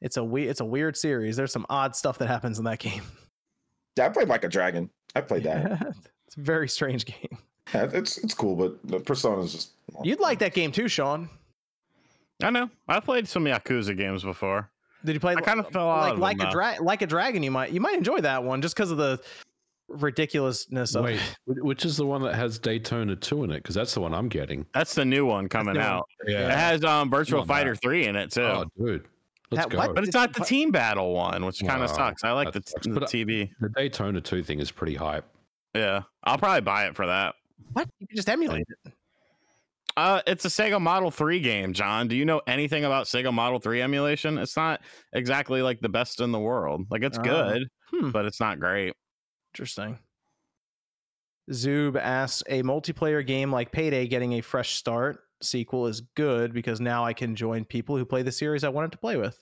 It's 0.00 0.16
a 0.16 0.22
we- 0.24 0.46
It's 0.46 0.60
a 0.60 0.64
weird 0.64 0.96
series. 0.96 1.34
There's 1.36 1.52
some 1.52 1.66
odd 1.68 1.96
stuff 1.96 2.18
that 2.18 2.28
happens 2.28 2.58
in 2.60 2.64
that 2.66 2.78
game. 2.78 3.02
Yeah, 3.96 4.06
I 4.06 4.08
played 4.08 4.28
like 4.28 4.44
a 4.44 4.48
dragon. 4.48 4.90
I 5.14 5.20
played 5.20 5.44
that. 5.44 5.94
it's 6.26 6.36
a 6.36 6.40
very 6.40 6.68
strange 6.68 7.04
game. 7.04 7.38
Yeah, 7.72 7.88
it's 7.92 8.18
it's 8.18 8.34
cool, 8.34 8.56
but 8.56 8.78
the 8.84 9.00
Persona 9.00 9.42
is 9.42 9.52
just. 9.52 9.70
You'd 10.02 10.20
like 10.20 10.38
that 10.40 10.54
game 10.54 10.72
too, 10.72 10.88
Sean. 10.88 11.28
I 12.42 12.50
know. 12.50 12.68
I've 12.88 13.04
played 13.04 13.28
some 13.28 13.44
Yakuza 13.44 13.96
games 13.96 14.22
before. 14.22 14.70
Did 15.04 15.14
you 15.14 15.20
play? 15.20 15.34
I 15.34 15.40
kind 15.40 15.60
of 15.60 15.68
fell 15.68 15.88
out 15.88 16.00
like 16.00 16.12
of 16.14 16.18
like 16.18 16.36
a 16.40 16.44
though. 16.44 16.50
dra- 16.50 16.76
like 16.80 17.02
a 17.02 17.06
dragon. 17.06 17.42
You 17.42 17.50
might 17.50 17.72
you 17.72 17.80
might 17.80 17.96
enjoy 17.96 18.20
that 18.20 18.42
one 18.42 18.60
just 18.62 18.74
because 18.74 18.90
of 18.90 18.96
the 18.96 19.20
ridiculousness 19.88 20.94
of 20.94 21.04
Wait, 21.04 21.20
which 21.46 21.84
is 21.84 21.96
the 21.96 22.06
one 22.06 22.22
that 22.22 22.34
has 22.34 22.58
Daytona 22.58 23.14
2 23.14 23.44
in 23.44 23.50
it? 23.50 23.56
Because 23.62 23.74
that's 23.74 23.94
the 23.94 24.00
one 24.00 24.14
I'm 24.14 24.28
getting. 24.28 24.66
That's 24.72 24.94
the 24.94 25.04
new 25.04 25.26
one 25.26 25.48
coming 25.48 25.74
new 25.74 25.80
one. 25.80 25.88
out. 25.88 26.08
It 26.26 26.50
has 26.50 26.84
um 26.84 27.10
Virtual 27.10 27.44
Fighter 27.44 27.72
Matt. 27.72 27.82
3 27.82 28.06
in 28.06 28.16
it 28.16 28.32
too. 28.32 28.42
Oh, 28.42 28.64
dude. 28.78 29.06
Let's 29.54 29.66
That- 29.66 29.72
go. 29.72 29.78
what? 29.78 29.94
but 29.94 30.04
it's 30.04 30.14
not 30.14 30.32
the 30.34 30.44
team 30.44 30.70
battle 30.70 31.14
one, 31.14 31.44
which 31.44 31.60
kind 31.60 31.80
Wow, 31.80 31.84
of 31.84 31.90
sucks. 31.90 32.24
I 32.24 32.32
like 32.32 32.52
the, 32.52 32.62
sucks. 32.66 32.86
the 32.86 33.00
uh, 33.00 33.06
TV. 33.06 33.50
The 33.60 33.68
Daytona 33.70 34.20
2 34.20 34.42
thing 34.42 34.60
is 34.60 34.70
pretty 34.70 34.94
hype. 34.94 35.24
Yeah, 35.74 36.02
I'll 36.22 36.38
probably 36.38 36.60
buy 36.60 36.86
it 36.86 36.94
for 36.96 37.06
that. 37.06 37.34
what? 37.72 37.88
You 37.98 38.06
can 38.06 38.16
just 38.16 38.28
emulate 38.28 38.64
it. 38.84 38.92
Uh, 39.96 40.20
it's 40.26 40.44
a 40.44 40.48
Sega 40.48 40.80
Model 40.80 41.10
3 41.10 41.38
game, 41.40 41.72
John. 41.72 42.08
Do 42.08 42.16
you 42.16 42.24
know 42.24 42.40
anything 42.48 42.84
about 42.84 43.06
Sega 43.06 43.32
Model 43.32 43.60
3 43.60 43.80
emulation? 43.80 44.38
It's 44.38 44.56
not 44.56 44.80
exactly 45.12 45.62
like 45.62 45.80
the 45.80 45.88
best 45.88 46.20
in 46.20 46.32
the 46.32 46.38
world. 46.40 46.86
Like 46.90 47.02
it's 47.04 47.18
Oh. 47.18 47.22
good, 47.22 47.68
Hmm. 47.90 48.10
but 48.10 48.24
it's 48.24 48.40
not 48.40 48.58
great. 48.58 48.94
Interesting. 49.52 49.98
Zoob 51.50 51.96
asks 51.96 52.42
a 52.48 52.62
multiplayer 52.62 53.24
game 53.24 53.52
like 53.52 53.70
Payday 53.70 54.06
getting 54.08 54.32
a 54.34 54.40
fresh 54.40 54.74
start 54.76 55.20
sequel 55.42 55.86
is 55.86 56.00
good 56.16 56.54
because 56.54 56.80
now 56.80 57.04
I 57.04 57.12
can 57.12 57.36
join 57.36 57.64
people 57.64 57.96
who 57.96 58.04
play 58.04 58.22
the 58.22 58.32
series 58.32 58.64
I 58.64 58.70
wanted 58.70 58.92
to 58.92 58.98
play 58.98 59.16
with. 59.16 59.38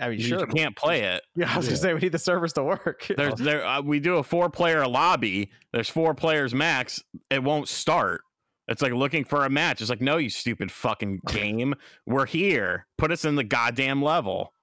I 0.00 0.08
mean, 0.08 0.18
You 0.18 0.24
sure. 0.26 0.46
can't 0.46 0.74
play 0.76 1.02
it. 1.02 1.22
Yeah, 1.36 1.52
I 1.52 1.56
was 1.58 1.66
gonna 1.66 1.76
say 1.76 1.94
we 1.94 2.00
need 2.00 2.12
the 2.12 2.18
servers 2.18 2.52
to 2.54 2.62
work. 2.62 3.06
There's 3.16 3.34
there 3.34 3.64
uh, 3.64 3.82
we 3.82 4.00
do 4.00 4.16
a 4.16 4.22
four 4.22 4.48
player 4.50 4.86
lobby. 4.86 5.50
There's 5.72 5.88
four 5.88 6.14
players 6.14 6.54
max. 6.54 7.02
It 7.30 7.42
won't 7.42 7.68
start. 7.68 8.22
It's 8.68 8.80
like 8.80 8.92
looking 8.92 9.24
for 9.24 9.44
a 9.44 9.50
match. 9.50 9.80
It's 9.80 9.90
like, 9.90 10.00
no, 10.00 10.16
you 10.16 10.30
stupid 10.30 10.70
fucking 10.70 11.20
game. 11.28 11.74
We're 12.06 12.26
here. 12.26 12.86
Put 12.96 13.10
us 13.12 13.24
in 13.24 13.34
the 13.34 13.44
goddamn 13.44 14.02
level. 14.02 14.54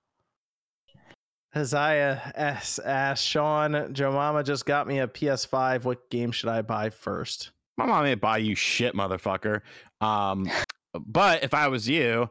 Isaiah 1.55 2.31
S 2.35 2.79
asks 2.79 3.25
Sean, 3.25 3.93
Joe 3.93 4.11
Mama 4.11 4.43
just 4.43 4.65
got 4.65 4.87
me 4.87 4.99
a 4.99 5.07
PS5. 5.07 5.83
What 5.83 6.09
game 6.09 6.31
should 6.31 6.49
I 6.49 6.61
buy 6.61 6.89
first? 6.91 7.51
My 7.77 7.85
mom 7.87 8.05
ain't 8.05 8.21
buy 8.21 8.37
you 8.37 8.55
shit, 8.55 8.93
motherfucker. 8.93 9.61
Um, 9.99 10.49
but 10.93 11.43
if 11.43 11.53
I 11.53 11.67
was 11.67 11.89
you, 11.89 12.29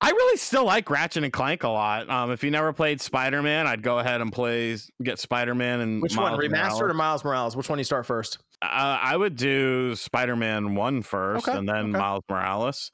I 0.00 0.10
really 0.10 0.36
still 0.36 0.64
like 0.64 0.90
Ratchet 0.90 1.24
and 1.24 1.32
Clank 1.32 1.62
a 1.62 1.68
lot. 1.68 2.08
Um, 2.10 2.30
if 2.30 2.44
you 2.44 2.50
never 2.50 2.72
played 2.72 3.00
Spider 3.00 3.42
Man, 3.42 3.66
I'd 3.66 3.82
go 3.82 3.98
ahead 3.98 4.20
and 4.20 4.30
play 4.30 4.76
get 5.02 5.18
Spider 5.18 5.54
Man 5.54 5.80
and 5.80 6.02
Which 6.02 6.14
Miles 6.16 6.32
one, 6.32 6.40
remastered 6.40 6.50
Morales. 6.50 6.80
or 6.82 6.94
Miles 6.94 7.24
Morales? 7.24 7.56
Which 7.56 7.68
one 7.68 7.78
do 7.78 7.80
you 7.80 7.84
start 7.84 8.04
first? 8.04 8.38
Uh, 8.62 8.66
I 9.02 9.16
would 9.16 9.36
do 9.36 9.94
Spider 9.96 10.36
Man 10.36 10.74
one 10.74 11.02
first, 11.02 11.48
Okay, 11.48 11.56
and 11.56 11.68
then 11.68 11.90
okay. 11.90 11.98
Miles 11.98 12.24
Morales. 12.28 12.90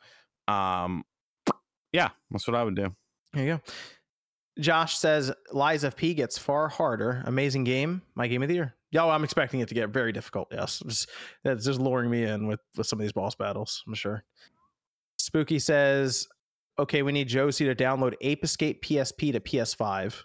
Um, 0.49 1.03
yeah, 1.93 2.11
that's 2.31 2.47
what 2.47 2.55
I 2.57 2.63
would 2.63 2.77
do. 2.77 2.95
There 3.33 3.45
you 3.45 3.55
go. 3.57 3.61
Josh 4.61 4.97
says 4.99 5.33
Lies 5.51 5.83
of 5.83 5.97
P 5.97 6.15
gets 6.15 6.39
far 6.39 6.69
harder. 6.69 7.23
Amazing 7.27 7.65
game. 7.65 8.03
My 8.15 8.27
game 8.29 8.43
of 8.43 8.49
the 8.49 8.55
year. 8.55 8.75
Yo, 8.91 9.09
I'm 9.09 9.25
expecting 9.25 9.61
it 9.61 9.69
to 9.69 9.75
get 9.75 9.89
very 9.89 10.13
difficult. 10.13 10.49
Yes, 10.53 10.83
Just- 10.87 11.11
that's 11.43 11.65
just 11.65 11.81
luring 11.81 12.11
me 12.11 12.23
in 12.25 12.47
with 12.47 12.61
with 12.77 12.87
some 12.87 13.01
of 13.01 13.03
these 13.03 13.13
boss 13.13 13.35
battles. 13.35 13.83
I'm 13.89 13.95
sure. 13.95 14.23
Spooky 15.19 15.59
says, 15.59 16.27
"Okay, 16.79 17.03
we 17.03 17.13
need 17.13 17.29
Josie 17.29 17.65
to 17.67 17.75
download 17.75 18.15
Ape 18.21 18.45
Escape 18.45 18.83
PSP 18.85 19.33
to 19.33 19.41
PS5." 19.41 20.25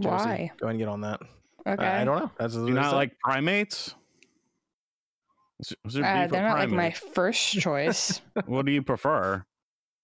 Josie, 0.00 0.08
Why? 0.24 0.50
Go 0.58 0.66
ahead 0.66 0.70
and 0.70 0.78
get 0.78 0.88
on 0.88 1.00
that. 1.02 1.20
Okay. 1.66 1.84
I, 1.84 2.00
I 2.02 2.04
don't 2.04 2.18
know. 2.18 2.30
That's 2.38 2.54
You 2.54 2.70
not 2.70 2.94
like 2.94 3.18
primates? 3.20 3.94
Was 5.84 5.96
it- 5.96 6.02
Uh, 6.04 6.26
they're 6.26 6.42
not 6.42 6.58
like 6.58 6.70
my 6.70 6.90
first 6.90 7.52
choice. 7.60 8.20
What 8.46 8.66
do 8.66 8.72
you 8.72 8.82
prefer? 8.82 9.44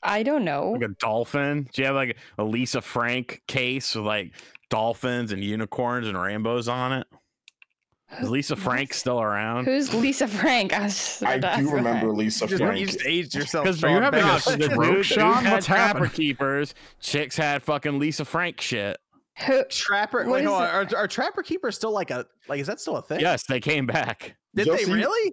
I 0.02 0.22
don't 0.22 0.44
know. 0.44 0.72
Like 0.72 0.90
a 0.90 0.94
dolphin? 1.00 1.68
Do 1.72 1.82
you 1.82 1.86
have 1.86 1.96
like 1.96 2.16
a 2.38 2.44
Lisa 2.44 2.80
Frank 2.80 3.42
case 3.48 3.96
with 3.96 4.04
like 4.04 4.32
dolphins 4.70 5.32
and 5.32 5.42
unicorns 5.42 6.06
and 6.06 6.20
rainbows 6.20 6.68
on 6.68 6.92
it? 6.92 7.06
Is 8.20 8.30
Lisa 8.30 8.56
Frank 8.56 8.94
still 8.94 9.20
around? 9.20 9.66
Who's 9.66 9.92
Lisa 9.92 10.26
Frank? 10.26 10.72
I, 10.72 10.84
was 10.84 10.94
just 10.94 11.22
I 11.22 11.34
about 11.34 11.58
do 11.58 11.64
ask 11.66 11.74
remember. 11.74 12.12
Lisa 12.12 12.44
You 12.46 12.48
just, 12.50 12.62
Frank. 12.62 12.80
you 12.80 12.86
just 12.86 13.06
aged 13.06 13.34
yourself. 13.34 13.64
Because 13.64 13.84
Are 13.84 13.88
you 13.90 13.94
Sean. 13.96 14.02
having 14.02 14.20
a 14.20 14.38
Thank 14.40 14.62
stroke, 14.62 14.86
you. 14.86 14.94
Dude, 14.94 15.06
Sean, 15.06 15.34
Sean? 15.34 15.44
had 15.44 15.52
What's 15.52 15.66
trapper 15.66 15.86
happening? 15.98 16.10
keepers. 16.12 16.74
Chicks 17.00 17.36
had 17.36 17.62
fucking 17.62 17.98
Lisa 17.98 18.24
Frank 18.24 18.60
shit. 18.60 18.96
Who? 19.46 19.62
Trapper. 19.64 20.24
What 20.24 20.32
Wait, 20.32 20.44
is 20.44 20.48
hold 20.48 20.62
Are, 20.62 20.86
are 20.96 21.06
Trapper 21.06 21.42
Keepers 21.42 21.76
still 21.76 21.92
like 21.92 22.10
a 22.10 22.24
like? 22.48 22.60
Is 22.60 22.66
that 22.66 22.80
still 22.80 22.96
a 22.96 23.02
thing? 23.02 23.20
Yes, 23.20 23.44
they 23.48 23.60
came 23.60 23.86
back. 23.86 24.36
Did 24.54 24.66
Josie- 24.66 24.84
they 24.86 24.92
really? 24.92 25.32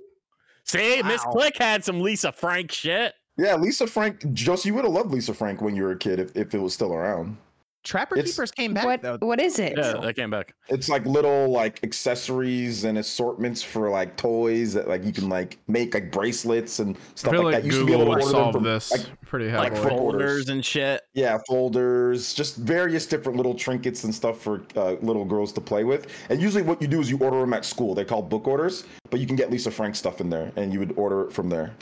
See, 0.66 1.02
Miss 1.04 1.22
Click 1.24 1.58
had 1.58 1.84
some 1.84 2.00
Lisa 2.02 2.32
Frank 2.32 2.72
shit. 2.72 3.14
Yeah, 3.38 3.56
Lisa 3.56 3.88
Frank. 3.88 4.32
Josie, 4.34 4.70
you 4.70 4.76
would 4.76 4.84
have 4.86 4.94
loved 4.94 5.12
Lisa 5.12 5.34
Frank 5.34 5.62
when 5.62 5.76
you 5.76 5.84
were 5.84 5.92
a 5.92 5.98
kid 5.98 6.20
if, 6.20 6.36
if 6.36 6.54
it 6.54 6.60
was 6.60 6.74
still 6.74 6.94
around. 6.94 7.38
Trapper 7.86 8.18
It's- 8.18 8.34
Keepers 8.34 8.52
came 8.52 8.74
back 8.74 8.84
What? 8.86 9.02
though. 9.02 9.18
What 9.22 9.40
is 9.40 9.60
it? 9.60 9.76
Yeah, 9.78 9.94
they 10.02 10.12
came 10.12 10.30
back. 10.30 10.54
It's 10.68 10.90
like 10.90 11.06
little 11.06 11.48
like 11.50 11.80
accessories 11.84 12.84
and 12.84 12.98
assortments 12.98 13.62
for 13.62 13.90
like 13.90 14.18
toys 14.18 14.74
that 14.74 14.88
like 14.90 15.06
you 15.06 15.14
can 15.14 15.30
like 15.30 15.58
make 15.68 15.94
like 15.94 16.12
bracelets 16.12 16.80
and 16.80 16.98
I 16.98 17.00
stuff 17.16 17.32
feel 17.34 17.44
like, 17.44 17.54
like 17.54 17.64
that. 17.64 17.68
You 17.68 17.72
used 17.74 17.80
to 17.80 17.86
be 17.86 17.92
Google 17.94 18.14
able 18.14 18.14
to 18.22 18.26
would 18.26 18.26
order 18.26 18.38
them 18.38 18.44
solve 18.44 18.54
from, 18.56 18.64
this 18.64 18.92
like, 18.92 19.22
pretty 19.22 19.52
Like 19.52 19.72
heavily. 19.74 19.90
full- 19.90 19.98
folders 20.00 20.50
and 20.50 20.66
shit. 20.66 21.02
yeah, 21.14 21.38
folders, 21.48 22.34
just 22.34 22.58
various 22.58 23.06
different 23.06 23.38
little 23.38 23.54
trinkets 23.54 24.04
and 24.04 24.14
stuff 24.14 24.42
for 24.42 24.64
uh, 24.76 24.94
little 25.02 25.24
girls 25.26 25.54
to 25.54 25.62
play 25.62 25.84
with. 25.84 26.08
And 26.30 26.42
usually, 26.42 26.64
what 26.64 26.82
you 26.82 26.88
do 26.88 27.00
is 27.00 27.10
you 27.10 27.18
order 27.20 27.40
them 27.40 27.54
at 27.54 27.66
school. 27.66 27.94
They're 27.96 28.04
called 28.06 28.30
book 28.30 28.48
orders, 28.48 28.86
but 29.12 29.20
you 29.20 29.28
can 29.28 29.36
get 29.36 29.52
Lisa 29.52 29.70
Frank 29.72 29.96
stuff 29.96 30.22
in 30.22 30.30
there, 30.30 30.52
and 30.56 30.74
you 30.74 30.80
would 30.80 30.94
order 30.98 31.22
it 31.26 31.32
from 31.34 31.50
there. 31.50 31.74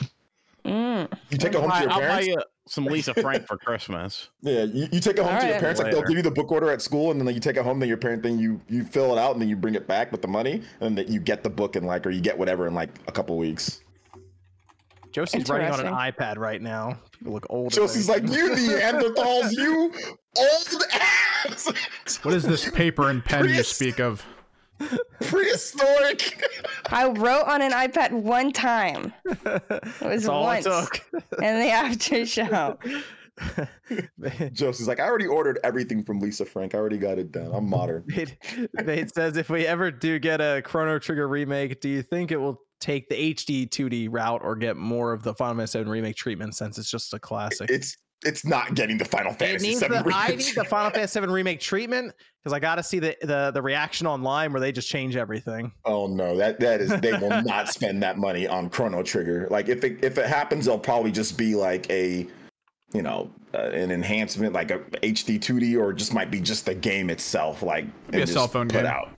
Mm. 0.64 1.12
You 1.30 1.38
take 1.38 1.54
it 1.54 1.60
home 1.60 1.70
to 1.70 1.80
your 1.80 1.88
parents. 1.88 1.94
I'll 1.94 2.00
buy 2.00 2.06
parents. 2.06 2.26
you 2.28 2.42
some 2.66 2.86
Lisa 2.86 3.12
Frank 3.14 3.46
for 3.46 3.56
Christmas. 3.58 4.30
Yeah, 4.40 4.64
you, 4.64 4.88
you 4.92 5.00
take 5.00 5.18
it 5.18 5.24
home 5.24 5.28
to 5.28 5.32
your 5.32 5.42
Alright. 5.42 5.60
parents. 5.60 5.80
Like 5.80 5.92
they'll 5.92 6.02
give 6.02 6.16
you 6.16 6.22
the 6.22 6.30
book 6.30 6.52
order 6.52 6.70
at 6.70 6.82
school, 6.82 7.10
and 7.10 7.20
then 7.20 7.34
you 7.34 7.40
take 7.40 7.56
it 7.56 7.64
home. 7.64 7.80
Then 7.80 7.88
your 7.88 7.98
parent, 7.98 8.22
then 8.22 8.38
you 8.38 8.60
you 8.68 8.84
fill 8.84 9.12
it 9.12 9.18
out, 9.18 9.32
and 9.32 9.40
then 9.40 9.48
you 9.48 9.56
bring 9.56 9.74
it 9.74 9.86
back 9.86 10.12
with 10.12 10.22
the 10.22 10.28
money, 10.28 10.62
and 10.80 10.96
then 10.96 11.10
you 11.10 11.20
get 11.20 11.42
the 11.42 11.50
book 11.50 11.76
in 11.76 11.84
like, 11.84 12.06
or 12.06 12.10
you 12.10 12.20
get 12.20 12.36
whatever 12.36 12.66
in 12.66 12.74
like 12.74 12.90
a 13.06 13.12
couple 13.12 13.36
weeks. 13.38 13.80
Josie's 15.14 15.48
writing 15.48 15.70
on 15.70 15.78
an 15.78 15.92
iPad 15.92 16.38
right 16.38 16.60
now. 16.60 16.98
People 17.12 17.34
look 17.34 17.46
old. 17.48 17.72
Chelsea's 17.72 18.08
like, 18.08 18.24
you 18.24 18.50
Neanderthals, 18.50 19.52
you 19.52 19.92
old 20.36 20.82
ass, 20.92 21.72
What 22.24 22.34
is 22.34 22.42
this 22.42 22.68
paper 22.68 23.10
and 23.10 23.24
pen 23.24 23.48
you 23.48 23.62
speak 23.62 24.00
of? 24.00 24.26
Prehistoric. 25.20 26.42
I 26.90 27.08
wrote 27.08 27.44
on 27.44 27.62
an 27.62 27.72
iPad 27.72 28.12
one 28.12 28.52
time. 28.52 29.12
It 29.24 29.44
was 29.68 30.00
That's 30.00 30.28
all 30.28 30.44
once 30.44 30.66
it 30.66 30.70
took. 30.70 31.22
in 31.42 31.60
the 31.60 31.70
after 31.70 32.26
show. 32.26 32.78
Josie's 34.52 34.88
like, 34.88 35.00
I 35.00 35.04
already 35.04 35.26
ordered 35.26 35.58
everything 35.64 36.04
from 36.04 36.20
Lisa 36.20 36.44
Frank. 36.44 36.74
I 36.74 36.78
already 36.78 36.98
got 36.98 37.18
it 37.18 37.32
done. 37.32 37.50
I'm 37.52 37.68
modern. 37.68 38.04
It, 38.14 38.36
it 38.88 39.14
says 39.14 39.36
if 39.36 39.50
we 39.50 39.66
ever 39.66 39.90
do 39.90 40.18
get 40.18 40.40
a 40.40 40.62
Chrono 40.62 40.98
Trigger 40.98 41.26
remake, 41.28 41.80
do 41.80 41.88
you 41.88 42.02
think 42.02 42.30
it 42.30 42.36
will 42.36 42.60
take 42.80 43.08
the 43.08 43.34
HD 43.34 43.68
2D 43.68 44.08
route 44.10 44.40
or 44.44 44.56
get 44.56 44.76
more 44.76 45.12
of 45.12 45.22
the 45.22 45.34
Final 45.34 45.56
Fantasy 45.56 45.82
VII 45.82 45.90
remake 45.90 46.16
treatment 46.16 46.54
since 46.54 46.78
it's 46.78 46.90
just 46.90 47.12
a 47.14 47.18
classic? 47.18 47.70
It's 47.70 47.96
it's 48.24 48.44
not 48.46 48.74
getting 48.74 48.96
the 48.98 49.04
Final 49.04 49.32
It 49.32 49.38
Fantasy 49.38 49.68
needs 49.68 49.80
VII 49.80 49.88
the, 49.88 49.96
I 50.14 50.28
remake. 50.28 50.38
need 50.46 50.54
the 50.54 50.64
Final 50.64 50.90
Fantasy 50.90 51.20
VII 51.20 51.26
remake 51.26 51.60
treatment 51.60 52.14
because 52.42 52.52
I 52.54 52.58
got 52.60 52.76
to 52.76 52.82
see 52.82 52.98
the, 52.98 53.16
the 53.22 53.50
the 53.52 53.60
reaction 53.62 54.06
online 54.06 54.52
where 54.52 54.60
they 54.60 54.72
just 54.72 54.88
change 54.88 55.16
everything. 55.16 55.72
Oh 55.84 56.06
no, 56.06 56.36
that 56.36 56.58
that 56.60 56.80
is 56.80 56.90
they 57.00 57.12
will 57.12 57.42
not 57.42 57.68
spend 57.68 58.02
that 58.02 58.16
money 58.18 58.46
on 58.46 58.70
Chrono 58.70 59.02
Trigger. 59.02 59.46
Like 59.50 59.68
if 59.68 59.84
it 59.84 60.02
if 60.04 60.16
it 60.18 60.26
happens, 60.26 60.64
they'll 60.66 60.78
probably 60.78 61.12
just 61.12 61.36
be 61.36 61.54
like 61.54 61.88
a, 61.90 62.26
you 62.92 63.02
know, 63.02 63.30
uh, 63.52 63.58
an 63.70 63.90
enhancement 63.90 64.52
like 64.54 64.70
a 64.70 64.78
HD 65.02 65.38
2D, 65.38 65.78
or 65.78 65.92
just 65.92 66.14
might 66.14 66.30
be 66.30 66.40
just 66.40 66.64
the 66.66 66.74
game 66.74 67.10
itself. 67.10 67.62
Like 67.62 67.84
Be 68.10 68.18
a 68.18 68.20
and 68.22 68.30
cell 68.30 68.48
phone 68.48 68.68
put 68.68 68.78
game. 68.82 68.86
out. 68.86 69.10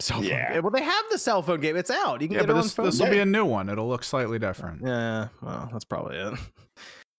So 0.00 0.20
Yeah. 0.20 0.58
well, 0.60 0.70
they 0.70 0.82
have 0.82 1.04
the 1.10 1.18
cell 1.18 1.42
phone 1.42 1.60
game. 1.60 1.76
It's 1.76 1.90
out. 1.90 2.20
You 2.22 2.28
can 2.28 2.34
Yeah, 2.34 2.40
get 2.42 2.46
but 2.48 2.52
it 2.54 2.56
on 2.58 2.62
this 2.62 2.74
phone. 2.74 2.86
this 2.86 2.98
will 3.00 3.06
Yeah. 3.06 3.12
be 3.12 3.18
a 3.20 3.26
new 3.26 3.44
one. 3.44 3.68
It'll 3.68 3.88
look 3.88 4.04
slightly 4.04 4.38
different. 4.38 4.82
Yeah, 4.84 5.28
well, 5.42 5.68
that's 5.72 5.84
probably 5.84 6.16
it. 6.16 6.34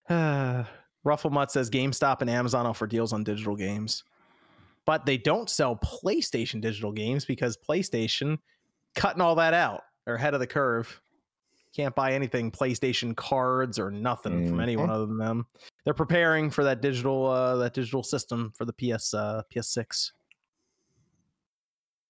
Uh, 1.05 1.09
Rufflemut 1.09 1.49
says 1.49 1.69
GameStop 1.69 2.21
and 2.21 2.30
Amazon 2.30 2.65
offer 2.65 2.88
deals 2.88 3.13
on 3.13 3.23
digital 3.23 3.55
games, 3.55 4.03
but 4.85 5.05
they 5.05 5.17
don't 5.17 5.49
sell 5.49 5.76
PlayStation 5.77 6.61
digital 6.61 6.91
games 6.91 7.26
because 7.26 7.57
PlayStation 7.57 8.38
cutting 8.95 9.21
all 9.21 9.35
that 9.35 9.53
out. 9.53 9.81
They're 10.05 10.15
ahead 10.15 10.34
of 10.34 10.39
the 10.39 10.47
curve. 10.47 11.01
Can't 11.76 11.93
buy 11.95 12.13
anything 12.13 12.51
PlayStation 12.51 13.15
cards 13.15 13.77
or 13.77 13.91
nothing 13.91 14.47
from 14.47 14.57
Mhm. 14.57 14.63
anyone 14.63 14.89
other 14.89 15.05
than 15.05 15.17
them. 15.19 15.45
They're 15.85 15.93
preparing 15.93 16.49
for 16.49 16.63
that 16.63 16.81
digital 16.81 17.27
uh, 17.27 17.57
that 17.57 17.73
digital 17.73 18.01
system 18.03 18.51
for 18.55 18.65
the 18.65 18.73
PS 18.73 19.13
uh, 19.13 19.43
PS6. 19.53 20.11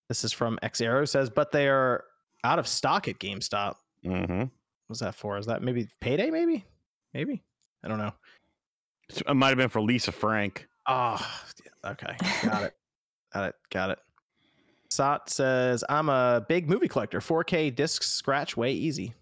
This 0.08 0.24
is 0.24 0.32
from 0.32 0.58
X 0.64 0.82
Arrow 0.82 1.06
says, 1.06 1.30
but 1.30 1.52
they 1.52 1.68
are 1.68 2.06
out 2.44 2.58
of 2.58 2.68
stock 2.68 3.08
at 3.08 3.20
GameStop 3.20 3.76
Mm-hmm. 4.06 4.44
what's 4.88 5.02
that 5.02 5.14
for? 5.14 5.38
Is 5.38 5.46
that 5.48 5.62
maybe 5.62 5.90
payday? 6.00 6.32
Maybe, 6.32 6.66
maybe. 7.14 7.44
I 7.84 7.90
don't 7.90 7.98
know. 7.98 8.14
It 9.10 9.34
might 9.34 9.50
have 9.50 9.58
been 9.58 9.70
for 9.70 9.82
Lisa 9.82 10.12
Frank. 10.12 10.68
Oh, 10.88 11.18
okay, 11.86 12.16
got 12.44 12.64
it, 12.64 12.74
got 13.34 13.50
it, 13.50 13.56
got 13.72 13.90
it. 13.92 14.00
Sot 14.90 15.30
says, 15.30 15.84
"I'm 15.90 16.10
a 16.10 16.46
big 16.48 16.70
movie 16.70 16.88
collector. 16.88 17.20
4K 17.20 17.76
discs 17.76 18.08
scratch 18.10 18.56
way 18.58 18.72
easy." 18.74 19.14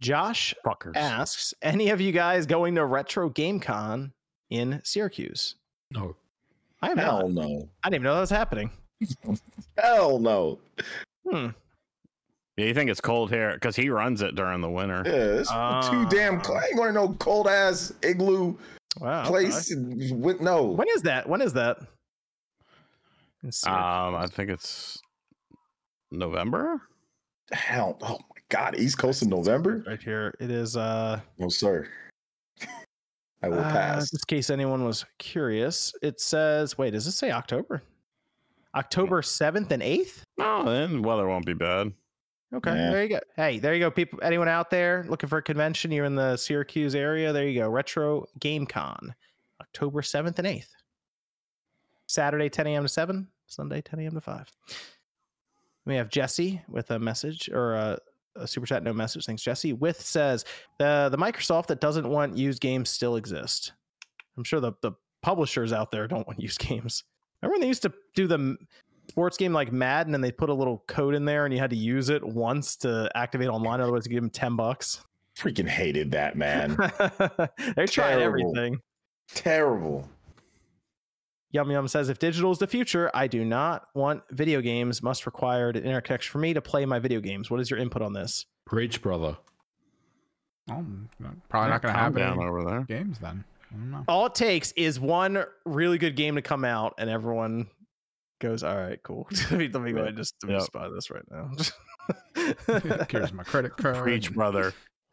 Josh 0.00 0.54
Fuckers. 0.64 0.96
asks, 0.96 1.54
"Any 1.62 1.90
of 1.90 2.00
you 2.00 2.12
guys 2.12 2.46
going 2.46 2.74
to 2.74 2.84
Retro 2.84 3.28
Game 3.30 3.60
Con 3.60 4.12
in 4.50 4.80
Syracuse?" 4.84 5.54
No. 5.90 6.16
I 6.82 6.90
am 6.90 6.98
Hell 6.98 7.28
not. 7.28 7.48
no. 7.48 7.68
I 7.82 7.88
didn't 7.88 7.94
even 7.94 8.02
know 8.04 8.14
that 8.14 8.20
was 8.20 8.30
happening. 8.30 8.70
Hell 9.78 10.18
no. 10.18 10.58
Hmm. 11.28 11.48
Yeah, 12.56 12.66
you 12.66 12.74
think 12.74 12.88
it's 12.88 13.00
cold 13.00 13.30
here 13.30 13.54
because 13.54 13.74
he 13.74 13.88
runs 13.90 14.22
it 14.22 14.34
during 14.36 14.60
the 14.60 14.70
winter. 14.70 15.02
Yeah, 15.04 15.40
it's 15.40 15.50
too 15.88 16.06
damn. 16.16 16.36
Ah. 16.38 16.42
cold. 16.42 16.58
I 16.58 16.66
ain't 16.66 16.76
going 16.76 16.88
to 16.88 17.00
no 17.00 17.08
cold 17.14 17.48
ass 17.48 17.92
igloo 18.02 18.56
Wow. 19.00 19.24
place. 19.24 19.72
and 19.72 20.22
With, 20.22 20.40
no. 20.40 20.62
When 20.64 20.86
is 20.94 21.02
that? 21.02 21.28
When 21.28 21.40
is 21.42 21.52
that? 21.54 21.78
Um, 23.66 24.14
I 24.14 24.26
think 24.30 24.50
it's 24.50 25.00
November. 26.12 26.80
Hell. 27.52 27.98
Oh 28.02 28.18
my 28.30 28.40
God. 28.48 28.76
East 28.78 28.98
Coast 28.98 29.22
in 29.22 29.28
November? 29.30 29.82
right 29.86 30.00
here. 30.02 30.32
It 30.40 30.50
is. 30.50 30.76
Uh, 30.76 31.20
No, 31.38 31.48
sir. 31.48 31.88
I 33.42 33.48
will 33.48 33.58
Uh, 33.58 33.70
pass. 33.72 34.10
just 34.10 34.24
in 34.30 34.36
case 34.36 34.48
anyone 34.48 34.84
was 34.84 35.04
curious, 35.18 35.92
it 36.02 36.20
says, 36.20 36.78
wait, 36.78 36.92
does 36.92 37.04
this 37.04 37.16
say 37.16 37.30
October? 37.32 37.82
October 38.74 39.20
7th 39.22 39.70
and 39.72 39.82
8th? 39.82 40.22
Oh, 40.40 40.64
then 40.64 41.02
weather 41.02 41.26
won't 41.28 41.44
be 41.44 41.52
bad. 41.52 41.92
Okay, 42.52 42.70
Yeah. 42.74 42.90
there 42.90 43.02
you 43.02 43.08
go. 43.08 43.20
Hey, 43.36 43.58
there 43.58 43.74
you 43.74 43.80
go, 43.80 43.90
people. 43.90 44.20
Anyone 44.22 44.48
out 44.48 44.70
there 44.70 45.04
looking 45.08 45.28
for 45.28 45.38
a 45.38 45.42
convention? 45.42 45.90
You're 45.90 46.04
in 46.04 46.14
the 46.14 46.36
Syracuse 46.36 46.94
area. 46.94 47.32
There 47.32 47.48
you 47.48 47.60
go. 47.60 47.68
Retro 47.68 48.26
Game 48.38 48.66
Con, 48.66 49.14
October 49.60 50.02
7th 50.02 50.38
and 50.38 50.46
8th. 50.46 50.68
Saturday, 52.06 52.48
10 52.48 52.66
a.m. 52.68 52.82
to 52.84 52.88
7, 52.88 53.26
Sunday, 53.46 53.80
10 53.80 53.98
a.m. 54.00 54.14
to 54.14 54.20
5. 54.20 54.52
We 55.86 55.96
have 55.96 56.08
Jesse 56.10 56.62
with 56.68 56.90
a 56.90 56.98
message 56.98 57.48
or 57.52 57.74
a, 57.74 57.98
a 58.36 58.46
super 58.46 58.66
chat, 58.66 58.82
no 58.82 58.92
message. 58.92 59.26
Thanks, 59.26 59.42
Jesse. 59.42 59.72
With 59.72 60.00
says 60.00 60.44
the 60.78 61.08
the 61.10 61.18
Microsoft 61.18 61.66
that 61.66 61.80
doesn't 61.80 62.08
want 62.08 62.36
used 62.36 62.60
games 62.60 62.88
still 62.90 63.16
exist. 63.16 63.72
I'm 64.36 64.44
sure 64.44 64.60
the, 64.60 64.72
the 64.80 64.92
publishers 65.22 65.72
out 65.72 65.90
there 65.90 66.06
don't 66.08 66.26
want 66.26 66.40
used 66.40 66.58
games. 66.68 67.04
Remember 67.42 67.54
when 67.54 67.60
they 67.60 67.68
used 67.68 67.82
to 67.82 67.92
do 68.14 68.26
the 68.26 68.56
sports 69.14 69.36
game 69.36 69.52
like 69.52 69.70
Madden 69.70 70.12
and 70.16 70.24
they 70.24 70.32
put 70.32 70.50
a 70.50 70.54
little 70.54 70.82
code 70.88 71.14
in 71.14 71.24
there 71.24 71.44
and 71.44 71.54
you 71.54 71.60
had 71.60 71.70
to 71.70 71.76
use 71.76 72.08
it 72.08 72.24
once 72.24 72.74
to 72.78 73.08
activate 73.14 73.46
online, 73.46 73.80
otherwise 73.80 74.04
you 74.06 74.10
give 74.10 74.20
them 74.20 74.28
10 74.28 74.56
bucks. 74.56 75.04
Freaking 75.38 75.68
hated 75.68 76.10
that, 76.10 76.36
man. 76.36 76.76
They're 77.76 77.86
trying 77.86 78.20
everything. 78.20 78.80
Terrible. 79.32 80.08
Yum 81.52 81.70
Yum 81.70 81.86
says, 81.86 82.08
if 82.08 82.18
digital 82.18 82.50
is 82.50 82.58
the 82.58 82.66
future, 82.66 83.08
I 83.14 83.28
do 83.28 83.44
not 83.44 83.86
want 83.94 84.24
video 84.32 84.60
games 84.60 85.00
must 85.00 85.26
require 85.26 85.68
an 85.68 85.76
internet 85.76 86.02
connection 86.02 86.32
for 86.32 86.38
me 86.38 86.52
to 86.52 86.60
play 86.60 86.84
my 86.84 86.98
video 86.98 87.20
games. 87.20 87.52
What 87.52 87.60
is 87.60 87.70
your 87.70 87.78
input 87.78 88.02
on 88.02 88.14
this? 88.14 88.46
Preach, 88.64 89.00
brother. 89.00 89.36
Oh, 90.72 90.84
probably 91.48 91.70
not 91.70 91.82
going 91.82 91.94
to 91.94 92.00
happen 92.00 92.18
down 92.18 92.42
over 92.42 92.64
there. 92.64 92.80
games 92.80 93.20
then. 93.20 93.44
I 93.70 93.76
don't 93.76 93.90
know. 93.92 94.04
All 94.08 94.26
it 94.26 94.34
takes 94.34 94.72
is 94.72 94.98
one 94.98 95.44
really 95.64 95.98
good 95.98 96.16
game 96.16 96.34
to 96.34 96.42
come 96.42 96.64
out 96.64 96.94
and 96.98 97.08
everyone 97.08 97.68
goes, 98.44 98.62
all 98.62 98.76
right, 98.76 99.02
cool. 99.02 99.26
let 99.50 99.58
me, 99.58 99.68
let 99.68 99.82
me 99.82 99.92
go 99.92 99.98
ahead 99.98 100.08
and 100.08 100.16
just, 100.16 100.34
let 100.44 100.52
me 100.52 100.58
Yep. 100.58 100.72
buy 100.72 100.88
this 100.88 101.10
right 101.10 101.24
now. 101.30 101.50
Here's 103.10 103.32
my 103.32 103.42
credit 103.42 103.76
card. 103.76 103.96
Preach, 103.96 104.32
brother. 104.32 104.72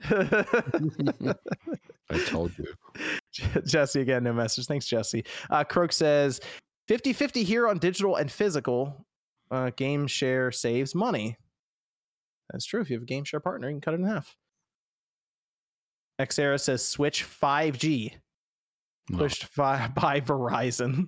I 0.10 1.36
told 2.26 2.52
you. 2.58 2.66
Jesse 3.66 4.02
again, 4.02 4.24
no 4.24 4.34
message. 4.34 4.66
Thanks, 4.66 4.86
Jesse. 4.86 5.24
Uh, 5.50 5.64
Croak 5.64 5.92
says 5.94 6.40
50 6.88 7.14
50 7.14 7.44
here 7.44 7.68
on 7.68 7.78
digital 7.78 8.16
and 8.18 8.32
physical. 8.32 9.06
Uh, 9.50 9.70
game 9.76 10.08
share 10.08 10.52
saves 10.52 10.96
money. 10.96 11.38
That's 12.52 12.66
true. 12.66 12.82
If 12.82 12.90
you 12.90 12.96
have 12.98 13.04
a 13.04 13.06
game 13.06 13.24
share 13.24 13.40
partner, 13.40 13.68
you 13.70 13.76
can 13.76 13.82
cut 13.82 13.94
it 13.94 14.00
in 14.00 14.06
half. 14.08 14.36
Xera 16.20 16.60
says 16.60 16.86
Switch 16.88 17.26
5G 17.26 18.14
No, 19.10 19.18
pushed 19.18 19.54
by, 19.56 19.88
by 19.96 20.22
Verizon. 20.22 21.08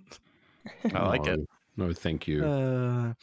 I 0.93 1.05
like 1.07 1.27
it. 1.27 1.39
No, 1.77 1.91
thank 1.93 2.27
you. 2.27 2.45
Uh, 2.45 3.13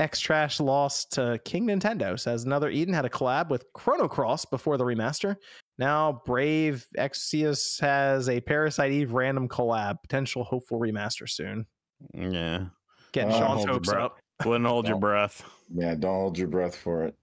X 0.00 0.18
Trash 0.18 0.58
lost 0.58 1.12
to 1.12 1.38
King 1.44 1.68
Nintendo. 1.68 2.18
Says 2.18 2.44
another 2.44 2.68
Eden 2.70 2.92
had 2.94 3.04
a 3.04 3.08
collab 3.08 3.48
with 3.50 3.64
Chrono 3.74 4.08
Cross 4.08 4.46
before 4.46 4.76
the 4.76 4.84
remaster. 4.84 5.36
Now 5.78 6.20
Brave 6.26 6.84
Exvius 6.98 7.80
has 7.80 8.28
a 8.28 8.40
Parasite 8.40 8.90
Eve 8.92 9.12
random 9.12 9.48
collab. 9.48 9.96
Potential 10.02 10.42
hopeful 10.42 10.80
remaster 10.80 11.28
soon. 11.28 11.66
Yeah. 12.12 12.66
Getting 13.12 13.30
Oh, 13.30 13.38
Sean's 13.38 13.46
hold 13.48 13.64
your 13.66 13.72
hopes 13.74 13.88
breath. 13.90 14.02
up. 14.02 14.18
Wouldn't 14.44 14.66
hold 14.66 14.88
your 14.88 14.98
breath. 14.98 15.48
Yeah, 15.72 15.94
don't 15.94 16.14
hold 16.14 16.36
your 16.38 16.48
breath 16.48 16.74
for 16.76 17.04
it. 17.04 17.14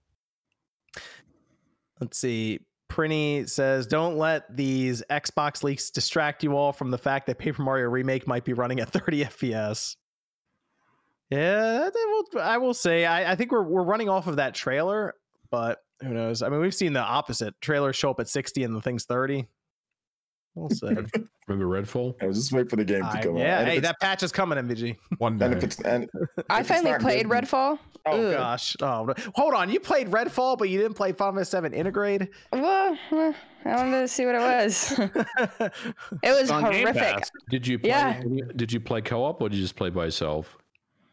Let's 2.00 2.18
see. 2.18 2.60
Prinny 2.90 3.48
says, 3.48 3.86
"Don't 3.86 4.16
let 4.18 4.54
these 4.54 5.02
Xbox 5.10 5.62
leaks 5.62 5.90
distract 5.90 6.42
you 6.42 6.56
all 6.56 6.72
from 6.72 6.90
the 6.90 6.98
fact 6.98 7.26
that 7.26 7.38
Paper 7.38 7.62
Mario 7.62 7.88
Remake 7.88 8.26
might 8.26 8.44
be 8.44 8.52
running 8.54 8.80
at 8.80 8.88
30 8.90 9.24
FPS." 9.24 9.96
Yeah, 11.30 11.88
that 11.92 12.24
will, 12.32 12.40
I 12.42 12.58
will 12.58 12.74
say. 12.74 13.06
I, 13.06 13.32
I 13.32 13.36
think 13.36 13.52
we're 13.52 13.62
we're 13.62 13.82
running 13.84 14.08
off 14.08 14.26
of 14.26 14.36
that 14.36 14.54
trailer, 14.54 15.14
but 15.50 15.78
who 16.02 16.10
knows? 16.10 16.42
I 16.42 16.48
mean, 16.50 16.60
we've 16.60 16.74
seen 16.74 16.92
the 16.92 17.00
opposite. 17.00 17.54
Trailers 17.60 17.96
show 17.96 18.10
up 18.10 18.20
at 18.20 18.28
60 18.28 18.64
and 18.64 18.74
the 18.74 18.82
thing's 18.82 19.04
30. 19.04 19.46
We'll 20.54 20.68
see. 20.70 20.88
Remember 21.48 21.82
Redfall? 21.82 22.14
I 22.20 22.26
was 22.26 22.36
just 22.36 22.52
waiting 22.52 22.68
for 22.68 22.76
the 22.76 22.84
game 22.84 23.00
to 23.00 23.06
I- 23.08 23.22
come 23.22 23.36
out. 23.36 23.38
yeah, 23.40 23.60
And 23.60 23.68
hey, 23.70 23.78
that 23.80 23.98
patch 24.00 24.22
is 24.22 24.30
coming, 24.32 24.58
MVG. 24.58 24.96
One 25.18 25.40
And 25.40 25.52
day. 25.52 25.56
if 25.58 25.64
it's 25.64 25.80
and 25.80 26.10
I 26.50 26.60
if 26.60 26.60
it's 26.60 26.68
finally 26.68 26.98
played 26.98 27.28
good- 27.30 27.44
Redfall. 27.44 27.78
Oh 28.04 28.20
Ugh. 28.26 28.34
gosh. 28.36 28.76
Oh, 28.82 29.04
no. 29.06 29.14
hold 29.34 29.54
on. 29.54 29.70
You 29.70 29.80
played 29.80 30.08
Redfall, 30.08 30.58
but 30.58 30.68
you 30.68 30.78
didn't 30.78 30.94
play 30.94 31.12
Final 31.12 31.34
Fantasy 31.34 31.50
7 31.52 31.72
Intergrade. 31.72 32.28
Well, 32.52 32.98
I 33.12 33.34
wanted 33.64 34.00
to 34.00 34.08
see 34.08 34.26
what 34.26 34.34
it 34.34 34.40
was. 34.40 34.92
it 36.22 36.40
was 36.40 36.50
on 36.50 36.64
horrific. 36.64 37.24
Did 37.48 37.66
you 37.66 37.78
play? 37.78 37.88
Yeah. 37.88 38.20
Did 38.56 38.72
you 38.72 38.80
play 38.80 39.00
co-op 39.00 39.40
or 39.40 39.48
did 39.48 39.56
you 39.56 39.62
just 39.62 39.76
play 39.76 39.88
by 39.88 40.04
yourself? 40.06 40.58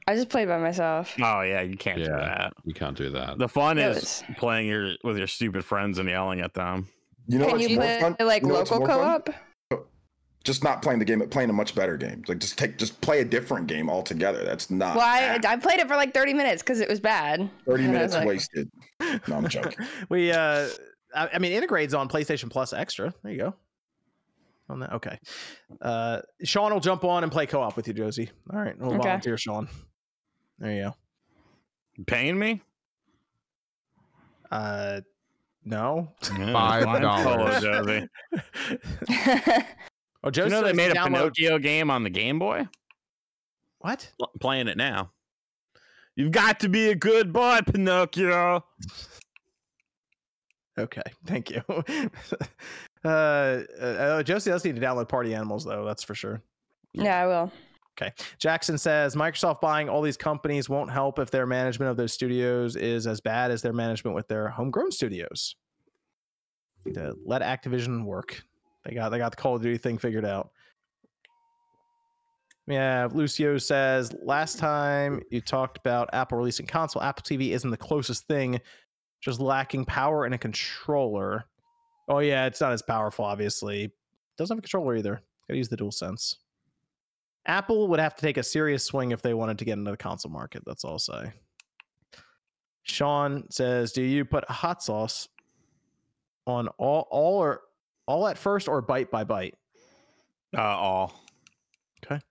I 0.09 0.15
just 0.15 0.29
play 0.29 0.45
by 0.45 0.57
myself. 0.57 1.13
Oh 1.21 1.41
yeah, 1.41 1.61
you 1.61 1.77
can't 1.77 1.97
do 1.99 2.05
that. 2.05 2.53
You 2.65 2.73
can't 2.73 2.97
do 2.97 3.09
that. 3.11 3.37
The 3.37 3.47
fun 3.47 3.77
It 3.77 3.87
is 3.89 3.95
was- 3.95 4.23
playing 4.37 4.67
your 4.67 4.93
with 5.03 5.17
your 5.17 5.27
stupid 5.27 5.63
friends 5.63 5.99
and 5.99 6.09
yelling 6.09 6.39
at 6.41 6.53
them. 6.53 6.87
you 7.27 7.37
know 7.37 7.45
Can 7.45 7.57
what's 7.57 7.69
you 7.69 7.75
more 7.75 7.85
play 7.85 7.99
fun? 8.01 8.15
like 8.19 8.41
You 8.41 8.47
know 8.49 8.53
local 8.55 8.85
co-op? 8.85 9.29
Just 10.45 10.63
not 10.63 10.81
playing 10.81 10.99
the 10.99 11.05
game, 11.05 11.19
but 11.19 11.29
playing 11.29 11.49
a 11.49 11.53
much 11.53 11.75
better 11.75 11.97
game. 11.97 12.23
Like 12.27 12.39
just 12.39 12.57
take, 12.57 12.77
just 12.77 12.99
play 13.01 13.19
a 13.19 13.25
different 13.25 13.67
game 13.67 13.89
altogether. 13.89 14.43
That's 14.45 14.71
not. 14.71 14.95
Well, 14.95 15.05
I. 15.05 15.37
I 15.45 15.57
played 15.57 15.79
it 15.81 15.87
for 15.87 15.95
like 15.97 16.13
30 16.13 16.33
minutes 16.33 16.63
because 16.63 16.79
it 16.79 16.87
was 16.89 16.99
bad. 16.99 17.49
Thirty 17.67 17.83
and 17.83 17.93
minutes 17.93 18.13
like- 18.15 18.25
wasted. 18.25 18.71
No, 19.27 19.35
I'm 19.35 19.47
joking. 19.49 19.85
we 20.09 20.31
uh 20.31 20.67
I, 21.13 21.29
I 21.33 21.39
mean 21.39 21.51
Intergrade's 21.51 21.93
on 21.93 22.07
PlayStation 22.09 22.49
Plus 22.49 22.71
Extra. 22.73 23.13
There 23.21 23.31
you 23.33 23.37
go. 23.37 23.53
On 24.69 24.79
that. 24.79 24.93
Okay. 24.93 25.19
Uh 25.81 26.21
Sean 26.43 26.71
will 26.73 26.79
jump 26.79 27.03
on 27.03 27.23
and 27.23 27.31
play 27.31 27.45
co-op 27.45 27.75
with 27.75 27.87
you, 27.87 27.93
Josie. 27.93 28.29
All 28.51 28.59
right. 28.59 28.77
We'll 28.79 28.91
Okay. 28.93 28.97
volunteer 29.03 29.37
Sean. 29.37 29.67
There 30.59 30.71
you 30.71 30.83
go. 30.83 30.95
Paying 32.05 32.37
me? 32.37 32.61
Uh 34.51 35.01
no. 35.65 36.11
Yeah, 36.37 36.53
Five 36.53 37.01
dollars. 37.01 37.63
Oh, 40.21 40.29
Do 40.29 40.43
you 40.43 40.49
know 40.49 40.61
they 40.61 40.73
made 40.73 40.91
a 40.91 40.95
download- 40.95 41.33
Pinocchio 41.35 41.59
game 41.59 41.89
on 41.89 42.03
the 42.03 42.09
Game 42.09 42.39
Boy? 42.39 42.67
What? 43.79 44.11
L- 44.21 44.31
Playing 44.41 44.67
it 44.67 44.75
now. 44.75 45.11
You've 46.15 46.33
got 46.33 46.59
to 46.59 46.67
be 46.67 46.89
a 46.89 46.95
good 46.95 47.31
boy, 47.31 47.59
Pinocchio. 47.65 48.65
Okay, 50.77 51.01
thank 51.25 51.49
you. 51.49 51.61
uh, 53.05 53.07
uh 53.07 54.23
Josie 54.23 54.49
does 54.49 54.65
need 54.65 54.75
to 54.75 54.81
download 54.81 55.07
Party 55.07 55.33
Animals 55.33 55.63
though, 55.63 55.85
that's 55.85 56.03
for 56.03 56.15
sure. 56.15 56.41
yeah, 56.93 57.21
I 57.21 57.25
will. 57.27 57.51
Okay. 57.99 58.13
Jackson 58.37 58.77
says 58.77 59.15
Microsoft 59.15 59.59
buying 59.59 59.89
all 59.89 60.01
these 60.01 60.17
companies 60.17 60.69
won't 60.69 60.89
help 60.89 61.19
if 61.19 61.31
their 61.31 61.45
management 61.45 61.91
of 61.91 61.97
those 61.97 62.13
studios 62.13 62.75
is 62.75 63.07
as 63.07 63.19
bad 63.19 63.51
as 63.51 63.61
their 63.61 63.73
management 63.73 64.15
with 64.15 64.27
their 64.27 64.47
homegrown 64.47 64.91
studios. 64.91 65.55
To 66.93 67.13
let 67.25 67.41
Activision 67.41 68.05
work. 68.05 68.41
They 68.85 68.95
got 68.95 69.09
they 69.09 69.17
got 69.17 69.31
the 69.31 69.37
Call 69.37 69.55
of 69.55 69.61
Duty 69.61 69.77
thing 69.77 69.97
figured 69.97 70.25
out. 70.25 70.51
Yeah, 72.67 73.09
Lucio 73.11 73.57
says 73.57 74.13
last 74.23 74.59
time 74.59 75.21
you 75.29 75.41
talked 75.41 75.77
about 75.77 76.09
Apple 76.13 76.37
releasing 76.37 76.67
console, 76.67 77.01
Apple 77.01 77.23
TV 77.23 77.51
isn't 77.51 77.69
the 77.69 77.77
closest 77.77 78.27
thing, 78.27 78.61
just 79.21 79.41
lacking 79.41 79.85
power 79.85 80.23
and 80.25 80.33
a 80.33 80.37
controller. 80.37 81.45
Oh 82.07 82.19
yeah, 82.19 82.45
it's 82.45 82.61
not 82.61 82.71
as 82.71 82.81
powerful, 82.81 83.25
obviously. 83.25 83.91
Doesn't 84.37 84.55
have 84.55 84.59
a 84.59 84.61
controller 84.61 84.95
either. 84.95 85.21
Gotta 85.47 85.57
use 85.57 85.67
the 85.67 85.77
DualSense. 85.77 86.35
Apple 87.49 87.87
would 87.87 87.99
have 87.99 88.15
to 88.15 88.21
take 88.21 88.37
a 88.37 88.43
serious 88.43 88.85
swing 88.85 89.11
if 89.11 89.23
they 89.23 89.33
wanted 89.33 89.57
to 89.57 89.65
get 89.65 89.73
into 89.73 89.89
the 89.89 89.97
console 89.97 90.31
market. 90.31 90.61
That's 90.67 90.85
all 90.85 90.91
I'll 90.91 90.99
say. 90.99 91.33
Sean 92.83 93.49
says, 93.49 93.91
"Do 93.91 94.03
you 94.03 94.23
put 94.23 94.47
hot 94.49 94.83
sauce 94.83 95.27
on 96.45 96.67
all, 96.77 97.07
all 97.09 97.39
or 97.39 97.61
all 98.05 98.27
at 98.27 98.37
first, 98.37 98.67
or 98.67 98.81
bite 98.81 99.09
by 99.09 99.23
bite?" 99.23 99.55
Uh, 100.55 100.61
all. 100.61 101.25
Okay. 102.05 102.21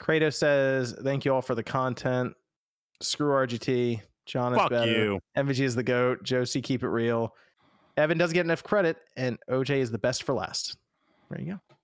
Kratos 0.00 0.34
says, 0.34 0.94
"Thank 1.02 1.24
you 1.24 1.34
all 1.34 1.42
for 1.42 1.56
the 1.56 1.64
content. 1.64 2.34
Screw 3.02 3.32
RGT. 3.32 4.00
John 4.26 4.52
is 4.52 4.58
Fuck 4.58 4.70
better. 4.70 4.90
you. 4.90 5.20
MVG 5.36 5.64
is 5.64 5.74
the 5.74 5.82
goat. 5.82 6.22
Josie, 6.22 6.62
keep 6.62 6.84
it 6.84 6.88
real. 6.88 7.34
Evan 7.96 8.16
doesn't 8.16 8.34
get 8.34 8.46
enough 8.46 8.62
credit, 8.62 8.96
and 9.16 9.38
OJ 9.50 9.78
is 9.78 9.90
the 9.90 9.98
best 9.98 10.22
for 10.22 10.34
last. 10.34 10.76
There 11.30 11.40
you 11.40 11.54
go. 11.54 11.75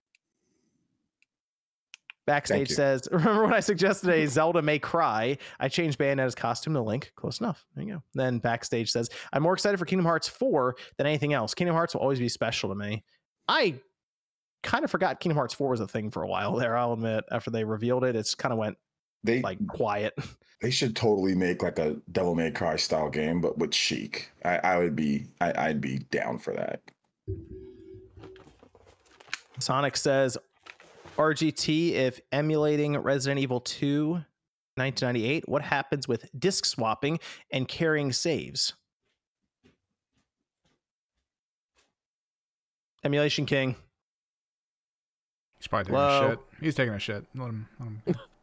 Backstage 2.26 2.70
says, 2.70 3.08
"Remember 3.12 3.44
when 3.44 3.54
I 3.54 3.60
suggested 3.60 4.10
a 4.10 4.26
Zelda 4.28 4.62
May 4.62 4.78
Cry? 4.78 5.38
I 5.58 5.68
changed 5.68 5.98
Bayonetta's 5.98 6.34
costume 6.34 6.74
to 6.74 6.80
Link. 6.80 7.12
Close 7.16 7.40
enough. 7.40 7.64
There 7.74 7.84
you 7.84 7.94
go." 7.94 8.02
Then 8.14 8.38
backstage 8.38 8.90
says, 8.90 9.10
"I'm 9.32 9.42
more 9.42 9.54
excited 9.54 9.78
for 9.78 9.84
Kingdom 9.84 10.06
Hearts 10.06 10.28
4 10.28 10.76
than 10.98 11.06
anything 11.06 11.32
else. 11.32 11.54
Kingdom 11.54 11.74
Hearts 11.74 11.94
will 11.94 12.02
always 12.02 12.18
be 12.18 12.28
special 12.28 12.68
to 12.68 12.74
me. 12.74 13.02
I 13.48 13.80
kind 14.62 14.84
of 14.84 14.90
forgot 14.90 15.20
Kingdom 15.20 15.36
Hearts 15.36 15.54
4 15.54 15.68
was 15.68 15.80
a 15.80 15.88
thing 15.88 16.10
for 16.10 16.22
a 16.22 16.28
while 16.28 16.54
there. 16.56 16.76
I'll 16.76 16.92
admit. 16.92 17.24
After 17.30 17.50
they 17.50 17.64
revealed 17.64 18.04
it, 18.04 18.16
it's 18.16 18.34
kind 18.34 18.52
of 18.52 18.58
went 18.58 18.76
They 19.24 19.42
like 19.42 19.64
quiet. 19.66 20.14
they 20.62 20.70
should 20.70 20.94
totally 20.94 21.34
make 21.34 21.62
like 21.62 21.78
a 21.78 21.96
Devil 22.12 22.34
May 22.34 22.50
Cry 22.50 22.76
style 22.76 23.10
game, 23.10 23.40
but 23.40 23.58
with 23.58 23.74
Sheik. 23.74 24.30
I, 24.44 24.58
I 24.58 24.78
would 24.78 24.94
be 24.94 25.26
I, 25.40 25.68
I'd 25.68 25.80
be 25.80 25.98
down 26.10 26.38
for 26.38 26.54
that. 26.54 26.80
Sonic 29.58 29.96
says 29.96 30.38
RGT 31.16 31.92
if 31.92 32.20
emulating 32.30 32.96
Resident 32.96 33.40
Evil 33.40 33.60
2 33.60 34.24
1998, 34.74 35.48
what 35.48 35.62
happens 35.62 36.08
with 36.08 36.28
disk 36.38 36.64
swapping 36.64 37.18
and 37.50 37.68
carrying 37.68 38.12
saves? 38.12 38.72
Emulation 43.04 43.44
King. 43.44 43.76
He's 45.58 45.66
probably 45.66 45.84
taking 45.84 45.96
Hello? 45.96 46.26
a 46.26 46.30
shit. 46.30 46.38
He's 46.60 46.74
taking 46.74 46.94
a 46.94 46.98
shit. 46.98 47.24
Let 47.34 47.48
him. 47.48 47.68
Let 47.78 47.88
him. 47.88 48.02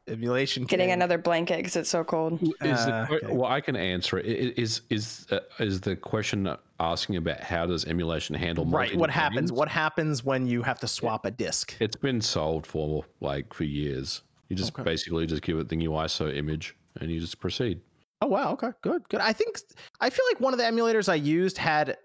Emulation 0.09 0.63
Getting 0.65 0.87
King. 0.87 0.93
another 0.93 1.17
blanket 1.17 1.57
because 1.57 1.75
it's 1.75 1.89
so 1.89 2.03
cold. 2.03 2.41
Is 2.61 2.79
Uh, 2.79 3.05
que- 3.07 3.15
okay. 3.17 3.27
well, 3.33 3.51
I 3.51 3.61
can 3.61 3.75
answer 3.75 4.17
it. 4.17 4.25
I- 4.25 4.29
i- 4.49 4.53
Is 4.57 4.81
is 4.89 5.27
uh, 5.31 5.39
is 5.59 5.81
the 5.81 5.95
question 5.95 6.53
asking 6.79 7.15
about 7.17 7.39
how 7.41 7.65
does 7.65 7.85
emulation 7.85 8.35
handle 8.35 8.65
Right. 8.65 8.95
What 8.95 9.09
happens? 9.09 9.51
games? 9.51 9.53
What 9.53 9.67
happens 9.69 10.23
when 10.23 10.47
you 10.47 10.63
have 10.63 10.79
to 10.79 10.87
swap 10.87 11.25
a 11.25 11.31
disk? 11.31 11.75
It's 11.79 11.95
been 11.95 12.21
solved 12.21 12.65
for 12.65 13.05
like 13.21 13.53
for 13.53 13.63
years. 13.63 14.21
You 14.49 14.55
just 14.55 14.73
Okay. 14.73 14.83
basically 14.83 15.25
just 15.27 15.41
give 15.43 15.57
it 15.59 15.69
the 15.69 15.75
new 15.75 15.91
ISO 15.91 16.35
image 16.35 16.75
and 16.99 17.11
you 17.11 17.19
just 17.19 17.39
proceed. 17.39 17.81
Oh 18.21 18.27
wow, 18.27 18.51
okay, 18.53 18.71
good, 18.81 19.07
good. 19.09 19.21
I 19.21 19.31
think 19.31 19.57
I 20.01 20.09
feel 20.09 20.25
like 20.31 20.39
one 20.41 20.53
of 20.53 20.59
the 20.59 20.65
emulators 20.65 21.07
I 21.07 21.15
used 21.15 21.57
had 21.57 21.97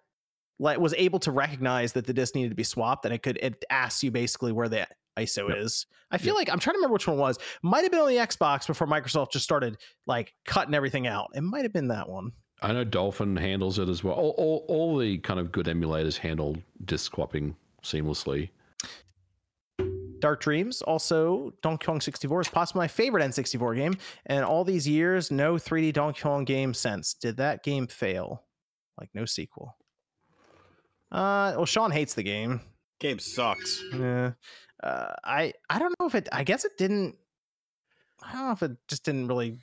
like 0.60 0.78
was 0.78 0.94
able 0.94 1.18
to 1.20 1.32
recognize 1.32 1.94
that 1.94 2.06
the 2.06 2.12
disk 2.12 2.34
needed 2.36 2.50
to 2.50 2.54
be 2.54 2.62
swapped, 2.62 3.04
and 3.04 3.12
it 3.14 3.22
could 3.22 3.38
it 3.42 3.64
asks 3.70 4.04
you 4.04 4.10
basically 4.12 4.52
where 4.52 4.68
the 4.68 4.86
ISO 5.18 5.48
Yep. 5.48 5.58
is. 5.58 5.86
I 6.10 6.18
feel 6.18 6.34
like 6.34 6.48
I'm 6.50 6.58
trying 6.58 6.74
to 6.74 6.78
remember 6.78 6.92
which 6.94 7.06
one 7.06 7.16
it 7.16 7.20
was. 7.20 7.38
Might 7.62 7.82
have 7.82 7.90
been 7.90 8.00
on 8.00 8.08
the 8.08 8.16
Xbox 8.16 8.66
before 8.66 8.86
Microsoft 8.86 9.32
just 9.32 9.44
started 9.44 9.76
like 10.06 10.32
cutting 10.44 10.74
everything 10.74 11.06
out. 11.06 11.30
It 11.34 11.40
might 11.42 11.62
have 11.64 11.72
been 11.72 11.88
that 11.88 12.08
one. 12.08 12.32
I 12.62 12.72
know 12.72 12.84
Dolphin 12.84 13.36
handles 13.36 13.78
it 13.78 13.88
as 13.88 14.02
well. 14.04 14.14
All, 14.14 14.34
all, 14.38 14.64
all 14.68 14.96
the 14.98 15.18
kind 15.18 15.40
of 15.40 15.50
good 15.52 15.66
emulators 15.66 16.16
handle 16.16 16.56
disk 16.84 17.14
swapping 17.14 17.56
seamlessly. 17.82 18.48
Dark 20.20 20.40
Dreams, 20.40 20.80
also 20.80 21.52
Donkey 21.62 21.84
Kong 21.84 22.00
64 22.00 22.40
is 22.42 22.48
possibly 22.48 22.78
my 22.80 22.88
favorite 22.88 23.22
N64 23.22 23.76
game, 23.76 23.94
and 24.26 24.42
all 24.44 24.64
these 24.64 24.88
years, 24.88 25.30
no 25.30 25.54
3D 25.56 25.92
Donkey 25.92 26.22
Kong 26.22 26.44
game 26.44 26.72
since. 26.72 27.12
Did 27.12 27.36
that 27.36 27.62
game 27.62 27.86
fail? 27.86 28.42
Like 28.98 29.10
no 29.12 29.26
sequel. 29.26 29.76
Uh, 31.12 31.52
well, 31.56 31.66
Sean 31.66 31.90
hates 31.90 32.14
the 32.14 32.22
game. 32.22 32.60
Game 33.00 33.18
sucks. 33.18 33.82
Yeah. 33.92 34.32
Uh, 34.84 35.14
I 35.24 35.52
I 35.70 35.78
don't 35.78 35.94
know 35.98 36.06
if 36.06 36.14
it. 36.14 36.28
I 36.30 36.44
guess 36.44 36.64
it 36.64 36.72
didn't. 36.76 37.16
I 38.22 38.32
don't 38.32 38.46
know 38.46 38.52
if 38.52 38.62
it 38.62 38.76
just 38.86 39.04
didn't 39.04 39.28
really 39.28 39.58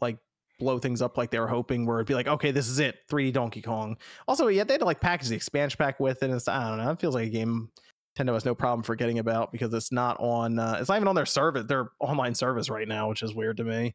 like 0.00 0.18
blow 0.58 0.78
things 0.78 1.02
up 1.02 1.18
like 1.18 1.30
they 1.30 1.40
were 1.40 1.48
hoping, 1.48 1.86
where 1.86 1.98
it'd 1.98 2.06
be 2.06 2.14
like, 2.14 2.28
okay, 2.28 2.50
this 2.50 2.68
is 2.68 2.78
it, 2.78 2.96
3D 3.10 3.32
Donkey 3.32 3.60
Kong. 3.62 3.96
Also, 4.28 4.46
yeah, 4.46 4.64
they 4.64 4.74
had 4.74 4.80
to 4.80 4.86
like 4.86 5.00
package 5.00 5.28
the 5.28 5.34
expansion 5.34 5.76
pack 5.76 5.98
with 5.98 6.22
it. 6.22 6.26
And 6.26 6.34
it's, 6.34 6.46
I 6.48 6.68
don't 6.68 6.78
know, 6.78 6.90
it 6.90 7.00
feels 7.00 7.14
like 7.14 7.26
a 7.26 7.30
game 7.30 7.70
Nintendo 8.16 8.34
has 8.34 8.44
no 8.44 8.54
problem 8.54 8.82
forgetting 8.82 9.18
about 9.18 9.50
because 9.52 9.72
it's 9.74 9.90
not 9.90 10.18
on, 10.20 10.58
uh, 10.58 10.76
it's 10.78 10.88
not 10.88 10.96
even 10.96 11.08
on 11.08 11.14
their 11.14 11.26
service, 11.26 11.64
their 11.66 11.90
online 11.98 12.34
service 12.34 12.70
right 12.70 12.86
now, 12.86 13.08
which 13.08 13.22
is 13.22 13.34
weird 13.34 13.56
to 13.56 13.64
me. 13.64 13.94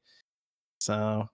So 0.80 1.30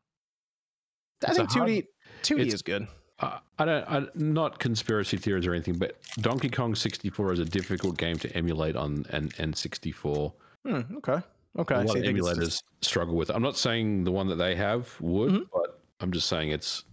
I 1.26 1.30
It's 1.30 1.38
think 1.38 1.50
2D, 1.50 1.86
2D 2.24 2.54
is 2.54 2.62
good. 2.62 2.88
Uh, 3.20 3.38
I 3.60 3.66
don't, 3.66 3.84
I, 3.90 4.06
not 4.16 4.60
conspiracy 4.60 5.18
theories 5.18 5.46
or 5.46 5.54
anything, 5.54 5.76
but 5.78 5.98
Donkey 6.20 6.50
Kong 6.50 6.76
64 6.76 7.34
is 7.34 7.40
a 7.40 7.46
difficult 7.46 7.98
game 7.98 8.18
to 8.20 8.36
emulate 8.36 8.76
on 8.76 9.06
an 9.12 9.30
N64. 9.38 10.34
Hmm, 10.66 10.80
okay. 10.98 11.22
Okay. 11.60 11.76
a 11.76 11.78
lot 11.80 11.88
so 11.90 11.94
of 11.94 11.98
you 12.00 12.04
think 12.04 12.18
it's 12.18 12.28
emulators 12.28 12.40
just- 12.46 12.64
struggle 12.82 13.16
with. 13.16 13.30
it. 13.30 13.36
I'm 13.36 13.44
not 13.44 13.56
saying 13.58 14.04
the 14.04 14.12
one 14.12 14.28
that 14.28 14.36
they 14.38 14.56
have 14.56 14.90
would, 15.00 15.32
Mhm. 15.32 15.48
but 15.54 15.80
I'm 16.00 16.12
just 16.12 16.28
saying 16.28 16.50
it's 16.50 16.84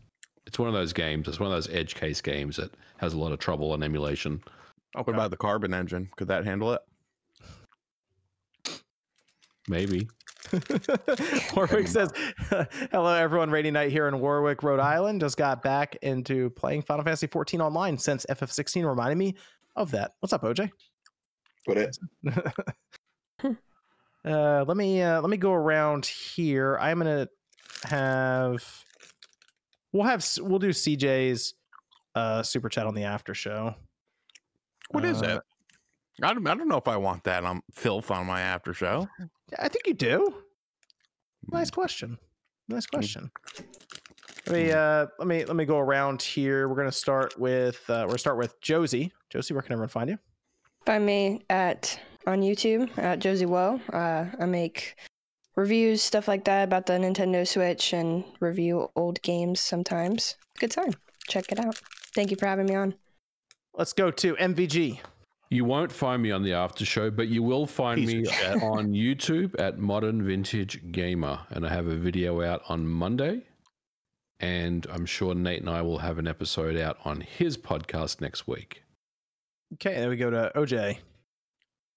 it's 0.47 0.59
one 0.59 0.69
of 0.69 0.75
those 0.75 0.93
games. 0.93 1.29
It's 1.29 1.39
one 1.41 1.47
of 1.51 1.53
those 1.57 1.69
edge 1.75 1.95
case 1.95 2.21
games 2.21 2.57
that 2.57 2.73
has 2.99 3.15
a 3.15 3.19
lot 3.19 3.31
of 3.33 3.39
trouble 3.39 3.73
on 3.73 3.83
emulation. 3.83 4.43
okay. 4.97 5.03
What 5.05 5.15
about 5.15 5.31
the 5.31 5.37
carbon 5.37 5.73
engine? 5.73 6.11
Could 6.17 6.29
that 6.29 6.45
handle 6.45 6.73
it? 6.75 6.83
Maybe. 9.69 10.09
Warwick 11.55 11.87
says, 11.89 12.11
"Hello, 12.91 13.15
everyone. 13.15 13.51
Rainy 13.51 13.71
night 13.71 13.91
here 13.91 14.09
in 14.09 14.21
Warwick, 14.21 14.62
Rhode 14.62 14.81
Island. 14.81 15.21
Just 15.21 15.37
got 15.37 15.62
back 15.62 15.97
into 16.03 16.51
playing 16.51 16.83
Final 16.83 17.05
Fantasy 17.05 17.27
14 17.27 17.61
online 17.61 17.99
since 17.99 18.27
FF16 18.31 18.89
reminded 18.89 19.19
me 19.19 19.35
of 19.77 19.91
that. 19.93 20.12
What's 20.21 20.33
up, 20.33 20.43
OJ? 20.43 20.71
But 21.67 21.77
it, 21.77 21.99
uh, 24.25 24.65
let 24.67 24.77
me 24.77 25.03
uh, 25.03 25.21
let 25.21 25.31
me 25.31 25.37
go 25.37 25.53
around 25.53 26.07
here. 26.07 26.79
I'm 26.81 26.99
gonna 26.99 27.29
have 27.85 28.65
we'll 29.93 30.05
have 30.05 30.21
s- 30.21 30.41
we'll 30.41 30.59
do 30.59 30.71
CJ's 30.71 31.55
uh, 32.15 32.43
super 32.43 32.69
chat 32.69 32.87
on 32.87 32.95
the 32.95 33.05
after 33.05 33.35
show. 33.35 33.75
What 34.91 35.05
is 35.05 35.23
Uh, 35.23 35.27
it? 35.37 35.43
I 36.23 36.35
don't, 36.35 36.47
I 36.47 36.55
don't 36.55 36.69
know 36.69 36.77
if 36.77 36.89
I 36.89 36.97
want 36.97 37.25
that 37.25 37.45
on 37.45 37.63
filth 37.73 38.11
on 38.11 38.27
my 38.27 38.41
after 38.41 38.75
show. 38.75 39.09
I 39.59 39.69
think 39.69 39.87
you 39.87 39.95
do. 39.95 40.35
Nice 41.51 41.71
question. 41.71 42.19
Nice 42.69 42.87
question. 42.87 43.31
Let 44.47 44.55
me 44.55 44.73
uh 44.73 45.07
let 45.19 45.29
me 45.29 45.45
let 45.45 45.57
me 45.57 45.65
go 45.65 45.79
around 45.79 46.23
here. 46.23 46.69
We're 46.69 46.77
gonna 46.77 46.93
start 46.93 47.39
with 47.39 47.83
uh 47.89 48.03
we're 48.03 48.09
gonna 48.09 48.19
start 48.19 48.39
with 48.39 48.61
Josie. 48.61 49.13
Josie, 49.29 49.55
where 49.55 49.63
can 49.63 49.73
everyone 49.73 49.89
find 49.89 50.11
you? 50.11 50.19
Find 50.87 51.05
me 51.05 51.43
at 51.51 51.99
on 52.27 52.41
YouTube 52.41 52.91
at 52.99 53.19
Josie 53.19 53.47
Woah. 53.47 53.81
Uh, 53.93 54.27
I 54.41 54.47
make 54.47 54.97
reviews, 55.57 56.03
stuff 56.03 56.29
like 56.29 56.45
that 56.45 56.65
about 56.65 56.87
the 56.87 56.95
Nintendo 56.95 57.47
Switch, 57.47 57.93
and 57.93 58.25
review 58.41 58.91
old 58.97 59.21
games 59.23 59.61
sometimes. 59.61 60.37
Good 60.59 60.71
time. 60.71 60.93
Check 61.29 61.53
it 61.53 61.59
out. 61.59 61.81
Thank 62.15 62.31
you 62.31 62.37
for 62.37 62.47
having 62.47 62.67
me 62.67 62.75
on. 62.75 62.95
Let's 63.75 63.93
go 63.93 64.11
to 64.11 64.35
MVG. 64.37 65.01
You 65.52 65.64
won't 65.64 65.90
find 65.90 66.22
me 66.22 66.31
on 66.31 66.44
the 66.44 66.52
after 66.52 66.85
show, 66.85 67.10
but 67.10 67.27
you 67.27 67.43
will 67.43 67.66
find 67.66 68.01
Piece 68.01 68.09
me 68.09 68.47
of 68.47 68.62
on 68.62 68.93
YouTube 68.93 69.59
at 69.59 69.81
Modern 69.81 70.22
Vintage 70.24 70.81
Gamer, 70.93 71.40
and 71.51 71.66
I 71.66 71.68
have 71.70 71.89
a 71.89 71.97
video 71.97 72.40
out 72.40 72.62
on 72.68 72.86
Monday. 72.86 73.43
And 74.39 74.86
I'm 74.90 75.05
sure 75.05 75.35
Nate 75.35 75.60
and 75.60 75.68
I 75.68 75.82
will 75.82 75.98
have 75.98 76.18
an 76.18 76.28
episode 76.28 76.77
out 76.77 76.98
on 77.05 77.20
his 77.20 77.59
podcast 77.59 78.20
next 78.20 78.47
week. 78.47 78.85
Okay, 79.74 79.94
then 79.94 80.09
we 80.09 80.16
go 80.16 80.31
to 80.31 80.52
OJ. 80.55 80.98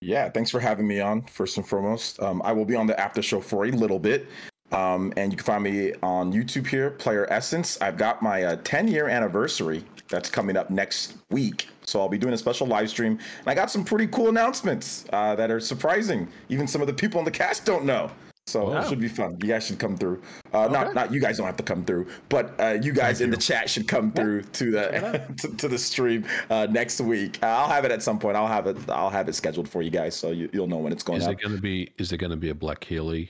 yeah, 0.01 0.29
thanks 0.29 0.49
for 0.49 0.59
having 0.59 0.87
me 0.87 0.99
on. 0.99 1.21
First 1.27 1.55
and 1.57 1.65
foremost, 1.65 2.21
um, 2.21 2.41
I 2.43 2.51
will 2.51 2.65
be 2.65 2.75
on 2.75 2.87
the 2.87 2.99
after 2.99 3.21
show 3.21 3.39
for 3.39 3.65
a 3.65 3.71
little 3.71 3.99
bit. 3.99 4.27
Um, 4.71 5.13
and 5.15 5.31
you 5.31 5.37
can 5.37 5.45
find 5.45 5.63
me 5.63 5.93
on 6.01 6.33
YouTube 6.33 6.65
here, 6.67 6.91
Playeressence. 6.91 7.79
I've 7.81 7.97
got 7.97 8.23
my 8.23 8.43
uh, 8.43 8.55
10 8.63 8.87
year 8.87 9.07
anniversary 9.07 9.85
that's 10.09 10.29
coming 10.29 10.57
up 10.57 10.71
next 10.71 11.13
week. 11.29 11.67
So 11.85 11.99
I'll 11.99 12.09
be 12.09 12.17
doing 12.17 12.33
a 12.33 12.37
special 12.37 12.67
live 12.67 12.89
stream. 12.89 13.13
And 13.39 13.47
I 13.47 13.53
got 13.55 13.69
some 13.71 13.83
pretty 13.83 14.07
cool 14.07 14.29
announcements 14.29 15.05
uh, 15.13 15.35
that 15.35 15.51
are 15.51 15.59
surprising. 15.59 16.27
Even 16.49 16.67
some 16.67 16.81
of 16.81 16.87
the 16.87 16.93
people 16.93 17.19
in 17.19 17.25
the 17.25 17.31
cast 17.31 17.65
don't 17.65 17.85
know. 17.85 18.09
So 18.45 18.69
Wow. 18.71 18.81
it 18.81 18.89
should 18.89 18.99
be 18.99 19.07
fun. 19.07 19.37
You 19.41 19.47
guys 19.47 19.65
should 19.65 19.79
come 19.79 19.95
through. 19.95 20.21
Uh, 20.53 20.65
Okay. 20.65 20.73
Not 20.73 20.93
not 20.93 21.13
you 21.13 21.21
guys 21.21 21.37
don't 21.37 21.45
have 21.45 21.55
to 21.57 21.63
come 21.63 21.85
through, 21.85 22.07
but 22.27 22.53
uh, 22.59 22.77
you 22.81 22.91
guys 22.91 23.21
in 23.21 23.29
the 23.29 23.37
chat 23.37 23.69
should 23.69 23.87
come 23.87 24.11
through 24.11 24.41
to 24.43 24.69
the 24.71 25.33
to, 25.41 25.55
to 25.55 25.67
the 25.69 25.77
stream 25.77 26.25
uh, 26.49 26.67
next 26.69 26.99
week. 26.99 27.41
I'll 27.41 27.69
have 27.69 27.85
it 27.85 27.91
at 27.91 28.03
some 28.03 28.19
point. 28.19 28.35
I'll 28.35 28.47
have 28.47 28.67
it. 28.67 28.77
I'll 28.89 29.09
have 29.09 29.29
it 29.29 29.35
scheduled 29.35 29.69
for 29.69 29.81
you 29.81 29.89
guys, 29.89 30.13
so 30.15 30.31
you, 30.31 30.49
you'll 30.51 30.67
know 30.67 30.75
when 30.77 30.91
it's 30.91 31.03
going 31.03 31.19
Is 31.21 31.23
up. 31.27 31.37
there 31.37 31.47
going 31.47 31.55
to 31.55 31.61
be 31.61 31.89
is 31.97 32.11
it 32.11 32.17
going 32.17 32.31
to 32.31 32.37
be 32.37 32.49
a 32.49 32.53
Black 32.55 32.83
Healy 32.83 33.29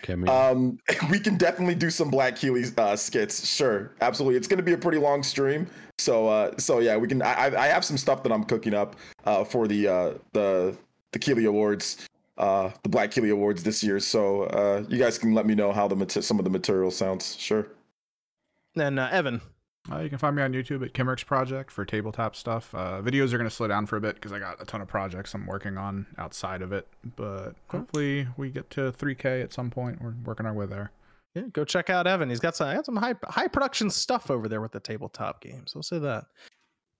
cameo? 0.00 0.32
Um, 0.32 0.78
we 1.10 1.20
can 1.20 1.36
definitely 1.36 1.74
do 1.74 1.90
some 1.90 2.08
Black 2.10 2.36
Keely 2.36 2.64
uh, 2.78 2.96
skits. 2.96 3.46
Sure, 3.46 3.92
absolutely. 4.00 4.38
It's 4.38 4.48
going 4.48 4.58
to 4.58 4.64
be 4.64 4.72
a 4.72 4.78
pretty 4.78 4.98
long 4.98 5.22
stream, 5.22 5.66
so 5.98 6.28
uh, 6.28 6.56
so 6.58 6.78
yeah, 6.78 6.96
we 6.96 7.08
can. 7.08 7.22
I 7.22 7.32
I 7.34 7.64
I 7.64 7.66
have 7.66 7.84
some 7.84 7.98
stuff 7.98 8.22
that 8.22 8.32
I'm 8.32 8.44
cooking 8.44 8.74
up 8.74 8.96
uh, 9.24 9.44
for 9.44 9.66
the 9.68 9.88
uh, 9.88 10.14
the 10.32 10.76
the 11.12 11.18
Keely 11.18 11.44
Awards, 11.44 12.08
uh, 12.38 12.70
the 12.82 12.88
Black 12.88 13.10
Keely 13.10 13.30
Awards 13.30 13.62
this 13.62 13.82
year. 13.82 14.00
So 14.00 14.44
uh, 14.44 14.84
you 14.88 14.98
guys 14.98 15.18
can 15.18 15.34
let 15.34 15.46
me 15.46 15.54
know 15.54 15.72
how 15.72 15.88
the 15.88 15.96
mate- 15.96 16.12
some 16.12 16.38
of 16.38 16.44
the 16.44 16.50
material 16.50 16.90
sounds. 16.90 17.36
Sure. 17.36 17.68
Then 18.74 18.98
uh, 18.98 19.08
Evan. 19.12 19.40
Uh, 19.90 20.00
you 20.00 20.10
can 20.10 20.18
find 20.18 20.36
me 20.36 20.42
on 20.42 20.52
YouTube 20.52 20.84
at 20.84 20.92
Kimerex 20.92 21.24
Projekt 21.24 21.70
for 21.70 21.82
tabletop 21.86 22.36
stuff. 22.36 22.74
Uh, 22.74 23.00
videos 23.00 23.32
are 23.32 23.38
going 23.38 23.48
to 23.48 23.54
slow 23.54 23.68
down 23.68 23.86
for 23.86 23.96
a 23.96 24.00
bit 24.02 24.16
because 24.16 24.32
I 24.32 24.38
got 24.38 24.60
a 24.60 24.66
ton 24.66 24.82
of 24.82 24.88
projects 24.88 25.32
I'm 25.32 25.46
working 25.46 25.78
on 25.78 26.06
outside 26.18 26.60
of 26.60 26.72
it. 26.72 26.86
But 27.16 27.54
hopefully 27.68 28.28
we 28.36 28.50
get 28.50 28.68
to 28.70 28.92
3K 28.92 29.42
at 29.42 29.54
some 29.54 29.70
point. 29.70 30.02
We're 30.02 30.12
working 30.26 30.44
our 30.44 30.52
way 30.52 30.66
there. 30.66 30.90
Yeah, 31.34 31.42
go 31.52 31.64
check 31.64 31.90
out 31.90 32.06
Evan. 32.06 32.28
He's 32.30 32.40
got 32.40 32.56
some 32.56 32.74
got 32.74 32.86
some 32.86 32.96
high 32.96 33.14
high 33.24 33.48
production 33.48 33.90
stuff 33.90 34.30
over 34.30 34.48
there 34.48 34.60
with 34.60 34.72
the 34.72 34.80
tabletop 34.80 35.40
games. 35.42 35.74
We'll 35.74 35.82
say 35.82 35.98
that. 35.98 36.24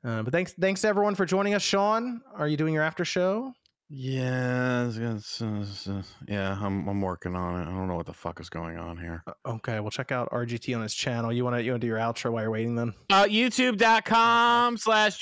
Uh, 0.05 0.23
but 0.23 0.33
thanks 0.33 0.53
thanks 0.61 0.85
everyone 0.85 1.15
for 1.15 1.25
joining 1.27 1.55
us. 1.55 1.63
Sean, 1.63 2.21
are 2.35 2.47
you 2.47 2.57
doing 2.57 2.73
your 2.75 2.83
after 2.85 3.05
show? 3.05 3.53
Yeah, 3.91 4.87
it's- 4.89 5.41
it's, 5.41 5.41
uh, 5.89 5.97
it's, 5.99 6.13
yeah, 6.29 6.59
I'm 6.61 6.87
I'm 6.87 7.01
working 7.01 7.35
on 7.35 7.59
it. 7.61 7.63
I 7.63 7.71
don't 7.71 7.89
know 7.89 7.97
what 7.97 8.05
the 8.05 8.13
fuck 8.13 8.39
is 8.39 8.51
going 8.51 8.77
on 8.77 8.99
here. 8.99 9.23
Uh, 9.27 9.33
Okay, 9.47 9.81
we'll 9.81 9.91
check 9.91 10.13
out 10.13 10.29
RGT 10.31 10.77
on 10.77 10.83
his 10.83 10.93
channel. 10.95 11.33
You 11.33 11.43
want 11.43 11.57
to 11.57 11.63
you 11.63 11.71
want 11.73 11.81
to 11.81 11.87
do 11.87 11.89
your 11.89 11.97
outro 11.99 12.31
while 12.33 12.43
you're 12.43 12.51
waiting 12.51 12.75
then? 12.77 12.93
Uh, 13.11 13.25
YouTube.com 13.25 14.77
slash 14.77 15.19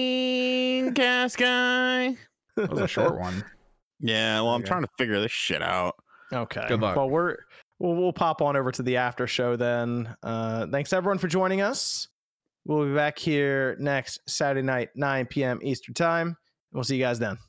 Dreamcast 0.00 1.36
guy. 1.36 2.16
That 2.56 2.70
was 2.70 2.80
a 2.80 2.88
short 2.88 3.18
one. 3.18 3.44
Yeah, 4.00 4.40
well, 4.42 4.50
I'm 4.50 4.60
Okay. 4.60 4.68
trying 4.68 4.82
to 4.82 4.88
figure 4.98 5.20
this 5.20 5.30
shit 5.32 5.62
out. 5.62 5.94
Okay. 6.32 6.64
Good 6.68 6.80
luck. 6.80 6.96
Well, 6.96 7.08
we're 7.08 7.36
we'll, 7.80 7.96
we'll 7.96 8.12
pop 8.12 8.40
on 8.42 8.56
over 8.56 8.70
to 8.70 8.82
the 8.82 8.98
after 8.98 9.26
show 9.26 9.56
then. 9.56 10.14
Uh, 10.22 10.66
thanks 10.68 10.92
everyone 10.92 11.18
for 11.18 11.28
joining 11.28 11.60
us. 11.60 12.06
We'll 12.64 12.86
be 12.86 12.94
back 12.94 13.18
here 13.18 13.76
next 13.80 14.20
Saturday 14.28 14.64
night, 14.64 14.90
9 14.94 15.26
p.m. 15.26 15.58
Eastern 15.62 15.94
time. 15.94 16.36
We'll 16.72 16.84
see 16.84 16.96
you 16.96 17.02
guys 17.02 17.18
then. 17.18 17.38